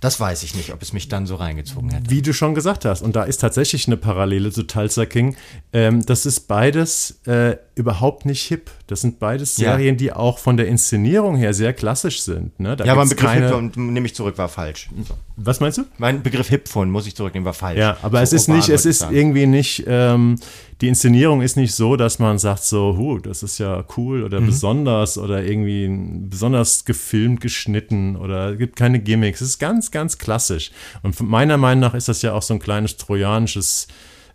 Das 0.01 0.19
weiß 0.21 0.43
ich 0.45 0.55
nicht, 0.55 0.73
ob 0.73 0.81
es 0.81 0.95
mich 0.95 1.09
dann 1.09 1.27
so 1.27 1.35
reingezogen 1.35 1.91
hätte. 1.91 2.09
Wie 2.09 2.23
du 2.23 2.33
schon 2.33 2.55
gesagt 2.55 2.87
hast, 2.87 3.03
und 3.03 3.15
da 3.15 3.25
ist 3.25 3.43
tatsächlich 3.43 3.89
eine 3.89 3.99
Parallele 3.99 4.53
zu 4.53 4.63
Tulsa 4.63 5.05
King. 5.05 5.37
Ähm, 5.75 6.07
das 6.07 6.25
ist 6.25 6.49
beides 6.49 7.21
äh, 7.27 7.57
überhaupt 7.75 8.25
nicht 8.25 8.43
hip. 8.45 8.71
Das 8.87 9.03
sind 9.03 9.19
beides 9.19 9.57
Serien, 9.57 9.97
ja. 9.97 9.99
die 9.99 10.13
auch 10.15 10.39
von 10.39 10.57
der 10.57 10.69
Inszenierung 10.69 11.37
her 11.37 11.53
sehr 11.53 11.75
klassisch 11.75 12.23
sind. 12.23 12.59
Ne? 12.59 12.75
Ja, 12.83 12.95
mein 12.95 13.09
Begriff 13.11 13.29
keine... 13.29 13.55
hip 13.55 13.77
nehme 13.77 14.07
ich 14.07 14.15
zurück, 14.15 14.39
war 14.39 14.49
falsch. 14.49 14.89
Was 15.37 15.61
meinst 15.61 15.77
du? 15.77 15.85
Mein 15.99 16.23
Begriff 16.23 16.49
hip 16.49 16.69
von 16.69 16.91
muss 16.91 17.07
ich 17.07 17.15
zurücknehmen, 17.15 17.45
war 17.45 17.53
falsch. 17.53 17.79
Ja, 17.79 17.99
aber 18.01 18.19
so 18.19 18.23
es 18.23 18.33
ist 18.33 18.49
nicht, 18.49 18.69
es 18.71 18.87
ist 18.87 19.05
irgendwie 19.11 19.47
nicht, 19.47 19.85
ähm, 19.87 20.39
die 20.81 20.89
Inszenierung 20.89 21.43
ist 21.43 21.57
nicht 21.57 21.75
so, 21.75 21.97
dass 21.97 22.19
man 22.19 22.39
sagt 22.39 22.63
so, 22.63 22.97
huh, 22.97 23.19
das 23.19 23.43
ist 23.43 23.59
ja 23.59 23.85
cool 23.97 24.23
oder 24.23 24.41
mhm. 24.41 24.47
besonders 24.47 25.19
oder 25.19 25.43
irgendwie 25.43 25.89
besonders 26.29 26.85
gefilmt, 26.85 27.41
geschnitten 27.41 28.17
oder 28.17 28.55
gibt 28.55 28.77
keine 28.77 29.01
Gimmicks. 29.01 29.41
Es 29.41 29.51
ist 29.51 29.59
ganz, 29.59 29.91
ganz 29.91 30.19
klassisch. 30.19 30.71
Und 31.03 31.21
meiner 31.21 31.57
Meinung 31.57 31.81
nach 31.81 31.95
ist 31.95 32.09
das 32.09 32.23
ja 32.23 32.33
auch 32.33 32.43
so 32.43 32.55
ein 32.55 32.61
kleines 32.61 32.97
trojanisches 32.97 33.89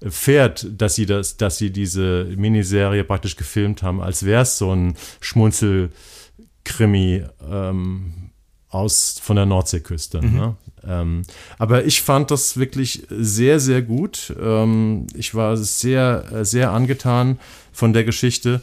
Pferd, 0.05 0.81
dass 0.81 0.95
sie 0.95 1.05
das, 1.05 1.37
dass 1.37 1.57
sie 1.57 1.71
diese 1.71 2.25
Miniserie 2.35 3.05
praktisch 3.05 3.37
gefilmt 3.37 3.83
haben, 3.83 4.01
als 4.01 4.25
wäre 4.25 4.41
es 4.41 4.57
so 4.57 4.75
ein 4.75 4.95
Schmunzelkrimi 5.21 7.23
ähm, 7.49 8.31
aus 8.73 9.19
von 9.21 9.35
der 9.35 9.45
Nordseeküste. 9.45 10.21
Mhm. 10.21 10.35
Ne? 10.35 10.55
Ähm, 10.85 11.21
aber 11.57 11.85
ich 11.85 12.01
fand 12.01 12.31
das 12.31 12.57
wirklich 12.57 13.05
sehr, 13.09 13.59
sehr 13.59 13.81
gut. 13.81 14.33
Ähm, 14.41 15.07
ich 15.15 15.35
war 15.35 15.57
sehr, 15.57 16.45
sehr 16.45 16.71
angetan 16.71 17.39
von 17.71 17.93
der 17.93 18.03
Geschichte. 18.03 18.61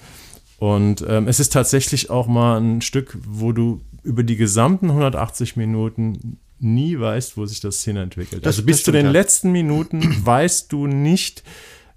Und 0.59 1.05
ähm, 1.09 1.29
es 1.29 1.41
ist 1.41 1.53
tatsächlich 1.53 2.11
auch 2.11 2.27
mal 2.27 2.61
ein 2.61 2.83
Stück, 2.83 3.17
wo 3.27 3.53
du 3.53 3.81
über 4.03 4.23
die 4.23 4.37
gesamten 4.37 4.91
180 4.91 5.57
Minuten 5.57 6.39
nie 6.59 6.99
weißt, 6.99 7.39
wo 7.39 7.47
sich 7.47 7.61
das 7.61 7.83
hinentwickelt. 7.83 8.45
Das, 8.45 8.57
also 8.57 8.67
bis 8.67 8.85
zu 8.85 8.93
den 8.93 9.07
ja. 9.07 9.13
letzten 9.13 9.53
Minuten 9.53 10.03
weißt 10.25 10.71
du 10.71 10.87
nicht, 10.87 11.43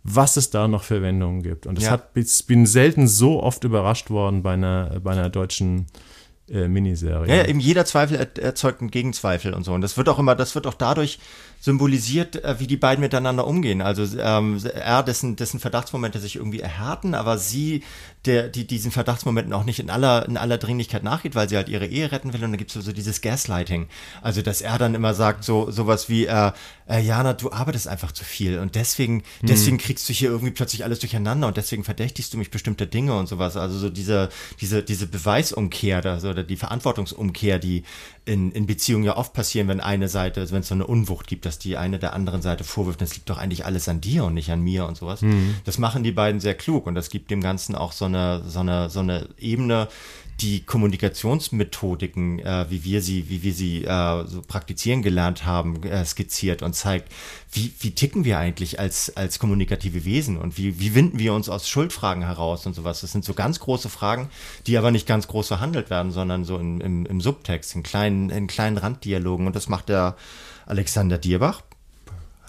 was 0.04 0.38
es 0.38 0.50
da 0.50 0.68
noch 0.68 0.84
für 0.84 1.02
Wendungen 1.02 1.44
gibt. 1.44 1.66
Und 1.66 1.82
ja. 1.82 2.02
ich 2.14 2.46
bin 2.48 2.66
selten 2.66 3.08
so 3.08 3.44
oft 3.44 3.64
überrascht 3.66 4.10
worden 4.10 4.44
bei 4.44 4.54
einer, 4.54 5.00
bei 5.02 5.12
einer 5.12 5.30
deutschen 5.30 5.80
äh, 5.80 6.13
Miniserie. 6.54 7.28
Ja, 7.28 7.36
ja, 7.42 7.46
eben 7.48 7.60
jeder 7.60 7.86
Zweifel 7.86 8.28
erzeugt 8.40 8.82
einen 8.82 8.92
Gegenzweifel 8.92 9.54
und 9.54 9.64
so. 9.64 9.74
Und 9.74 9.82
das 9.82 9.98
wird 9.98 10.10
auch 10.10 10.20
immer, 10.20 10.36
das 10.36 10.56
wird 10.56 10.68
auch 10.68 10.76
dadurch 10.76 11.20
symbolisiert, 11.64 12.44
äh, 12.44 12.60
wie 12.60 12.68
die 12.68 12.76
beiden 12.76 13.02
miteinander 13.02 13.48
umgehen. 13.48 13.82
Also 13.82 14.04
ähm, 14.20 14.60
er, 14.76 15.02
dessen, 15.02 15.38
dessen 15.38 15.62
Verdachtsmomente 15.62 16.20
sich 16.20 16.36
irgendwie 16.36 16.60
erhärten, 16.60 17.16
aber 17.16 17.38
sie, 17.38 17.84
der, 18.26 18.50
die 18.50 18.68
diesen 18.68 18.92
Verdachtsmomenten 18.92 19.54
auch 19.54 19.64
nicht 19.64 19.80
in 19.80 19.90
aller, 19.90 20.28
in 20.28 20.36
aller 20.36 20.58
Dringlichkeit 20.58 21.04
nachgeht, 21.04 21.36
weil 21.36 21.48
sie 21.48 21.56
halt 21.56 21.70
ihre 21.70 21.86
Ehe 21.86 22.12
retten 22.12 22.34
will. 22.34 22.44
Und 22.44 22.52
dann 22.52 22.58
gibt 22.58 22.72
es 22.72 22.74
so, 22.74 22.82
so 22.82 22.92
dieses 22.92 23.22
Gaslighting. 23.22 23.88
Also, 24.22 24.42
dass 24.42 24.60
er 24.60 24.78
dann 24.78 24.94
immer 24.94 25.14
sagt, 25.14 25.46
so 25.46 25.72
sowas 25.72 26.10
wie, 26.10 26.26
äh, 26.26 26.52
äh, 26.90 27.00
Jana, 27.00 27.32
du 27.32 27.50
arbeitest 27.54 27.88
einfach 27.88 28.12
zu 28.12 28.26
viel 28.26 28.60
und 28.60 28.76
deswegen, 28.76 29.24
hm. 29.40 29.48
deswegen 29.48 29.78
kriegst 29.78 30.10
du 30.10 30.14
hier 30.14 30.32
irgendwie 30.32 30.52
plötzlich 30.52 30.84
alles 30.84 31.00
durcheinander 31.00 31.48
und 31.48 31.56
deswegen 31.56 31.86
verdächtigst 31.86 32.34
du 32.34 32.38
mich 32.38 32.52
bestimmter 32.52 32.88
Dinge 32.88 33.18
und 33.18 33.28
sowas. 33.28 33.56
Also 33.56 33.80
so 33.80 33.90
diese, 33.90 34.28
diese, 34.60 34.84
diese 34.84 35.08
Beweisumkehr 35.08 36.06
also, 36.06 36.30
oder 36.30 36.44
die 36.44 36.58
Verantwortungsumkehr, 36.58 37.58
die 37.58 37.84
in, 38.26 38.52
in 38.52 38.66
Beziehungen 38.66 39.06
ja 39.06 39.16
oft 39.16 39.34
passieren, 39.34 39.70
wenn 39.70 39.80
eine 39.80 40.10
Seite, 40.10 40.42
also 40.42 40.54
wenn 40.54 40.62
es 40.62 40.68
so 40.68 40.76
eine 40.76 40.88
Unwucht 40.88 41.28
gibt, 41.28 41.46
dass 41.54 41.60
die 41.60 41.78
eine 41.78 42.00
der 42.00 42.14
anderen 42.14 42.42
Seite 42.42 42.64
vorwirft, 42.64 43.02
das 43.02 43.14
liegt 43.14 43.30
doch 43.30 43.38
eigentlich 43.38 43.66
alles 43.66 43.88
an 43.88 44.02
dir 44.02 44.24
und 44.24 44.34
nicht 44.34 44.52
an 44.52 44.62
mir 44.62 44.88
und 44.88 44.98
sowas. 44.98 45.22
Mhm. 45.22 45.56
Das 45.66 45.78
machen 45.78 46.04
die 46.04 46.12
beiden 46.12 46.40
sehr 46.40 46.56
klug 46.56 46.88
und 46.88 46.96
das 46.96 47.10
gibt 47.10 47.30
dem 47.30 47.42
Ganzen 47.42 47.76
auch 47.76 47.92
so 47.92 48.06
eine, 48.06 48.44
so 48.48 48.60
eine, 48.60 48.90
so 48.90 49.02
eine 49.02 49.28
Ebene, 49.38 49.88
die 50.42 50.62
Kommunikationsmethodiken, 50.62 52.40
äh, 52.40 52.66
wie 52.70 52.84
wir 52.84 53.04
sie, 53.04 53.30
wie 53.30 53.44
wir 53.44 53.54
sie 53.54 53.86
äh, 53.86 54.26
so 54.26 54.42
praktizieren 54.42 55.04
gelernt 55.04 55.46
haben, 55.46 55.84
äh, 55.84 56.04
skizziert 56.04 56.64
und 56.64 56.74
zeigt, 56.74 57.12
wie, 57.52 57.72
wie 57.80 57.92
ticken 57.92 58.26
wir 58.26 58.40
eigentlich 58.40 58.80
als, 58.80 59.16
als 59.16 59.38
kommunikative 59.38 60.06
Wesen 60.06 60.40
und 60.40 60.58
wie, 60.58 60.80
wie 60.80 60.96
winden 60.96 61.20
wir 61.20 61.36
uns 61.36 61.50
aus 61.50 61.70
Schuldfragen 61.70 62.24
heraus 62.24 62.66
und 62.66 62.74
sowas. 62.74 63.02
Das 63.02 63.12
sind 63.12 63.24
so 63.24 63.36
ganz 63.36 63.60
große 63.60 63.90
Fragen, 63.90 64.30
die 64.66 64.80
aber 64.80 64.90
nicht 64.90 65.06
ganz 65.06 65.28
groß 65.28 65.50
verhandelt 65.50 65.92
werden, 65.92 66.12
sondern 66.12 66.46
so 66.46 66.58
im, 66.58 66.82
im, 66.82 67.06
im 67.06 67.22
Subtext, 67.22 67.76
in 67.76 67.84
kleinen, 67.84 68.32
in 68.32 68.48
kleinen 68.48 68.78
Randdialogen. 68.78 69.46
Und 69.46 69.56
das 69.56 69.70
macht 69.70 69.90
der 69.90 70.16
Alexander 70.66 71.18
Dierbach. 71.18 71.62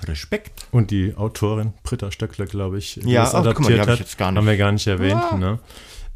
Respekt. 0.06 0.66
Und 0.70 0.90
die 0.90 1.14
Autorin 1.16 1.72
Britta 1.82 2.10
Stöckler, 2.10 2.46
glaube 2.46 2.78
ich, 2.78 3.00
die 3.02 3.10
ja, 3.10 3.22
das 3.22 3.34
adaptiert 3.34 3.86
mal, 3.86 3.98
hat, 3.98 4.20
haben 4.20 4.46
wir 4.46 4.56
gar 4.56 4.72
nicht 4.72 4.86
erwähnt. 4.86 5.22
Ja. 5.30 5.36
Ne? 5.36 5.58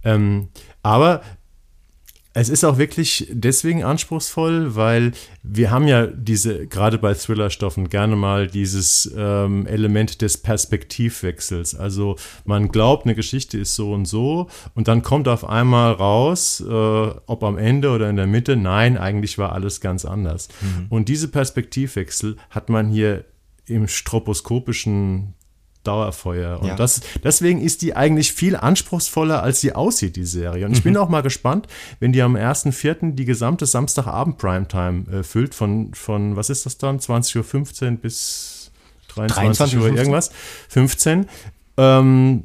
Ähm, 0.05 0.49
aber 0.83 1.23
es 2.41 2.49
ist 2.49 2.63
auch 2.63 2.79
wirklich 2.79 3.27
deswegen 3.33 3.83
anspruchsvoll, 3.83 4.77
weil 4.77 5.11
wir 5.43 5.73
haben 5.73 5.89
ja 5.89 6.07
diese, 6.07 6.69
gerade 6.69 6.99
bei 6.99 7.13
Thrillerstoffen, 7.15 7.89
gerne 7.89 8.15
mal 8.15 8.47
dieses 8.47 9.13
ähm, 9.17 9.67
Element 9.67 10.23
des 10.23 10.39
Perspektivwechsels. 10.39 11.75
Also 11.75 12.15
man 12.45 12.69
glaubt, 12.69 13.07
eine 13.07 13.17
Geschichte 13.17 13.59
ist 13.59 13.75
so 13.75 13.93
und 13.93 14.07
so 14.07 14.49
und 14.75 14.87
dann 14.87 15.03
kommt 15.03 15.27
auf 15.27 15.49
einmal 15.49 15.93
raus, 15.93 16.61
äh, 16.61 16.73
ob 16.73 17.43
am 17.43 17.59
Ende 17.59 17.91
oder 17.91 18.09
in 18.09 18.17
der 18.17 18.29
Mitte, 18.29 18.55
nein, 18.57 18.99
eigentlich 18.99 19.37
war 19.39 19.53
alles 19.53 19.81
ganz 19.81 20.05
anders. 20.05 20.49
Mhm. 20.61 20.87
Und 20.91 21.09
diese 21.09 21.29
Perspektivwechsel 21.29 22.37
hat 22.51 22.69
man 22.69 22.89
hier 22.89 23.25
im 23.67 23.89
stroposkopischen 23.89 25.35
Dauerfeuer. 25.85 26.61
Und 26.61 26.69
ja. 26.69 26.77
das, 26.77 27.01
deswegen 27.23 27.61
ist 27.61 27.83
die 27.83 27.97
eigentlich 27.97 28.33
viel 28.33 28.57
anspruchsvoller, 28.57 29.43
als 29.43 29.61
sie 29.61 29.75
aussieht, 29.75 30.17
die 30.17 30.25
Serie. 30.25 30.67
Und 30.67 30.73
ich 30.73 30.81
mhm. 30.81 30.91
bin 30.91 30.97
auch 30.97 31.09
mal 31.09 31.23
gespannt, 31.23 31.67
wenn 32.01 32.13
die 32.13 32.23
am 32.23 32.37
1.4. 32.37 33.15
die 33.15 33.25
gesamte 33.25 33.67
Samstagabend 33.67 34.39
Primetime 34.39 35.05
äh, 35.11 35.23
füllt, 35.23 35.55
von, 35.55 35.95
von, 35.95 36.37
was 36.37 36.51
ist 36.51 36.67
das 36.67 36.79
dann, 36.79 36.99
20.15 36.99 37.37
Uhr 37.93 37.97
bis 37.97 38.71
23, 39.09 39.37
23 39.37 39.79
Uhr 39.79 39.97
irgendwas, 39.97 40.31
15, 40.69 41.27
ähm, 41.77 42.45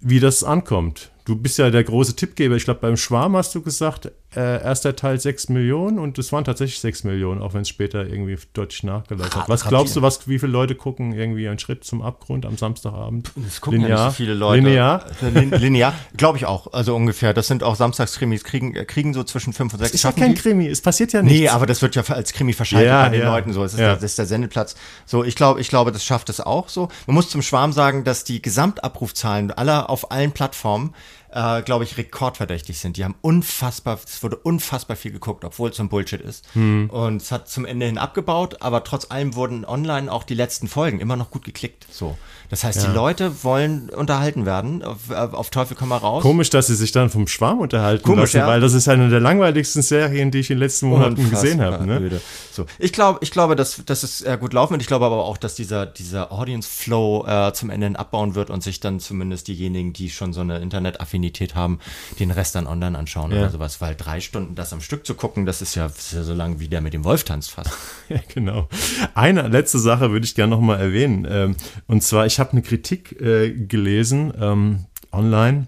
wie 0.00 0.20
das 0.20 0.44
ankommt 0.44 1.10
Du 1.26 1.36
bist 1.36 1.56
ja 1.56 1.70
der 1.70 1.84
große 1.84 2.16
Tippgeber. 2.16 2.54
Ich 2.56 2.64
glaube, 2.64 2.80
beim 2.80 2.98
Schwarm 2.98 3.34
hast 3.34 3.54
du 3.54 3.62
gesagt, 3.62 4.12
äh, 4.36 4.62
erster 4.62 4.94
Teil 4.94 5.18
6 5.18 5.48
Millionen 5.48 5.98
und 5.98 6.18
es 6.18 6.32
waren 6.32 6.44
tatsächlich 6.44 6.80
6 6.80 7.04
Millionen, 7.04 7.40
auch 7.40 7.54
wenn 7.54 7.62
es 7.62 7.68
später 7.70 8.06
irgendwie 8.06 8.36
deutlich 8.52 8.82
nachgelassen 8.82 9.34
hat. 9.34 9.48
Was 9.48 9.66
glaubst 9.66 9.96
du, 9.96 10.02
was, 10.02 10.28
wie 10.28 10.38
viele 10.38 10.52
Leute 10.52 10.74
gucken 10.74 11.12
irgendwie 11.14 11.48
einen 11.48 11.58
Schritt 11.58 11.82
zum 11.84 12.02
Abgrund 12.02 12.44
am 12.44 12.58
Samstagabend? 12.58 13.30
Es 13.46 13.62
gucken 13.62 13.80
linear. 13.80 13.98
ja 13.98 14.04
nicht 14.06 14.12
so 14.12 14.16
viele 14.22 14.34
Leute. 14.34 14.62
Linear? 14.66 15.04
Lin 15.22 15.50
linear, 15.50 15.94
glaube 16.16 16.36
ich 16.36 16.44
auch. 16.44 16.72
Also 16.74 16.94
ungefähr. 16.94 17.32
Das 17.32 17.46
sind 17.46 17.62
auch 17.62 17.76
Samstagskrimis, 17.76 18.44
kriegen, 18.44 18.74
äh, 18.74 18.84
kriegen 18.84 19.14
so 19.14 19.24
zwischen 19.24 19.54
5 19.54 19.72
und 19.72 19.78
6. 19.78 19.92
Das 19.92 19.94
ist 19.94 20.02
ja 20.04 20.12
kein 20.12 20.34
die? 20.34 20.40
Krimi, 20.42 20.68
es 20.68 20.82
passiert 20.82 21.14
ja 21.14 21.22
nichts. 21.22 21.38
Nee, 21.38 21.48
aber 21.48 21.64
das 21.64 21.80
wird 21.80 21.94
ja 21.94 22.02
als 22.02 22.34
Krimi 22.34 22.52
verschaltet 22.52 22.88
ja, 22.88 23.04
an 23.04 23.12
den 23.12 23.22
ja. 23.22 23.32
Leuten 23.34 23.54
so. 23.54 23.64
Es 23.64 23.72
ist, 23.72 23.80
Ja. 23.80 23.86
der, 23.86 23.94
das 23.94 24.04
ist 24.04 24.18
der 24.18 24.26
Sendeplatz. 24.26 24.74
So, 25.06 25.24
ich 25.24 25.36
glaube, 25.36 25.60
ich 25.60 25.68
glaube, 25.68 25.90
das 25.90 26.04
schafft 26.04 26.28
es 26.28 26.40
auch 26.40 26.68
so. 26.68 26.88
Man 27.06 27.14
muss 27.14 27.30
zum 27.30 27.40
Schwarm 27.40 27.72
sagen, 27.72 28.04
dass 28.04 28.24
die 28.24 28.42
Gesamtabrufzahlen 28.42 29.52
aller 29.52 29.88
auf 29.88 30.10
allen 30.10 30.32
Plattformen 30.32 30.92
äh, 31.34 31.62
glaube 31.62 31.82
ich, 31.82 31.98
rekordverdächtig 31.98 32.78
sind. 32.78 32.96
Die 32.96 33.04
haben 33.04 33.16
unfassbar, 33.20 33.98
es 34.06 34.22
wurde 34.22 34.36
unfassbar 34.36 34.96
viel 34.96 35.10
geguckt, 35.10 35.44
obwohl 35.44 35.70
es 35.70 35.76
so 35.76 35.82
ein 35.82 35.88
Bullshit 35.88 36.20
ist. 36.20 36.46
Hm. 36.54 36.88
Und 36.90 37.20
es 37.20 37.32
hat 37.32 37.48
zum 37.48 37.66
Ende 37.66 37.86
hin 37.86 37.98
abgebaut, 37.98 38.58
aber 38.60 38.84
trotz 38.84 39.10
allem 39.10 39.34
wurden 39.34 39.64
online 39.64 40.10
auch 40.10 40.22
die 40.22 40.34
letzten 40.34 40.68
Folgen 40.68 41.00
immer 41.00 41.16
noch 41.16 41.30
gut 41.30 41.44
geklickt. 41.44 41.86
So. 41.90 42.16
Das 42.50 42.64
heißt, 42.64 42.82
Ja. 42.82 42.88
die 42.88 42.94
Leute 42.94 43.42
wollen 43.44 43.88
unterhalten 43.90 44.46
werden, 44.46 44.82
auf, 44.82 45.10
auf 45.10 45.50
Teufel 45.50 45.76
komm 45.76 45.88
mal 45.88 45.96
raus. 45.96 46.22
Komisch, 46.22 46.50
dass 46.50 46.66
sie 46.66 46.74
sich 46.74 46.92
dann 46.92 47.10
vom 47.10 47.26
Schwarm 47.26 47.58
unterhalten 47.60 48.04
Komisch, 48.04 48.32
lassen, 48.34 48.36
ja. 48.38 48.46
weil 48.46 48.60
das 48.60 48.74
ist 48.74 48.88
eine 48.88 49.08
der 49.08 49.20
langweiligsten 49.20 49.82
Serien, 49.82 50.30
die 50.30 50.38
ich 50.40 50.50
in 50.50 50.56
den 50.56 50.60
letzten 50.60 50.88
Monaten 50.88 51.30
gesehen 51.30 51.60
habe. 51.60 51.84
Ne? 51.86 52.20
So. 52.52 52.66
Ich 52.78 52.92
glaube, 52.92 53.18
ich 53.22 53.30
glaube, 53.30 53.56
dass, 53.56 53.82
dass 53.84 54.02
es 54.02 54.22
äh, 54.22 54.36
gut 54.40 54.52
laufen 54.52 54.72
wird. 54.72 54.82
Ich 54.82 54.88
glaube 54.88 55.06
aber 55.06 55.24
auch, 55.24 55.36
dass 55.36 55.54
dieser, 55.54 55.86
dieser 55.86 56.32
Audience 56.32 56.68
Flow 56.68 57.24
äh, 57.26 57.52
zum 57.52 57.70
Ende 57.70 57.86
hin 57.86 57.96
abbauen 57.96 58.34
wird 58.34 58.50
und 58.50 58.62
sich 58.62 58.80
dann 58.80 59.00
zumindest 59.00 59.48
diejenigen, 59.48 59.92
die 59.92 60.10
schon 60.10 60.32
so 60.32 60.40
eine 60.42 60.58
Internetaffinität 60.58 61.54
haben, 61.54 61.78
den 62.18 62.30
Rest 62.30 62.54
dann 62.54 62.66
online 62.66 62.96
anschauen 62.98 63.30
Ja. 63.32 63.38
oder 63.38 63.50
sowas. 63.50 63.80
Weil 63.80 63.94
drei 63.96 64.20
Stunden 64.20 64.54
das 64.54 64.72
am 64.72 64.80
Stück 64.80 65.06
zu 65.06 65.14
gucken, 65.14 65.46
das 65.46 65.62
ist 65.62 65.74
ja, 65.74 65.88
das 65.88 65.98
ist 65.98 66.12
ja 66.12 66.22
so 66.22 66.34
lang 66.34 66.60
wie 66.60 66.68
der 66.68 66.80
mit 66.80 66.92
dem 66.94 67.04
Wolf 67.04 67.24
tanzt 67.24 67.50
fast. 67.50 67.70
Ja, 68.10 68.18
genau. 68.34 68.68
Eine 69.14 69.48
letzte 69.48 69.78
Sache 69.78 70.10
würde 70.10 70.26
ich 70.26 70.34
gerne 70.34 70.50
noch 70.54 70.60
mal 70.60 70.78
erwähnen. 70.78 71.26
Ähm, 71.28 71.56
und 71.86 72.02
zwar, 72.02 72.26
ich 72.26 72.33
habe 72.38 72.52
eine 72.52 72.62
Kritik 72.62 73.20
äh, 73.20 73.52
gelesen 73.52 74.32
ähm, 74.40 74.84
online, 75.12 75.66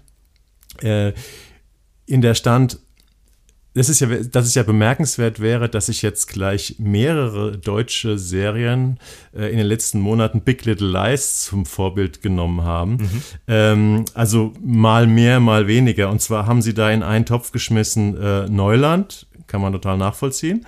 äh, 0.83 1.13
in 2.07 2.23
der 2.23 2.35
stand, 2.35 2.79
das 3.77 3.91
ist 3.91 4.01
ja, 4.01 4.07
dass 4.07 4.47
es 4.47 4.55
ja 4.55 4.63
bemerkenswert 4.63 5.39
wäre, 5.39 5.69
dass 5.69 5.87
sich 5.87 6.01
jetzt 6.01 6.29
gleich 6.29 6.77
mehrere 6.79 7.59
deutsche 7.59 8.19
Serien 8.19 8.99
äh, 9.35 9.51
in 9.51 9.59
den 9.59 9.67
letzten 9.67 10.01
Monaten 10.01 10.41
Big 10.41 10.65
Little 10.65 10.91
Lies 10.91 11.43
zum 11.43 11.67
Vorbild 11.67 12.23
genommen 12.23 12.63
haben. 12.63 12.97
Ähm, 13.47 14.07
also 14.15 14.55
mal 14.65 15.07
mehr, 15.07 15.41
mal 15.41 15.67
weniger. 15.67 16.09
Und 16.09 16.23
zwar 16.23 16.47
haben 16.47 16.63
sie 16.63 16.73
da 16.73 16.91
in 16.91 17.03
einen 17.03 17.27
Topf 17.27 17.53
geschmissen 17.53 18.17
äh, 18.17 18.49
Neuland, 18.49 19.27
kann 19.47 19.61
man 19.61 19.75
total 19.75 19.99
nachvollziehen. 19.99 20.65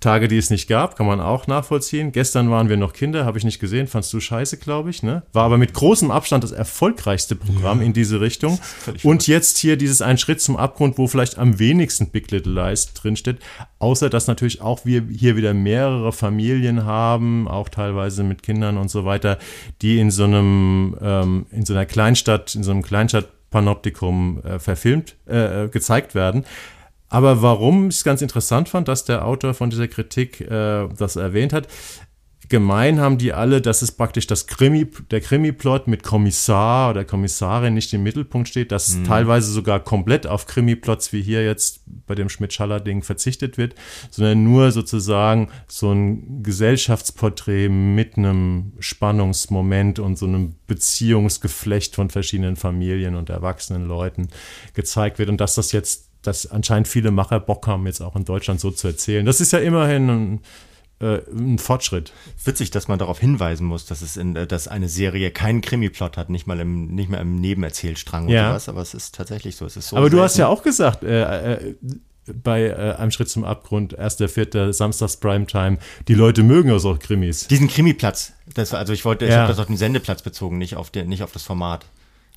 Tage, 0.00 0.28
die 0.28 0.38
es 0.38 0.48
nicht 0.48 0.66
gab, 0.66 0.96
kann 0.96 1.06
man 1.06 1.20
auch 1.20 1.46
nachvollziehen. 1.46 2.10
Gestern 2.10 2.50
waren 2.50 2.70
wir 2.70 2.78
noch 2.78 2.94
Kinder, 2.94 3.26
habe 3.26 3.36
ich 3.36 3.44
nicht 3.44 3.60
gesehen, 3.60 3.86
fandst 3.86 4.10
du 4.14 4.20
scheiße, 4.20 4.56
glaube 4.56 4.88
ich, 4.88 5.02
ne? 5.02 5.22
War 5.34 5.44
aber 5.44 5.58
mit 5.58 5.74
großem 5.74 6.10
Abstand 6.10 6.42
das 6.42 6.52
erfolgreichste 6.52 7.36
Programm 7.36 7.82
in 7.82 7.92
diese 7.92 8.20
Richtung. 8.20 8.58
Und 9.02 9.26
jetzt 9.26 9.58
hier 9.58 9.76
dieses 9.76 10.00
Ein 10.00 10.16
Schritt 10.16 10.40
zum 10.40 10.56
Abgrund, 10.56 10.96
wo 10.96 11.06
vielleicht 11.06 11.38
am 11.38 11.58
wenigsten 11.58 12.08
Big 12.08 12.30
Little 12.30 12.52
Lies 12.52 12.94
drinsteht. 12.94 13.40
Außer, 13.78 14.08
dass 14.08 14.26
natürlich 14.26 14.62
auch 14.62 14.86
wir 14.86 15.04
hier 15.10 15.36
wieder 15.36 15.52
mehrere 15.52 16.12
Familien 16.12 16.86
haben, 16.86 17.46
auch 17.46 17.68
teilweise 17.68 18.22
mit 18.22 18.42
Kindern 18.42 18.78
und 18.78 18.90
so 18.90 19.04
weiter, 19.04 19.38
die 19.82 19.98
in 19.98 20.10
so 20.10 20.24
einem, 20.24 20.96
ähm, 21.02 21.46
in 21.50 21.66
so 21.66 21.74
einer 21.74 21.84
Kleinstadt, 21.84 22.54
in 22.54 22.62
so 22.62 22.70
einem 22.70 22.82
Kleinstadt-Panoptikum 22.82 24.42
äh, 24.44 24.58
verfilmt, 24.58 25.16
äh, 25.26 25.68
gezeigt 25.68 26.14
werden. 26.14 26.46
Aber 27.10 27.42
warum 27.42 27.88
ich 27.88 27.96
es 27.96 28.04
ganz 28.04 28.22
interessant 28.22 28.68
fand, 28.68 28.88
dass 28.88 29.04
der 29.04 29.26
Autor 29.26 29.52
von 29.52 29.68
dieser 29.68 29.88
Kritik 29.88 30.40
äh, 30.40 30.88
das 30.96 31.16
erwähnt 31.16 31.52
hat, 31.52 31.68
gemein 32.50 33.00
haben 33.00 33.16
die 33.16 33.32
alle, 33.32 33.62
dass 33.62 33.80
es 33.80 33.92
praktisch 33.92 34.26
das 34.26 34.46
Krimi, 34.46 34.86
der 35.10 35.20
Krimi-Plot 35.20 35.86
mit 35.86 36.02
Kommissar 36.02 36.90
oder 36.90 37.04
Kommissarin 37.04 37.74
nicht 37.74 37.94
im 37.94 38.02
Mittelpunkt 38.02 38.48
steht, 38.48 38.72
dass 38.72 38.98
teilweise 39.06 39.52
sogar 39.52 39.80
komplett 39.80 40.26
auf 40.26 40.46
Krimi-Plots 40.46 41.12
wie 41.12 41.22
hier 41.22 41.44
jetzt 41.44 41.82
bei 42.06 42.16
dem 42.16 42.28
Schmidt-Schaller-Ding 42.28 43.02
verzichtet 43.02 43.56
wird, 43.56 43.76
sondern 44.10 44.42
nur 44.42 44.72
sozusagen 44.72 45.48
so 45.68 45.92
ein 45.92 46.42
Gesellschaftsporträt 46.42 47.68
mit 47.68 48.18
einem 48.18 48.72
Spannungsmoment 48.80 50.00
und 50.00 50.18
so 50.18 50.26
einem 50.26 50.56
Beziehungsgeflecht 50.66 51.94
von 51.94 52.10
verschiedenen 52.10 52.56
Familien 52.56 53.14
und 53.14 53.30
erwachsenen 53.30 53.86
Leuten 53.86 54.28
gezeigt 54.74 55.20
wird. 55.20 55.28
Und 55.28 55.40
dass 55.40 55.54
das 55.54 55.70
jetzt 55.70 56.09
dass 56.22 56.46
anscheinend 56.50 56.88
viele 56.88 57.10
Macher 57.10 57.40
Bock 57.40 57.66
haben, 57.66 57.86
jetzt 57.86 58.00
auch 58.02 58.16
in 58.16 58.24
Deutschland 58.24 58.60
so 58.60 58.70
zu 58.70 58.88
erzählen. 58.88 59.24
Das 59.26 59.40
ist 59.40 59.52
ja 59.52 59.58
immerhin 59.58 60.08
ein, 60.10 60.40
äh, 61.00 61.20
ein 61.32 61.58
Fortschritt. 61.58 62.12
Witzig, 62.44 62.70
dass 62.70 62.88
man 62.88 62.98
darauf 62.98 63.18
hinweisen 63.18 63.66
muss, 63.66 63.86
dass 63.86 64.02
es 64.02 64.16
in, 64.16 64.36
äh, 64.36 64.46
dass 64.46 64.68
eine 64.68 64.88
Serie 64.88 65.30
keinen 65.30 65.60
Krimi-Plot 65.62 66.16
hat, 66.16 66.28
nicht 66.30 66.46
mal 66.46 66.60
im, 66.60 66.88
nicht 66.94 67.08
mal 67.10 67.18
im 67.18 67.40
Nebenerzählstrang 67.40 68.28
Ja. 68.28 68.46
oder 68.48 68.54
was, 68.56 68.68
aber 68.68 68.82
es 68.82 68.92
ist 68.94 69.14
tatsächlich 69.14 69.56
so. 69.56 69.64
Es 69.64 69.76
ist 69.76 69.88
so 69.88 69.96
Aber 69.96 70.10
du 70.10 70.20
hast 70.20 70.36
ja 70.36 70.46
auch 70.48 70.62
gesagt, 70.62 71.02
äh, 71.02 71.54
äh, 71.54 71.74
bei 72.32 72.64
äh, 72.66 72.94
einem 72.96 73.10
Schritt 73.10 73.28
zum 73.30 73.44
Abgrund, 73.44 73.98
1.4. 73.98 74.72
Samstags 74.72 75.16
Primetime, 75.16 75.78
die 76.06 76.14
Leute 76.14 76.42
mögen 76.42 76.70
also 76.70 76.90
auch 76.90 76.98
Krimis. 76.98 77.48
Diesen 77.48 77.66
Krimiplatz, 77.68 78.34
das, 78.54 78.74
also 78.74 78.92
ich 78.92 79.04
wollte, 79.04 79.24
ich 79.24 79.30
Ja. 79.32 79.38
habe 79.38 79.48
das 79.48 79.58
auf 79.58 79.66
den 79.66 79.76
Sendeplatz 79.78 80.22
bezogen, 80.22 80.58
nicht 80.58 80.76
auf, 80.76 80.90
den, 80.90 81.08
nicht 81.08 81.22
auf 81.22 81.32
das 81.32 81.42
Format. 81.42 81.86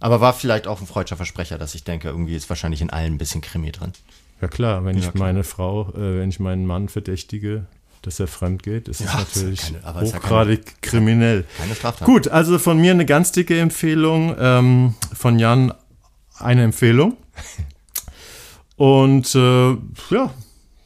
Aber 0.04 0.20
war 0.20 0.34
vielleicht 0.34 0.68
auch 0.68 0.82
ein 0.82 0.88
freudscher 0.88 1.16
Versprecher, 1.16 1.58
dass 1.58 1.76
ich 1.76 1.86
denke, 1.86 2.10
irgendwie 2.10 2.36
ist 2.36 2.50
wahrscheinlich 2.50 2.82
in 2.82 2.90
allen 2.90 3.14
ein 3.14 3.18
bisschen 3.18 3.40
Krimi 3.40 3.72
drin. 3.72 3.94
Ja 4.42 4.50
klar, 4.50 4.84
wenn 4.84 4.98
Ja, 4.98 5.04
ich 5.06 5.12
klar. 5.14 5.28
meine 5.28 5.46
Frau, 5.46 5.90
äh, 5.92 6.20
wenn 6.20 6.28
ich 6.28 6.42
meinen 6.42 6.66
Mann 6.66 6.90
verdächtige, 6.90 7.68
dass 8.02 8.20
er 8.20 8.28
fremd 8.28 8.64
geht, 8.64 8.90
ist 8.90 9.00
Ja, 9.00 9.06
das 9.06 9.14
ist 9.30 9.36
ja 9.38 9.42
natürlich 9.44 9.62
keine- 9.62 9.84
aber 9.86 10.02
ist 10.02 10.14
hochgradig 10.14 10.82
kriminell. 10.82 11.46
Keine 11.58 11.74
Straftat. 11.74 12.06
Gut, 12.06 12.28
also 12.28 12.60
von 12.60 12.82
mir 12.82 12.92
eine 12.92 13.06
ganz 13.06 13.32
dicke 13.32 13.58
Empfehlung, 13.58 14.36
ähm, 14.38 14.96
von 15.14 15.40
Jan 15.40 15.74
eine 16.38 16.64
Empfehlung. 16.64 17.16
Und 18.76 19.34
äh, 19.36 19.70
ja, 20.10 20.34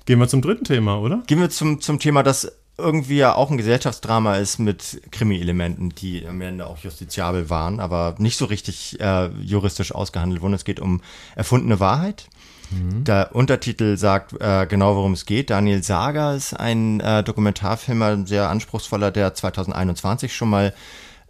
gehen 0.06 0.20
wir 0.20 0.28
zum 0.28 0.42
dritten 0.44 0.66
Thema, 0.66 1.00
oder? 1.00 1.24
Gehen 1.26 1.40
wir 1.40 1.50
zum, 1.50 1.82
zum 1.82 1.98
Thema, 2.00 2.22
das 2.22 2.52
irgendwie 2.78 3.18
ja 3.18 3.36
auch 3.36 3.50
ein 3.50 3.58
Gesellschaftsdrama 3.58 4.36
ist 4.36 4.60
mit 4.60 5.02
Krimi-Elementen, 5.12 5.90
die 5.90 6.26
am 6.28 6.42
Ende 6.42 6.68
auch 6.68 6.78
justiziabel 6.78 7.50
waren, 7.50 7.80
aber 7.80 8.16
nicht 8.20 8.38
so 8.38 8.46
richtig 8.46 9.00
äh, 9.00 9.28
juristisch 9.42 9.94
ausgehandelt 9.94 10.42
wurden. 10.42 10.54
Es 10.54 10.66
geht 10.66 10.80
um 10.80 11.02
erfundene 11.36 11.80
Wahrheit. 11.80 12.30
Der 12.70 13.34
Untertitel 13.34 13.96
sagt 13.98 14.34
äh, 14.42 14.66
genau, 14.68 14.96
worum 14.96 15.14
es 15.14 15.26
geht. 15.26 15.50
Daniel 15.50 15.84
Sager 15.84 16.36
ist 16.36 16.54
ein 16.54 17.00
äh, 17.00 17.24
Dokumentarfilmer, 17.24 18.08
ein 18.08 18.26
sehr 18.26 18.50
anspruchsvoller, 18.50 19.12
der 19.12 19.34
2021 19.34 20.36
schon 20.36 20.50
mal 20.50 20.74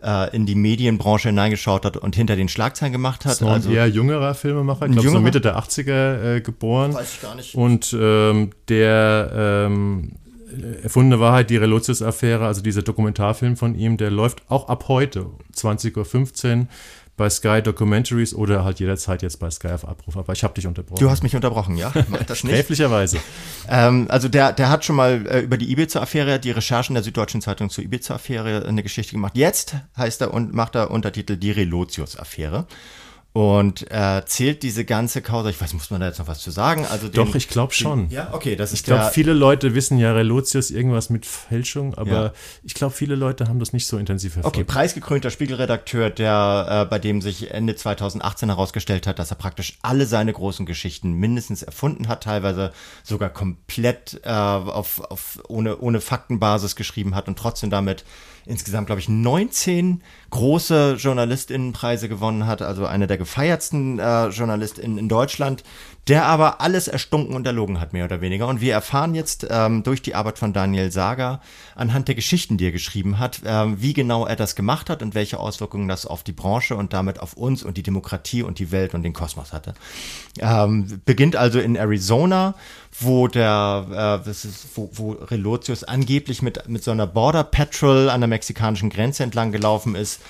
äh, 0.02 0.36
in 0.36 0.48
die 0.48 0.56
Medienbranche 0.56 1.30
hineingeschaut 1.30 1.86
hat 1.86 1.98
und 1.98 2.16
hinter 2.16 2.36
den 2.36 2.50
Schlagzeilen 2.50 2.92
gemacht 2.92 3.26
hat. 3.26 3.36
So 3.36 3.48
ein 3.48 3.70
eher 3.70 3.88
jüngerer 3.88 4.34
Filmemacher, 4.34 4.88
ich 4.88 4.94
glaube 4.94 5.10
so? 5.10 5.20
Mitte 5.20 5.40
der 5.40 5.60
80er 5.60 6.38
äh, 6.38 6.42
geboren. 6.42 6.96
Weiß 6.96 7.14
ich 7.14 7.22
gar 7.22 7.36
nicht. 7.36 7.54
Und 7.54 7.96
ähm, 8.00 8.52
der 8.68 9.32
ähm, 9.36 10.14
erfundene 10.84 11.20
Wahrheit, 11.20 11.50
die 11.50 11.58
Relotius-Affäre, 11.58 12.46
also 12.46 12.62
dieser 12.62 12.82
Dokumentarfilm 12.82 13.58
von 13.58 13.76
ihm, 13.76 13.98
der 13.98 14.12
läuft 14.12 14.44
auch 14.50 14.70
ab 14.70 14.86
heute, 14.88 15.28
20.15 15.56 16.60
Uhr 16.62 16.68
bei 17.18 17.32
Sky 17.32 17.62
Documentaries 17.64 18.36
oder 18.36 18.64
halt 18.64 18.80
jederzeit 18.80 19.24
jetzt 19.24 19.40
bei 19.40 19.50
Sky 19.50 19.70
auf 19.70 19.88
Abruf. 19.88 20.16
Aber 20.16 20.34
ich 20.34 20.44
habe 20.44 20.54
dich 20.54 20.68
unterbrochen. 20.68 21.00
Du 21.00 21.10
hast 21.10 21.24
mich 21.24 21.36
unterbrochen, 21.36 21.76
ja? 21.76 21.92
Mach 22.10 22.24
das 22.24 22.44
nicht. 22.44 22.54
Sträflicherweise. 22.54 23.18
Ähm, 23.68 24.06
also 24.10 24.30
der, 24.30 24.54
der 24.54 24.70
hat 24.70 24.86
schon 24.86 24.96
mal 24.96 25.26
äh, 25.28 25.40
über 25.40 25.58
die 25.58 25.72
Ibiza-Affäre, 25.72 26.40
die 26.40 26.52
Recherchen 26.52 26.94
der 26.94 27.04
Süddeutschen 27.04 27.42
Zeitung 27.42 27.72
zur 27.72 27.84
Ibiza-Affäre 27.84 28.66
eine 28.68 28.84
Geschichte 28.84 29.14
gemacht. 29.14 29.34
Jetzt 29.36 29.76
heißt 29.98 30.22
er 30.22 30.34
und 30.34 30.54
macht 30.54 30.76
er 30.76 30.92
Untertitel 30.92 31.38
die 31.38 31.52
Relotius-Affäre 31.52 32.68
und 33.38 33.86
äh, 33.92 34.24
zählt 34.26 34.64
diese 34.64 34.84
ganze 34.84 35.22
Causa. 35.22 35.50
Ich 35.50 35.62
weiß, 35.62 35.72
muss 35.74 35.92
man 35.92 36.02
da 36.02 36.08
jetzt 36.08 36.18
noch 36.18 36.28
was 36.28 36.40
zu 36.40 36.50
sagen? 36.50 36.88
Also 36.88 37.08
den, 37.08 37.24
Doch, 37.24 37.36
ich 37.36 37.48
glaube 37.48 37.72
schon. 37.72 38.10
Ja, 38.10 38.34
okay, 38.34 38.56
das 38.56 38.74
ist 38.74 38.80
Ich 38.80 38.86
glaube, 38.86 39.12
viele 39.14 39.34
Leute 39.34 39.76
wissen 39.76 40.00
ja 40.00 40.12
Relotius 40.12 40.72
irgendwas 40.72 41.12
mit 41.12 41.28
Fälschung, 41.28 41.94
aber 41.94 42.10
Ja. 42.12 42.34
ich 42.64 42.74
glaube, 42.74 42.96
viele 42.96 43.14
Leute 43.14 43.48
haben 43.48 43.60
das 43.60 43.74
nicht 43.74 43.86
so 43.86 44.00
intensiv 44.00 44.34
verfolgt. 44.34 44.58
Okay, 44.58 44.64
preisgekrönter 44.64 45.30
Spiegelredakteur, 45.30 46.10
der 46.10 46.86
äh, 46.86 46.90
bei 46.90 46.98
dem 46.98 47.22
sich 47.22 47.52
Ende 47.52 47.76
2018 47.76 48.50
herausgestellt 48.50 49.06
hat, 49.06 49.20
dass 49.20 49.30
er 49.30 49.38
praktisch 49.38 49.78
alle 49.84 50.08
seine 50.08 50.34
großen 50.34 50.66
Geschichten 50.66 51.14
mindestens 51.14 51.62
erfunden 51.62 52.08
hat, 52.08 52.24
teilweise 52.24 52.72
sogar 53.04 53.30
komplett 53.30 54.20
äh, 54.24 54.30
auf, 54.30 55.00
auf 55.12 55.44
ohne, 55.48 55.78
ohne 55.78 56.02
Faktenbasis 56.02 56.76
geschrieben 56.76 57.14
hat 57.14 57.28
und 57.28 57.38
trotzdem 57.38 57.70
damit 57.70 58.04
insgesamt, 58.48 58.88
glaube 58.88 59.02
ich, 59.02 59.10
19 59.10 60.02
große 60.30 60.96
JournalistInnenpreise 60.98 62.10
gewonnen 62.10 62.48
hat, 62.48 62.62
also 62.62 62.86
eine 62.86 63.08
der 63.08 63.18
gefeiertsten 63.28 64.00
äh, 64.00 64.30
Journalist 64.30 64.80
in, 64.80 64.98
in 64.98 65.10
Deutschland, 65.10 65.64
der 66.08 66.26
aber 66.26 66.62
alles 66.62 66.88
erstunken 66.88 67.36
und 67.36 67.46
erlogen 67.46 67.82
hat, 67.82 67.92
mehr 67.92 68.06
oder 68.06 68.22
weniger. 68.22 68.48
Und 68.48 68.62
wir 68.62 68.72
erfahren 68.72 69.14
jetzt 69.14 69.46
ähm, 69.50 69.84
durch 69.84 70.02
die 70.02 70.16
Arbeit 70.16 70.40
von 70.40 70.54
Daniel 70.54 70.90
Sager 70.90 71.42
anhand 71.76 72.08
der 72.08 72.16
Geschichten, 72.16 72.58
die 72.58 72.68
er 72.68 72.72
geschrieben 72.72 73.20
hat, 73.20 73.42
ähm, 73.46 73.82
wie 73.82 73.92
genau 73.92 74.26
er 74.26 74.38
das 74.38 74.56
gemacht 74.56 74.90
hat 74.90 75.04
und 75.04 75.14
welche 75.14 75.40
Auswirkungen 75.40 75.90
das 75.90 76.06
auf 76.06 76.24
die 76.24 76.32
Branche 76.32 76.78
und 76.78 76.94
damit 76.94 77.20
auf 77.20 77.34
uns 77.34 77.64
und 77.64 77.76
die 77.76 77.84
Demokratie 77.84 78.44
und 78.44 78.60
die 78.60 78.72
Welt 78.72 78.94
und 78.94 79.04
den 79.04 79.12
Kosmos 79.12 79.52
hatte. 79.52 79.74
Ähm, 80.40 81.02
beginnt 81.04 81.36
also 81.36 81.60
in 81.60 81.76
Arizona, 81.76 82.56
wo 82.98 83.28
der, 83.28 84.22
äh, 84.22 84.26
das 84.26 84.46
ist, 84.46 84.68
wo, 84.76 84.90
wo 84.94 85.12
Relotius 85.12 85.84
angeblich 85.84 86.42
mit, 86.42 86.70
mit 86.70 86.82
so 86.82 86.92
einer 86.92 87.08
Border 87.08 87.44
Patrol 87.44 88.10
an 88.10 88.22
der 88.22 88.30
mexikanischen 88.30 88.90
Grenze 88.90 89.24
entlang 89.24 89.52
gelaufen 89.52 89.96
ist 89.96 90.22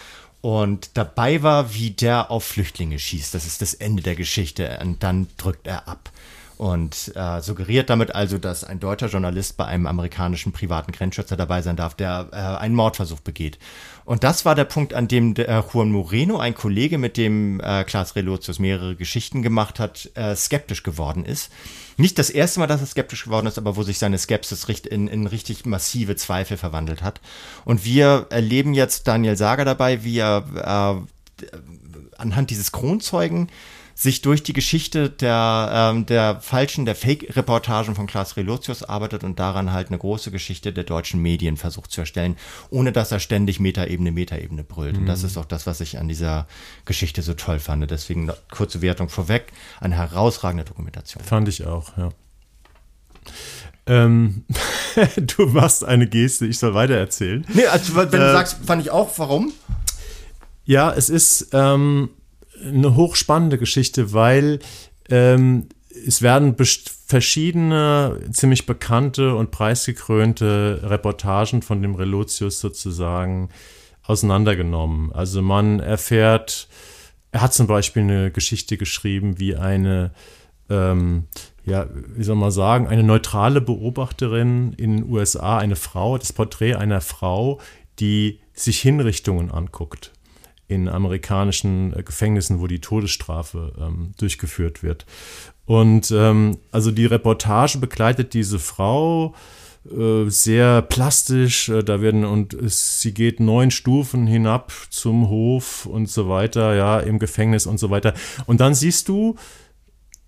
und 0.41 0.97
dabei 0.97 1.41
war, 1.43 1.73
wie 1.73 1.91
der 1.91 2.31
auf 2.31 2.43
Flüchtlinge 2.43 2.99
schießt. 2.99 3.33
Das 3.33 3.45
ist 3.45 3.61
das 3.61 3.73
Ende 3.73 4.03
der 4.03 4.15
Geschichte. 4.15 4.79
Und 4.81 5.03
dann 5.03 5.27
drückt 5.37 5.67
er 5.67 5.87
ab 5.87 6.11
und 6.57 7.11
äh, 7.15 7.41
suggeriert 7.41 7.89
damit 7.89 8.15
also, 8.15 8.37
dass 8.37 8.63
ein 8.63 8.79
deutscher 8.79 9.07
Journalist 9.07 9.57
bei 9.57 9.65
einem 9.65 9.85
amerikanischen 9.85 10.51
privaten 10.51 10.91
Grenzschützer 10.91 11.37
dabei 11.37 11.61
sein 11.61 11.75
darf, 11.75 11.93
der 11.93 12.29
äh, 12.31 12.35
einen 12.35 12.75
Mordversuch 12.75 13.19
begeht. 13.19 13.59
Und 14.07 14.23
das 14.23 14.45
war 14.45 14.55
der 14.55 14.63
Punkt, 14.63 14.93
an 14.93 15.09
dem 15.09 15.33
der, 15.33 15.49
äh, 15.49 15.63
Juan 15.73 15.91
Moreno, 15.91 16.39
ein 16.39 16.55
Kollege, 16.55 16.97
mit 16.97 17.17
dem 17.17 17.59
äh, 17.59 17.83
Klaas 17.83 18.15
Relotius 18.15 18.57
mehrere 18.57 18.95
Geschichten 18.95 19.41
gemacht 19.41 19.81
hat, 19.81 20.09
äh, 20.15 20.33
skeptisch 20.33 20.83
geworden 20.83 21.25
ist. 21.25 21.51
Nicht 21.97 22.17
das 22.17 22.29
erste 22.29 22.61
Mal, 22.61 22.67
dass 22.67 22.79
er 22.79 22.87
skeptisch 22.87 23.25
geworden 23.25 23.47
ist, 23.47 23.57
aber 23.57 23.75
wo 23.75 23.83
sich 23.83 23.99
seine 23.99 24.17
Skepsis 24.17 24.63
in, 24.63 25.09
in 25.09 25.27
richtig 25.27 25.65
massive 25.65 26.15
Zweifel 26.15 26.55
verwandelt 26.55 27.01
hat. 27.01 27.19
Und 27.65 27.83
wir 27.83 28.27
erleben 28.29 28.73
jetzt 28.73 29.09
Daniel 29.09 29.35
Sager 29.35 29.65
dabei, 29.65 30.05
wie 30.05 30.19
er 30.19 31.03
äh, 31.43 31.47
anhand 32.17 32.49
dieses 32.49 32.71
Kronzeugen 32.71 33.49
sich 33.97 34.21
durch 34.21 34.43
die 34.43 34.53
Geschichte 34.53 35.09
der, 35.09 35.71
ähm, 35.73 36.05
der 36.05 36.39
falschen, 36.39 36.85
der 36.85 36.93
Fake-Reportagen 36.93 37.95
von 37.95 38.05
Klaas 38.05 38.37
Relotius 38.37 38.83
arbeitet 38.83 39.23
und 39.23 39.39
daran 39.39 39.71
halt 39.71 39.87
eine 39.87 39.97
große 39.97 40.29
Geschichte 40.29 40.71
der 40.71 40.83
deutschen 40.83 41.19
Medien 41.19 41.57
versucht 41.57 41.89
zu 41.89 42.01
erstellen, 42.01 42.37
ohne 42.69 42.91
dass 42.91 43.11
er 43.11 43.19
ständig 43.19 43.59
Metaebene, 43.59 44.11
Metaebene 44.11 44.63
brüllt. 44.63 44.93
Mhm. 44.93 45.01
Und 45.01 45.05
das 45.07 45.21
mhm. 45.21 45.25
ist 45.25 45.37
auch 45.37 45.45
das, 45.45 45.65
was 45.65 45.81
ich 45.81 45.97
an 45.97 46.07
dieser 46.07 46.45
Geschichte 46.85 47.23
so 47.23 47.33
toll 47.33 47.57
fand. 47.57 47.89
Deswegen 47.89 48.31
kurze 48.51 48.83
Wertung 48.83 49.09
vorweg, 49.09 49.51
eine 49.79 49.95
herausragende 49.95 50.63
Dokumentation. 50.63 51.23
Fand 51.23 51.49
ich 51.49 51.65
auch, 51.65 51.97
ja. 51.97 52.09
Ähm, 53.87 54.45
du 55.37 55.47
machst 55.47 55.83
eine 55.83 56.07
Geste, 56.07 56.45
ich 56.45 56.59
soll 56.59 56.75
weiter 56.75 56.95
erzählen. 56.95 57.47
Nee, 57.51 57.65
also, 57.65 57.95
wenn 57.95 58.07
äh, 58.09 58.11
du 58.11 58.31
sagst, 58.31 58.59
fand 58.63 58.79
ich 58.79 58.91
auch, 58.91 59.17
warum? 59.17 59.53
Ja, 60.65 60.93
es 60.93 61.09
ist, 61.09 61.47
ähm, 61.53 62.09
eine 62.63 62.95
hochspannende 62.95 63.57
Geschichte, 63.57 64.13
weil 64.13 64.59
ähm, 65.09 65.67
es 66.05 66.21
werden 66.21 66.55
verschiedene, 67.07 68.19
ziemlich 68.31 68.65
bekannte 68.65 69.35
und 69.35 69.51
preisgekrönte 69.51 70.81
Reportagen 70.83 71.61
von 71.61 71.81
dem 71.81 71.95
Relotius 71.95 72.59
sozusagen 72.59 73.49
auseinandergenommen. 74.03 75.11
Also 75.11 75.41
man 75.41 75.79
erfährt, 75.79 76.67
er 77.31 77.41
hat 77.41 77.53
zum 77.53 77.67
Beispiel 77.67 78.03
eine 78.03 78.31
Geschichte 78.31 78.77
geschrieben, 78.77 79.39
wie 79.39 79.55
eine, 79.55 80.11
ähm, 80.69 81.25
ja, 81.65 81.87
wie 82.15 82.23
soll 82.23 82.35
man 82.35 82.51
sagen, 82.51 82.87
eine 82.87 83.03
neutrale 83.03 83.61
Beobachterin 83.61 84.73
in 84.73 84.97
den 84.97 85.09
USA, 85.09 85.57
eine 85.57 85.75
Frau, 85.75 86.17
das 86.17 86.33
Porträt 86.33 86.75
einer 86.75 87.01
Frau, 87.01 87.59
die 87.99 88.39
sich 88.53 88.79
Hinrichtungen 88.81 89.51
anguckt 89.51 90.11
in 90.67 90.87
amerikanischen 90.89 91.93
äh, 91.93 92.03
Gefängnissen, 92.03 92.59
wo 92.59 92.67
die 92.67 92.79
Todesstrafe 92.79 93.73
ähm, 93.79 94.11
durchgeführt 94.17 94.83
wird. 94.83 95.05
Und 95.65 96.11
ähm, 96.11 96.57
also 96.71 96.91
die 96.91 97.05
Reportage 97.05 97.77
begleitet 97.77 98.33
diese 98.33 98.59
Frau 98.59 99.33
äh, 99.89 100.29
sehr 100.29 100.81
plastisch. 100.81 101.69
Äh, 101.69 101.83
da 101.83 102.01
werden 102.01 102.25
und 102.25 102.55
sie 102.65 103.13
geht 103.13 103.39
neun 103.39 103.71
Stufen 103.71 104.27
hinab 104.27 104.71
zum 104.89 105.29
Hof 105.29 105.85
und 105.85 106.09
so 106.09 106.29
weiter, 106.29 106.75
ja, 106.75 106.99
im 106.99 107.19
Gefängnis 107.19 107.65
und 107.65 107.79
so 107.79 107.89
weiter. 107.89 108.13
Und 108.45 108.61
dann 108.61 108.73
siehst 108.73 109.07
du 109.09 109.35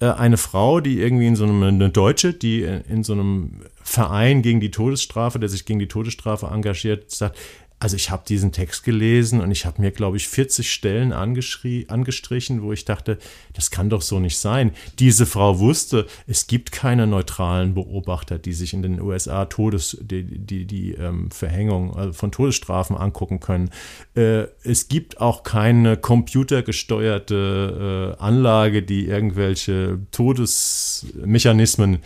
eine 0.01 0.37
Frau, 0.37 0.79
die 0.79 1.01
irgendwie 1.01 1.27
in 1.27 1.35
so 1.35 1.43
einem, 1.43 1.61
eine 1.61 1.89
Deutsche, 1.89 2.33
die 2.33 2.61
in 2.61 3.03
so 3.03 3.11
einem 3.11 3.63
Verein 3.83 4.41
gegen 4.41 4.61
die 4.61 4.71
Todesstrafe, 4.71 5.39
der 5.39 5.49
sich 5.49 5.65
gegen 5.65 5.79
die 5.79 5.89
Todesstrafe 5.89 6.45
engagiert, 6.45 7.11
sagt, 7.11 7.37
also 7.79 7.95
ich 7.95 8.11
habe 8.11 8.23
diesen 8.27 8.51
Text 8.51 8.83
gelesen 8.83 9.39
und 9.39 9.51
ich 9.51 9.65
habe 9.65 9.81
mir, 9.81 9.91
glaube 9.91 10.17
ich, 10.17 10.27
40 10.27 10.69
Stellen 10.71 11.13
angestrichen, 11.13 12.61
wo 12.61 12.73
ich 12.73 12.83
dachte, 12.83 13.17
das 13.53 13.71
kann 13.71 13.89
doch 13.89 14.01
so 14.01 14.19
nicht 14.19 14.37
sein. 14.37 14.73
Diese 14.99 15.25
Frau 15.25 15.59
wusste, 15.59 16.05
es 16.27 16.47
gibt 16.47 16.73
keine 16.73 17.07
neutralen 17.07 17.73
Beobachter, 17.73 18.37
die 18.37 18.51
sich 18.51 18.73
in 18.73 18.81
den 18.81 18.99
USA 19.01 19.45
Todes, 19.45 19.97
die, 20.01 20.23
die, 20.23 20.65
die 20.65 20.91
ähm, 20.91 21.31
Verhängung 21.31 21.95
also 21.95 22.11
von 22.11 22.33
Todesstrafen 22.33 22.97
angucken 22.97 23.39
können. 23.39 23.69
Äh, 24.13 24.47
es 24.63 24.89
gibt 24.89 25.21
auch 25.21 25.43
keine 25.43 25.95
computergesteuerte 25.95 28.17
äh, 28.19 28.21
Anlage, 28.21 28.83
die 28.83 29.05
irgendwelche 29.05 29.99
Todesmechanismen 30.11 31.99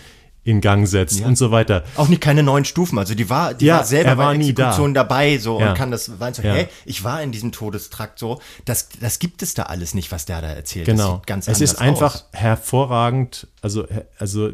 in 0.44 0.62
Gang 0.62 0.88
setzt 0.88 1.22
ja. 1.22 1.28
und 1.28 1.38
so 1.38 1.52
weiter. 1.52 1.84
Auch 1.96 2.10
nicht 2.10 2.22
keine 2.22 2.44
neuen 2.44 2.66
Stufen, 2.66 2.98
also 3.00 3.16
die 3.16 3.30
war, 3.30 3.54
die 3.54 3.66
ja, 3.66 3.78
war 3.78 3.84
selber 3.86 4.10
er 4.10 4.18
war 4.18 4.34
bei 4.34 4.40
Exekution 4.40 4.94
da. 4.94 5.04
dabei 5.04 5.38
so 5.38 5.60
ja. 5.60 5.70
und 5.70 5.78
kann 5.78 5.92
das 5.92 6.20
war 6.20 6.34
so, 6.34 6.44
hä, 6.44 6.68
ich 6.86 7.04
war 7.04 7.22
in 7.22 7.32
diesem 7.32 7.52
Todestrakt 7.52 8.20
so, 8.20 8.42
das 8.66 8.90
das 9.00 9.20
gibt 9.20 9.42
es 9.42 9.54
da 9.54 9.64
alles 9.64 9.94
nicht, 9.94 10.12
was 10.12 10.26
der 10.26 10.42
da 10.42 10.50
erzählt. 10.50 10.86
Genau. 10.86 11.22
ganz 11.26 11.48
es 11.48 11.62
ist 11.62 11.76
einfach 11.80 12.16
aus. 12.16 12.28
hervorragend, 12.34 13.48
also 13.62 13.86
also 14.18 14.52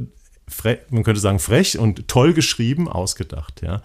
man 0.89 1.03
könnte 1.03 1.21
sagen, 1.21 1.39
frech 1.39 1.77
und 1.79 2.07
toll 2.07 2.33
geschrieben, 2.33 2.87
ausgedacht. 2.87 3.61
Ja. 3.61 3.81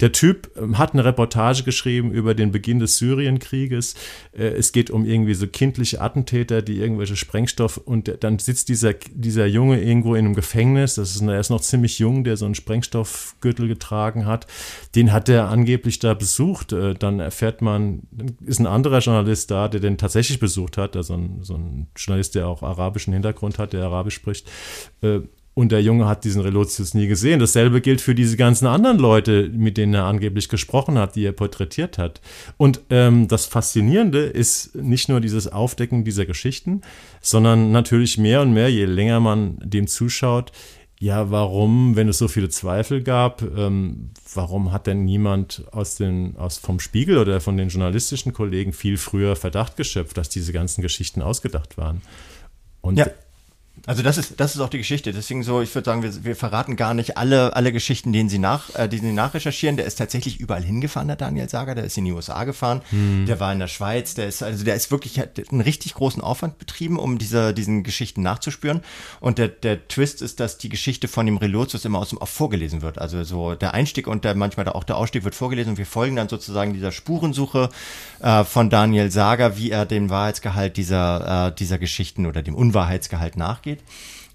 Der 0.00 0.12
Typ 0.12 0.50
ähm, 0.56 0.78
hat 0.78 0.92
eine 0.92 1.04
Reportage 1.04 1.62
geschrieben 1.62 2.10
über 2.10 2.34
den 2.34 2.52
Beginn 2.52 2.78
des 2.78 2.98
Syrienkrieges. 2.98 3.94
Äh, 4.36 4.48
es 4.48 4.72
geht 4.72 4.90
um 4.90 5.04
irgendwie 5.04 5.34
so 5.34 5.46
kindliche 5.46 6.00
Attentäter, 6.00 6.62
die 6.62 6.78
irgendwelche 6.78 7.16
Sprengstoff 7.16 7.76
und 7.76 8.12
dann 8.20 8.38
sitzt 8.38 8.68
dieser, 8.68 8.94
dieser 8.94 9.46
Junge 9.46 9.80
irgendwo 9.80 10.14
in 10.14 10.26
einem 10.26 10.34
Gefängnis. 10.34 10.94
Das 10.96 11.14
ist, 11.14 11.22
er 11.22 11.40
ist 11.40 11.50
noch 11.50 11.60
ziemlich 11.60 11.98
jung, 11.98 12.24
der 12.24 12.36
so 12.36 12.44
einen 12.44 12.54
Sprengstoffgürtel 12.54 13.68
getragen 13.68 14.26
hat. 14.26 14.46
Den 14.94 15.12
hat 15.12 15.28
er 15.28 15.48
angeblich 15.48 15.98
da 15.98 16.14
besucht. 16.14 16.72
Äh, 16.72 16.94
dann 16.94 17.20
erfährt 17.20 17.62
man, 17.62 18.02
ist 18.44 18.58
ein 18.58 18.66
anderer 18.66 18.98
Journalist 18.98 19.50
da, 19.50 19.68
der 19.68 19.80
den 19.80 19.98
tatsächlich 19.98 20.40
besucht 20.40 20.76
hat, 20.76 20.96
also 20.96 21.14
ein, 21.14 21.38
so 21.42 21.54
ein 21.54 21.88
Journalist, 21.96 22.34
der 22.34 22.48
auch 22.48 22.62
arabischen 22.62 23.12
Hintergrund 23.12 23.58
hat, 23.58 23.72
der 23.72 23.84
Arabisch 23.84 24.14
spricht 24.14 24.50
äh, 25.02 25.20
und 25.56 25.72
der 25.72 25.80
Junge 25.80 26.06
hat 26.06 26.24
diesen 26.24 26.42
Relotius 26.42 26.92
nie 26.92 27.06
gesehen. 27.06 27.40
Dasselbe 27.40 27.80
gilt 27.80 28.02
für 28.02 28.14
diese 28.14 28.36
ganzen 28.36 28.66
anderen 28.66 28.98
Leute, 28.98 29.48
mit 29.48 29.78
denen 29.78 29.94
er 29.94 30.04
angeblich 30.04 30.50
gesprochen 30.50 30.98
hat, 30.98 31.16
die 31.16 31.24
er 31.24 31.32
porträtiert 31.32 31.96
hat. 31.96 32.20
Und 32.58 32.82
ähm, 32.90 33.26
das 33.26 33.46
Faszinierende 33.46 34.18
ist 34.18 34.74
nicht 34.74 35.08
nur 35.08 35.22
dieses 35.22 35.50
Aufdecken 35.50 36.04
dieser 36.04 36.26
Geschichten, 36.26 36.82
sondern 37.22 37.72
natürlich 37.72 38.18
mehr 38.18 38.42
und 38.42 38.52
mehr, 38.52 38.70
je 38.70 38.84
länger 38.84 39.18
man 39.18 39.56
dem 39.62 39.86
zuschaut, 39.86 40.52
ja, 41.00 41.30
warum, 41.30 41.96
wenn 41.96 42.10
es 42.10 42.18
so 42.18 42.28
viele 42.28 42.50
Zweifel 42.50 43.02
gab, 43.02 43.40
ähm, 43.40 44.10
warum 44.34 44.72
hat 44.72 44.86
denn 44.86 45.06
niemand 45.06 45.64
aus 45.72 45.94
den, 45.94 46.36
aus, 46.36 46.58
vom 46.58 46.80
Spiegel 46.80 47.16
oder 47.16 47.40
von 47.40 47.56
den 47.56 47.70
journalistischen 47.70 48.34
Kollegen 48.34 48.74
viel 48.74 48.98
früher 48.98 49.36
Verdacht 49.36 49.76
geschöpft, 49.76 50.18
dass 50.18 50.28
diese 50.28 50.52
ganzen 50.52 50.82
Geschichten 50.82 51.22
ausgedacht 51.22 51.78
waren? 51.78 52.02
Und 52.82 52.98
ja. 52.98 53.06
Also 53.86 54.02
das 54.02 54.18
ist, 54.18 54.40
das 54.40 54.56
ist 54.56 54.60
auch 54.60 54.68
die 54.68 54.78
Geschichte. 54.78 55.12
Deswegen 55.12 55.44
so, 55.44 55.62
ich 55.62 55.72
würde 55.72 55.84
sagen, 55.84 56.02
wir, 56.02 56.24
wir 56.24 56.34
verraten 56.34 56.74
gar 56.74 56.92
nicht 56.92 57.16
alle, 57.16 57.54
alle 57.54 57.72
Geschichten, 57.72 58.12
denen 58.12 58.28
sie 58.28 58.40
nach, 58.40 58.74
äh, 58.74 58.88
die 58.88 58.98
sie 58.98 59.12
nachrecherchieren. 59.12 59.76
Der 59.76 59.86
ist 59.86 59.94
tatsächlich 59.94 60.40
überall 60.40 60.64
hingefahren, 60.64 61.06
der 61.06 61.16
Daniel 61.16 61.48
Sager. 61.48 61.76
Der 61.76 61.84
ist 61.84 61.96
in 61.96 62.04
die 62.04 62.12
USA 62.12 62.42
gefahren. 62.42 62.82
Hm. 62.90 63.26
Der 63.26 63.38
war 63.38 63.52
in 63.52 63.60
der 63.60 63.68
Schweiz. 63.68 64.14
Der 64.14 64.26
ist, 64.26 64.42
also 64.42 64.64
der 64.64 64.74
ist 64.74 64.90
wirklich, 64.90 65.20
hat 65.20 65.40
einen 65.50 65.60
richtig 65.60 65.94
großen 65.94 66.20
Aufwand 66.20 66.58
betrieben, 66.58 66.98
um 66.98 67.18
diese, 67.18 67.54
diesen 67.54 67.84
Geschichten 67.84 68.22
nachzuspüren. 68.22 68.80
Und 69.20 69.38
der, 69.38 69.48
der 69.48 69.86
Twist 69.86 70.20
ist, 70.20 70.40
dass 70.40 70.58
die 70.58 70.68
Geschichte 70.68 71.06
von 71.06 71.24
dem 71.24 71.36
Relotius 71.36 71.84
immer 71.84 72.00
aus 72.00 72.08
dem 72.08 72.18
Off 72.18 72.30
vorgelesen 72.30 72.82
wird. 72.82 72.98
Also 72.98 73.22
so 73.22 73.54
der 73.54 73.72
Einstieg 73.72 74.08
und 74.08 74.24
der, 74.24 74.34
manchmal 74.34 74.68
auch 74.68 74.82
der 74.82 74.96
Ausstieg 74.96 75.22
wird 75.22 75.36
vorgelesen 75.36 75.70
und 75.70 75.78
wir 75.78 75.86
folgen 75.86 76.16
dann 76.16 76.28
sozusagen 76.28 76.74
dieser 76.74 76.90
Spurensuche 76.90 77.68
äh, 78.18 78.42
von 78.42 78.68
Daniel 78.68 79.12
Sager, 79.12 79.56
wie 79.56 79.70
er 79.70 79.86
den 79.86 80.10
Wahrheitsgehalt 80.10 80.76
dieser, 80.76 81.48
äh, 81.48 81.54
dieser 81.54 81.78
Geschichten 81.78 82.26
oder 82.26 82.42
dem 82.42 82.56
Unwahrheitsgehalt 82.56 83.36
nachgeht 83.36 83.75
nachgeht 83.76 83.82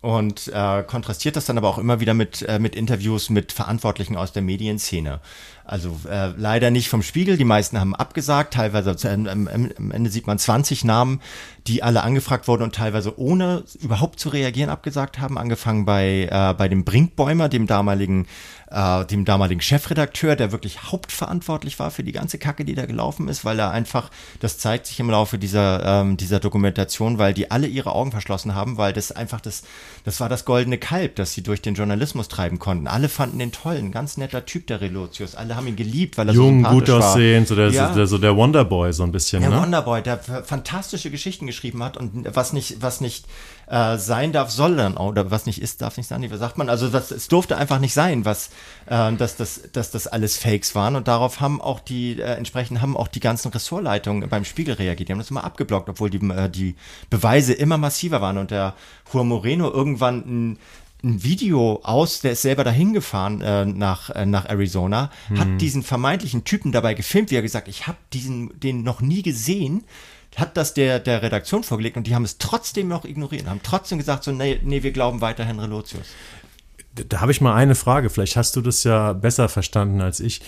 und 0.01 0.51
äh, 0.51 0.81
kontrastiert 0.83 1.35
das 1.35 1.45
dann 1.45 1.59
aber 1.59 1.69
auch 1.69 1.77
immer 1.77 1.99
wieder 1.99 2.15
mit, 2.15 2.41
äh, 2.41 2.57
mit 2.57 2.75
Interviews 2.75 3.29
mit 3.29 3.51
Verantwortlichen 3.51 4.17
aus 4.17 4.31
der 4.31 4.41
Medienszene. 4.41 5.19
Also 5.63 5.95
äh, 6.09 6.29
leider 6.35 6.71
nicht 6.71 6.89
vom 6.89 7.03
Spiegel, 7.03 7.37
die 7.37 7.45
meisten 7.45 7.79
haben 7.79 7.95
abgesagt, 7.95 8.55
teilweise 8.55 8.95
äh, 9.07 9.13
am, 9.29 9.47
am 9.47 9.91
Ende 9.91 10.09
sieht 10.09 10.25
man 10.25 10.39
20 10.39 10.85
Namen, 10.85 11.21
die 11.67 11.83
alle 11.83 12.01
angefragt 12.01 12.47
wurden 12.47 12.63
und 12.63 12.73
teilweise 12.73 13.19
ohne 13.19 13.63
überhaupt 13.79 14.19
zu 14.19 14.29
reagieren 14.29 14.71
abgesagt 14.71 15.19
haben, 15.19 15.37
angefangen 15.37 15.85
bei, 15.85 16.27
äh, 16.31 16.55
bei 16.55 16.67
dem 16.67 16.83
Brinkbäumer, 16.83 17.47
dem 17.47 17.67
damaligen 17.67 18.25
äh, 18.71 19.05
dem 19.05 19.25
damaligen 19.25 19.61
Chefredakteur, 19.61 20.35
der 20.35 20.51
wirklich 20.51 20.83
hauptverantwortlich 20.83 21.77
war 21.79 21.91
für 21.91 22.03
die 22.03 22.11
ganze 22.11 22.37
Kacke, 22.37 22.63
die 22.65 22.75
da 22.75 22.85
gelaufen 22.85 23.27
ist, 23.27 23.43
weil 23.43 23.59
er 23.59 23.71
einfach, 23.71 24.09
das 24.39 24.57
zeigt 24.57 24.87
sich 24.87 24.99
im 24.99 25.09
Laufe 25.09 25.37
dieser, 25.37 25.83
ähm, 26.01 26.17
dieser 26.17 26.39
Dokumentation, 26.39 27.17
weil 27.17 27.33
die 27.33 27.51
alle 27.51 27.67
ihre 27.67 27.93
Augen 27.93 28.11
verschlossen 28.11 28.55
haben, 28.55 28.77
weil 28.77 28.93
das 28.93 29.11
einfach 29.11 29.41
das, 29.41 29.63
das 30.05 30.19
war 30.19 30.29
das 30.29 30.45
goldene 30.45 30.77
Kalb, 30.77 31.15
das 31.17 31.33
sie 31.33 31.43
durch 31.43 31.61
den 31.61 31.75
Journalismus 31.75 32.27
treiben 32.29 32.59
konnten. 32.59 32.87
Alle 32.87 33.09
fanden 33.09 33.39
den 33.39 33.51
toll, 33.51 33.75
ein 33.75 33.91
ganz 33.91 34.17
netter 34.17 34.45
Typ, 34.45 34.67
der 34.67 34.81
Relotius. 34.81 35.35
Alle 35.35 35.55
haben 35.55 35.67
ihn 35.67 35.75
geliebt, 35.75 36.17
weil 36.17 36.29
er 36.29 36.33
Jung, 36.33 36.63
so 36.63 36.69
gut 36.71 36.89
aussehend, 36.89 37.47
so 37.47 37.55
der, 37.55 37.69
Ja. 37.71 37.93
so, 37.93 38.05
so 38.05 38.17
der 38.17 38.35
Wonderboy 38.37 38.93
so 38.93 39.03
ein 39.03 39.11
bisschen, 39.11 39.41
Der 39.41 39.49
ne? 39.49 39.61
Wonderboy, 39.61 40.01
der 40.01 40.17
fantastische 40.19 41.11
Geschichten 41.11 41.45
geschrieben 41.45 41.83
hat 41.83 41.97
und 41.97 42.25
was 42.35 42.53
nicht, 42.53 42.81
was 42.81 43.01
nicht 43.01 43.25
äh, 43.71 43.97
sein 43.97 44.33
darf, 44.33 44.51
soll 44.51 44.75
dann 44.75 44.97
auch, 44.97 45.07
oder 45.07 45.31
was 45.31 45.45
nicht 45.45 45.61
ist, 45.61 45.81
darf 45.81 45.95
nicht 45.95 46.07
sein, 46.07 46.21
wie 46.21 46.37
sagt 46.37 46.57
man? 46.57 46.69
Also 46.69 46.89
das, 46.89 47.09
es 47.09 47.29
durfte 47.29 47.57
einfach 47.57 47.79
nicht 47.79 47.93
sein, 47.93 48.25
was, 48.25 48.49
äh, 48.87 49.13
dass, 49.13 49.37
das, 49.37 49.61
dass 49.71 49.91
das 49.91 50.07
alles 50.07 50.37
Fakes 50.37 50.75
waren. 50.75 50.97
Und 50.97 51.07
darauf 51.07 51.39
haben 51.39 51.61
auch 51.61 51.79
die, 51.79 52.19
äh, 52.19 52.35
entsprechend 52.35 52.81
haben 52.81 52.97
auch 52.97 53.07
die 53.07 53.21
ganzen 53.21 53.47
Ressortleitungen 53.49 54.27
beim 54.27 54.43
Spiegel 54.43 54.75
reagiert. 54.75 55.07
Die 55.07 55.13
haben 55.13 55.19
das 55.19 55.31
immer 55.31 55.45
abgeblockt, 55.45 55.87
obwohl 55.87 56.09
die, 56.09 56.17
äh, 56.17 56.49
die 56.49 56.75
Beweise 57.09 57.53
immer 57.53 57.77
massiver 57.77 58.19
waren. 58.19 58.37
Und 58.37 58.51
der 58.51 58.75
Juan 59.11 59.29
Moreno 59.29 59.71
irgendwann 59.71 60.17
ein 60.17 60.59
ein 61.03 61.23
Video 61.23 61.79
aus, 61.81 62.21
der 62.21 62.33
ist 62.33 62.43
selber 62.43 62.63
dahin 62.63 62.93
gefahren 62.93 63.41
äh, 63.41 63.65
nach, 63.65 64.11
äh, 64.11 64.27
nach 64.27 64.45
Arizona, 64.45 65.09
hat 65.35 65.59
diesen 65.59 65.81
vermeintlichen 65.81 66.43
Typen 66.43 66.71
dabei 66.71 66.93
gefilmt, 66.93 67.31
wie 67.31 67.35
er 67.37 67.41
gesagt, 67.41 67.67
ich 67.67 67.87
habe 67.87 67.97
diesen 68.13 68.59
den 68.59 68.83
noch 68.83 69.01
nie 69.01 69.23
gesehen, 69.23 69.83
hat 70.35 70.55
das 70.57 70.73
der, 70.73 70.99
der 70.99 71.21
Redaktion 71.21 71.63
vorgelegt 71.63 71.97
und 71.97 72.07
die 72.07 72.15
haben 72.15 72.23
es 72.23 72.37
trotzdem 72.37 72.87
noch 72.87 73.05
ignoriert, 73.05 73.47
haben 73.47 73.61
trotzdem 73.63 73.97
gesagt, 73.97 74.23
so, 74.23 74.31
nee, 74.31 74.59
nee 74.63 74.83
wir 74.83 74.91
glauben 74.91 75.21
weiterhin 75.21 75.59
Relotius. 75.59 76.07
Da 76.93 77.21
habe 77.21 77.31
ich 77.31 77.41
mal 77.41 77.55
eine 77.55 77.75
Frage. 77.75 78.09
Vielleicht 78.09 78.35
hast 78.35 78.55
du 78.55 78.61
das 78.61 78.83
ja 78.83 79.13
besser 79.13 79.47
verstanden 79.49 80.01
als 80.01 80.19
ich. 80.19 80.41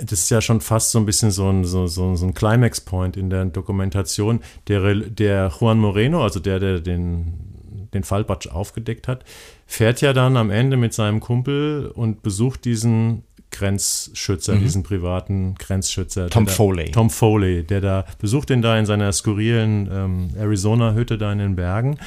Das 0.00 0.20
ist 0.20 0.30
ja 0.30 0.40
schon 0.40 0.60
fast 0.60 0.90
so 0.90 0.98
ein 0.98 1.06
bisschen 1.06 1.30
so 1.30 1.48
ein, 1.50 1.64
so, 1.64 1.86
so, 1.86 2.16
so 2.16 2.26
ein 2.26 2.34
Climax-Point 2.34 3.16
in 3.16 3.28
der 3.30 3.44
Dokumentation. 3.44 4.40
Der, 4.68 4.94
der 4.94 5.52
Juan 5.60 5.78
Moreno, 5.78 6.22
also 6.22 6.40
der, 6.40 6.58
der 6.58 6.80
den, 6.80 7.88
den 7.92 8.02
Fall 8.02 8.24
Batsch 8.24 8.48
aufgedeckt 8.48 9.08
hat, 9.08 9.24
fährt 9.66 10.00
ja 10.00 10.12
dann 10.12 10.36
am 10.36 10.50
Ende 10.50 10.76
mit 10.76 10.94
seinem 10.94 11.20
Kumpel 11.20 11.90
und 11.94 12.22
besucht 12.22 12.64
diesen 12.64 13.24
Grenzschützer, 13.54 14.56
diesen 14.56 14.82
privaten 14.82 15.54
Grenzschützer. 15.54 16.28
Tom 16.28 16.46
da, 16.46 16.52
Foley. 16.52 16.90
Tom 16.90 17.08
Foley, 17.08 17.62
der 17.64 17.80
da 17.80 18.04
besucht 18.18 18.50
ihn 18.50 18.62
da 18.62 18.78
in 18.78 18.86
seiner 18.86 19.12
skurrilen 19.12 19.88
ähm, 19.90 20.30
Arizona-Hütte 20.36 21.16
da 21.16 21.32
in 21.32 21.38
den 21.38 21.56
Bergen 21.56 21.98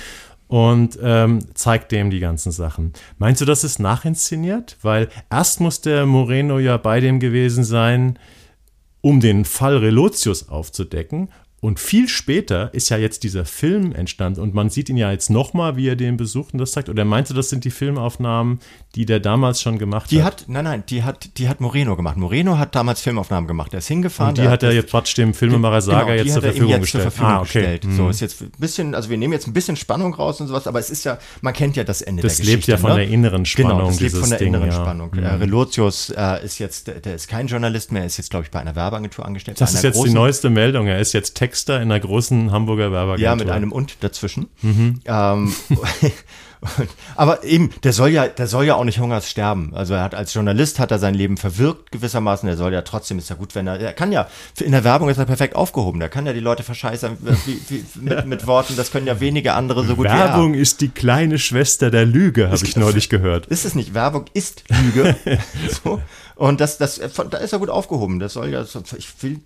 und 0.47 0.97
ähm, 1.01 1.39
zeigt 1.53 1.91
dem 1.91 2.09
die 2.09 2.19
ganzen 2.19 2.51
Sachen. 2.51 2.93
Meinst 3.17 3.41
du, 3.41 3.45
das 3.45 3.63
ist 3.63 3.79
nachinszeniert? 3.79 4.77
Weil 4.81 5.09
erst 5.29 5.59
muss 5.59 5.81
der 5.81 6.05
Moreno 6.05 6.59
ja 6.59 6.77
bei 6.77 6.99
dem 6.99 7.19
gewesen 7.19 7.63
sein, 7.63 8.19
um 9.01 9.19
den 9.19 9.45
Fall 9.45 9.77
Relotius 9.77 10.49
aufzudecken. 10.49 11.29
Und 11.59 11.79
viel 11.79 12.07
später 12.07 12.71
ist 12.73 12.89
ja 12.89 12.97
jetzt 12.97 13.23
dieser 13.23 13.43
Film 13.43 13.91
entstanden 13.91 14.41
und 14.41 14.53
man 14.53 14.69
sieht 14.69 14.89
ihn 14.89 14.97
ja 14.97 15.11
jetzt 15.11 15.31
nochmal, 15.31 15.75
wie 15.75 15.87
er 15.87 15.95
den 15.95 16.15
besucht 16.15 16.53
und 16.53 16.59
das 16.59 16.71
zeigt. 16.71 16.87
Oder 16.87 17.03
meinst 17.03 17.31
du, 17.31 17.35
das 17.35 17.49
sind 17.49 17.65
die 17.65 17.71
Filmaufnahmen, 17.71 18.59
die 18.93 19.07
der 19.07 19.19
damals 19.19 19.59
schon 19.61 19.79
gemacht 19.79 20.11
Die 20.11 20.21
hat? 20.21 20.41
hat, 20.41 20.49
nein, 20.49 20.65
nein, 20.65 20.83
die 20.87 21.03
hat, 21.03 21.35
die 21.39 21.49
hat 21.49 21.59
Moreno 21.59 21.95
gemacht. 21.95 22.15
Moreno 22.15 22.59
hat 22.59 22.75
damals 22.75 23.01
Filmaufnahmen 23.01 23.47
gemacht. 23.47 23.73
Er 23.73 23.79
ist 23.79 23.87
hingefahren. 23.87 24.29
Und 24.29 24.37
die 24.37 24.47
hat 24.47 24.61
er 24.61 24.69
das- 24.69 24.75
jetzt 24.75 24.91
Quatsch 24.91 25.17
dem 25.17 25.33
Filmemacher 25.33 25.81
Saga 25.81 26.01
Genau, 26.01 26.11
die 26.11 26.17
jetzt 26.29 26.33
zur 26.35 26.43
er 26.43 26.49
Verfügung 26.51 26.69
jetzt 26.69 26.81
gestellt. 26.81 27.03
Zur 27.05 27.11
Verfügung 27.11 27.31
ah, 27.31 27.39
okay. 27.41 27.77
gestellt. 27.79 27.87
So 27.97 28.09
ist 28.09 28.19
jetzt 28.19 28.41
ein 28.41 28.51
bisschen, 28.59 28.93
also 28.95 29.09
wir 29.09 29.17
nehmen 29.17 29.33
jetzt 29.33 29.47
ein 29.47 29.53
bisschen 29.53 29.75
Spannung 29.75 30.13
raus 30.13 30.39
und 30.39 30.47
sowas, 30.47 30.67
aber 30.67 30.77
es 30.77 30.91
ist 30.91 31.05
ja, 31.05 31.17
man 31.41 31.53
kennt 31.55 31.75
ja 31.75 31.83
das 31.83 32.03
Ende 32.03 32.21
Das 32.21 32.37
der 32.37 32.45
lebt 32.45 32.65
Geschichte. 32.65 32.71
ja 32.73 32.77
von 32.77 32.91
ne? 32.91 32.97
der 32.97 33.07
inneren 33.07 33.45
Spannung, 33.45 33.77
Genau, 33.77 33.87
das 33.89 33.99
lebt 33.99 34.15
von 34.15 34.29
der 34.29 34.37
Ding, 34.37 34.47
inneren 34.49 34.69
ja. 34.69 34.77
Mhm. 34.77 34.83
Spannung. 34.83 35.13
Äh, 35.15 35.27
Relotius 35.27 36.11
äh, 36.15 36.45
ist 36.45 36.59
jetzt, 36.59 36.85
der, 36.87 36.99
der 36.99 37.15
ist 37.15 37.27
kein 37.27 37.47
Journalist 37.47 37.91
mehr, 37.91 38.01
er 38.03 38.07
ist 38.07 38.17
jetzt, 38.17 38.29
glaube 38.29 38.45
ich, 38.45 38.51
bei 38.51 38.59
einer 38.59 38.75
Werbeagentur 38.75 39.25
angestellt. 39.25 39.59
Das 39.59 39.73
ist 39.73 39.83
jetzt 39.83 40.03
die 40.03 40.11
neueste 40.11 40.51
Meldung. 40.51 40.85
Er 40.85 40.99
ist 40.99 41.13
jetzt 41.13 41.35
Texter 41.57 41.77
in 41.81 41.91
einer 41.91 41.99
großen 41.99 42.51
Hamburger 42.51 42.91
Werbeagentur. 42.91 43.23
Ja, 43.23 43.35
mit 43.35 43.49
einem 43.49 43.71
und 43.71 44.03
dazwischen. 44.03 44.47
Mhm. 44.61 44.99
Ähm, 45.05 45.55
aber 47.15 47.43
eben, 47.43 47.71
der 47.83 47.93
soll 47.93 48.09
ja, 48.09 48.27
der 48.27 48.45
soll 48.45 48.65
ja 48.65 48.75
auch 48.75 48.83
nicht 48.83 48.99
hungers 48.99 49.27
sterben. 49.27 49.71
Also 49.73 49.95
er 49.95 50.03
hat 50.03 50.13
als 50.13 50.35
Journalist 50.35 50.77
hat 50.77 50.91
er 50.91 50.99
sein 50.99 51.15
Leben 51.15 51.35
verwirkt 51.35 51.91
gewissermaßen. 51.91 52.47
Er 52.47 52.57
soll 52.57 52.73
ja 52.73 52.83
trotzdem 52.83 53.17
ist 53.17 53.31
ja 53.31 53.35
gut, 53.35 53.55
wenn 53.55 53.65
er, 53.65 53.79
er 53.79 53.93
kann 53.93 54.11
ja 54.11 54.27
in 54.59 54.71
der 54.71 54.83
Werbung 54.83 55.09
ist 55.09 55.17
er 55.17 55.25
perfekt 55.25 55.55
aufgehoben. 55.55 55.99
Der 55.99 56.09
kann 56.09 56.27
ja 56.27 56.33
die 56.33 56.41
Leute 56.41 56.61
verscheißern 56.61 57.17
wie, 57.45 57.59
wie, 57.69 57.85
mit, 57.99 58.25
mit 58.27 58.47
Worten. 58.47 58.75
Das 58.75 58.91
können 58.91 59.07
ja 59.07 59.19
wenige 59.19 59.53
andere 59.53 59.83
so 59.83 59.95
gut 59.95 60.05
Werbung 60.05 60.53
ist 60.53 60.81
die 60.81 60.89
kleine 60.89 61.39
Schwester 61.39 61.89
der 61.89 62.05
Lüge, 62.05 62.51
habe 62.51 62.63
ich 62.63 62.75
neulich 62.75 63.09
gehört. 63.09 63.47
Ist 63.47 63.65
es 63.65 63.73
nicht? 63.73 63.95
Werbung 63.95 64.25
ist 64.33 64.63
Lüge. 64.69 65.15
so. 65.83 66.01
Und 66.37 66.61
das, 66.61 66.77
das, 66.77 66.99
da 66.99 67.37
ist 67.37 67.51
er 67.51 67.59
gut 67.59 67.69
aufgehoben. 67.69 68.19
Das 68.19 68.33
soll 68.33 68.49
ja, 68.49 68.63
ich 68.63 69.23
will, 69.23 69.39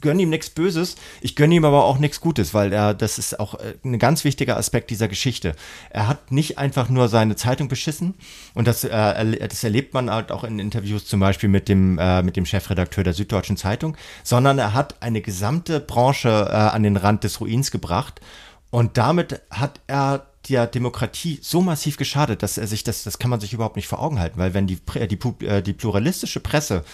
gönne 0.00 0.22
ihm 0.22 0.30
nichts 0.30 0.48
Böses. 0.48 0.96
Ich 1.20 1.36
gönne 1.36 1.54
ihm 1.54 1.66
aber 1.66 1.84
auch 1.84 1.98
nichts 1.98 2.22
Gutes, 2.22 2.54
weil 2.54 2.72
er, 2.72 2.94
das 2.94 3.18
ist 3.18 3.38
auch 3.38 3.54
äh, 3.54 3.74
ein 3.84 3.98
ganz 3.98 4.24
wichtiger 4.24 4.56
Aspekt 4.56 4.88
dieser 4.88 5.08
Geschichte. 5.08 5.54
Er 5.90 6.08
hat 6.08 6.32
nicht 6.32 6.56
einfach 6.56 6.88
nur 6.88 7.08
seine 7.08 7.36
Zeitung 7.36 7.68
beschissen. 7.68 8.14
Und 8.54 8.66
das, 8.66 8.82
äh, 8.82 9.46
das 9.46 9.62
erlebt 9.62 9.92
man 9.92 10.10
halt 10.10 10.32
auch 10.32 10.42
in 10.44 10.58
Interviews 10.58 11.04
zum 11.04 11.20
Beispiel 11.20 11.50
mit 11.50 11.68
dem, 11.68 11.98
äh, 11.98 12.22
mit 12.22 12.36
dem 12.36 12.46
Chefredakteur 12.46 13.04
der 13.04 13.12
Süddeutschen 13.12 13.58
Zeitung, 13.58 13.94
sondern 14.24 14.58
er 14.58 14.72
hat 14.72 15.02
eine 15.02 15.20
gesamte 15.20 15.80
Branche 15.80 16.30
äh, 16.48 16.54
an 16.54 16.82
den 16.82 16.96
Rand 16.96 17.24
des 17.24 17.42
Ruins 17.42 17.70
gebracht. 17.70 18.22
Und 18.70 18.96
damit 18.96 19.42
hat 19.50 19.80
er 19.86 20.31
der 20.48 20.66
Demokratie 20.66 21.38
so 21.40 21.60
massiv 21.62 21.96
geschadet, 21.96 22.42
dass 22.42 22.58
er 22.58 22.66
sich 22.66 22.82
das, 22.82 23.04
das 23.04 23.18
kann 23.18 23.30
man 23.30 23.38
sich 23.40 23.52
überhaupt 23.52 23.76
nicht 23.76 23.86
vor 23.86 24.00
Augen 24.02 24.18
halten, 24.18 24.38
weil 24.38 24.54
wenn 24.54 24.66
die, 24.66 24.76
Pre- 24.76 25.06
die, 25.06 25.18
äh, 25.46 25.62
die 25.62 25.72
pluralistische 25.72 26.40
Presse 26.40 26.84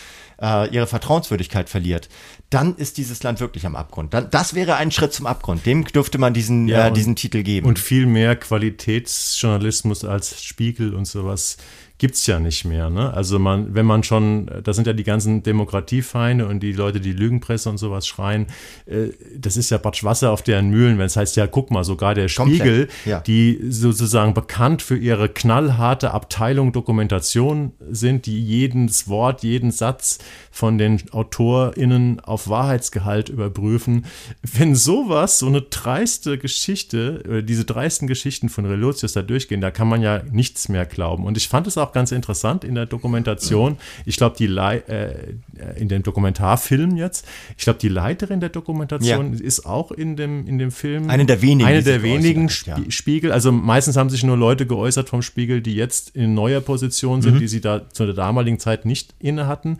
äh, 0.41 0.69
ihre 0.69 0.87
Vertrauenswürdigkeit 0.87 1.69
verliert, 1.71 2.09
dann 2.51 2.77
ist 2.77 2.99
dieses 2.99 3.23
Land 3.23 3.41
wirklich 3.41 3.65
am 3.65 3.75
Abgrund. 3.75 4.13
Dann, 4.13 4.29
das 4.31 4.55
wäre 4.55 4.77
ein 4.77 4.91
Schritt 4.91 5.13
zum 5.15 5.27
Abgrund. 5.27 5.65
Dem 5.65 5.85
dürfte 5.85 6.19
man 6.19 6.35
diesen, 6.35 6.69
Ja, 6.69 6.85
äh, 6.85 6.89
und- 6.89 6.97
diesen 6.97 7.17
Titel 7.17 7.43
geben. 7.43 7.67
Und 7.67 7.79
viel 7.79 8.05
mehr 8.07 8.37
Qualitätsjournalismus 8.37 10.05
als 10.05 10.43
Spiegel 10.43 10.95
und 10.95 11.07
sowas 11.07 11.57
gibt's 11.99 12.27
ja 12.27 12.39
nicht 12.39 12.65
mehr. 12.65 12.91
Ne? 12.91 13.13
Also 13.13 13.39
man, 13.39 13.75
wenn 13.75 13.85
man 13.85 14.05
schon, 14.05 14.49
da 14.63 14.73
sind 14.73 14.87
ja 14.87 14.93
die 14.93 15.05
ganzen 15.05 15.43
Demokratiefeinde 15.43 16.47
und 16.47 16.61
die 16.61 16.73
Leute, 16.73 17.01
die 17.01 17.13
Lügenpresse 17.13 17.69
und 17.69 17.79
sowas 17.79 18.07
schreien, 18.07 18.47
äh, 18.87 19.09
das 19.37 19.57
ist 19.57 19.71
ja 19.71 19.79
Batsch 19.79 20.05
Wasser 20.05 20.31
auf 20.31 20.43
deren 20.43 20.71
Mühlen, 20.71 20.99
wenn 20.99 21.07
es 21.07 21.17
heißt, 21.17 21.37
ja, 21.37 21.49
guck 21.49 21.73
mal, 21.73 21.83
sogar 21.83 22.15
der 22.15 22.29
Spiegel, 22.29 22.89
ja. 23.05 23.21
die 23.21 23.59
sozusagen 23.69 24.33
bekannt 24.33 24.81
für 24.83 24.97
ihre 24.97 25.29
knallharte 25.29 26.13
Abteilung 26.13 26.73
Dokumentation 26.73 27.73
sind, 27.91 28.27
die 28.27 28.41
jedes 28.41 29.09
Wort, 29.09 29.43
jeden 29.43 29.73
Satz 29.73 30.19
von 30.53 30.79
den 30.79 31.03
AutorInnen 31.11 32.21
auf 32.21 32.49
Wahrheitsgehalt 32.49 33.29
überprüfen. 33.29 34.07
Wenn 34.43 34.77
sowas, 34.77 35.41
so 35.41 35.47
eine 35.47 35.63
dreiste 35.63 36.39
Geschichte, 36.39 37.43
diese 37.47 37.65
dreisten 37.65 38.07
Geschichten 38.07 38.49
von 38.49 38.67
Relotius 38.67 39.13
da 39.13 39.23
durchgehen, 39.23 39.61
da 39.61 39.71
kann 39.71 39.89
man 39.89 40.03
ja 40.03 40.23
nichts 40.31 40.69
mehr 40.69 40.87
glauben. 40.87 41.25
Und 41.25 41.37
ich 41.37 41.49
fand 41.49 41.67
es 41.67 41.79
auch 41.79 41.88
ganz 41.93 42.12
interessant 42.12 42.64
in 42.64 42.74
der 42.74 42.86
Dokumentation. 42.86 43.76
Ich 44.05 44.16
glaube, 44.16 44.36
die 44.39 44.47
Lei 44.47 44.78
äh, 44.78 45.34
in 45.76 45.89
dem 45.89 46.03
Dokumentarfilm 46.03 46.97
jetzt, 46.97 47.26
ich 47.57 47.64
glaube, 47.64 47.78
die 47.78 47.89
Leiterin 47.89 48.41
der 48.41 48.49
Dokumentation 48.51 49.32
ist 49.34 49.66
auch 49.66 49.91
in 49.93 50.16
dem, 50.16 50.47
in 50.47 50.59
dem 50.59 50.70
Film. 50.70 51.11
Eine 51.11 51.26
der 51.26 51.43
wenigen, 51.43 51.68
Eine 51.68 51.82
der 51.82 52.03
wenigen 52.03 52.49
hat, 52.49 52.66
ja. 52.66 52.76
Spie- 52.76 52.91
Spiegel, 52.91 53.32
also 53.32 53.53
meistens 53.53 53.97
haben 53.97 54.11
sich 54.11 54.22
nur 54.24 54.36
Leute 54.36 54.66
geäußert 54.66 55.09
vom 55.09 55.22
Spiegel, 55.22 55.61
die 55.61 55.74
jetzt 55.74 56.11
in 56.16 56.34
neuer 56.34 56.61
Position 56.61 57.18
Mhm. 57.18 57.22
sind, 57.22 57.41
die 57.41 57.49
sie 57.49 57.61
da 57.61 57.89
zu 57.91 58.05
der 58.07 58.14
damaligen 58.14 58.59
Zeit 58.59 58.84
nicht 58.84 59.14
inne 59.18 59.47
hatten. 59.47 59.78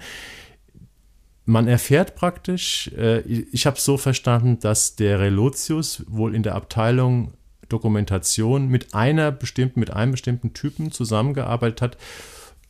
Man 1.45 1.67
erfährt 1.67 2.15
praktisch, 2.15 2.91
äh, 2.99 3.21
ich 3.21 3.65
habe 3.67 3.79
es 3.79 3.85
so 3.85 3.97
verstanden, 3.97 4.59
dass 4.61 4.97
der 4.97 5.19
Relotius 5.21 6.05
wohl 6.07 6.35
in 6.35 6.43
der 6.43 6.55
Abteilung 6.55 7.33
Dokumentation 7.69 8.69
mit 8.69 8.95
einer 8.95 9.31
bestimmten, 9.33 9.81
mit 9.81 9.91
einem 9.91 10.13
bestimmten 10.13 10.53
Typen 10.55 10.93
zusammengearbeitet 10.93 11.83
hat, 11.83 11.97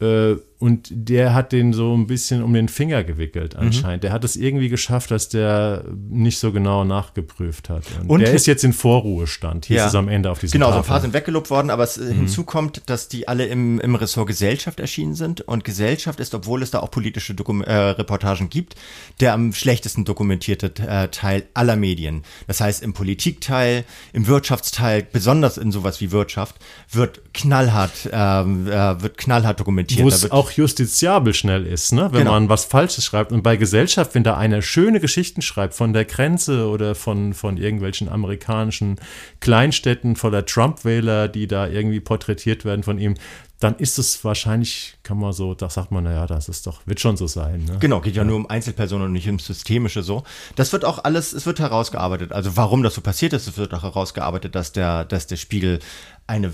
äh, 0.01 0.37
und 0.61 0.89
der 0.91 1.35
hat 1.35 1.53
den 1.53 1.73
so 1.73 1.97
ein 1.97 2.09
bisschen 2.09 2.43
um 2.43 2.53
den 2.53 2.69
Finger 2.69 3.05
gewickelt 3.05 3.55
anscheinend. 3.55 3.99
Mhm. 3.99 4.01
Der 4.01 4.13
hat 4.13 4.25
es 4.25 4.35
irgendwie 4.35 4.69
geschafft, 4.69 5.13
dass 5.13 5.29
der 5.29 5.85
nicht 6.11 6.39
so 6.39 6.51
genau 6.51 6.85
nachgeprüft 6.85 7.69
hat. 7.69 7.85
Und, 8.01 8.11
und 8.11 8.21
der 8.21 8.33
ist 8.35 8.47
jetzt 8.47 8.65
in 8.65 8.73
Vorruhestand. 8.73 9.67
Hier 9.67 9.77
ja. 9.77 9.85
ist 9.85 9.91
es 9.91 9.95
am 9.95 10.09
Ende 10.09 10.33
auf 10.33 10.41
diesem 10.41 10.55
Genau, 10.55 10.67
Tafel. 10.67 10.83
so 10.83 10.87
ein 10.87 10.89
paar 10.89 11.01
sind 11.01 11.15
weggelobt 11.15 11.51
worden, 11.51 11.71
aber 11.71 11.85
es 11.85 11.97
äh, 11.97 12.07
mhm. 12.07 12.19
hinzu 12.19 12.43
kommt, 12.43 12.83
dass 12.87 13.07
die 13.07 13.29
alle 13.29 13.47
im, 13.47 13.79
im 13.79 13.95
Ressort 13.95 14.27
Gesellschaft 14.27 14.81
erschienen 14.81 15.15
sind. 15.15 15.43
Und 15.43 15.63
Gesellschaft 15.63 16.19
ist, 16.19 16.35
obwohl 16.35 16.63
es 16.65 16.73
da 16.73 16.81
auch 16.81 16.91
politische 16.91 17.35
Dokum 17.35 17.63
äh, 17.63 17.73
Reportagen 17.73 18.51
gibt, 18.51 18.75
der 19.21 19.35
am 19.35 19.53
schlechtesten 19.53 20.05
dokumentierte 20.05 20.73
äh, 20.85 21.07
Teil 21.09 21.45
aller 21.55 21.77
Medien. 21.77 22.25
Das 22.49 22.61
heißt, 22.61 22.83
im 22.83 22.95
Politikteil, 22.95 23.85
im 24.13 24.27
Wirtschaftsteil, 24.27 25.07
besonders 25.13 25.57
in 25.57 25.71
sowas 25.71 26.01
wie 26.01 26.11
Wirtschaft, 26.11 26.57
wird 26.91 27.23
knallhart, 27.33 28.11
ähm, 28.13 28.67
äh, 28.67 29.01
wird 29.01 29.19
knallhart 29.19 29.61
dokumentiert. 29.61 30.03
Wo 30.03 30.09
es 30.09 30.29
auch 30.33 30.48
justiziabel 30.51 31.35
schnell 31.35 31.67
ist, 31.67 31.93
ne? 31.93 32.09
wenn 32.13 32.21
genau. 32.21 32.33
man 32.33 32.49
was 32.49 32.65
Falsches 32.65 33.05
schreibt. 33.05 33.33
Und 33.33 33.43
bei 33.43 33.57
Gesellschaft, 33.57 34.15
wenn 34.15 34.25
da 34.25 34.37
einer 34.37 34.63
schöne 34.63 35.01
Geschichten 35.01 35.43
schreibt 35.43 35.75
von 35.75 35.93
der 35.93 36.05
Grenze 36.05 36.69
oder 36.69 36.95
von, 36.95 37.35
von 37.35 37.57
irgendwelchen 37.57 38.09
amerikanischen 38.09 39.01
Kleinstädten 39.41 40.17
voller 40.17 40.45
Trump-Wähler, 40.45 41.29
die 41.29 41.47
da 41.47 41.67
irgendwie 41.67 42.01
porträtiert 42.01 42.65
werden 42.65 42.83
von 42.83 42.99
ihm, 42.99 43.15
dann 43.61 43.75
ist 43.77 43.99
es 43.99 44.23
wahrscheinlich, 44.25 44.99
kann 45.03 45.19
man 45.19 45.33
so, 45.33 45.53
da 45.53 45.69
sagt 45.69 45.91
man, 45.91 46.05
naja, 46.05 46.27
das 46.29 46.49
ist 46.49 46.67
doch, 46.69 46.81
wird 46.87 47.01
schon 47.01 47.17
so 47.17 47.27
sein. 47.27 47.65
Ne? 47.65 47.79
Genau, 47.81 48.01
geht 48.01 48.15
ja, 48.15 48.23
ja, 48.23 48.27
nur 48.27 48.37
um 48.37 48.49
Einzelpersonen 48.49 49.07
und 49.07 49.13
nicht 49.13 49.29
um 49.29 49.41
Systemische 49.41 50.05
so. 50.05 50.23
Das 50.55 50.73
wird 50.73 50.85
auch 50.85 51.03
alles, 51.03 51.33
es 51.33 51.45
wird 51.45 51.59
herausgearbeitet. 51.59 52.33
Also 52.33 52.57
warum 52.57 52.85
das 52.85 52.95
so 52.95 53.01
passiert 53.01 53.33
ist, 53.33 53.49
es 53.49 53.57
wird 53.57 53.75
auch 53.75 53.83
herausgearbeitet, 53.83 54.55
dass 54.55 54.71
der, 54.71 55.05
dass 55.05 55.27
der 55.27 55.37
Spiegel 55.37 55.81
eine, 56.29 56.53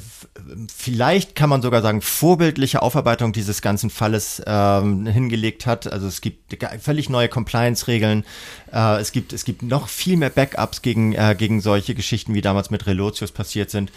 vielleicht 0.75 1.35
kann 1.35 1.51
man 1.51 1.61
sogar 1.61 1.83
sagen, 1.83 2.01
vorbildliche 2.01 2.81
Aufarbeitung 2.81 3.35
dieses 3.35 3.61
ganzen 3.61 3.91
Falles 3.91 4.41
ähm, 4.47 5.05
hingelegt 5.05 5.67
hat. 5.67 5.87
Also 5.87 6.07
es 6.07 6.23
gibt 6.23 6.57
völlig 6.81 7.11
neue 7.11 7.29
Compliance-Regeln. 7.29 8.25
Äh, 8.73 9.01
es, 9.01 9.13
gibt, 9.13 9.35
es 9.35 9.45
gibt 9.45 9.63
noch 9.63 9.89
viel 9.89 10.17
mehr 10.17 10.31
Backups 10.31 10.81
gegen, 10.81 11.13
äh, 11.13 11.35
gegen 11.37 11.61
solche 11.61 11.95
Geschichten, 11.95 12.33
wie 12.33 12.41
damals 12.41 12.71
mit 12.71 12.87
Relotius 12.87 13.31
passiert 13.33 13.71
sind. 13.71 13.93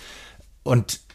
Und 0.63 1.06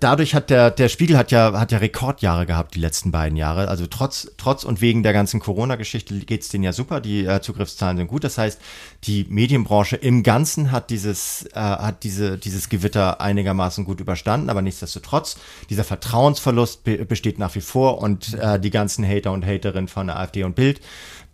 dadurch 0.00 0.34
hat 0.34 0.50
der, 0.50 0.70
der 0.70 0.88
Spiegel 0.88 1.16
hat 1.16 1.30
ja, 1.30 1.58
hat 1.58 1.72
ja 1.72 1.78
Rekordjahre 1.78 2.46
gehabt, 2.46 2.74
die 2.74 2.80
letzten 2.80 3.10
beiden 3.10 3.36
Jahre. 3.36 3.68
Also 3.68 3.86
trotz, 3.86 4.30
trotz 4.36 4.64
und 4.64 4.80
wegen 4.80 5.02
der 5.02 5.12
ganzen 5.12 5.40
Corona-Geschichte 5.40 6.14
geht 6.20 6.42
es 6.42 6.48
denen 6.48 6.64
ja 6.64 6.72
super. 6.72 7.00
Die 7.00 7.24
äh, 7.24 7.40
Zugriffszahlen 7.40 7.96
sind 7.96 8.08
gut. 8.08 8.24
Das 8.24 8.38
heißt, 8.38 8.60
die 9.04 9.26
Medienbranche 9.28 9.96
im 9.96 10.22
Ganzen 10.22 10.72
hat 10.72 10.90
dieses, 10.90 11.46
äh, 11.54 11.60
hat 11.60 12.02
diese, 12.04 12.38
dieses 12.38 12.68
Gewitter 12.68 13.20
einigermaßen 13.20 13.84
gut 13.84 14.00
überstanden. 14.00 14.50
Aber 14.50 14.62
nichtsdestotrotz, 14.62 15.36
dieser 15.70 15.84
Vertrauensverlust 15.84 16.84
be 16.84 17.04
besteht 17.04 17.38
nach 17.38 17.54
wie 17.54 17.60
vor 17.60 17.98
und 17.98 18.34
äh, 18.34 18.58
die 18.58 18.70
ganzen 18.70 19.06
Hater 19.06 19.32
und 19.32 19.44
Haterinnen 19.44 19.88
von 19.88 20.10
AfD 20.10 20.44
und 20.44 20.56
Bild 20.56 20.80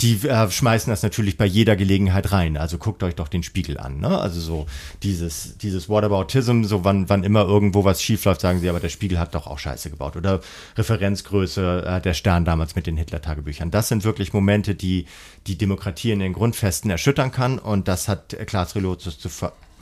die 0.02 0.26
äh, 0.26 0.50
schmeißen 0.50 0.90
das 0.90 1.02
natürlich 1.02 1.36
bei 1.36 1.46
jeder 1.46 1.76
Gelegenheit 1.76 2.32
rein. 2.32 2.56
Also 2.56 2.76
guckt 2.76 3.02
euch 3.04 3.14
doch 3.14 3.28
den 3.28 3.42
Spiegel 3.42 3.78
an. 3.78 4.00
Ne? 4.00 4.18
Also 4.18 4.40
so 4.40 4.66
dieses, 5.02 5.56
dieses 5.58 5.88
Whataboutism, 5.88 6.64
so 6.64 6.84
wann, 6.84 7.08
wann 7.08 7.22
immer 7.22 7.44
irgendwo 7.44 7.84
was 7.84 8.02
schief 8.02 8.24
läuft, 8.24 8.40
sagen 8.40 8.60
sie, 8.60 8.68
aber 8.68 8.80
der 8.80 8.88
Spiegel 8.88 9.18
hat 9.18 9.34
doch 9.34 9.46
auch 9.46 9.60
Scheiße 9.60 9.90
gebaut. 9.90 10.16
Oder 10.16 10.40
Referenzgröße, 10.76 11.84
äh, 11.86 12.00
der 12.00 12.14
Stern 12.14 12.44
damals 12.44 12.74
mit 12.74 12.86
den 12.86 12.96
Hitler-Tagebüchern. 12.96 13.70
Das 13.70 13.88
sind 13.88 14.02
wirklich 14.02 14.32
Momente, 14.32 14.74
die 14.74 15.06
die 15.46 15.56
Demokratie 15.56 16.10
in 16.10 16.18
den 16.18 16.32
Grundfesten 16.32 16.90
erschüttern 16.90 17.30
kann. 17.30 17.58
Und 17.60 17.86
das 17.86 18.08
hat 18.08 18.36
Klaas 18.46 18.74
Relotius 18.74 19.18
zu 19.18 19.28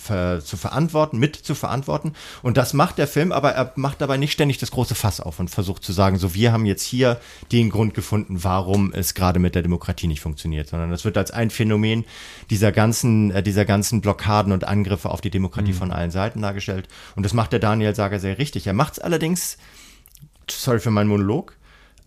ver 0.01 0.41
zu 0.43 0.57
verantworten, 0.57 1.19
mit 1.19 1.37
zu 1.37 1.55
verantworten. 1.55 2.15
Und 2.43 2.57
das 2.57 2.73
macht 2.73 2.99
der 2.99 3.07
Film, 3.07 3.33
aber 3.33 3.53
er 3.53 3.73
macht 3.77 4.01
dabei 4.01 4.17
nicht 4.17 4.33
ständig 4.33 4.59
das 4.59 4.71
große 4.71 4.95
Fass 4.95 5.21
auf 5.21 5.39
und 5.39 5.51
versucht 5.51 5.85
zu 5.85 5.93
sagen, 5.93 6.19
so 6.19 6.35
wir 6.35 6.53
haben 6.53 6.67
jetzt 6.67 6.83
hier 6.83 7.21
den 7.53 7.71
Grund 7.71 7.95
gefunden, 7.95 8.43
warum 8.43 8.93
es 8.93 9.15
gerade 9.15 9.39
mit 9.39 9.55
der 9.55 9.63
Demokratie 9.63 10.07
nicht 10.07 10.21
funktioniert, 10.21 10.69
sondern 10.69 10.91
das 10.91 11.05
wird 11.05 11.19
als 11.19 11.31
ein 11.31 11.51
Phänomen 11.51 12.05
dieser 12.49 12.73
ganzen, 12.73 13.31
äh, 13.31 13.43
dieser 13.43 13.65
ganzen 13.65 14.01
Blockaden 14.01 14.53
und 14.53 14.65
Angriffe 14.65 15.11
auf 15.11 15.21
die 15.21 15.31
Demokratie 15.31 15.73
mhm. 15.73 15.77
von 15.77 15.91
allen 15.93 16.11
Seiten 16.11 16.41
dargestellt. 16.43 16.89
Und 17.15 17.25
das 17.25 17.35
macht 17.35 17.53
der 17.53 17.61
Daniel 17.61 17.95
Sager 17.95 18.19
sehr 18.19 18.39
richtig. 18.39 18.67
Er 18.67 18.73
macht 18.73 18.95
es 18.95 18.99
allerdings, 18.99 19.59
sorry 20.51 20.81
für 20.81 20.91
meinen 20.91 21.09
Monolog, 21.09 21.57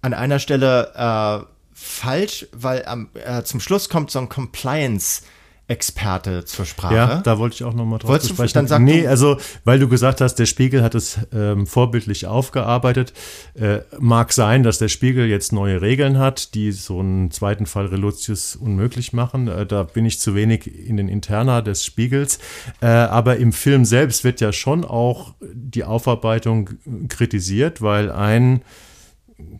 an 0.01 0.13
einer 0.13 0.39
Stelle 0.39 0.91
äh, 0.95 1.45
falsch, 1.73 2.47
weil 2.51 2.83
ähm, 2.87 3.09
äh, 3.13 3.43
zum 3.43 3.59
Schluss 3.59 3.87
kommt 3.87 4.11
so 4.11 4.19
ein 4.19 4.29
Compliance- 4.29 5.23
Experte 5.67 6.43
zur 6.43 6.65
Sprache. 6.65 6.93
Ja, 6.93 7.21
da 7.21 7.39
wollte 7.39 7.55
ich 7.55 7.63
auch 7.63 7.73
nochmal 7.73 7.99
drauf 7.99 8.09
Wolltest 8.09 8.31
sprechen. 8.31 8.53
Dann 8.53 8.67
sagen 8.67 8.83
nee, 8.83 9.07
also, 9.07 9.37
weil 9.63 9.79
du 9.79 9.87
gesagt 9.87 10.19
hast, 10.19 10.35
der 10.35 10.45
Spiegel 10.45 10.83
hat 10.83 10.93
es 10.93 11.19
ähm, 11.33 11.65
vorbildlich 11.67 12.27
aufgearbeitet. 12.27 13.13
Äh, 13.53 13.79
mag 13.97 14.33
sein, 14.33 14.63
dass 14.63 14.77
der 14.77 14.89
Spiegel 14.89 15.27
jetzt 15.27 15.53
neue 15.53 15.81
Regeln 15.81 16.17
hat, 16.17 16.53
die 16.53 16.73
so 16.73 16.99
einen 16.99 17.31
zweiten 17.31 17.65
Fall 17.65 17.85
Relotius 17.85 18.57
unmöglich 18.57 19.13
machen. 19.13 19.47
Äh, 19.47 19.65
da 19.65 19.83
bin 19.83 20.05
ich 20.05 20.19
zu 20.19 20.35
wenig 20.35 20.67
in 20.67 20.97
den 20.97 21.07
Interna 21.07 21.61
des 21.61 21.85
Spiegels. 21.85 22.39
Äh, 22.81 22.87
aber 22.87 23.37
im 23.37 23.53
Film 23.53 23.85
selbst 23.85 24.25
wird 24.25 24.41
ja 24.41 24.51
schon 24.51 24.83
auch 24.83 25.33
die 25.41 25.85
Aufarbeitung 25.85 26.71
kritisiert, 27.07 27.81
weil 27.81 28.11
ein 28.11 28.63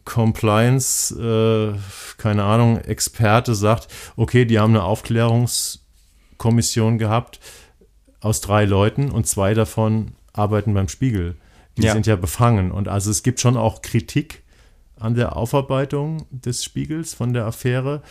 Compliance, 0.03 1.15
äh, 1.17 1.77
keine 2.17 2.43
Ahnung, 2.43 2.79
Experte 2.79 3.55
sagt, 3.55 3.87
okay, 4.17 4.43
die 4.43 4.59
haben 4.59 4.75
eine 4.75 4.83
Aufklärungs- 4.83 5.82
Kommission 6.43 6.97
gehabt 6.97 7.39
aus 8.19 8.41
drei 8.41 8.65
Leuten 8.65 9.11
und 9.11 9.27
zwei 9.27 9.53
davon 9.53 10.11
arbeiten 10.33 10.73
beim 10.73 10.89
Spiegel. 10.89 11.35
Die 11.77 11.83
ja. 11.83 11.93
sind 11.93 12.05
ja 12.05 12.17
befangen. 12.17 12.71
Und 12.71 12.89
also 12.89 13.09
es 13.11 13.23
gibt 13.23 13.39
schon 13.39 13.55
auch 13.55 13.81
Kritik 13.81 14.43
an 14.99 15.15
der 15.15 15.37
Aufarbeitung 15.37 16.25
des 16.29 16.65
Spiegels 16.65 17.13
von 17.13 17.33
der 17.33 17.45
Affäre, 17.45 18.01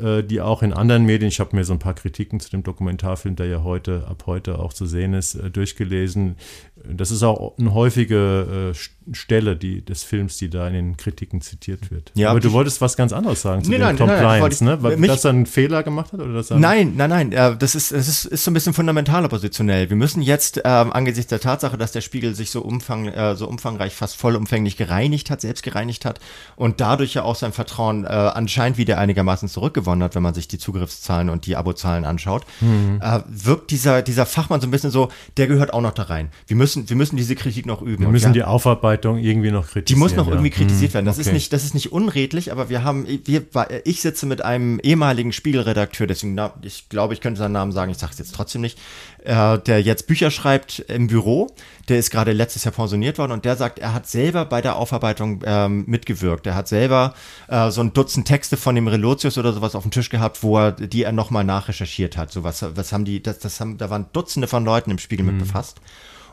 äh, 0.00 0.22
die 0.22 0.40
auch 0.40 0.62
in 0.62 0.72
anderen 0.72 1.04
Medien, 1.04 1.28
ich 1.28 1.40
habe 1.40 1.54
mir 1.54 1.64
so 1.64 1.72
ein 1.72 1.80
paar 1.80 1.94
Kritiken 1.94 2.38
zu 2.38 2.48
dem 2.50 2.62
Dokumentarfilm, 2.62 3.34
der 3.34 3.46
ja 3.46 3.64
heute, 3.64 4.06
ab 4.08 4.22
heute 4.26 4.60
auch 4.60 4.72
zu 4.72 4.86
sehen 4.86 5.12
ist, 5.12 5.34
äh, 5.34 5.50
durchgelesen. 5.50 6.36
Das 6.84 7.10
ist 7.10 7.24
auch 7.24 7.58
eine 7.58 7.74
häufige 7.74 8.72
äh, 8.72 8.78
Stelle 9.12 9.56
die, 9.56 9.84
des 9.84 10.02
Films, 10.02 10.36
die 10.36 10.50
da 10.50 10.66
in 10.66 10.74
den 10.74 10.96
Kritiken 10.96 11.40
zitiert 11.40 11.90
wird. 11.90 12.12
Ja, 12.14 12.30
aber 12.30 12.40
du 12.40 12.52
wolltest 12.52 12.80
was 12.80 12.96
ganz 12.96 13.12
anderes 13.12 13.42
sagen 13.42 13.64
zu 13.64 13.70
nee, 13.70 13.78
dem 13.78 13.96
Compliance, 13.96 14.64
nein, 14.64 14.78
nein, 14.82 14.92
ne? 14.92 15.00
Weil, 15.00 15.08
dass 15.08 15.24
er 15.24 15.30
einen 15.30 15.46
Fehler 15.46 15.82
gemacht 15.82 16.12
hat? 16.12 16.20
Oder 16.20 16.34
dass 16.34 16.50
nein, 16.50 16.94
nein, 16.96 17.10
nein. 17.10 17.32
Äh, 17.32 17.56
das, 17.56 17.74
ist, 17.74 17.92
das 17.92 18.08
ist, 18.08 18.24
ist 18.24 18.44
so 18.44 18.50
ein 18.50 18.54
bisschen 18.54 18.72
fundamental 18.72 19.24
oppositionell. 19.24 19.90
Wir 19.90 19.96
müssen 19.96 20.22
jetzt 20.22 20.58
äh, 20.58 20.68
angesichts 20.68 21.30
der 21.30 21.40
Tatsache, 21.40 21.76
dass 21.76 21.92
der 21.92 22.00
Spiegel 22.00 22.34
sich 22.34 22.50
so, 22.50 22.62
umfang, 22.62 23.08
äh, 23.08 23.34
so 23.36 23.48
umfangreich, 23.48 23.94
fast 23.94 24.16
vollumfänglich 24.16 24.76
gereinigt 24.76 25.30
hat, 25.30 25.40
selbst 25.40 25.62
gereinigt 25.62 26.04
hat 26.04 26.20
und 26.56 26.80
dadurch 26.80 27.14
ja 27.14 27.22
auch 27.22 27.34
sein 27.34 27.52
Vertrauen 27.52 28.04
äh, 28.04 28.08
anscheinend 28.08 28.78
wieder 28.78 28.98
einigermaßen 28.98 29.48
zurückgewonnen 29.48 30.04
hat, 30.04 30.14
wenn 30.14 30.22
man 30.22 30.34
sich 30.34 30.48
die 30.48 30.58
Zugriffszahlen 30.58 31.28
und 31.30 31.46
die 31.46 31.56
Abozahlen 31.56 32.04
anschaut, 32.04 32.44
mhm. 32.60 33.00
äh, 33.02 33.20
wirkt 33.26 33.70
dieser, 33.70 34.02
dieser 34.02 34.26
Fachmann 34.26 34.60
so 34.60 34.66
ein 34.66 34.70
bisschen 34.70 34.90
so, 34.90 35.10
der 35.36 35.46
gehört 35.46 35.72
auch 35.72 35.80
noch 35.80 35.92
da 35.92 36.04
rein. 36.04 36.28
Wir 36.46 36.56
müssen, 36.56 36.88
wir 36.88 36.96
müssen 36.96 37.16
diese 37.16 37.34
Kritik 37.34 37.66
noch 37.66 37.82
üben. 37.82 38.04
Wir 38.04 38.10
müssen 38.10 38.28
ja, 38.28 38.32
die 38.32 38.44
Aufarbeitung 38.44 38.99
irgendwie 39.04 39.50
noch 39.50 39.68
kritisieren. 39.68 39.84
Die 39.86 39.94
muss 39.96 40.16
noch 40.16 40.26
ja. 40.26 40.32
irgendwie 40.32 40.50
kritisiert 40.50 40.90
mhm. 40.92 40.94
werden. 40.94 41.06
Das 41.06 41.18
okay. 41.18 41.28
ist 41.28 41.32
nicht, 41.32 41.52
das 41.52 41.64
ist 41.64 41.74
nicht 41.74 41.92
unredlich, 41.92 42.52
aber 42.52 42.68
wir 42.68 42.84
haben, 42.84 43.06
wir, 43.06 43.44
ich 43.84 44.00
sitze 44.00 44.26
mit 44.26 44.42
einem 44.44 44.80
ehemaligen 44.80 45.32
Spiegelredakteur, 45.32 46.06
deswegen, 46.06 46.38
ich 46.62 46.88
glaube, 46.88 47.14
ich 47.14 47.20
könnte 47.20 47.38
seinen 47.38 47.52
Namen 47.52 47.72
sagen, 47.72 47.90
ich 47.90 47.98
sage 47.98 48.12
es 48.12 48.18
jetzt 48.18 48.34
trotzdem 48.34 48.60
nicht, 48.60 48.78
äh, 49.24 49.58
der 49.58 49.82
jetzt 49.82 50.06
Bücher 50.06 50.30
schreibt 50.30 50.80
im 50.80 51.06
Büro. 51.06 51.48
Der 51.88 51.98
ist 51.98 52.10
gerade 52.10 52.32
letztes 52.32 52.64
Jahr 52.64 52.72
pensioniert 52.72 53.18
worden 53.18 53.32
und 53.32 53.44
der 53.44 53.56
sagt, 53.56 53.78
er 53.78 53.92
hat 53.92 54.06
selber 54.06 54.44
bei 54.44 54.60
der 54.60 54.76
Aufarbeitung 54.76 55.42
ähm, 55.44 55.84
mitgewirkt. 55.86 56.46
Er 56.46 56.54
hat 56.54 56.68
selber 56.68 57.14
äh, 57.48 57.70
so 57.70 57.80
ein 57.80 57.92
Dutzend 57.92 58.28
Texte 58.28 58.56
von 58.56 58.74
dem 58.74 58.86
Relotius 58.86 59.38
oder 59.38 59.52
sowas 59.52 59.74
auf 59.74 59.82
dem 59.82 59.90
Tisch 59.90 60.08
gehabt, 60.08 60.42
wo 60.42 60.58
er, 60.58 60.72
die 60.72 61.02
er 61.02 61.12
nochmal 61.12 61.44
nachrecherchiert 61.44 62.16
hat. 62.16 62.30
So 62.30 62.44
was, 62.44 62.64
was 62.76 62.92
haben 62.92 63.04
die, 63.04 63.22
das, 63.22 63.40
das 63.40 63.60
haben, 63.60 63.76
da 63.76 63.90
waren 63.90 64.06
Dutzende 64.12 64.46
von 64.46 64.64
Leuten 64.64 64.90
im 64.90 64.98
Spiegel 64.98 65.24
mhm. 65.24 65.32
mit 65.32 65.40
befasst. 65.40 65.80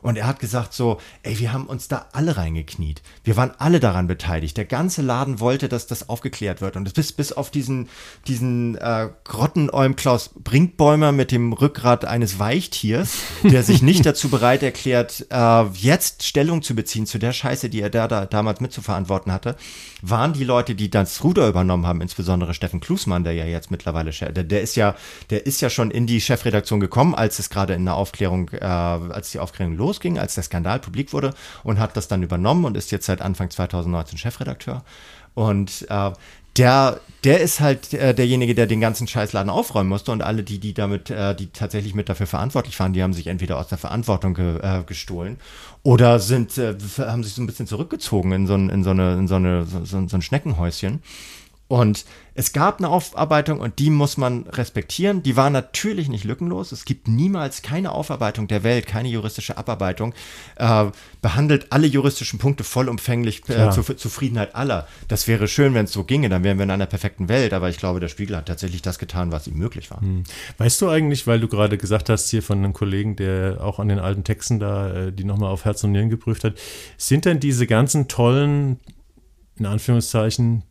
Und 0.02 0.18
er 0.18 0.28
hat 0.28 0.40
gesagt 0.40 0.74
so, 0.74 1.00
ey, 1.24 1.40
wir 1.40 1.54
haben 1.54 1.66
uns 1.68 1.88
da 1.88 2.08
alle 2.14 2.38
reingekniet. 2.38 3.02
Wir 3.24 3.38
waren 3.38 3.52
alle 3.58 3.80
daran 3.80 4.08
beteiligt. 4.08 4.58
Der 4.58 4.66
ganze 4.66 5.02
Laden 5.02 5.40
wollte, 5.40 5.70
dass 5.70 5.88
das 5.88 6.10
aufgeklärt 6.10 6.62
wird. 6.62 6.76
Und 6.76 6.94
bis, 6.94 7.12
bis 7.12 7.32
auf 7.32 7.52
diesen, 7.52 7.90
diesen 8.28 8.76
äh, 8.76 9.10
Grottenolm 9.24 9.96
Klaus 9.96 10.32
Brinkbäumer 10.36 11.12
mit 11.12 11.32
dem 11.32 11.54
Rückgrat 11.54 12.06
eines 12.06 12.40
Weichtiers, 12.40 13.18
der 13.44 13.64
sich 13.64 13.82
nicht 13.82 14.06
dazu 14.06 14.30
bereit 14.30 14.64
erklärt, 14.64 15.26
äh, 15.30 15.64
jetzt 15.74 16.24
Stellung 16.24 16.62
zu 16.62 16.76
beziehen 16.76 17.06
zu 17.06 17.20
der 17.20 17.34
Scheiße, 17.34 17.70
die 17.70 17.82
er 17.82 17.90
da, 17.90 18.08
da 18.08 18.26
damals 18.26 18.62
mitzuverantworten 18.62 19.32
hatte, 19.32 19.56
waren 20.02 20.34
die 20.34 20.44
Leute, 20.44 20.76
die 20.76 20.90
das 20.90 21.24
Ruder 21.24 21.48
übernommen 21.48 21.86
haben, 21.86 22.02
insbesondere 22.02 22.54
Steffen 22.54 22.80
Klusmann, 22.80 23.24
der 23.24 23.34
ja 23.34 23.46
jetzt 23.46 23.72
mittlerweile, 23.72 24.12
der, 24.12 24.44
der 24.44 24.62
ist 24.62 24.76
ja, 24.76 24.96
der 25.30 25.46
ist 25.46 25.62
ja 25.62 25.70
schon 25.70 25.92
in 25.92 26.08
die 26.08 26.22
Chefredaktion 26.22 26.80
gekommen, 26.80 27.16
als 27.16 27.40
es 27.40 27.50
gerade 27.50 27.74
in 27.74 27.86
der 27.86 27.96
Aufklärung, 27.96 28.50
äh, 28.50 28.66
als 28.66 29.32
die 29.32 29.40
Aufklärung 29.40 29.76
los 29.76 29.87
losging, 29.88 30.20
als 30.20 30.36
der 30.36 30.44
Skandal 30.44 30.80
publik 30.80 31.14
wurde 31.14 31.34
und 31.64 31.80
hat 31.80 31.96
das 31.96 32.08
dann 32.08 32.24
übernommen 32.24 32.66
und 32.66 32.78
ist 32.78 32.92
jetzt 32.92 33.06
seit 33.06 33.22
Anfang 33.22 33.50
2019 33.50 34.18
Chefredakteur. 34.18 34.84
Und 35.34 35.86
äh, 35.90 36.12
der, 36.58 37.00
der 37.24 37.42
ist 37.42 37.60
halt 37.60 37.94
äh, 37.94 38.14
derjenige, 38.14 38.56
der 38.56 38.66
den 38.66 38.82
ganzen 38.82 39.08
Scheißladen 39.08 39.50
aufräumen 39.50 39.90
musste 39.90 40.12
und 40.12 40.22
alle, 40.22 40.44
die, 40.44 40.60
die 40.60 40.74
damit, 40.74 41.10
äh, 41.10 41.36
die 41.36 41.48
tatsächlich 41.48 41.94
mit 41.94 42.10
dafür 42.10 42.28
verantwortlich 42.28 42.80
waren, 42.80 42.94
die 42.94 43.04
haben 43.04 43.14
sich 43.14 43.28
entweder 43.28 43.58
aus 43.58 43.68
der 43.68 43.78
Verantwortung 43.78 44.34
ge, 44.34 44.58
äh, 44.62 44.84
gestohlen 44.84 45.38
oder 45.84 46.20
sind, 46.20 46.58
äh, 46.58 46.76
haben 47.00 47.24
sich 47.24 47.34
so 47.34 47.42
ein 47.42 47.48
bisschen 47.48 47.68
zurückgezogen 47.68 48.32
in 48.32 48.48
so 48.48 48.56
in 48.56 48.84
so 48.84 48.90
eine, 48.90 49.14
in 49.14 49.28
so 49.28 49.36
eine, 49.36 49.66
so, 49.66 50.08
so 50.08 50.18
ein 50.18 50.22
Schneckenhäuschen. 50.22 51.02
Und 51.68 52.06
es 52.34 52.54
gab 52.54 52.78
eine 52.78 52.90
Aufarbeitung 52.90 53.60
und 53.60 53.80
die 53.80 53.90
muss 53.90 54.16
man 54.16 54.44
respektieren. 54.44 55.22
Die 55.24 55.36
war 55.36 55.50
natürlich 55.50 56.08
nicht 56.08 56.24
lückenlos. 56.24 56.72
Es 56.72 56.86
gibt 56.86 57.08
niemals 57.08 57.62
keine 57.62 57.92
Aufarbeitung 57.92 58.48
der 58.48 58.64
Welt, 58.64 58.88
keine 58.88 59.10
juristische 59.10 59.58
Abarbeitung, 59.58 60.14
äh, 60.56 60.86
behandelt 61.22 61.72
alle 61.72 61.88
juristischen 61.88 62.40
Punkte 62.40 62.64
vollumfänglich 62.64 63.50
äh, 63.50 63.70
zur 63.72 63.98
Zufriedenheit 63.98 64.56
aller. 64.56 64.88
Das 65.10 65.28
wäre 65.28 65.48
schön, 65.48 65.74
wenn 65.74 65.86
es 65.86 65.92
so 65.92 66.06
ginge, 66.06 66.30
dann 66.30 66.44
wären 66.44 66.58
wir 66.58 66.64
in 66.64 66.72
einer 66.72 66.86
perfekten 66.86 67.28
Welt. 67.28 67.52
Aber 67.52 67.70
ich 67.70 67.78
glaube, 67.78 68.00
der 68.00 68.08
Spiegel 68.08 68.38
hat 68.38 68.46
tatsächlich 68.46 68.82
das 68.82 68.98
getan, 68.98 69.32
was 69.34 69.48
ihm 69.48 69.58
möglich 69.58 69.92
war. 69.92 70.00
Hm. 70.00 70.24
Weißt 70.58 70.82
du 70.82 70.90
eigentlich, 70.90 71.28
weil 71.28 71.42
du 71.42 71.50
gerade 71.50 71.78
gesagt 71.78 72.10
hast 72.10 72.30
hier 72.30 72.44
von 72.44 72.60
einem 72.60 72.74
Kollegen, 72.74 73.18
der 73.18 73.58
auch 73.62 73.80
an 73.80 73.90
den 73.90 74.00
alten 74.00 74.24
Texten 74.24 74.60
da, 74.60 74.94
äh, 74.94 75.12
die 75.12 75.26
nochmal 75.26 75.52
auf 75.52 75.66
Herz 75.66 75.84
und 75.84 75.92
Nieren 75.92 76.10
geprüft 76.10 76.46
hat, 76.46 76.54
sind 76.98 77.26
denn 77.26 77.42
diese 77.42 77.68
ganzen 77.68 78.08
tollen 78.08 78.80
in 79.60 79.66
Anführungszeichen 79.66 80.64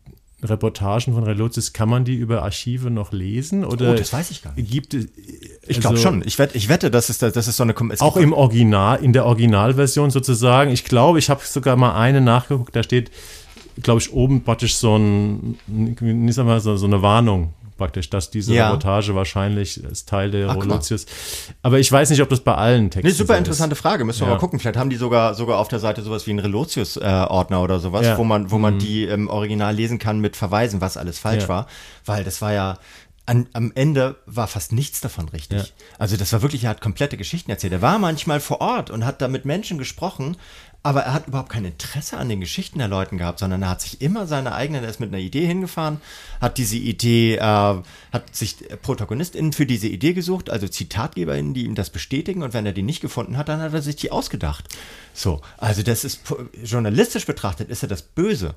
Reportagen 0.43 1.13
von 1.13 1.23
Relotius, 1.23 1.73
kann 1.73 1.89
man 1.89 2.05
die 2.05 2.15
über 2.15 2.43
Archive 2.43 2.91
noch 2.91 3.11
lesen? 3.11 3.65
Oder 3.65 3.91
oh, 3.91 3.95
das 3.95 4.13
weiß 4.13 4.29
ich 4.29 4.43
gar 4.43 4.53
nicht. 4.53 4.69
Gibt 4.69 4.93
es, 4.93 5.07
ich 5.67 5.79
glaube 5.79 5.95
also, 5.95 6.09
schon. 6.09 6.23
Ich 6.25 6.37
wette, 6.37 6.55
ich 6.55 6.69
wette, 6.69 6.91
das 6.91 7.09
ist, 7.09 7.23
das 7.23 7.47
ist 7.47 7.57
so 7.57 7.63
eine. 7.63 7.73
Auch 7.99 8.17
im 8.17 8.33
Original, 8.33 9.03
in 9.03 9.13
der 9.13 9.25
Originalversion 9.25 10.11
sozusagen. 10.11 10.71
Ich 10.71 10.83
glaube, 10.83 11.17
ich 11.17 11.31
habe 11.31 11.41
sogar 11.43 11.75
mal 11.75 11.99
eine 11.99 12.21
nachgeguckt, 12.21 12.75
da 12.75 12.83
steht, 12.83 13.09
glaube 13.81 13.99
ich, 13.99 14.13
oben 14.13 14.43
praktisch 14.43 14.75
so 14.75 14.95
ein, 14.95 15.57
nicht 15.67 16.37
mal 16.37 16.59
so, 16.59 16.77
so 16.77 16.85
eine 16.85 17.01
Warnung 17.01 17.53
praktisch, 17.77 18.09
dass 18.09 18.29
diese 18.29 18.53
ja. 18.53 18.67
Reportage 18.67 19.15
wahrscheinlich 19.15 19.83
ist 19.83 20.09
Teil 20.09 20.31
der 20.31 20.49
Revolutius. 20.49 21.05
Aber 21.61 21.79
ich 21.79 21.91
weiß 21.91 22.09
nicht, 22.09 22.21
ob 22.21 22.29
das 22.29 22.41
bei 22.41 22.55
allen 22.55 22.89
Texten 22.89 23.07
nee, 23.07 23.13
super 23.13 23.33
so 23.33 23.39
interessante 23.39 23.73
ist. 23.73 23.81
Frage. 23.81 24.05
Müssen 24.05 24.21
wir 24.21 24.27
ja. 24.27 24.33
mal 24.33 24.39
gucken. 24.39 24.59
Vielleicht 24.59 24.77
haben 24.77 24.89
die 24.89 24.95
sogar, 24.95 25.33
sogar 25.35 25.59
auf 25.59 25.67
der 25.67 25.79
Seite 25.79 26.01
sowas 26.01 26.27
wie 26.27 26.31
einen 26.31 26.39
Relotius-Ordner 26.39 27.57
äh, 27.57 27.61
oder 27.61 27.79
sowas, 27.79 28.05
ja. 28.05 28.17
wo 28.17 28.23
man, 28.23 28.51
wo 28.51 28.57
man 28.57 28.75
mhm. 28.75 28.79
die 28.79 29.03
im 29.03 29.29
Original 29.29 29.75
lesen 29.75 29.99
kann 29.99 30.19
mit 30.19 30.35
Verweisen, 30.35 30.81
was 30.81 30.97
alles 30.97 31.19
falsch 31.19 31.47
war. 31.47 31.67
Weil 32.05 32.23
das 32.23 32.41
war 32.41 32.53
ja, 32.53 32.77
an, 33.27 33.47
am 33.51 33.73
Ende 33.75 34.15
war 34.25 34.47
fast 34.47 34.71
nichts 34.71 35.01
davon 35.01 35.27
richtig. 35.29 35.59
Ja. 35.59 35.85
Also 35.99 36.15
das 36.15 36.31
war 36.31 36.41
wirklich, 36.41 36.63
er 36.63 36.69
hat 36.71 36.81
komplette 36.81 37.17
Geschichten 37.17 37.51
erzählt. 37.51 37.73
Er 37.73 37.81
war 37.81 37.99
manchmal 37.99 38.39
vor 38.39 38.61
Ort 38.61 38.89
und 38.89 39.05
hat 39.05 39.21
da 39.21 39.27
mit 39.27 39.43
Menschen 39.43 39.77
gesprochen, 39.77 40.37
aber 40.87 41.01
er 41.01 41.13
hat 41.13 41.27
überhaupt 41.27 41.49
kein 41.49 41.65
Interesse 41.65 42.15
an 42.15 42.29
den 42.29 42.39
Geschichten 42.39 42.79
der 42.79 42.87
Leuten 42.87 43.17
gehabt, 43.17 43.39
sondern 43.39 43.61
er 43.61 43.71
hat 43.71 43.81
sich 43.81 44.01
immer 44.01 44.25
seine 44.25 44.55
eigenen, 44.55 44.85
er 44.85 44.89
ist 44.89 45.01
mit 45.01 45.09
einer 45.09 45.21
Idee 45.21 45.45
hingefahren, 45.45 45.99
hat 46.39 46.57
diese 46.57 46.77
Idee, 46.77 47.35
äh, 47.35 47.41
hat 47.41 47.83
sich 48.31 48.55
ProtagonistInnen 48.83 49.51
für 49.51 49.65
diese 49.65 49.89
Idee 49.89 50.13
gesucht, 50.13 50.49
also 50.49 50.65
ZitatgeberInnen, 50.65 51.53
die 51.53 51.65
ihm 51.65 51.75
das 51.75 51.89
bestätigen 51.89 52.41
und 52.41 52.53
wenn 52.53 52.65
er 52.65 52.71
die 52.71 52.83
nicht 52.83 53.01
gefunden 53.01 53.35
hat, 53.35 53.49
dann 53.49 53.59
hat 53.59 53.73
er 53.73 53.81
sich 53.81 53.97
die 53.97 54.11
ausgedacht. 54.11 54.63
So, 55.13 55.41
also 55.57 55.83
das 55.83 56.05
ist 56.05 56.21
journalistisch 56.63 57.25
betrachtet, 57.25 57.69
ist 57.69 57.83
er 57.83 57.89
das 57.89 58.01
Böse. 58.01 58.55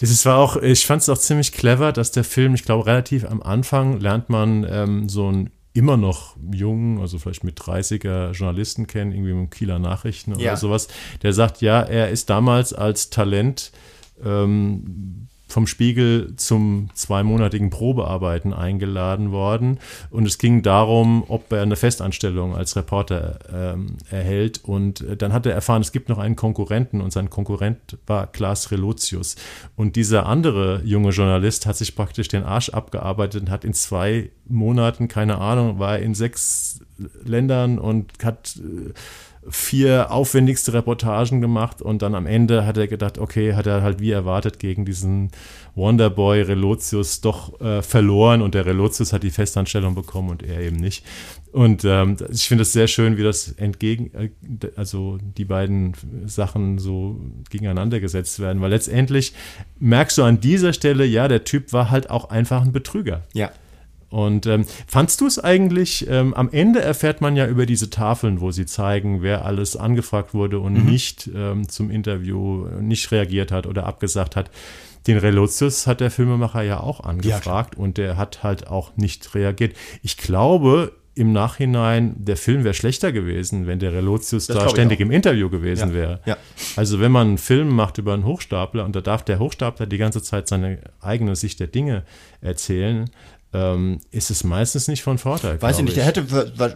Es 0.00 0.24
war 0.24 0.38
auch, 0.38 0.56
ich 0.56 0.86
fand 0.86 1.02
es 1.02 1.10
auch 1.10 1.18
ziemlich 1.18 1.52
clever, 1.52 1.92
dass 1.92 2.12
der 2.12 2.24
Film, 2.24 2.54
ich 2.54 2.64
glaube, 2.64 2.86
relativ 2.86 3.26
am 3.26 3.42
Anfang 3.42 4.00
lernt 4.00 4.30
man 4.30 4.64
ähm, 4.64 5.10
so 5.10 5.30
ein 5.30 5.50
immer 5.72 5.96
noch 5.96 6.36
jungen, 6.52 7.00
also 7.00 7.18
vielleicht 7.18 7.44
mit 7.44 7.60
30er 7.60 8.32
Journalisten 8.32 8.86
kennen, 8.86 9.12
irgendwie 9.12 9.32
mit 9.32 9.50
Kieler 9.50 9.78
Nachrichten 9.78 10.32
oder 10.32 10.42
ja. 10.42 10.56
sowas, 10.56 10.88
der 11.22 11.32
sagt, 11.32 11.60
ja, 11.60 11.82
er 11.82 12.10
ist 12.10 12.30
damals 12.30 12.72
als 12.72 13.10
Talent 13.10 13.72
ähm, 14.24 15.28
vom 15.48 15.66
Spiegel 15.66 16.34
zum 16.36 16.90
zweimonatigen 16.94 17.70
Probearbeiten 17.70 18.52
eingeladen 18.52 19.32
worden. 19.32 19.78
Und 20.10 20.26
es 20.26 20.38
ging 20.38 20.62
darum, 20.62 21.24
ob 21.28 21.50
er 21.52 21.62
eine 21.62 21.76
Festanstellung 21.76 22.54
als 22.54 22.76
Reporter 22.76 23.38
ähm, 23.52 23.96
erhält. 24.10 24.60
Und 24.62 25.00
äh, 25.00 25.16
dann 25.16 25.32
hat 25.32 25.46
er 25.46 25.54
erfahren, 25.54 25.80
es 25.80 25.92
gibt 25.92 26.08
noch 26.10 26.18
einen 26.18 26.36
Konkurrenten 26.36 27.00
und 27.00 27.12
sein 27.12 27.30
Konkurrent 27.30 27.98
war 28.06 28.26
Klaas 28.26 28.70
Relotius. 28.70 29.36
Und 29.74 29.96
dieser 29.96 30.26
andere 30.26 30.82
junge 30.84 31.10
Journalist 31.10 31.66
hat 31.66 31.76
sich 31.76 31.96
praktisch 31.96 32.28
den 32.28 32.44
Arsch 32.44 32.68
abgearbeitet 32.68 33.42
und 33.42 33.50
hat 33.50 33.64
in 33.64 33.72
zwei 33.72 34.30
Monaten, 34.46 35.08
keine 35.08 35.38
Ahnung, 35.38 35.78
war 35.78 35.98
in 35.98 36.14
sechs 36.14 36.80
Ländern 37.24 37.78
und 37.78 38.12
hat 38.22 38.56
äh, 38.56 38.92
vier 39.48 40.10
aufwendigste 40.10 40.72
Reportagen 40.72 41.40
gemacht 41.40 41.80
und 41.82 42.02
dann 42.02 42.14
am 42.14 42.26
Ende 42.26 42.66
hat 42.66 42.76
er 42.76 42.88
gedacht, 42.88 43.18
okay, 43.18 43.54
hat 43.54 43.66
er 43.66 43.82
halt 43.82 44.00
wie 44.00 44.10
erwartet 44.10 44.58
gegen 44.58 44.84
diesen 44.84 45.30
Wonderboy 45.74 46.42
Relotius 46.42 47.20
doch 47.20 47.60
äh, 47.60 47.82
verloren 47.82 48.42
und 48.42 48.54
der 48.54 48.66
Relotius 48.66 49.12
hat 49.12 49.22
die 49.22 49.30
Festanstellung 49.30 49.94
bekommen 49.94 50.30
und 50.30 50.42
er 50.42 50.60
eben 50.60 50.76
nicht. 50.76 51.04
Und 51.52 51.84
ähm, 51.84 52.16
ich 52.30 52.46
finde 52.46 52.62
es 52.62 52.72
sehr 52.72 52.88
schön, 52.88 53.16
wie 53.16 53.22
das 53.22 53.52
entgegen, 53.52 54.10
äh, 54.14 54.30
also 54.76 55.18
die 55.20 55.44
beiden 55.44 55.94
Sachen 56.26 56.78
so 56.78 57.20
gegeneinander 57.48 58.00
gesetzt 58.00 58.40
werden, 58.40 58.60
weil 58.60 58.70
letztendlich 58.70 59.32
merkst 59.78 60.18
du 60.18 60.24
an 60.24 60.40
dieser 60.40 60.72
Stelle, 60.72 61.04
ja, 61.04 61.28
der 61.28 61.44
Typ 61.44 61.72
war 61.72 61.90
halt 61.90 62.10
auch 62.10 62.30
einfach 62.30 62.62
ein 62.62 62.72
Betrüger. 62.72 63.22
Ja. 63.32 63.50
Und 64.10 64.46
ähm, 64.46 64.64
fandst 64.86 65.20
du 65.20 65.26
es 65.26 65.38
eigentlich, 65.38 66.08
ähm, 66.08 66.32
am 66.32 66.48
Ende 66.50 66.80
erfährt 66.80 67.20
man 67.20 67.36
ja 67.36 67.46
über 67.46 67.66
diese 67.66 67.90
Tafeln, 67.90 68.40
wo 68.40 68.50
sie 68.50 68.64
zeigen, 68.64 69.22
wer 69.22 69.44
alles 69.44 69.76
angefragt 69.76 70.32
wurde 70.32 70.60
und 70.60 70.74
mhm. 70.74 70.90
nicht 70.90 71.30
ähm, 71.34 71.68
zum 71.68 71.90
Interview 71.90 72.66
nicht 72.80 73.10
reagiert 73.12 73.52
hat 73.52 73.66
oder 73.66 73.86
abgesagt 73.86 74.34
hat. 74.34 74.50
Den 75.06 75.18
Relotius 75.18 75.86
hat 75.86 76.00
der 76.00 76.10
Filmemacher 76.10 76.62
ja 76.62 76.80
auch 76.80 77.00
angefragt 77.00 77.74
ja, 77.76 77.82
und 77.82 77.98
der 77.98 78.16
hat 78.16 78.42
halt 78.42 78.66
auch 78.66 78.96
nicht 78.96 79.34
reagiert. 79.34 79.76
Ich 80.02 80.16
glaube, 80.16 80.92
im 81.18 81.32
Nachhinein, 81.32 82.14
der 82.16 82.36
Film 82.36 82.62
wäre 82.62 82.74
schlechter 82.74 83.10
gewesen, 83.10 83.66
wenn 83.66 83.80
der 83.80 83.92
Relotius 83.92 84.46
da 84.46 84.68
ständig 84.68 85.00
im 85.00 85.10
Interview 85.10 85.50
gewesen 85.50 85.88
ja. 85.88 85.94
wäre. 85.94 86.20
Ja. 86.26 86.36
Also 86.76 87.00
wenn 87.00 87.10
man 87.10 87.26
einen 87.26 87.38
Film 87.38 87.70
macht 87.70 87.98
über 87.98 88.14
einen 88.14 88.24
Hochstapler 88.24 88.84
und 88.84 88.94
da 88.94 89.00
darf 89.00 89.24
der 89.24 89.40
Hochstapler 89.40 89.86
die 89.86 89.98
ganze 89.98 90.22
Zeit 90.22 90.46
seine 90.46 90.78
eigene 91.00 91.34
Sicht 91.34 91.58
der 91.58 91.66
Dinge 91.66 92.04
erzählen, 92.40 93.10
ähm, 93.52 94.00
ist 94.10 94.30
es 94.30 94.44
meistens 94.44 94.88
nicht 94.88 95.02
von 95.02 95.16
Vorteil. 95.18 95.60
Weiß 95.60 95.78
ich 95.78 95.84
nicht, 95.84 95.96
der 95.96 96.04
hätte, 96.04 96.26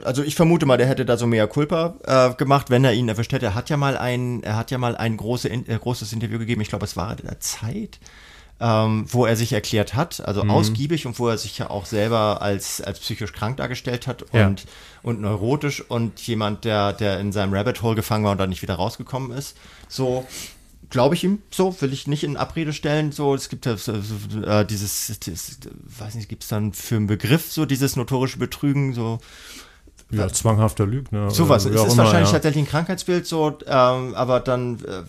also 0.04 0.22
ich 0.22 0.34
vermute 0.34 0.64
mal, 0.64 0.78
der 0.78 0.86
hätte 0.86 1.04
da 1.04 1.16
so 1.16 1.26
mehr 1.26 1.46
Culpa 1.46 1.96
äh, 2.04 2.34
gemacht, 2.34 2.70
wenn 2.70 2.84
er 2.84 2.94
ihn 2.94 3.08
erwischt 3.08 3.32
hätte. 3.32 3.46
Er 3.46 3.54
hat 3.54 3.68
ja 3.68 3.76
mal 3.76 3.96
ein, 3.96 4.42
er 4.42 4.56
hat 4.56 4.70
ja 4.70 4.78
mal 4.78 4.96
ein 4.96 5.16
große, 5.16 5.50
äh, 5.50 5.78
großes 5.78 6.12
Interview 6.12 6.38
gegeben, 6.38 6.62
ich 6.62 6.68
glaube, 6.68 6.86
es 6.86 6.96
war 6.96 7.10
in 7.18 7.26
der 7.26 7.40
Zeit, 7.40 7.98
ähm, 8.58 9.04
wo 9.08 9.26
er 9.26 9.36
sich 9.36 9.52
erklärt 9.52 9.94
hat, 9.94 10.26
also 10.26 10.44
mhm. 10.44 10.50
ausgiebig 10.50 11.06
und 11.06 11.18
wo 11.18 11.28
er 11.28 11.36
sich 11.36 11.58
ja 11.58 11.68
auch 11.68 11.84
selber 11.84 12.40
als, 12.40 12.80
als 12.80 13.00
psychisch 13.00 13.32
krank 13.32 13.58
dargestellt 13.58 14.06
hat 14.06 14.22
und, 14.22 14.32
ja. 14.32 14.52
und 15.02 15.20
neurotisch 15.20 15.82
und 15.82 16.26
jemand, 16.26 16.64
der, 16.64 16.94
der 16.94 17.20
in 17.20 17.32
seinem 17.32 17.52
Rabbit 17.52 17.82
Hole 17.82 17.96
gefangen 17.96 18.24
war 18.24 18.32
und 18.32 18.38
da 18.38 18.46
nicht 18.46 18.62
wieder 18.62 18.74
rausgekommen 18.74 19.36
ist. 19.36 19.58
So, 19.88 20.26
glaube 20.92 21.14
ich 21.14 21.24
ihm 21.24 21.42
so, 21.50 21.80
will 21.80 21.92
ich 21.92 22.06
nicht 22.06 22.22
in 22.22 22.36
Abrede 22.36 22.72
stellen. 22.74 23.12
So, 23.12 23.34
es 23.34 23.48
gibt 23.48 23.66
äh, 23.66 23.76
dieses, 24.66 25.18
dieses, 25.20 25.58
weiß 25.98 26.14
nicht, 26.14 26.28
gibt 26.28 26.42
es 26.42 26.50
dann 26.50 26.74
für 26.74 26.96
einen 26.96 27.06
Begriff 27.06 27.50
so 27.50 27.64
dieses 27.64 27.96
notorische 27.96 28.38
Betrügen, 28.38 28.92
so 28.92 29.18
ja, 30.12 30.28
zwanghafter 30.28 30.86
Lügner. 30.86 31.30
Sowas. 31.30 31.64
Es 31.64 31.74
ist 31.74 31.92
immer, 31.92 32.04
wahrscheinlich 32.04 32.28
ja. 32.28 32.34
tatsächlich 32.34 32.64
ein 32.64 32.68
Krankheitsbild 32.68 33.26
so, 33.26 33.58
ähm, 33.66 34.14
aber 34.14 34.40
dann, 34.40 34.78
äh, 34.80 35.02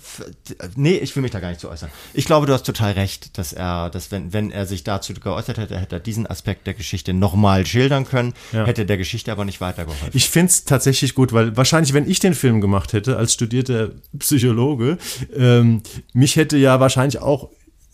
nee, 0.75 0.95
ich 0.95 1.15
will 1.15 1.21
mich 1.21 1.31
da 1.31 1.39
gar 1.39 1.49
nicht 1.49 1.59
zu 1.59 1.69
äußern. 1.69 1.89
Ich 2.13 2.25
glaube, 2.25 2.45
du 2.45 2.53
hast 2.53 2.65
total 2.65 2.93
recht, 2.93 3.37
dass 3.37 3.53
er, 3.53 3.89
dass 3.89 4.11
wenn, 4.11 4.33
wenn 4.33 4.51
er 4.51 4.65
sich 4.65 4.83
dazu 4.83 5.13
geäußert 5.13 5.57
hätte, 5.57 5.77
hätte 5.77 5.97
er 5.97 5.99
diesen 5.99 6.27
Aspekt 6.27 6.67
der 6.67 6.73
Geschichte 6.73 7.13
nochmal 7.13 7.65
schildern 7.65 8.05
können, 8.05 8.33
ja. 8.51 8.65
hätte 8.65 8.85
der 8.85 8.97
Geschichte 8.97 9.31
aber 9.31 9.45
nicht 9.45 9.61
weitergeholfen. 9.61 10.09
Ich 10.13 10.29
finde 10.29 10.49
es 10.49 10.63
tatsächlich 10.63 11.15
gut, 11.15 11.33
weil 11.33 11.55
wahrscheinlich, 11.57 11.93
wenn 11.93 12.09
ich 12.09 12.19
den 12.19 12.33
Film 12.33 12.61
gemacht 12.61 12.93
hätte, 12.93 13.17
als 13.17 13.33
studierter 13.33 13.91
Psychologe, 14.17 14.97
ähm, 15.35 15.81
mich 16.13 16.35
hätte 16.35 16.57
ja 16.57 16.79
wahrscheinlich 16.79 17.21
auch 17.21 17.49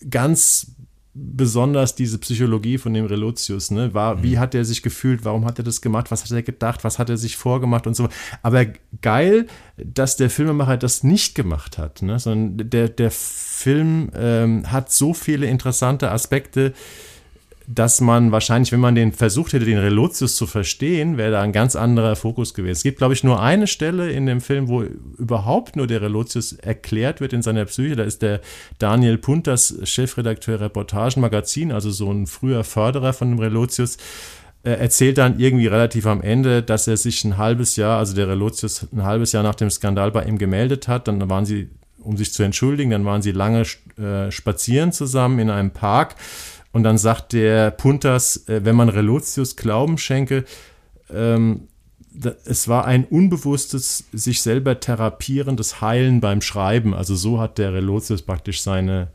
ganz 0.09 0.67
besonders 1.21 1.95
diese 1.95 2.17
Psychologie 2.17 2.77
von 2.77 2.93
dem 2.93 3.05
Relotius, 3.05 3.71
ne? 3.71 3.93
War, 3.93 4.15
mhm. 4.15 4.23
wie 4.23 4.39
hat 4.39 4.55
er 4.55 4.65
sich 4.65 4.81
gefühlt, 4.81 5.25
warum 5.25 5.45
hat 5.45 5.57
er 5.57 5.63
das 5.63 5.81
gemacht, 5.81 6.11
was 6.11 6.23
hat 6.23 6.31
er 6.31 6.43
gedacht, 6.43 6.83
was 6.83 6.99
hat 6.99 7.09
er 7.09 7.17
sich 7.17 7.37
vorgemacht 7.37 7.87
und 7.87 7.95
so. 7.95 8.09
Aber 8.41 8.65
geil, 9.01 9.47
dass 9.77 10.15
der 10.15 10.29
Filmemacher 10.29 10.77
das 10.77 11.03
nicht 11.03 11.35
gemacht 11.35 11.77
hat, 11.77 12.01
ne? 12.01 12.19
Sondern 12.19 12.69
der, 12.69 12.89
der 12.89 13.11
Film 13.11 14.11
ähm, 14.15 14.71
hat 14.71 14.91
so 14.91 15.13
viele 15.13 15.47
interessante 15.47 16.11
Aspekte, 16.11 16.73
dass 17.71 18.01
man 18.01 18.31
wahrscheinlich, 18.31 18.71
wenn 18.71 18.79
man 18.79 18.95
den 18.95 19.11
versucht 19.11 19.53
hätte, 19.53 19.63
den 19.63 19.77
Relotius 19.77 20.35
zu 20.35 20.47
verstehen, 20.47 21.17
wäre 21.17 21.33
da 21.33 21.41
ein 21.43 21.51
ganz 21.51 21.75
anderer 21.75 22.15
Fokus 22.15 22.55
gewesen. 22.55 22.71
Es 22.71 22.81
gibt, 22.81 22.97
glaube 22.97 23.13
ich, 23.13 23.23
nur 23.23 23.39
eine 23.39 23.67
Stelle 23.67 24.09
in 24.09 24.25
dem 24.25 24.41
Film, 24.41 24.67
wo 24.69 24.81
überhaupt 24.81 25.75
nur 25.75 25.85
der 25.85 26.01
Relotius 26.01 26.53
erklärt 26.53 27.21
wird 27.21 27.31
in 27.31 27.43
seiner 27.43 27.65
Psyche. 27.65 27.95
Da 27.95 28.03
ist 28.03 28.23
der 28.23 28.41
Daniel 28.79 29.19
Punters 29.19 29.75
Chefredakteur 29.83 30.59
Reportagenmagazin, 30.59 31.71
also 31.71 31.91
so 31.91 32.11
ein 32.11 32.25
früher 32.25 32.63
Förderer 32.63 33.13
von 33.13 33.29
dem 33.29 33.39
Relotius, 33.39 33.97
er 34.63 34.79
erzählt 34.79 35.19
dann 35.19 35.39
irgendwie 35.39 35.67
relativ 35.67 36.07
am 36.07 36.21
Ende, 36.21 36.63
dass 36.63 36.87
er 36.87 36.97
sich 36.97 37.23
ein 37.23 37.37
halbes 37.37 37.75
Jahr, 37.75 37.99
also 37.99 38.15
der 38.15 38.27
Relotius 38.27 38.87
ein 38.91 39.03
halbes 39.03 39.31
Jahr 39.31 39.43
nach 39.43 39.55
dem 39.55 39.69
Skandal 39.69 40.11
bei 40.11 40.23
ihm 40.23 40.39
gemeldet 40.39 40.87
hat. 40.87 41.07
Dann 41.07 41.29
waren 41.29 41.45
sie, 41.45 41.69
um 41.99 42.17
sich 42.17 42.33
zu 42.33 42.41
entschuldigen, 42.41 42.89
dann 42.89 43.05
waren 43.05 43.21
sie 43.21 43.31
lange 43.31 43.61
äh, 43.97 44.31
spazieren 44.31 44.91
zusammen 44.91 45.37
in 45.37 45.49
einem 45.51 45.71
Park. 45.71 46.15
Und 46.71 46.83
dann 46.83 46.97
sagt 46.97 47.33
der 47.33 47.71
Puntas, 47.71 48.47
äh, 48.47 48.63
wenn 48.63 48.75
man 48.75 48.89
Relotius 48.89 49.55
Glauben 49.55 49.97
schenke, 49.97 50.45
ähm, 51.11 51.67
es 52.45 52.67
war 52.67 52.85
ein 52.85 53.05
unbewusstes, 53.05 54.05
sich 54.11 54.41
selber 54.41 54.79
therapierendes 54.79 55.81
Heilen 55.81 56.21
beim 56.21 56.41
Schreiben. 56.41 56.93
Also 56.93 57.15
so 57.15 57.39
hat 57.39 57.57
der 57.57 57.73
Relotius 57.73 58.23
praktisch 58.23 58.61
seine, 58.61 59.09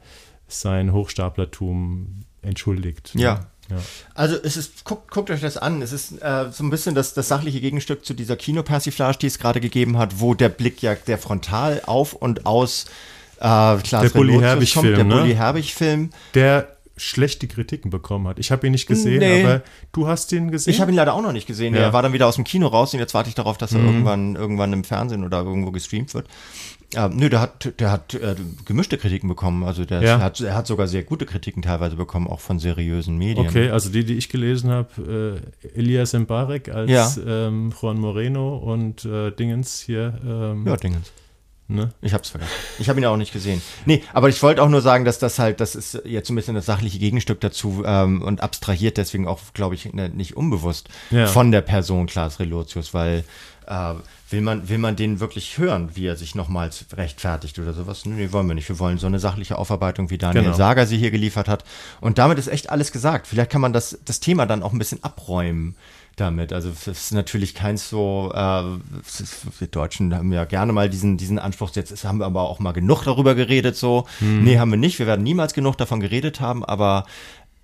sein 0.49 0.93
Hochstaplertum 0.93 2.25
entschuldigt. 2.43 3.13
Ja. 3.15 3.47
ja. 3.69 3.77
Also 4.15 4.37
es 4.43 4.57
ist, 4.57 4.85
guckt, 4.85 5.11
guckt 5.11 5.31
euch 5.31 5.41
das 5.41 5.57
an. 5.57 5.83
Es 5.83 5.93
ist 5.93 6.23
äh, 6.23 6.47
so 6.51 6.65
ein 6.65 6.71
bisschen 6.71 6.95
das, 6.95 7.15
das 7.15 7.29
sachliche 7.29 7.61
Gegenstück 7.61 8.05
zu 8.05 8.15
dieser 8.15 8.37
Kinopersiflage, 8.37 9.19
die 9.19 9.27
es 9.27 9.39
gerade 9.39 9.61
gegeben 9.61 9.99
hat, 9.99 10.21
wo 10.21 10.35
der 10.35 10.49
Blick 10.49 10.81
ja 10.81 10.95
der 10.95 11.19
frontal 11.19 11.83
auf 11.87 12.15
und 12.15 12.47
aus 12.47 12.87
äh, 13.39 13.77
Klaas 13.79 14.03
der 14.03 14.09
Bulli 14.11 14.39
Herbig-Film. 14.39 14.95
Der 14.95 15.05
ne? 15.05 15.15
Bulli 15.17 15.35
Herbig-Film. 15.35 16.11
Der 16.35 16.74
schlechte 16.97 17.49
Kritiken 17.49 17.91
bekommen 17.91 18.29
hat. 18.29 18.39
Ich 18.39 18.53
habe 18.53 18.67
ihn 18.67 18.73
nicht 18.73 18.87
gesehen, 18.87 19.19
nee. 19.19 19.43
aber 19.43 19.63
du 19.93 20.07
hast 20.07 20.31
ihn 20.33 20.51
gesehen. 20.51 20.73
Ich 20.73 20.81
habe 20.81 20.93
ihn 20.93 20.97
leider 20.97 21.15
auch 21.15 21.23
noch 21.23 21.33
nicht 21.33 21.47
gesehen. 21.47 21.75
Ja. 21.75 21.81
Er 21.81 21.93
war 21.93 22.03
dann 22.03 22.13
wieder 22.13 22.27
aus 22.27 22.37
dem 22.37 22.45
Kino 22.45 22.69
raus 22.69 22.95
und 22.95 23.01
jetzt 23.01 23.15
warte 23.15 23.29
ich 23.29 23.35
darauf, 23.35 23.59
dass 23.59 23.73
er 23.73 23.81
mhm. 23.81 23.87
irgendwann, 23.87 24.37
irgendwann 24.37 24.73
im 24.73 24.85
Fernsehen 24.85 25.25
oder 25.25 25.43
irgendwo 25.43 25.73
gestreamt 25.73 26.15
wird. 26.15 26.29
Äh, 26.95 27.09
nö, 27.09 27.29
der 27.29 27.41
hat, 27.41 27.81
der 27.81 27.91
hat 27.91 28.15
äh, 28.15 28.37
gemischte 28.65 28.99
Kritiken 28.99 29.29
bekommen. 29.29 29.65
Also 29.65 29.85
der, 29.85 30.03
ja. 30.03 30.21
hat, 30.21 30.41
er 30.41 30.55
hat 30.55 30.67
sogar 30.67 30.87
sehr 30.87 31.03
gute 31.03 31.27
Kritiken 31.27 31.63
teilweise 31.63 31.97
bekommen, 31.97 32.29
auch 32.29 32.41
von 32.41 32.59
seriösen 32.59 33.19
Medien. 33.19 33.49
Okay, 33.49 33.71
also 33.71 33.91
die, 33.91 34.05
die 34.05 34.15
ich 34.15 34.29
gelesen 34.29 34.71
habe, 34.71 35.41
äh, 35.65 35.79
Elias 35.79 36.13
Mbarek 36.13 36.69
als 36.69 36.91
ja. 36.91 37.11
ähm, 37.27 37.73
Juan 37.81 37.99
Moreno 37.99 38.57
und 38.57 39.05
äh, 39.05 39.33
Dingens 39.33 39.81
hier. 39.81 40.19
Ähm, 40.25 40.67
ja, 40.67 40.77
Dingens. 40.77 41.13
Ne? 41.67 41.91
Ich 42.03 42.13
hab's 42.13 42.29
vergessen. 42.29 42.53
Ich 42.79 42.91
habe 42.91 43.01
ihn 43.01 43.07
auch 43.07 43.17
nicht 43.17 43.33
gesehen. 43.33 43.63
Nee, 43.87 44.03
aber 44.13 44.29
ich 44.29 44.43
wollte 44.43 44.63
auch 44.63 44.69
nur 44.69 44.83
sagen, 44.83 45.07
dass 45.07 45.19
das 45.19 45.39
halt, 45.39 45.61
das 45.61 45.75
ist 45.75 46.03
jetzt 46.05 46.29
so 46.29 46.35
ein 46.35 46.37
bisschen 46.37 46.55
das 46.55 46.67
sachliche 46.67 46.99
Gegenstück 46.99 47.41
dazu 47.41 47.83
ähm, 47.87 48.21
und 48.21 48.43
abstrahiert 48.43 48.99
deswegen 48.99 49.27
auch, 49.27 49.41
glaube 49.55 49.75
ich, 49.75 49.91
ne, 49.95 50.11
nicht 50.11 50.37
unbewusst 50.37 50.89
ja. 51.11 51.27
von 51.27 51.53
der 51.53 51.63
Person 51.63 52.07
Klaas 52.07 52.39
Relotius, 52.39 52.93
weil 52.93 53.25
äh, 53.67 53.95
will 54.29 54.43
man, 54.43 54.69
will 54.69 54.77
man 54.77 54.97
den 54.97 55.21
wirklich 55.21 55.57
hören, 55.57 55.91
wie 55.95 56.07
er 56.07 56.17
sich 56.17 56.35
nochmals 56.35 56.85
rechtfertigt 56.95 57.59
oder 57.59 57.73
sowas? 57.73 58.05
Nee, 58.05 58.31
wollen 58.33 58.47
wir 58.47 58.55
nicht. 58.55 58.69
Wir 58.69 58.79
wollen 58.79 58.99
so 58.99 59.07
eine 59.07 59.19
sachliche 59.19 59.57
Aufarbeitung, 59.57 60.11
wie 60.11 60.19
Daniel 60.19 60.45
genau. 60.45 60.57
Sager 60.57 60.87
sie 60.87 60.99
hier 60.99 61.11
geliefert 61.11 61.49
hat. 61.49 61.65
Und 62.03 62.19
damit 62.19 62.39
ist 62.39 62.49
echt 62.49 62.69
alles 62.69 62.93
gesagt. 62.93 63.27
Vielleicht 63.27 63.51
kann 63.51 63.63
man 63.63 63.73
das, 63.73 63.99
das 64.05 64.21
Thema 64.21 64.45
dann 64.45 64.63
auch 64.63 64.73
ein 64.73 64.79
bisschen 64.79 65.03
abräumen 65.03 65.77
damit. 66.17 66.53
Also 66.53 66.71
es 66.71 66.87
ist 66.87 67.13
natürlich 67.13 67.55
kein 67.55 67.77
so, 67.77 68.31
äh, 68.35 68.39
wir 69.59 69.69
Deutschen 69.69 70.15
haben 70.15 70.33
ja 70.33 70.45
gerne 70.45 70.73
mal 70.73 70.89
diesen, 70.89 71.17
diesen 71.17 71.39
Anspruch, 71.39 71.71
jetzt 71.75 72.05
haben 72.05 72.19
wir 72.19 72.27
aber 72.27 72.43
auch 72.43 72.59
mal 72.59 72.73
genug 72.73 73.05
darüber 73.05 73.35
geredet, 73.35 73.77
so. 73.77 74.07
Hm. 74.19 74.45
Nee, 74.45 74.59
haben 74.59 74.71
wir 74.71 74.79
nicht, 74.79 74.99
wir 74.99 75.07
werden 75.07 75.23
niemals 75.23 75.55
genug 75.55 75.77
davon 75.77 76.01
geredet 76.01 76.41
haben, 76.41 76.65
aber 76.65 77.05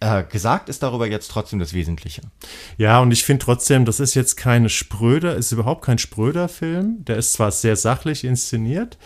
äh, 0.01 0.25
gesagt 0.25 0.69
ist 0.69 0.83
darüber 0.83 1.07
jetzt 1.07 1.31
trotzdem 1.31 1.59
das 1.59 1.75
Wesentliche. 1.75 2.23
Ja, 2.79 3.01
und 3.01 3.13
ich 3.13 3.23
finde 3.23 3.45
trotzdem, 3.45 3.85
das 3.85 4.01
ist 4.01 4.15
jetzt 4.15 4.37
keine 4.37 4.69
Spröder, 4.69 5.37
ist 5.37 5.53
überhaupt 5.53 5.85
kein 5.85 5.99
Spröder-Film. 5.99 7.05
Der 7.05 7.17
ist 7.17 7.35
zwar 7.35 7.51
sehr 7.51 7.77
sachlich 7.77 8.25
inszeniert, 8.25 8.99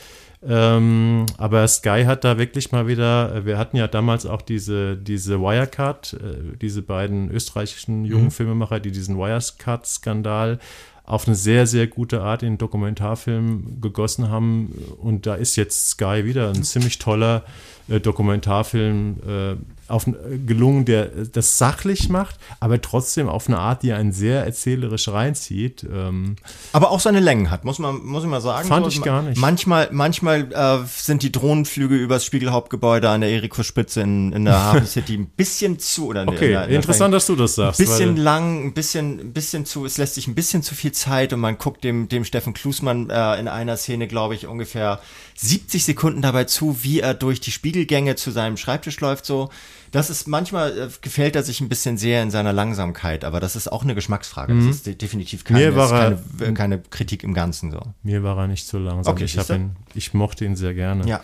ähm, 0.47 1.27
aber 1.39 1.67
Sky 1.67 2.05
hat 2.07 2.25
da 2.25 2.39
wirklich 2.39 2.71
mal 2.73 2.87
wieder, 2.87 3.35
äh, 3.35 3.47
wir 3.47 3.59
hatten 3.59 3.77
ja 3.77 3.89
damals 3.89 4.27
auch 4.27 4.43
diese, 4.43 4.97
diese 4.97 5.41
Wirecard, 5.41 6.15
äh, 6.15 6.57
diese 6.61 6.83
beiden 6.83 7.31
österreichischen 7.31 8.05
jungen 8.05 8.25
mhm. 8.25 8.31
Filmemacher, 8.31 8.81
die 8.81 8.93
diesen 8.93 9.17
Wirecard-Skandal 9.17 10.59
auf 11.05 11.27
eine 11.27 11.37
sehr, 11.37 11.67
sehr 11.67 11.87
gute 11.87 12.23
Art 12.23 12.43
in 12.43 12.53
den 12.53 12.59
Dokumentarfilm 12.59 13.81
gegossen 13.81 14.31
haben. 14.31 14.73
Und 14.99 15.27
da 15.27 15.35
ist 15.35 15.57
jetzt 15.57 15.91
Sky 15.91 16.25
wieder 16.25 16.49
ein 16.49 16.63
ziemlich 16.63 16.99
toller 16.99 17.45
äh, 17.89 18.01
Dokumentarfilm 18.01 19.17
äh, 19.27 19.57
auf, 19.89 20.07
äh, 20.07 20.13
gelungen, 20.47 20.85
der 20.85 21.07
das 21.07 21.59
sachlich 21.59 22.09
macht, 22.09 22.39
aber 22.61 22.81
trotzdem 22.81 23.29
auf 23.29 23.49
eine 23.49 23.59
Art, 23.59 23.83
die 23.83 23.93
einen 23.93 24.13
sehr 24.13 24.45
erzählerisch 24.45 25.09
reinzieht. 25.09 25.85
Ähm, 25.93 26.37
aber 26.73 26.91
auch 26.91 27.01
seine 27.01 27.21
Längen 27.21 27.51
hat, 27.51 27.65
muss 27.65 27.79
man, 27.79 28.03
muss 28.05 28.25
ich 28.25 28.31
mal 28.31 28.41
sagen. 28.41 28.69
Fand 28.69 28.87
so, 28.87 28.91
ich 28.91 29.03
gar 29.03 29.23
nicht. 29.23 29.39
Manchmal, 29.39 29.89
manchmal 29.93 30.51
äh, 30.53 30.87
sind 30.87 31.23
die 31.23 31.33
Drohnenflüge 31.33 31.95
übers 31.95 32.25
Spiegelhauptgebäude 32.25 33.09
an 33.09 33.21
der 33.21 33.31
Eriko-Spitze 33.31 34.01
in, 34.01 34.33
in 34.33 34.45
der 34.47 34.63
Hafen 34.63 34.87
City 34.87 35.19
ein 35.19 35.27
bisschen 35.27 35.79
zu. 35.79 36.07
Oder 36.09 36.23
okay, 36.23 36.47
in 36.47 36.53
der, 36.53 36.63
in 36.63 36.69
der 36.71 36.77
interessant, 36.77 37.13
dass 37.13 37.27
du 37.27 37.37
das 37.37 37.55
sagst. 37.55 37.81
Ein 37.81 37.87
bisschen 37.87 38.17
lang, 38.17 38.67
ein 38.67 38.73
bisschen, 38.73 39.21
ein 39.21 39.33
bisschen 39.33 39.67
zu, 39.67 39.85
es 39.85 39.99
lässt 39.99 40.15
sich 40.15 40.27
ein 40.27 40.35
bisschen 40.35 40.63
zu 40.63 40.75
viel 40.75 40.93
Zeit 40.93 41.33
und 41.33 41.41
man 41.41 41.59
guckt 41.59 41.85
dem, 41.85 42.09
dem 42.09 42.25
Steffen 42.25 42.55
Klusmann 42.55 43.11
äh, 43.11 43.39
in 43.39 43.49
einer 43.49 43.77
Szene, 43.77 44.09
glaube 44.09 44.35
ich, 44.35 44.47
ungefähr 44.47 45.01
70 45.37 45.85
Sekunden 45.85 46.23
dabei 46.23 46.45
zu, 46.45 46.83
wie 46.83 47.01
er 47.01 47.13
durch 47.13 47.41
die 47.41 47.51
Spiegelgänge 47.75 48.15
zu 48.15 48.31
seinem 48.31 48.57
Schreibtisch 48.57 49.01
läuft, 49.01 49.27
so. 49.27 49.51
Das 49.91 50.11
ist 50.11 50.29
manchmal 50.29 50.79
äh, 50.79 50.89
gefällt 51.01 51.37
er 51.37 51.43
sich 51.43 51.61
ein 51.61 51.69
bisschen 51.69 51.97
sehr 51.97 52.23
in 52.23 52.31
seiner 52.31 52.53
Langsamkeit, 52.53 53.25
aber 53.25 53.41
das 53.41 53.57
ist 53.57 53.71
auch 53.71 53.83
eine 53.83 53.95
Geschmacksfrage. 53.95 54.55
Mhm. 54.55 54.67
Das 54.67 54.77
ist 54.77 54.87
de 54.87 54.95
definitiv 54.95 55.45
keine, 55.45 55.73
keine, 55.73 56.19
äh, 56.41 56.53
keine, 56.53 56.79
Kritik 56.79 57.25
im 57.25 57.35
Ganzen 57.35 57.71
so. 57.71 57.81
Mir 58.03 58.23
war 58.23 58.39
er 58.39 58.47
nicht 58.47 58.67
so 58.67 58.79
langsam. 58.79 59.13
Okay, 59.13 59.25
ich, 59.25 59.51
ihn, 59.51 59.77
ich 59.95 60.15
mochte 60.15 60.45
ihn 60.45 60.57
sehr 60.57 60.75
gerne. 60.75 61.07
Ja. 61.07 61.21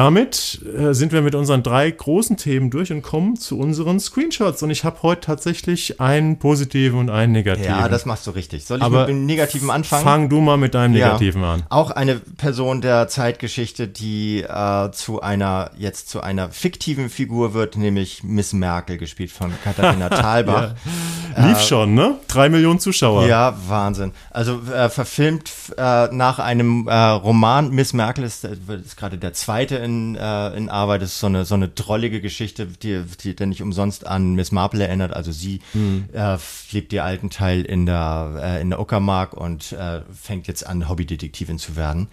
Damit 0.00 0.62
äh, 0.64 0.94
sind 0.94 1.12
wir 1.12 1.20
mit 1.20 1.34
unseren 1.34 1.62
drei 1.62 1.90
großen 1.90 2.38
Themen 2.38 2.70
durch 2.70 2.90
und 2.90 3.02
kommen 3.02 3.36
zu 3.36 3.58
unseren 3.58 4.00
Screenshots. 4.00 4.62
Und 4.62 4.70
ich 4.70 4.82
habe 4.82 5.02
heute 5.02 5.20
tatsächlich 5.20 6.00
einen 6.00 6.38
positiven 6.38 6.98
und 6.98 7.10
einen 7.10 7.32
negativen. 7.32 7.70
Ja, 7.70 7.86
das 7.86 8.06
machst 8.06 8.26
du 8.26 8.30
richtig. 8.30 8.64
Soll 8.64 8.78
ich 8.78 8.82
Aber 8.82 9.00
mit 9.00 9.08
dem 9.10 9.26
negativen 9.26 9.68
anfangen? 9.68 10.02
Fang 10.02 10.28
du 10.30 10.40
mal 10.40 10.56
mit 10.56 10.74
deinem 10.74 10.92
negativen 10.92 11.42
ja. 11.42 11.52
an. 11.52 11.64
Auch 11.68 11.90
eine 11.90 12.14
Person 12.14 12.80
der 12.80 13.08
Zeitgeschichte, 13.08 13.88
die 13.88 14.40
äh, 14.40 14.90
zu 14.92 15.20
einer 15.20 15.70
jetzt 15.76 16.08
zu 16.08 16.22
einer 16.22 16.48
fiktiven 16.48 17.10
Figur 17.10 17.52
wird, 17.52 17.76
nämlich 17.76 18.24
Miss 18.24 18.54
Merkel, 18.54 18.96
gespielt 18.96 19.30
von 19.30 19.52
Katharina 19.62 20.08
Thalbach. 20.08 20.76
ja. 21.36 21.46
Lief 21.46 21.58
äh, 21.58 21.62
schon, 21.62 21.92
ne? 21.92 22.16
Drei 22.26 22.48
Millionen 22.48 22.80
Zuschauer. 22.80 23.26
Ja, 23.26 23.54
Wahnsinn. 23.68 24.12
Also 24.30 24.60
äh, 24.74 24.88
verfilmt 24.88 25.52
äh, 25.76 26.08
nach 26.10 26.38
einem 26.38 26.88
äh, 26.88 26.94
Roman. 26.94 27.68
Miss 27.68 27.92
Merkel 27.92 28.24
ist, 28.24 28.44
ist 28.44 28.96
gerade 28.96 29.18
der 29.18 29.34
zweite 29.34 29.76
in, 29.76 29.89
äh, 30.16 30.56
in 30.56 30.68
Arbeit. 30.68 31.02
Das 31.02 31.12
ist 31.12 31.20
so 31.20 31.26
eine, 31.26 31.44
so 31.44 31.54
eine 31.54 31.68
drollige 31.68 32.20
Geschichte, 32.20 32.66
die, 32.66 33.02
die, 33.22 33.36
die 33.36 33.46
nicht 33.46 33.62
umsonst 33.62 34.06
an 34.06 34.34
Miss 34.34 34.52
Marple 34.52 34.86
erinnert. 34.86 35.12
Also 35.12 35.32
sie 35.32 35.60
mhm. 35.74 36.08
äh, 36.12 36.36
lebt 36.72 36.92
ihr 36.92 37.04
alten 37.04 37.30
Teil 37.30 37.62
in 37.62 37.86
der, 37.86 38.40
äh, 38.42 38.60
in 38.60 38.70
der 38.70 38.80
Uckermark 38.80 39.34
und 39.34 39.72
äh, 39.72 40.02
fängt 40.12 40.48
jetzt 40.48 40.66
an, 40.66 40.88
Hobbydetektivin 40.88 41.58
zu 41.58 41.76
werden. 41.76 42.08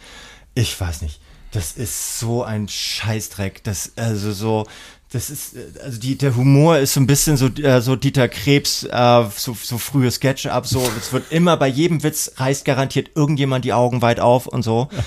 Ich 0.53 0.79
weiß 0.79 1.01
nicht. 1.01 1.19
Das 1.51 1.71
ist 1.71 2.19
so 2.19 2.43
ein 2.43 2.67
Scheißdreck. 2.67 3.63
Das, 3.63 3.93
also 3.95 4.31
so, 4.31 4.65
das 5.11 5.29
ist, 5.29 5.55
äh, 5.55 5.59
also 5.83 5.99
die, 5.99 6.17
der 6.17 6.35
Humor 6.35 6.79
ist 6.79 6.93
so 6.93 6.99
ein 6.99 7.07
bisschen 7.07 7.37
so, 7.37 7.47
äh, 7.47 7.81
so 7.81 7.95
Dieter 7.95 8.27
Krebs, 8.27 8.83
äh, 8.83 9.23
so, 9.35 9.55
so 9.61 9.77
frühe 9.77 10.11
Sketche 10.11 10.51
ab, 10.51 10.67
so, 10.67 10.83
es 10.97 11.13
wird 11.13 11.31
immer 11.31 11.55
bei 11.57 11.67
jedem 11.67 12.03
Witz 12.03 12.33
reißt 12.35 12.65
garantiert 12.65 13.11
irgendjemand 13.15 13.63
die 13.63 13.73
Augen 13.73 14.01
weit 14.01 14.19
auf 14.19 14.47
und 14.47 14.63
so. 14.63 14.89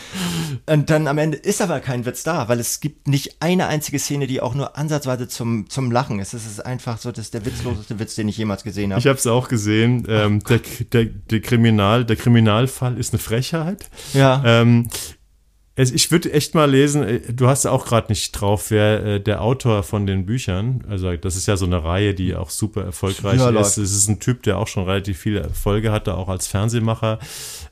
Und 0.67 0.91
dann 0.91 1.07
am 1.07 1.19
Ende 1.19 1.37
ist 1.37 1.63
aber 1.63 1.81
kein 1.81 2.05
Witz 2.07 2.23
da, 2.23 2.49
weil 2.49 2.59
es 2.61 2.81
gibt 2.81 3.09
nicht 3.09 3.37
eine 3.41 3.67
einzige 3.67 3.99
Szene, 3.99 4.27
die 4.27 4.41
auch 4.41 4.55
nur 4.55 4.77
ansatzweise 4.77 5.29
zum, 5.29 5.71
zum 5.71 5.91
Lachen 5.91 6.19
ist. 6.19 6.35
Es 6.35 6.45
ist 6.45 6.65
einfach 6.65 6.99
so, 6.99 7.11
das 7.11 7.27
ist 7.27 7.35
der 7.35 7.45
witzloseste 7.45 7.99
Witz, 7.99 8.17
den 8.17 8.29
ich 8.29 8.37
jemals 8.37 8.65
gesehen 8.65 8.93
habe. 8.93 9.01
Ich 9.01 9.07
habe 9.07 9.19
es 9.19 9.27
auch 9.27 9.49
gesehen. 9.49 10.07
Ähm, 10.09 10.41
der, 10.41 10.61
der, 10.93 11.05
der, 11.05 11.41
Kriminal, 11.41 12.05
der 12.05 12.17
Kriminalfall 12.17 12.99
ist 12.99 13.13
eine 13.13 13.21
Frechheit. 13.21 13.89
Ja. 14.13 14.43
Ähm, 14.45 14.89
ich 15.77 16.11
würde 16.11 16.33
echt 16.33 16.55
mal 16.55 16.71
lesen, 16.71 17.03
äh, 17.03 17.21
du 17.33 17.47
hast 17.47 17.67
auch 17.67 17.87
gerade 17.87 18.09
nicht 18.09 18.33
drauf, 18.33 18.71
wer 18.71 19.05
äh, 19.05 19.21
der 19.21 19.43
Autor 19.43 19.83
von 19.83 20.07
den 20.07 20.27
Büchern, 20.27 20.85
also 20.89 21.15
das 21.17 21.37
ist 21.37 21.47
ja 21.47 21.57
so 21.57 21.65
eine 21.65 21.83
Reihe, 21.83 22.15
die 22.15 22.35
auch 22.35 22.51
super 22.51 22.85
erfolgreich 22.85 23.41
ja, 23.41 23.49
ist. 23.51 23.79
Es 23.79 23.93
ist 23.93 24.09
ein 24.09 24.21
Typ, 24.21 24.43
der 24.43 24.59
auch 24.59 24.67
schon 24.67 24.85
relativ 24.85 25.19
viele 25.19 25.41
Erfolge 25.41 25.93
hatte, 25.93 26.15
auch 26.15 26.29
als 26.29 26.47
Fernsehmacher. 26.49 27.19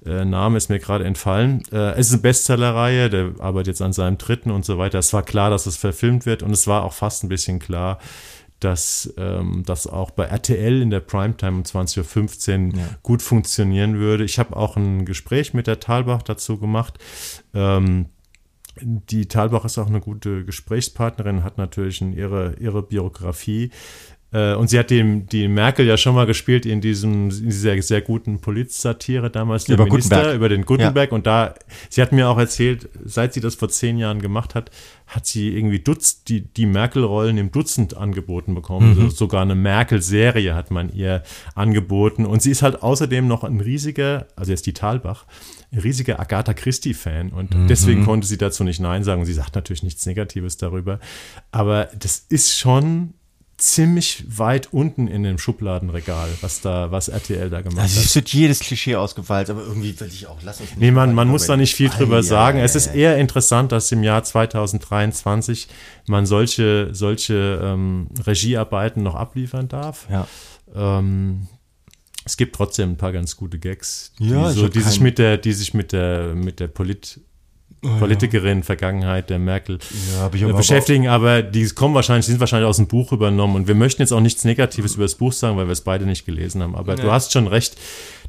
Äh, 0.07 0.25
Name 0.25 0.57
ist 0.57 0.71
mir 0.71 0.79
gerade 0.79 1.05
entfallen. 1.05 1.63
Äh, 1.73 1.93
es 1.93 2.09
ist 2.09 2.15
eine 2.15 2.23
Bestsellerreihe, 2.23 3.11
der 3.11 3.33
arbeitet 3.39 3.69
jetzt 3.69 3.83
an 3.83 3.93
seinem 3.93 4.17
dritten 4.17 4.51
und 4.51 4.65
so 4.65 4.79
weiter. 4.79 4.99
Es 4.99 5.13
war 5.13 5.23
klar, 5.23 5.51
dass 5.51 5.67
es 5.67 5.77
verfilmt 5.77 6.25
wird 6.25 6.43
und 6.43 6.53
es 6.53 6.67
war 6.67 6.85
auch 6.85 6.93
fast 6.93 7.25
ein 7.25 7.29
bisschen 7.29 7.59
klar, 7.59 7.99
dass 8.61 9.13
ähm, 9.17 9.63
das 9.65 9.87
auch 9.87 10.11
bei 10.11 10.25
RTL 10.25 10.83
in 10.83 10.91
der 10.91 11.01
Primetime 11.01 11.59
um 11.59 11.63
20.15 11.63 12.73
Uhr 12.73 12.79
ja. 12.79 12.89
gut 13.03 13.23
funktionieren 13.23 13.99
würde. 13.99 14.25
Ich 14.25 14.39
habe 14.39 14.57
auch 14.57 14.77
ein 14.77 15.05
Gespräch 15.05 15.55
mit 15.55 15.67
der 15.67 15.81
Talbach 15.81 16.23
dazu 16.23 16.59
gemacht. 16.59 16.99
Ähm, 17.55 18.07
die 18.81 19.27
Talbach 19.27 19.65
ist 19.65 19.79
auch 19.79 19.89
eine 19.89 20.01
gute 20.01 20.45
Gesprächspartnerin, 20.45 21.43
hat 21.45 21.59
natürlich 21.59 22.01
ihre, 22.01 22.55
ihre 22.59 22.83
Biografie. 22.83 23.71
Äh, 24.31 24.55
und 24.55 24.69
sie 24.69 24.79
hat 24.79 24.91
die, 24.91 25.23
die 25.27 25.49
Merkel 25.49 25.87
ja 25.87 25.97
schon 25.97 26.15
mal 26.15 26.27
gespielt 26.27 26.67
in 26.67 26.81
diesem 26.81 27.31
in 27.31 27.47
dieser 27.47 27.81
sehr 27.81 28.03
guten 28.03 28.41
Polit-Satire 28.41 29.31
damals, 29.31 29.65
der 29.65 29.75
über 29.75 29.85
Minister, 29.85 30.17
Gutenberg. 30.17 30.37
über 30.37 30.49
den 30.49 30.65
Gutenberg. 30.67 31.11
Ja. 31.11 31.15
Und 31.15 31.27
da, 31.27 31.55
sie 31.89 32.03
hat 32.03 32.13
mir 32.13 32.29
auch 32.29 32.39
erzählt, 32.39 32.89
seit 33.05 33.33
sie 33.33 33.41
das 33.41 33.55
vor 33.55 33.71
zehn 33.71 33.97
Jahren 33.97 34.21
gemacht 34.21 34.55
hat, 34.55 34.71
hat 35.07 35.25
sie 35.25 35.57
irgendwie 35.57 35.79
Dutz, 35.79 36.25
die, 36.25 36.43
die 36.43 36.67
Merkel-Rollen 36.67 37.39
im 37.39 37.51
Dutzend 37.51 37.97
angeboten 37.97 38.55
bekommen. 38.55 38.95
Mhm. 38.95 39.05
Also 39.05 39.17
sogar 39.17 39.43
eine 39.43 39.55
Merkel-Serie 39.55 40.55
hat 40.55 40.71
man 40.71 40.93
ihr 40.93 41.23
angeboten. 41.55 42.27
Und 42.27 42.43
sie 42.43 42.51
ist 42.51 42.61
halt 42.61 42.83
außerdem 42.83 43.27
noch 43.27 43.45
ein 43.45 43.61
riesiger, 43.61 44.27
also 44.37 44.53
jetzt 44.53 44.67
die 44.67 44.75
Talbach, 44.75 45.25
ein 45.73 45.79
riesiger 45.79 46.21
Agatha 46.21 46.53
Christie-Fan. 46.53 47.31
Und 47.31 47.55
mhm. 47.55 47.67
deswegen 47.69 48.05
konnte 48.05 48.27
sie 48.27 48.37
dazu 48.37 48.63
nicht 48.65 48.81
Nein 48.81 49.05
sagen. 49.05 49.21
Und 49.21 49.27
sie 49.27 49.33
sagt 49.33 49.55
natürlich 49.55 49.83
nichts 49.83 50.05
Negatives 50.05 50.59
darüber. 50.59 51.01
Aber 51.51 51.89
das 51.99 52.27
ist 52.29 52.59
schon 52.59 53.15
ziemlich 53.59 54.25
weit 54.29 54.73
unten 54.73 55.09
in 55.09 55.25
dem 55.25 55.37
Schubladenregal, 55.37 56.29
was 56.41 56.61
da, 56.61 56.93
was 56.93 57.09
RTL 57.09 57.51
da 57.51 57.61
gemacht 57.61 57.83
also, 57.83 57.99
hat. 57.99 58.07
Es 58.07 58.15
wird 58.15 58.29
jedes 58.29 58.61
Klischee 58.61 58.95
ausgefeilt, 58.95 59.51
aber 59.51 59.63
irgendwie 59.63 59.99
will 59.99 60.09
ich 60.09 60.29
auch, 60.29 60.39
lass 60.45 60.61
uns 60.61 60.71
nicht. 60.71 60.81
Nee, 60.81 60.93
man, 60.93 61.13
man 61.13 61.27
muss 61.27 61.47
da 61.47 61.57
nicht 61.57 61.75
viel 61.75 61.89
drüber 61.89 62.23
sagen. 62.23 62.61
es 62.61 62.77
ist 62.77 62.95
eher 62.95 63.19
interessant, 63.19 63.73
dass 63.73 63.91
im 63.91 64.05
Jahr 64.05 64.23
2023 64.23 65.67
man 66.07 66.25
solche, 66.25 66.91
solche 66.93 67.61
ähm, 67.63 68.09
Regiearbeiten 68.25 69.03
noch 69.03 69.17
abliefern 69.17 69.67
darf. 69.67 70.07
Ja. 70.09 70.29
Ähm, 70.75 71.49
es 72.25 72.37
gibt 72.37 72.55
trotzdem 72.55 72.91
ein 72.91 72.97
paar 72.97 73.13
ganz 73.13 73.37
gute 73.37 73.59
Gags, 73.59 74.13
die, 74.19 74.29
ja, 74.29 74.51
so, 74.51 74.69
die 74.69 74.81
sich 74.81 75.01
mit 75.01 75.19
der, 75.19 75.39
die 75.39 75.53
sich 75.53 75.75
mit 75.75 75.93
der, 75.93 76.35
mit 76.35 76.61
der 76.61 76.69
Polit, 76.69 77.21
Politikerin, 77.81 78.65
Vergangenheit 78.65 79.31
der 79.31 79.39
Merkel 79.39 79.79
ja, 80.13 80.27
aber 80.27 80.57
beschäftigen, 80.57 81.07
aber 81.07 81.43
die 81.43 81.69
kommen 81.69 81.95
wahrscheinlich, 81.95 82.27
sind 82.27 82.41
wahrscheinlich 82.41 82.69
aus 82.69 82.77
dem 82.79 82.89
Buch 82.89 83.13
übernommen 83.13 83.55
und 83.55 83.69
wir 83.69 83.77
möchten 83.77 84.03
jetzt 84.03 84.13
auch 84.13 84.21
nichts 84.21 84.45
Negatives 84.45 84.97
über 84.97 85.05
das 85.05 85.15
Buch 85.15 85.33
sagen, 85.33 85.57
weil 85.57 85.67
wir 85.67 85.73
es 85.73 85.83
beide 85.83 86.05
nicht 86.05 86.27
gelesen 86.27 86.61
haben. 86.63 86.75
Aber 86.75 86.97
ja. 86.97 87.03
du 87.03 87.13
hast 87.13 87.33
schon 87.33 87.47
recht, 87.47 87.77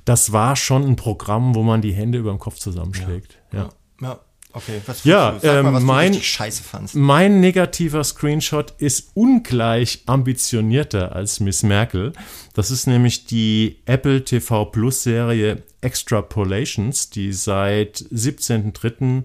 das 0.05 0.31
war 0.31 0.55
schon 0.55 0.85
ein 0.85 0.95
Programm, 0.95 1.55
wo 1.55 1.63
man 1.63 1.81
die 1.81 1.93
Hände 1.93 2.19
über 2.19 2.29
dem 2.29 2.39
Kopf 2.39 2.59
zusammenschlägt. 2.59 3.39
ja. 3.51 3.69
ja. 4.01 4.19
Okay, 4.51 4.81
was 4.87 5.03
ja, 5.03 5.31
du, 5.33 5.47
ähm, 5.47 5.71
mal, 5.71 5.79
mein, 5.79 6.13
scheiße 6.13 6.63
fandst. 6.63 6.95
Mein 6.95 7.39
negativer 7.39 8.03
Screenshot 8.03 8.73
ist 8.79 9.11
ungleich 9.13 10.03
ambitionierter 10.07 11.15
als 11.15 11.39
Miss 11.39 11.61
Merkel. 11.61 12.13
Das 12.55 12.71
ist 12.71 12.87
nämlich 12.87 13.25
die 13.25 13.79
Apple 13.85 14.23
TV 14.23 14.65
Plus 14.65 15.03
Serie 15.03 15.61
Extrapolations, 15.81 17.11
die 17.11 17.31
seit 17.31 17.97
17.03. 17.97 19.23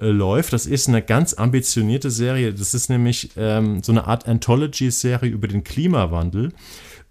Äh, 0.00 0.10
läuft. 0.10 0.52
Das 0.52 0.66
ist 0.66 0.88
eine 0.88 1.02
ganz 1.02 1.34
ambitionierte 1.34 2.10
Serie. 2.10 2.54
Das 2.54 2.72
ist 2.72 2.88
nämlich 2.88 3.30
ähm, 3.36 3.82
so 3.82 3.90
eine 3.90 4.06
Art 4.06 4.28
Anthology-Serie 4.28 5.28
über 5.28 5.48
den 5.48 5.64
Klimawandel. 5.64 6.52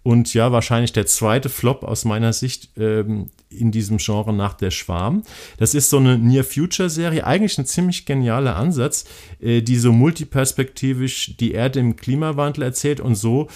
Und 0.08 0.34
ja, 0.34 0.54
wahrscheinlich 0.54 0.94
der 0.94 1.06
zweite 1.06 1.50
Flop 1.50 1.84
aus 1.84 2.06
meiner 2.06 2.32
Sicht 2.32 2.70
ähm, 2.78 3.30
in 3.50 3.74
diesem 3.74 3.98
Genre 3.98 4.32
nach 4.32 4.54
Der 4.54 4.72
Schwarm. 4.72 5.24
Das 5.58 5.74
ist 5.74 5.90
so 5.90 5.98
eine 5.98 6.18
Near-Future-Serie, 6.18 7.28
eigentlich 7.28 7.58
ein 7.58 7.66
ziemlich 7.66 8.06
genialer 8.06 8.56
Ansatz, 8.56 9.04
äh, 9.42 9.62
die 9.62 9.76
so 9.76 9.92
multiperspektivisch 9.92 11.36
die 11.36 11.52
Erde 11.52 11.82
im 11.82 11.98
Klimawandel 11.98 12.64
erzählt 12.64 13.02
und 13.02 13.16
so 13.16 13.50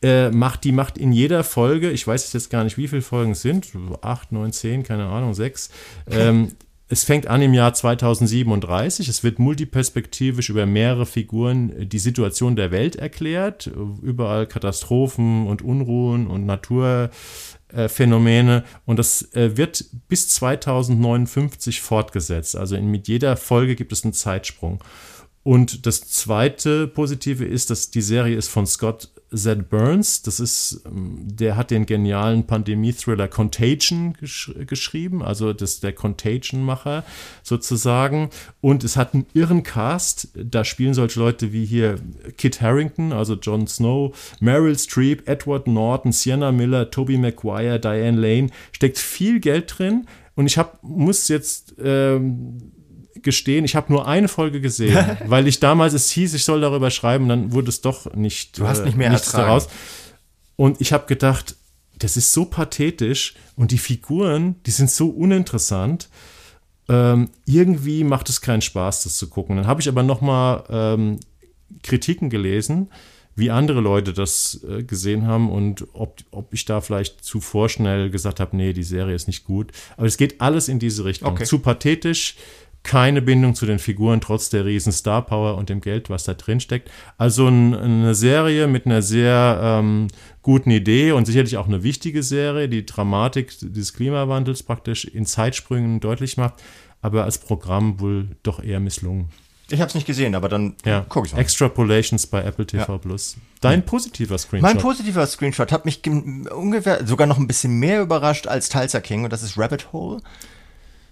äh, 0.00 0.30
macht, 0.30 0.64
die 0.64 0.72
macht 0.72 0.96
in 0.96 1.12
jeder 1.12 1.44
Folge, 1.44 1.90
ich 1.90 2.06
weiß 2.06 2.32
jetzt 2.32 2.48
gar 2.48 2.64
nicht, 2.64 2.78
wie 2.78 2.88
viele 2.88 3.02
Folgen 3.02 3.32
es 3.32 3.42
sind, 3.42 3.68
acht, 4.00 4.32
neun, 4.32 4.54
zehn, 4.54 4.84
keine 4.84 5.04
Ahnung, 5.04 5.34
sechs, 5.34 5.68
ähm, 6.10 6.52
es 6.92 7.04
fängt 7.04 7.26
an 7.26 7.40
im 7.40 7.54
Jahr 7.54 7.72
2037. 7.72 9.08
Es 9.08 9.24
wird 9.24 9.38
multiperspektivisch 9.38 10.50
über 10.50 10.66
mehrere 10.66 11.06
Figuren 11.06 11.88
die 11.88 11.98
Situation 11.98 12.54
der 12.54 12.70
Welt 12.70 12.96
erklärt. 12.96 13.70
Überall 14.02 14.46
Katastrophen 14.46 15.46
und 15.46 15.62
Unruhen 15.62 16.26
und 16.26 16.44
Naturphänomene. 16.44 18.64
Und 18.84 18.98
das 18.98 19.32
äh, 19.32 19.56
wird 19.56 19.86
bis 20.08 20.28
2059 20.28 21.80
fortgesetzt. 21.80 22.56
Also 22.56 22.78
mit 22.78 23.08
jeder 23.08 23.38
Folge 23.38 23.74
gibt 23.74 23.92
es 23.92 24.04
einen 24.04 24.12
Zeitsprung. 24.12 24.84
Und 25.44 25.86
das 25.86 26.02
zweite 26.02 26.86
Positive 26.86 27.44
ist, 27.44 27.70
dass 27.70 27.90
die 27.90 28.02
Serie 28.02 28.36
ist 28.36 28.48
von 28.48 28.66
Scott 28.66 29.08
Z. 29.34 29.68
Burns. 29.70 30.22
Das 30.22 30.40
ist, 30.40 30.82
ähm, 30.86 31.24
der 31.24 31.56
hat 31.56 31.70
den 31.70 31.86
genialen 31.86 32.46
Pandemie-Thriller 32.46 33.28
Contagion 33.28 34.12
gesch 34.14 34.52
geschrieben, 34.66 35.22
also 35.22 35.52
das 35.52 35.80
der 35.80 35.94
Contagion-Macher 35.94 37.04
sozusagen. 37.42 38.30
Und 38.60 38.84
es 38.84 38.96
hat 38.96 39.14
einen 39.14 39.26
irren 39.34 39.62
Cast. 39.62 40.28
Da 40.34 40.64
spielen 40.64 40.94
solche 40.94 41.18
Leute 41.18 41.52
wie 41.52 41.64
hier 41.64 41.98
Kit 42.36 42.60
Harrington, 42.60 43.12
also 43.12 43.34
Jon 43.34 43.66
Snow, 43.66 44.14
Meryl 44.40 44.78
Streep, 44.78 45.28
Edward 45.28 45.66
Norton, 45.66 46.12
Sienna 46.12 46.52
Miller, 46.52 46.90
Tobey 46.90 47.16
Maguire, 47.16 47.80
Diane 47.80 48.20
Lane. 48.20 48.50
Steckt 48.72 48.98
viel 48.98 49.40
Geld 49.40 49.78
drin. 49.78 50.06
Und 50.34 50.46
ich 50.46 50.56
hab, 50.56 50.82
muss 50.82 51.28
jetzt 51.28 51.74
ähm, 51.82 52.72
gestehen, 53.22 53.64
ich 53.64 53.74
habe 53.76 53.92
nur 53.92 54.06
eine 54.06 54.28
Folge 54.28 54.60
gesehen, 54.60 55.18
weil 55.26 55.46
ich 55.48 55.60
damals 55.60 55.92
es 55.92 56.10
hieß, 56.10 56.34
ich 56.34 56.44
soll 56.44 56.60
darüber 56.60 56.90
schreiben, 56.90 57.28
dann 57.28 57.52
wurde 57.52 57.68
es 57.68 57.80
doch 57.80 58.12
nicht. 58.14 58.58
Du 58.58 58.66
hast 58.66 58.84
nicht 58.84 58.96
mehr 58.96 59.08
äh, 59.08 59.12
nichts 59.12 59.28
ertragen. 59.28 59.46
daraus. 59.46 59.68
Und 60.56 60.80
ich 60.80 60.92
habe 60.92 61.06
gedacht, 61.06 61.56
das 61.98 62.16
ist 62.16 62.32
so 62.32 62.44
pathetisch 62.44 63.34
und 63.56 63.70
die 63.70 63.78
Figuren, 63.78 64.56
die 64.66 64.70
sind 64.70 64.90
so 64.90 65.08
uninteressant. 65.08 66.08
Ähm, 66.88 67.30
irgendwie 67.46 68.04
macht 68.04 68.28
es 68.28 68.40
keinen 68.40 68.62
Spaß, 68.62 69.04
das 69.04 69.16
zu 69.16 69.28
gucken. 69.28 69.56
Dann 69.56 69.66
habe 69.66 69.80
ich 69.80 69.88
aber 69.88 70.02
noch 70.02 70.20
mal 70.20 70.64
ähm, 70.68 71.20
Kritiken 71.82 72.28
gelesen, 72.28 72.90
wie 73.34 73.50
andere 73.50 73.80
Leute 73.80 74.12
das 74.12 74.60
äh, 74.68 74.82
gesehen 74.82 75.26
haben 75.26 75.50
und 75.50 75.86
ob, 75.94 76.18
ob 76.32 76.52
ich 76.52 76.64
da 76.64 76.80
vielleicht 76.80 77.24
zu 77.24 77.40
vorschnell 77.40 78.10
gesagt 78.10 78.40
habe, 78.40 78.56
nee, 78.56 78.72
die 78.72 78.82
Serie 78.82 79.14
ist 79.14 79.26
nicht 79.26 79.44
gut. 79.44 79.72
Aber 79.96 80.06
es 80.06 80.16
geht 80.16 80.40
alles 80.40 80.68
in 80.68 80.78
diese 80.78 81.04
Richtung. 81.04 81.30
Okay. 81.30 81.44
Zu 81.44 81.60
pathetisch, 81.60 82.36
keine 82.82 83.22
Bindung 83.22 83.54
zu 83.54 83.66
den 83.66 83.78
Figuren, 83.78 84.20
trotz 84.20 84.50
der 84.50 84.64
riesen 84.64 84.92
Star 84.92 85.22
Power 85.22 85.56
und 85.56 85.68
dem 85.68 85.80
Geld, 85.80 86.10
was 86.10 86.24
da 86.24 86.34
drin 86.34 86.60
steckt. 86.60 86.90
Also 87.16 87.46
ein, 87.46 87.74
eine 87.74 88.14
Serie 88.14 88.66
mit 88.66 88.86
einer 88.86 89.02
sehr 89.02 89.60
ähm, 89.62 90.08
guten 90.42 90.70
Idee 90.70 91.12
und 91.12 91.26
sicherlich 91.26 91.56
auch 91.56 91.68
eine 91.68 91.82
wichtige 91.82 92.22
Serie, 92.22 92.68
die 92.68 92.84
Dramatik 92.84 93.52
des 93.60 93.94
Klimawandels 93.94 94.62
praktisch 94.62 95.04
in 95.04 95.26
Zeitsprüngen 95.26 96.00
deutlich 96.00 96.36
macht, 96.36 96.54
aber 97.00 97.24
als 97.24 97.38
Programm 97.38 98.00
wohl 98.00 98.28
doch 98.42 98.62
eher 98.62 98.80
misslungen. 98.80 99.28
Ich 99.70 99.80
habe 99.80 99.88
es 99.88 99.94
nicht 99.94 100.06
gesehen, 100.06 100.34
aber 100.34 100.50
dann 100.50 100.74
ja. 100.84 101.00
gucke 101.08 101.28
ich 101.28 101.32
mal. 101.32 101.40
Extrapolations 101.40 102.26
bei 102.26 102.42
Apple 102.42 102.66
TV 102.66 102.92
ja. 102.92 102.98
Plus. 102.98 103.36
Dein 103.62 103.84
positiver 103.84 104.36
Screenshot. 104.36 104.68
Mein 104.68 104.78
positiver 104.78 105.26
Screenshot 105.26 105.72
hat 105.72 105.86
mich 105.86 106.02
ungefähr 106.06 107.06
sogar 107.06 107.26
noch 107.26 107.38
ein 107.38 107.46
bisschen 107.46 107.78
mehr 107.78 108.02
überrascht 108.02 108.46
als 108.46 108.68
Tulsa 108.68 109.00
King 109.00 109.24
und 109.24 109.32
das 109.32 109.42
ist 109.42 109.56
Rabbit 109.56 109.92
Hole. 109.92 110.20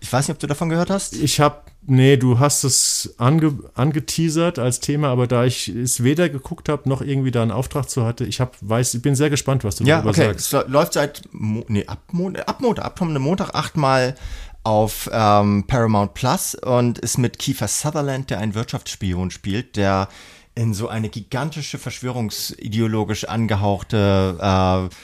Ich 0.01 0.13
weiß 0.13 0.29
nicht, 0.29 0.35
ob 0.35 0.39
du 0.39 0.47
davon 0.47 0.71
gehört 0.71 0.91
hast. 0.91 1.15
Ich 1.15 1.41
habe, 1.41 1.61
nee, 1.83 2.17
du 2.17 2.39
hast 2.39 2.65
es 2.65 3.15
ange, 3.19 3.59
angeteasert 3.75 4.59
als 4.59 4.81
Thema, 4.81 5.09
aber 5.09 5.27
da 5.27 5.45
ich 5.45 5.69
es 5.69 6.03
weder 6.03 6.29
geguckt 6.29 6.69
habe, 6.69 6.89
noch 6.89 7.03
irgendwie 7.03 7.31
da 7.31 7.43
einen 7.43 7.51
Auftrag 7.51 7.89
zu 7.89 8.05
hatte, 8.05 8.25
ich 8.25 8.41
hab, 8.41 8.57
weiß, 8.61 8.95
ich 8.95 9.03
bin 9.03 9.15
sehr 9.15 9.31
gespannt, 9.31 9.63
was 9.63 9.77
du 9.77 9.85
ja, 9.85 9.97
darüber 9.97 10.11
okay. 10.11 10.29
sagst. 10.29 10.53
Ja, 10.53 10.61
okay, 10.61 10.69
es 10.69 10.73
läuft 10.73 10.93
seit, 10.95 11.23
nee, 11.33 11.87
ab, 11.87 11.99
ab 12.47 12.61
Montag, 12.61 12.85
ab 12.85 12.99
kommenden 12.99 13.23
Montag 13.23 13.55
achtmal 13.55 14.15
auf 14.63 15.09
ähm, 15.13 15.65
Paramount 15.67 16.15
Plus 16.15 16.55
und 16.55 16.99
ist 16.99 17.19
mit 17.19 17.39
Kiefer 17.39 17.69
Sutherland, 17.69 18.31
der 18.31 18.39
einen 18.39 18.55
Wirtschaftsspion 18.55 19.31
spielt, 19.31 19.77
der 19.77 20.09
in 20.55 20.75
so 20.75 20.89
eine 20.89 21.09
gigantische 21.09 21.79
verschwörungsideologisch 21.79 23.25
angehauchte 23.25 24.37
äh, 24.41 24.95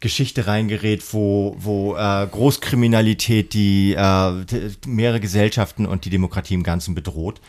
Geschichte 0.00 0.46
reingerät, 0.46 1.02
wo, 1.12 1.56
wo 1.58 1.96
äh, 1.96 2.26
Großkriminalität 2.30 3.54
die 3.54 3.94
äh, 3.94 4.44
mehrere 4.86 5.20
Gesellschaften 5.20 5.86
und 5.86 6.04
die 6.04 6.10
Demokratie 6.10 6.54
im 6.54 6.62
Ganzen 6.62 6.94
bedroht. 6.94 7.40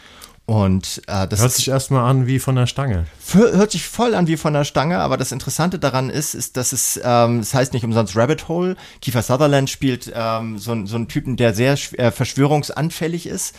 Und 0.45 1.01
äh, 1.07 1.27
das 1.27 1.41
hört 1.41 1.51
sich 1.51 1.67
erstmal 1.67 2.09
an 2.09 2.25
wie 2.25 2.39
von 2.39 2.55
der 2.55 2.67
Stange. 2.67 3.05
Hört 3.33 3.71
sich 3.71 3.85
voll 3.85 4.15
an 4.15 4.27
wie 4.27 4.37
von 4.37 4.53
der 4.53 4.63
Stange, 4.63 4.99
aber 4.99 5.17
das 5.17 5.33
Interessante 5.33 5.77
daran 5.77 6.09
ist, 6.09 6.35
ist, 6.35 6.55
dass 6.55 6.71
es, 6.71 6.97
ähm, 7.03 7.39
das 7.39 7.53
heißt 7.53 7.73
nicht 7.73 7.83
umsonst 7.83 8.15
Rabbit 8.15 8.47
Hole. 8.47 8.77
Kiefer 9.01 9.23
Sutherland 9.23 9.69
spielt 9.69 10.09
ähm, 10.15 10.57
so, 10.57 10.85
so 10.85 10.95
einen 10.95 11.09
Typen, 11.09 11.35
der 11.35 11.53
sehr 11.53 11.77
äh, 11.97 12.11
verschwörungsanfällig 12.11 13.27
ist 13.27 13.55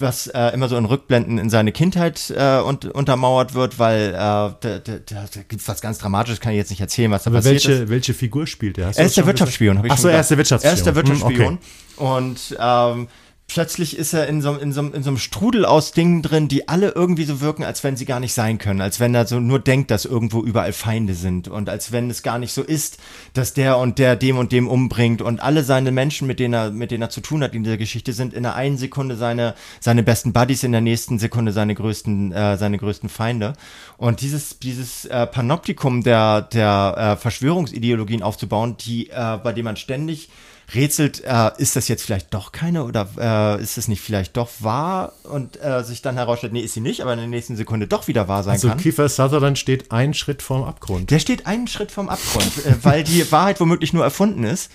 was 0.00 0.26
äh, 0.28 0.48
immer 0.54 0.68
so 0.68 0.76
in 0.76 0.84
Rückblenden 0.84 1.38
in 1.38 1.50
seine 1.50 1.72
Kindheit 1.72 2.32
äh, 2.36 2.58
und, 2.58 2.86
untermauert 2.86 3.54
wird, 3.54 3.78
weil 3.78 4.10
äh, 4.10 4.14
da, 4.14 4.54
da, 4.60 4.78
da 4.78 5.24
gibt 5.48 5.62
es 5.62 5.68
was 5.68 5.80
ganz 5.80 5.98
Dramatisches, 5.98 6.40
kann 6.40 6.52
ich 6.52 6.58
jetzt 6.58 6.70
nicht 6.70 6.80
erzählen, 6.80 7.10
was 7.10 7.24
da 7.24 7.30
Aber 7.30 7.38
passiert 7.38 7.66
welche, 7.66 7.82
ist. 7.84 7.88
welche 7.90 8.14
Figur 8.14 8.46
spielt 8.46 8.78
er? 8.78 8.92
er 8.94 9.06
ist 9.06 9.16
der 9.16 9.26
Wirtschaftsspion, 9.26 9.78
habe 9.78 9.88
ich 9.88 9.92
Ach 9.92 9.98
so, 9.98 10.08
er 10.08 10.20
ist 10.20 10.30
der 10.30 10.38
Wirtschaftsspion. 10.38 10.70
Er 10.70 10.74
ist 10.76 10.86
der 10.86 10.94
Wirtschaftsspion. 10.94 11.48
Hm, 11.48 11.58
okay. 11.96 12.16
Und 12.18 12.56
ähm, 12.60 13.08
plötzlich 13.48 13.96
ist 13.96 14.12
er 14.12 14.28
in 14.28 14.42
so, 14.42 14.54
in, 14.54 14.72
so, 14.72 14.82
in 14.82 15.02
so 15.02 15.10
einem 15.10 15.18
Strudel 15.18 15.64
aus 15.64 15.92
Dingen 15.92 16.22
drin, 16.22 16.48
die 16.48 16.68
alle 16.68 16.90
irgendwie 16.90 17.24
so 17.24 17.40
wirken, 17.40 17.64
als 17.64 17.82
wenn 17.82 17.96
sie 17.96 18.04
gar 18.04 18.20
nicht 18.20 18.34
sein 18.34 18.58
können, 18.58 18.82
als 18.82 19.00
wenn 19.00 19.14
er 19.14 19.26
so 19.26 19.40
nur 19.40 19.58
denkt, 19.58 19.90
dass 19.90 20.04
irgendwo 20.04 20.42
überall 20.42 20.74
Feinde 20.74 21.14
sind 21.14 21.48
und 21.48 21.70
als 21.70 21.90
wenn 21.90 22.10
es 22.10 22.22
gar 22.22 22.38
nicht 22.38 22.52
so 22.52 22.62
ist, 22.62 22.98
dass 23.32 23.54
der 23.54 23.78
und 23.78 23.98
der 23.98 24.16
dem 24.16 24.36
und 24.36 24.52
dem 24.52 24.68
umbringt 24.68 25.22
und 25.22 25.40
alle 25.42 25.64
seine 25.64 25.90
Menschen, 25.90 26.28
mit 26.28 26.40
denen 26.40 26.54
er, 26.54 26.70
mit 26.70 26.90
denen 26.90 27.02
er 27.02 27.10
zu 27.10 27.22
tun 27.22 27.42
hat 27.42 27.54
in 27.54 27.64
dieser 27.64 27.78
Geschichte, 27.78 28.12
sind 28.12 28.34
in 28.34 28.42
der 28.42 28.54
einen 28.54 28.76
Sekunde 28.76 29.16
seine, 29.16 29.54
seine 29.80 30.02
besten 30.02 30.34
Buddies, 30.34 30.62
in 30.62 30.72
der 30.72 30.82
nächsten 30.82 31.18
Sekunde 31.18 31.52
seine 31.52 31.74
größten, 31.74 32.32
äh, 32.32 32.58
seine 32.58 32.76
größten 32.76 33.08
Feinde. 33.08 33.54
Und 33.96 34.20
dieses, 34.20 34.58
dieses 34.58 35.06
äh, 35.06 35.26
Panoptikum 35.26 36.02
der, 36.02 36.42
der 36.42 36.94
äh, 36.96 37.16
Verschwörungsideologien 37.16 38.22
aufzubauen, 38.22 38.76
die, 38.78 39.08
äh, 39.08 39.38
bei 39.42 39.54
dem 39.54 39.64
man 39.64 39.76
ständig 39.76 40.28
rätselt, 40.74 41.22
äh, 41.24 41.50
ist 41.58 41.76
das 41.76 41.88
jetzt 41.88 42.04
vielleicht 42.04 42.34
doch 42.34 42.52
keine 42.52 42.84
oder 42.84 43.08
äh, 43.18 43.62
ist 43.62 43.78
es 43.78 43.88
nicht 43.88 44.02
vielleicht 44.02 44.36
doch 44.36 44.50
wahr 44.60 45.12
und 45.24 45.62
äh, 45.62 45.82
sich 45.82 46.02
dann 46.02 46.16
herausstellt, 46.16 46.52
nee, 46.52 46.60
ist 46.60 46.74
sie 46.74 46.80
nicht, 46.80 47.00
aber 47.00 47.12
in 47.14 47.18
der 47.18 47.28
nächsten 47.28 47.56
Sekunde 47.56 47.86
doch 47.86 48.06
wieder 48.06 48.28
wahr 48.28 48.42
sein 48.42 48.52
also 48.52 48.68
kann. 48.68 48.76
Also 48.76 48.82
Kiefer 48.82 49.08
Sutherland 49.08 49.58
steht 49.58 49.90
einen 49.92 50.14
Schritt 50.14 50.42
vorm 50.42 50.64
Abgrund. 50.64 51.10
Der 51.10 51.18
steht 51.18 51.46
einen 51.46 51.68
Schritt 51.68 51.90
vorm 51.90 52.08
Abgrund, 52.08 52.52
äh, 52.66 52.74
weil 52.82 53.02
die 53.02 53.30
Wahrheit 53.32 53.60
womöglich 53.60 53.92
nur 53.92 54.04
erfunden 54.04 54.44
ist. 54.44 54.70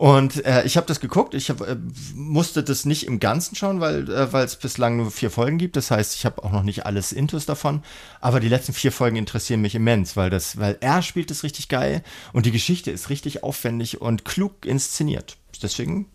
Und 0.00 0.46
äh, 0.46 0.64
ich 0.64 0.78
habe 0.78 0.86
das 0.86 0.98
geguckt. 0.98 1.34
Ich 1.34 1.50
hab, 1.50 1.60
äh, 1.60 1.76
musste 2.14 2.62
das 2.62 2.86
nicht 2.86 3.06
im 3.06 3.20
Ganzen 3.20 3.54
schauen, 3.54 3.80
weil 3.80 4.08
äh, 4.10 4.34
es 4.38 4.56
bislang 4.56 4.96
nur 4.96 5.10
vier 5.10 5.30
Folgen 5.30 5.58
gibt. 5.58 5.76
Das 5.76 5.90
heißt, 5.90 6.14
ich 6.14 6.24
habe 6.24 6.42
auch 6.42 6.52
noch 6.52 6.62
nicht 6.62 6.86
alles 6.86 7.12
Intus 7.12 7.44
davon. 7.44 7.82
Aber 8.22 8.40
die 8.40 8.48
letzten 8.48 8.72
vier 8.72 8.92
Folgen 8.92 9.16
interessieren 9.16 9.60
mich 9.60 9.74
immens, 9.74 10.16
weil 10.16 10.30
das, 10.30 10.56
weil 10.56 10.78
er 10.80 11.02
spielt 11.02 11.30
es 11.30 11.42
richtig 11.42 11.68
geil 11.68 12.02
und 12.32 12.46
die 12.46 12.50
Geschichte 12.50 12.90
ist 12.90 13.10
richtig 13.10 13.42
aufwendig 13.42 14.00
und 14.00 14.24
klug 14.24 14.64
inszeniert. 14.64 15.36
Deswegen 15.62 16.06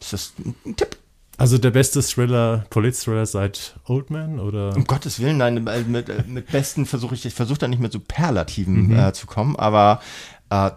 ist 0.00 0.12
das 0.12 0.34
ein 0.64 0.76
Tipp. 0.76 0.96
Also 1.36 1.58
der 1.58 1.72
beste 1.72 2.00
Thriller, 2.00 2.64
Polit-Thriller 2.70 3.26
seit 3.26 3.74
Old 3.86 4.10
Man 4.10 4.38
oder? 4.38 4.76
Um 4.76 4.84
Gottes 4.84 5.18
Willen, 5.18 5.38
nein, 5.38 5.64
mit, 5.64 6.28
mit 6.28 6.52
besten 6.52 6.86
versuche 6.86 7.16
ich, 7.16 7.26
ich 7.26 7.34
versuche 7.34 7.58
da 7.58 7.66
nicht 7.66 7.80
mit 7.80 7.90
Superlativen 7.90 8.88
mhm. 8.88 8.98
äh, 8.98 9.12
zu 9.12 9.26
kommen, 9.26 9.56
aber 9.56 10.00
Uh, 10.52 10.70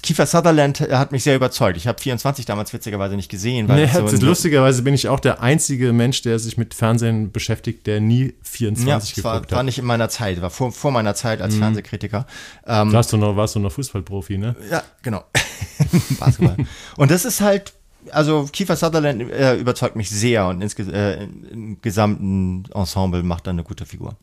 Kiefer 0.00 0.24
Sutherland 0.24 0.80
hat 0.80 1.12
mich 1.12 1.22
sehr 1.22 1.36
überzeugt. 1.36 1.76
Ich 1.76 1.86
habe 1.86 2.00
24 2.00 2.46
damals 2.46 2.72
witzigerweise 2.72 3.14
nicht 3.14 3.30
gesehen. 3.30 3.68
Weil 3.68 3.84
nee, 3.84 3.92
so 3.92 4.24
lustigerweise 4.24 4.80
bin 4.80 4.94
ich 4.94 5.08
auch 5.08 5.20
der 5.20 5.42
einzige 5.42 5.92
Mensch, 5.92 6.22
der 6.22 6.38
sich 6.38 6.56
mit 6.56 6.72
Fernsehen 6.72 7.30
beschäftigt, 7.30 7.86
der 7.86 8.00
nie 8.00 8.32
24 8.42 8.86
ja, 8.86 8.98
geguckt 8.98 9.24
war, 9.24 9.34
hat. 9.34 9.52
war 9.52 9.62
nicht 9.64 9.78
in 9.78 9.84
meiner 9.84 10.08
Zeit, 10.08 10.40
war 10.40 10.48
vor, 10.48 10.72
vor 10.72 10.92
meiner 10.92 11.14
Zeit 11.14 11.42
als 11.42 11.56
mhm. 11.56 11.58
Fernsehkritiker. 11.58 12.26
Ähm, 12.66 12.90
warst, 12.90 13.12
du 13.12 13.18
noch, 13.18 13.36
warst 13.36 13.54
du 13.54 13.58
noch 13.58 13.70
Fußballprofi, 13.72 14.38
ne? 14.38 14.56
Ja, 14.70 14.82
genau. 15.02 15.24
Basketball. 16.18 16.56
Und 16.96 17.10
das 17.10 17.26
ist 17.26 17.42
halt, 17.42 17.74
also 18.10 18.48
Kiefer 18.50 18.76
Sutherland 18.76 19.30
äh, 19.30 19.56
überzeugt 19.56 19.94
mich 19.94 20.08
sehr 20.08 20.46
und 20.46 20.62
insge 20.62 20.84
äh, 20.84 21.24
im 21.52 21.82
gesamten 21.82 22.64
Ensemble 22.72 23.22
macht 23.22 23.46
er 23.46 23.50
eine 23.50 23.62
gute 23.62 23.84
Figur. 23.84 24.16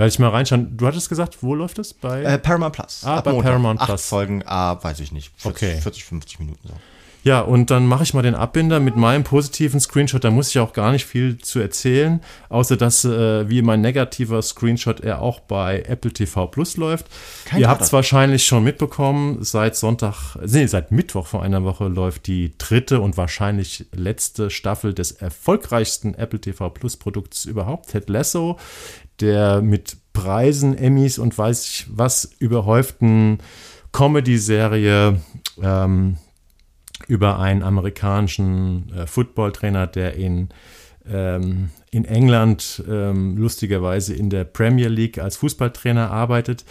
Werde 0.00 0.08
ich 0.08 0.18
mal 0.18 0.30
reinschauen. 0.30 0.78
Du 0.78 0.86
hattest 0.86 1.10
gesagt, 1.10 1.42
wo 1.42 1.54
läuft 1.54 1.78
es? 1.78 1.92
Bei 1.92 2.22
äh, 2.22 2.38
Paramount 2.38 2.74
Plus. 2.74 3.02
Ah, 3.04 3.18
Ab 3.18 3.24
bei 3.24 3.32
Montag. 3.32 3.50
Paramount 3.50 3.80
Plus. 3.80 3.90
Acht 3.90 4.08
Folgen, 4.08 4.42
ah, 4.46 4.82
weiß 4.82 4.98
ich 5.00 5.12
nicht. 5.12 5.30
40, 5.36 5.68
okay. 5.68 5.80
40 5.82 6.04
50 6.04 6.38
Minuten 6.38 6.68
so. 6.68 6.74
Ja, 7.22 7.40
und 7.40 7.70
dann 7.70 7.86
mache 7.86 8.04
ich 8.04 8.14
mal 8.14 8.22
den 8.22 8.34
Abbinder 8.34 8.80
mit 8.80 8.96
meinem 8.96 9.24
positiven 9.24 9.78
Screenshot. 9.78 10.24
Da 10.24 10.30
muss 10.30 10.48
ich 10.48 10.58
auch 10.58 10.72
gar 10.72 10.90
nicht 10.90 11.04
viel 11.04 11.36
zu 11.36 11.58
erzählen, 11.58 12.22
außer 12.48 12.78
dass, 12.78 13.04
äh, 13.04 13.46
wie 13.50 13.60
mein 13.60 13.82
negativer 13.82 14.40
Screenshot, 14.40 15.00
er 15.00 15.20
auch 15.20 15.40
bei 15.40 15.82
Apple 15.86 16.12
TV 16.12 16.46
Plus 16.46 16.78
läuft. 16.78 17.04
Kein 17.44 17.60
Ihr 17.60 17.68
habt 17.68 17.82
es 17.82 17.92
wahrscheinlich 17.92 18.46
schon 18.46 18.64
mitbekommen, 18.64 19.44
seit 19.44 19.76
Sonntag, 19.76 20.36
nee, 20.46 20.66
seit 20.66 20.92
Mittwoch 20.92 21.26
vor 21.26 21.42
einer 21.42 21.62
Woche 21.62 21.88
läuft 21.88 22.26
die 22.26 22.56
dritte 22.56 23.02
und 23.02 23.18
wahrscheinlich 23.18 23.84
letzte 23.92 24.48
Staffel 24.48 24.94
des 24.94 25.12
erfolgreichsten 25.12 26.14
Apple 26.14 26.40
TV 26.40 26.70
Plus 26.70 26.96
Produkts 26.96 27.44
überhaupt, 27.44 27.90
Ted 27.90 28.08
Lasso 28.08 28.58
der 29.20 29.62
mit 29.62 29.96
Preisen, 30.12 30.76
Emmys 30.76 31.18
und 31.18 31.36
weiß 31.36 31.66
ich 31.66 31.86
was 31.90 32.24
überhäuften 32.38 33.38
Comedy-Serie 33.92 35.20
ähm, 35.62 36.16
über 37.06 37.38
einen 37.38 37.62
amerikanischen 37.62 38.92
äh, 38.94 39.06
Footballtrainer, 39.06 39.86
der 39.86 40.14
in, 40.14 40.48
ähm, 41.08 41.70
in 41.90 42.04
England 42.04 42.82
ähm, 42.88 43.36
lustigerweise 43.36 44.14
in 44.14 44.30
der 44.30 44.44
Premier 44.44 44.88
League 44.88 45.18
als 45.18 45.36
Fußballtrainer 45.36 46.10
arbeitet, 46.10 46.64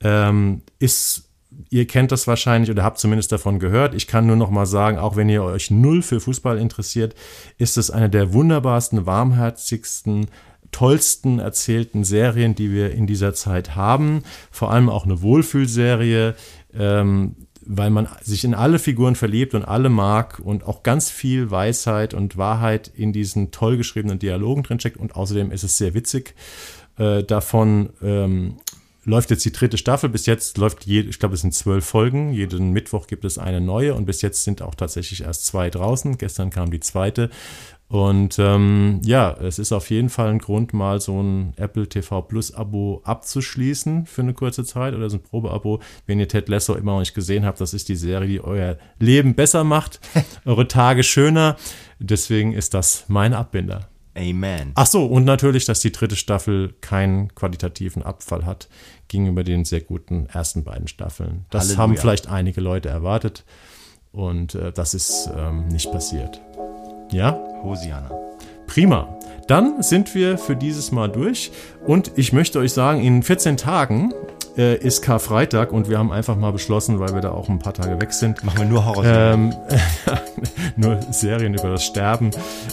ähm, 0.00 0.62
ist 0.78 1.28
Ihr 1.68 1.86
kennt 1.86 2.12
das 2.12 2.26
wahrscheinlich 2.26 2.70
oder 2.70 2.82
habt 2.82 2.98
zumindest 2.98 3.32
davon 3.32 3.58
gehört. 3.58 3.94
Ich 3.94 4.06
kann 4.06 4.26
nur 4.26 4.36
noch 4.36 4.50
mal 4.50 4.66
sagen, 4.66 4.98
auch 4.98 5.16
wenn 5.16 5.28
ihr 5.28 5.42
euch 5.42 5.70
null 5.70 6.02
für 6.02 6.20
Fußball 6.20 6.58
interessiert, 6.58 7.14
ist 7.58 7.76
es 7.76 7.90
eine 7.90 8.08
der 8.08 8.32
wunderbarsten, 8.32 9.06
warmherzigsten, 9.06 10.28
tollsten 10.72 11.38
erzählten 11.38 12.02
Serien, 12.02 12.54
die 12.54 12.72
wir 12.72 12.92
in 12.92 13.06
dieser 13.06 13.34
Zeit 13.34 13.76
haben. 13.76 14.24
Vor 14.50 14.72
allem 14.72 14.88
auch 14.88 15.04
eine 15.04 15.22
Wohlfühlserie, 15.22 16.34
ähm, 16.74 17.36
weil 17.64 17.90
man 17.90 18.08
sich 18.22 18.44
in 18.44 18.54
alle 18.54 18.80
Figuren 18.80 19.14
verliebt 19.14 19.54
und 19.54 19.64
alle 19.64 19.88
mag 19.88 20.40
und 20.40 20.64
auch 20.64 20.82
ganz 20.82 21.10
viel 21.10 21.50
Weisheit 21.50 22.14
und 22.14 22.36
Wahrheit 22.36 22.90
in 22.94 23.12
diesen 23.12 23.52
toll 23.52 23.76
geschriebenen 23.76 24.18
Dialogen 24.18 24.64
drinsteckt. 24.64 24.96
Und 24.96 25.14
außerdem 25.14 25.52
ist 25.52 25.62
es 25.62 25.78
sehr 25.78 25.94
witzig. 25.94 26.34
Äh, 26.98 27.22
davon 27.22 27.90
ähm, 28.02 28.56
läuft 29.04 29.30
jetzt 29.30 29.44
die 29.44 29.52
dritte 29.52 29.78
Staffel. 29.78 30.08
Bis 30.08 30.26
jetzt 30.26 30.58
läuft, 30.58 30.86
je, 30.86 31.00
ich 31.00 31.18
glaube, 31.18 31.34
es 31.34 31.42
sind 31.42 31.54
zwölf 31.54 31.84
Folgen. 31.84 32.32
Jeden 32.32 32.72
Mittwoch 32.72 33.06
gibt 33.06 33.24
es 33.24 33.38
eine 33.38 33.60
neue 33.60 33.94
und 33.94 34.06
bis 34.06 34.22
jetzt 34.22 34.44
sind 34.44 34.62
auch 34.62 34.74
tatsächlich 34.74 35.22
erst 35.22 35.46
zwei 35.46 35.70
draußen. 35.70 36.18
Gestern 36.18 36.50
kam 36.50 36.70
die 36.70 36.80
zweite. 36.80 37.30
Und 37.92 38.38
ähm, 38.38 39.00
ja, 39.04 39.32
es 39.32 39.58
ist 39.58 39.70
auf 39.70 39.90
jeden 39.90 40.08
Fall 40.08 40.30
ein 40.30 40.38
Grund, 40.38 40.72
mal 40.72 40.98
so 40.98 41.22
ein 41.22 41.52
Apple 41.58 41.86
TV 41.86 42.22
Plus 42.22 42.54
Abo 42.54 43.02
abzuschließen 43.04 44.06
für 44.06 44.22
eine 44.22 44.32
kurze 44.32 44.64
Zeit 44.64 44.94
oder 44.94 45.10
so 45.10 45.18
ein 45.18 45.22
Probeabo. 45.22 45.78
Wenn 46.06 46.18
ihr 46.18 46.26
Ted 46.26 46.48
Lasso 46.48 46.74
immer 46.74 46.92
noch 46.92 47.00
nicht 47.00 47.12
gesehen 47.12 47.44
habt, 47.44 47.60
das 47.60 47.74
ist 47.74 47.90
die 47.90 47.96
Serie, 47.96 48.26
die 48.28 48.42
euer 48.42 48.78
Leben 48.98 49.34
besser 49.34 49.62
macht, 49.62 50.00
eure 50.46 50.66
Tage 50.68 51.02
schöner. 51.02 51.56
Deswegen 51.98 52.54
ist 52.54 52.72
das 52.72 53.04
mein 53.08 53.34
Abbinder. 53.34 53.90
Amen. 54.16 54.72
Ach 54.74 54.86
so, 54.86 55.04
und 55.04 55.26
natürlich, 55.26 55.66
dass 55.66 55.80
die 55.80 55.92
dritte 55.92 56.16
Staffel 56.16 56.74
keinen 56.80 57.34
qualitativen 57.34 58.02
Abfall 58.02 58.46
hat 58.46 58.70
gegenüber 59.08 59.44
den 59.44 59.66
sehr 59.66 59.82
guten 59.82 60.24
ersten 60.32 60.64
beiden 60.64 60.88
Staffeln. 60.88 61.44
Das 61.50 61.64
Halleluja. 61.64 61.82
haben 61.82 61.96
vielleicht 61.98 62.26
einige 62.26 62.62
Leute 62.62 62.88
erwartet 62.88 63.44
und 64.12 64.54
äh, 64.54 64.72
das 64.72 64.94
ist 64.94 65.28
ähm, 65.36 65.68
nicht 65.68 65.92
passiert. 65.92 66.40
Ja? 67.12 67.38
Hosiana. 67.62 68.10
Prima. 68.66 69.18
Dann 69.46 69.82
sind 69.82 70.14
wir 70.14 70.38
für 70.38 70.56
dieses 70.56 70.92
Mal 70.92 71.08
durch 71.08 71.52
und 71.86 72.12
ich 72.16 72.32
möchte 72.32 72.58
euch 72.58 72.72
sagen, 72.72 73.00
in 73.02 73.22
14 73.22 73.56
Tagen 73.56 74.12
äh, 74.56 74.76
ist 74.76 75.02
Karfreitag 75.02 75.72
und 75.72 75.88
wir 75.88 75.98
haben 75.98 76.12
einfach 76.12 76.36
mal 76.36 76.52
beschlossen, 76.52 77.00
weil 77.00 77.14
wir 77.14 77.20
da 77.20 77.32
auch 77.32 77.48
ein 77.48 77.58
paar 77.58 77.74
Tage 77.74 78.00
weg 78.00 78.12
sind. 78.12 78.44
Machen 78.44 78.58
wir 78.58 78.66
nur 78.66 78.84
Horrorserien. 78.84 79.54
Ähm, 79.68 80.18
nur 80.76 81.00
Serien 81.10 81.54
über 81.54 81.70
das 81.70 81.84
Sterben. 81.84 82.30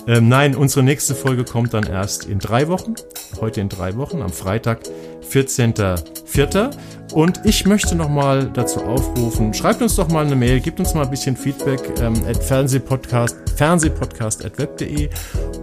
Ähm, 0.07 0.27
nein, 0.29 0.55
unsere 0.55 0.83
nächste 0.83 1.15
Folge 1.15 1.43
kommt 1.43 1.73
dann 1.73 1.85
erst 1.85 2.25
in 2.25 2.39
drei 2.39 2.67
Wochen. 2.67 2.95
Heute 3.39 3.61
in 3.61 3.69
drei 3.69 3.95
Wochen, 3.95 4.21
am 4.21 4.31
Freitag, 4.31 4.79
14.04. 5.31 6.71
Und 7.13 7.41
ich 7.43 7.65
möchte 7.65 7.95
nochmal 7.95 8.51
dazu 8.53 8.81
aufrufen, 8.81 9.53
schreibt 9.53 9.81
uns 9.81 9.95
doch 9.95 10.09
mal 10.09 10.25
eine 10.25 10.35
Mail, 10.35 10.59
gebt 10.59 10.79
uns 10.79 10.93
mal 10.93 11.05
ein 11.05 11.09
bisschen 11.09 11.35
Feedback 11.35 11.81
ähm, 12.01 12.13
at 12.27 12.43
Fernsehpodcast, 12.43 13.35
fernsehpodcast.web.de 13.55 15.09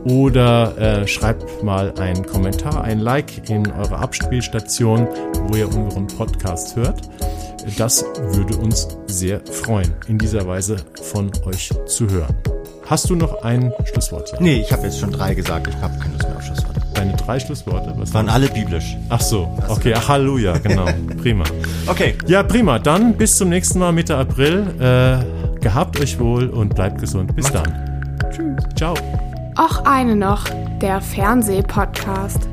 oder 0.05 0.77
äh, 0.77 1.07
schreibt 1.07 1.63
mal 1.63 1.95
einen 1.99 2.27
Kommentar, 2.27 2.83
ein 2.83 2.99
Like 2.99 3.36
in 3.49 3.71
eure 3.73 3.99
Abspielstation, 3.99 5.07
wo 5.49 5.57
ihr 5.57 5.69
unseren 5.69 6.07
Podcast 6.07 6.77
hört. 6.77 7.03
Das 7.79 8.05
würde 8.19 8.57
uns 8.57 8.89
sehr 9.07 9.41
freuen, 9.41 9.93
in 10.07 10.19
dieser 10.19 10.47
Weise 10.47 10.77
von 11.03 11.31
euch 11.47 11.71
zu 11.87 12.09
hören. 12.09 12.35
Hast 12.87 13.11
du 13.11 13.17
noch 13.17 13.43
ein 13.43 13.73
Schlusswort? 13.85 14.31
Ja? 14.33 14.39
Nee, 14.41 14.61
ich 14.61 14.73
habe 14.73 14.85
jetzt 14.85 15.01
schon 15.01 15.11
drei 15.11 15.35
gesagt. 15.35 15.67
Ich 15.67 15.77
habe 15.77 15.99
keine 15.99 16.13
Lust 16.13 16.29
mehr 16.29 16.37
auf 16.37 16.45
Schlussworte. 16.45 16.81
Deine 16.95 17.13
drei 17.15 17.41
Schlussworte? 17.41 17.95
Was 17.97 18.15
waren 18.15 18.29
alle 18.29 18.49
biblisch. 18.49 18.97
Ach 19.09 19.21
so, 19.21 19.53
okay, 19.69 19.93
ach, 19.97 20.09
Halleluja, 20.09 20.59
genau, 20.59 20.87
prima. 21.21 21.45
Okay. 21.87 22.15
Ja, 22.27 22.45
prima, 22.45 22.79
dann 22.79 23.15
bis 23.15 23.37
zum 23.37 23.49
nächsten 23.49 23.81
Mal 23.81 23.91
Mitte 23.93 24.17
April. 24.17 24.67
Äh, 24.79 25.61
gehabt 25.61 25.99
euch 26.01 26.21
wohl 26.21 26.49
und 26.49 26.77
bleibt 26.77 27.01
gesund. 27.01 27.35
Bis 27.35 27.51
dann. 27.51 28.15
Tschüss. 28.31 28.63
Ciao. 28.77 28.95
Auch 29.57 29.85
eine 29.85 30.15
noch, 30.15 30.45
der 30.81 31.01
Fernsehpodcast. 31.01 32.49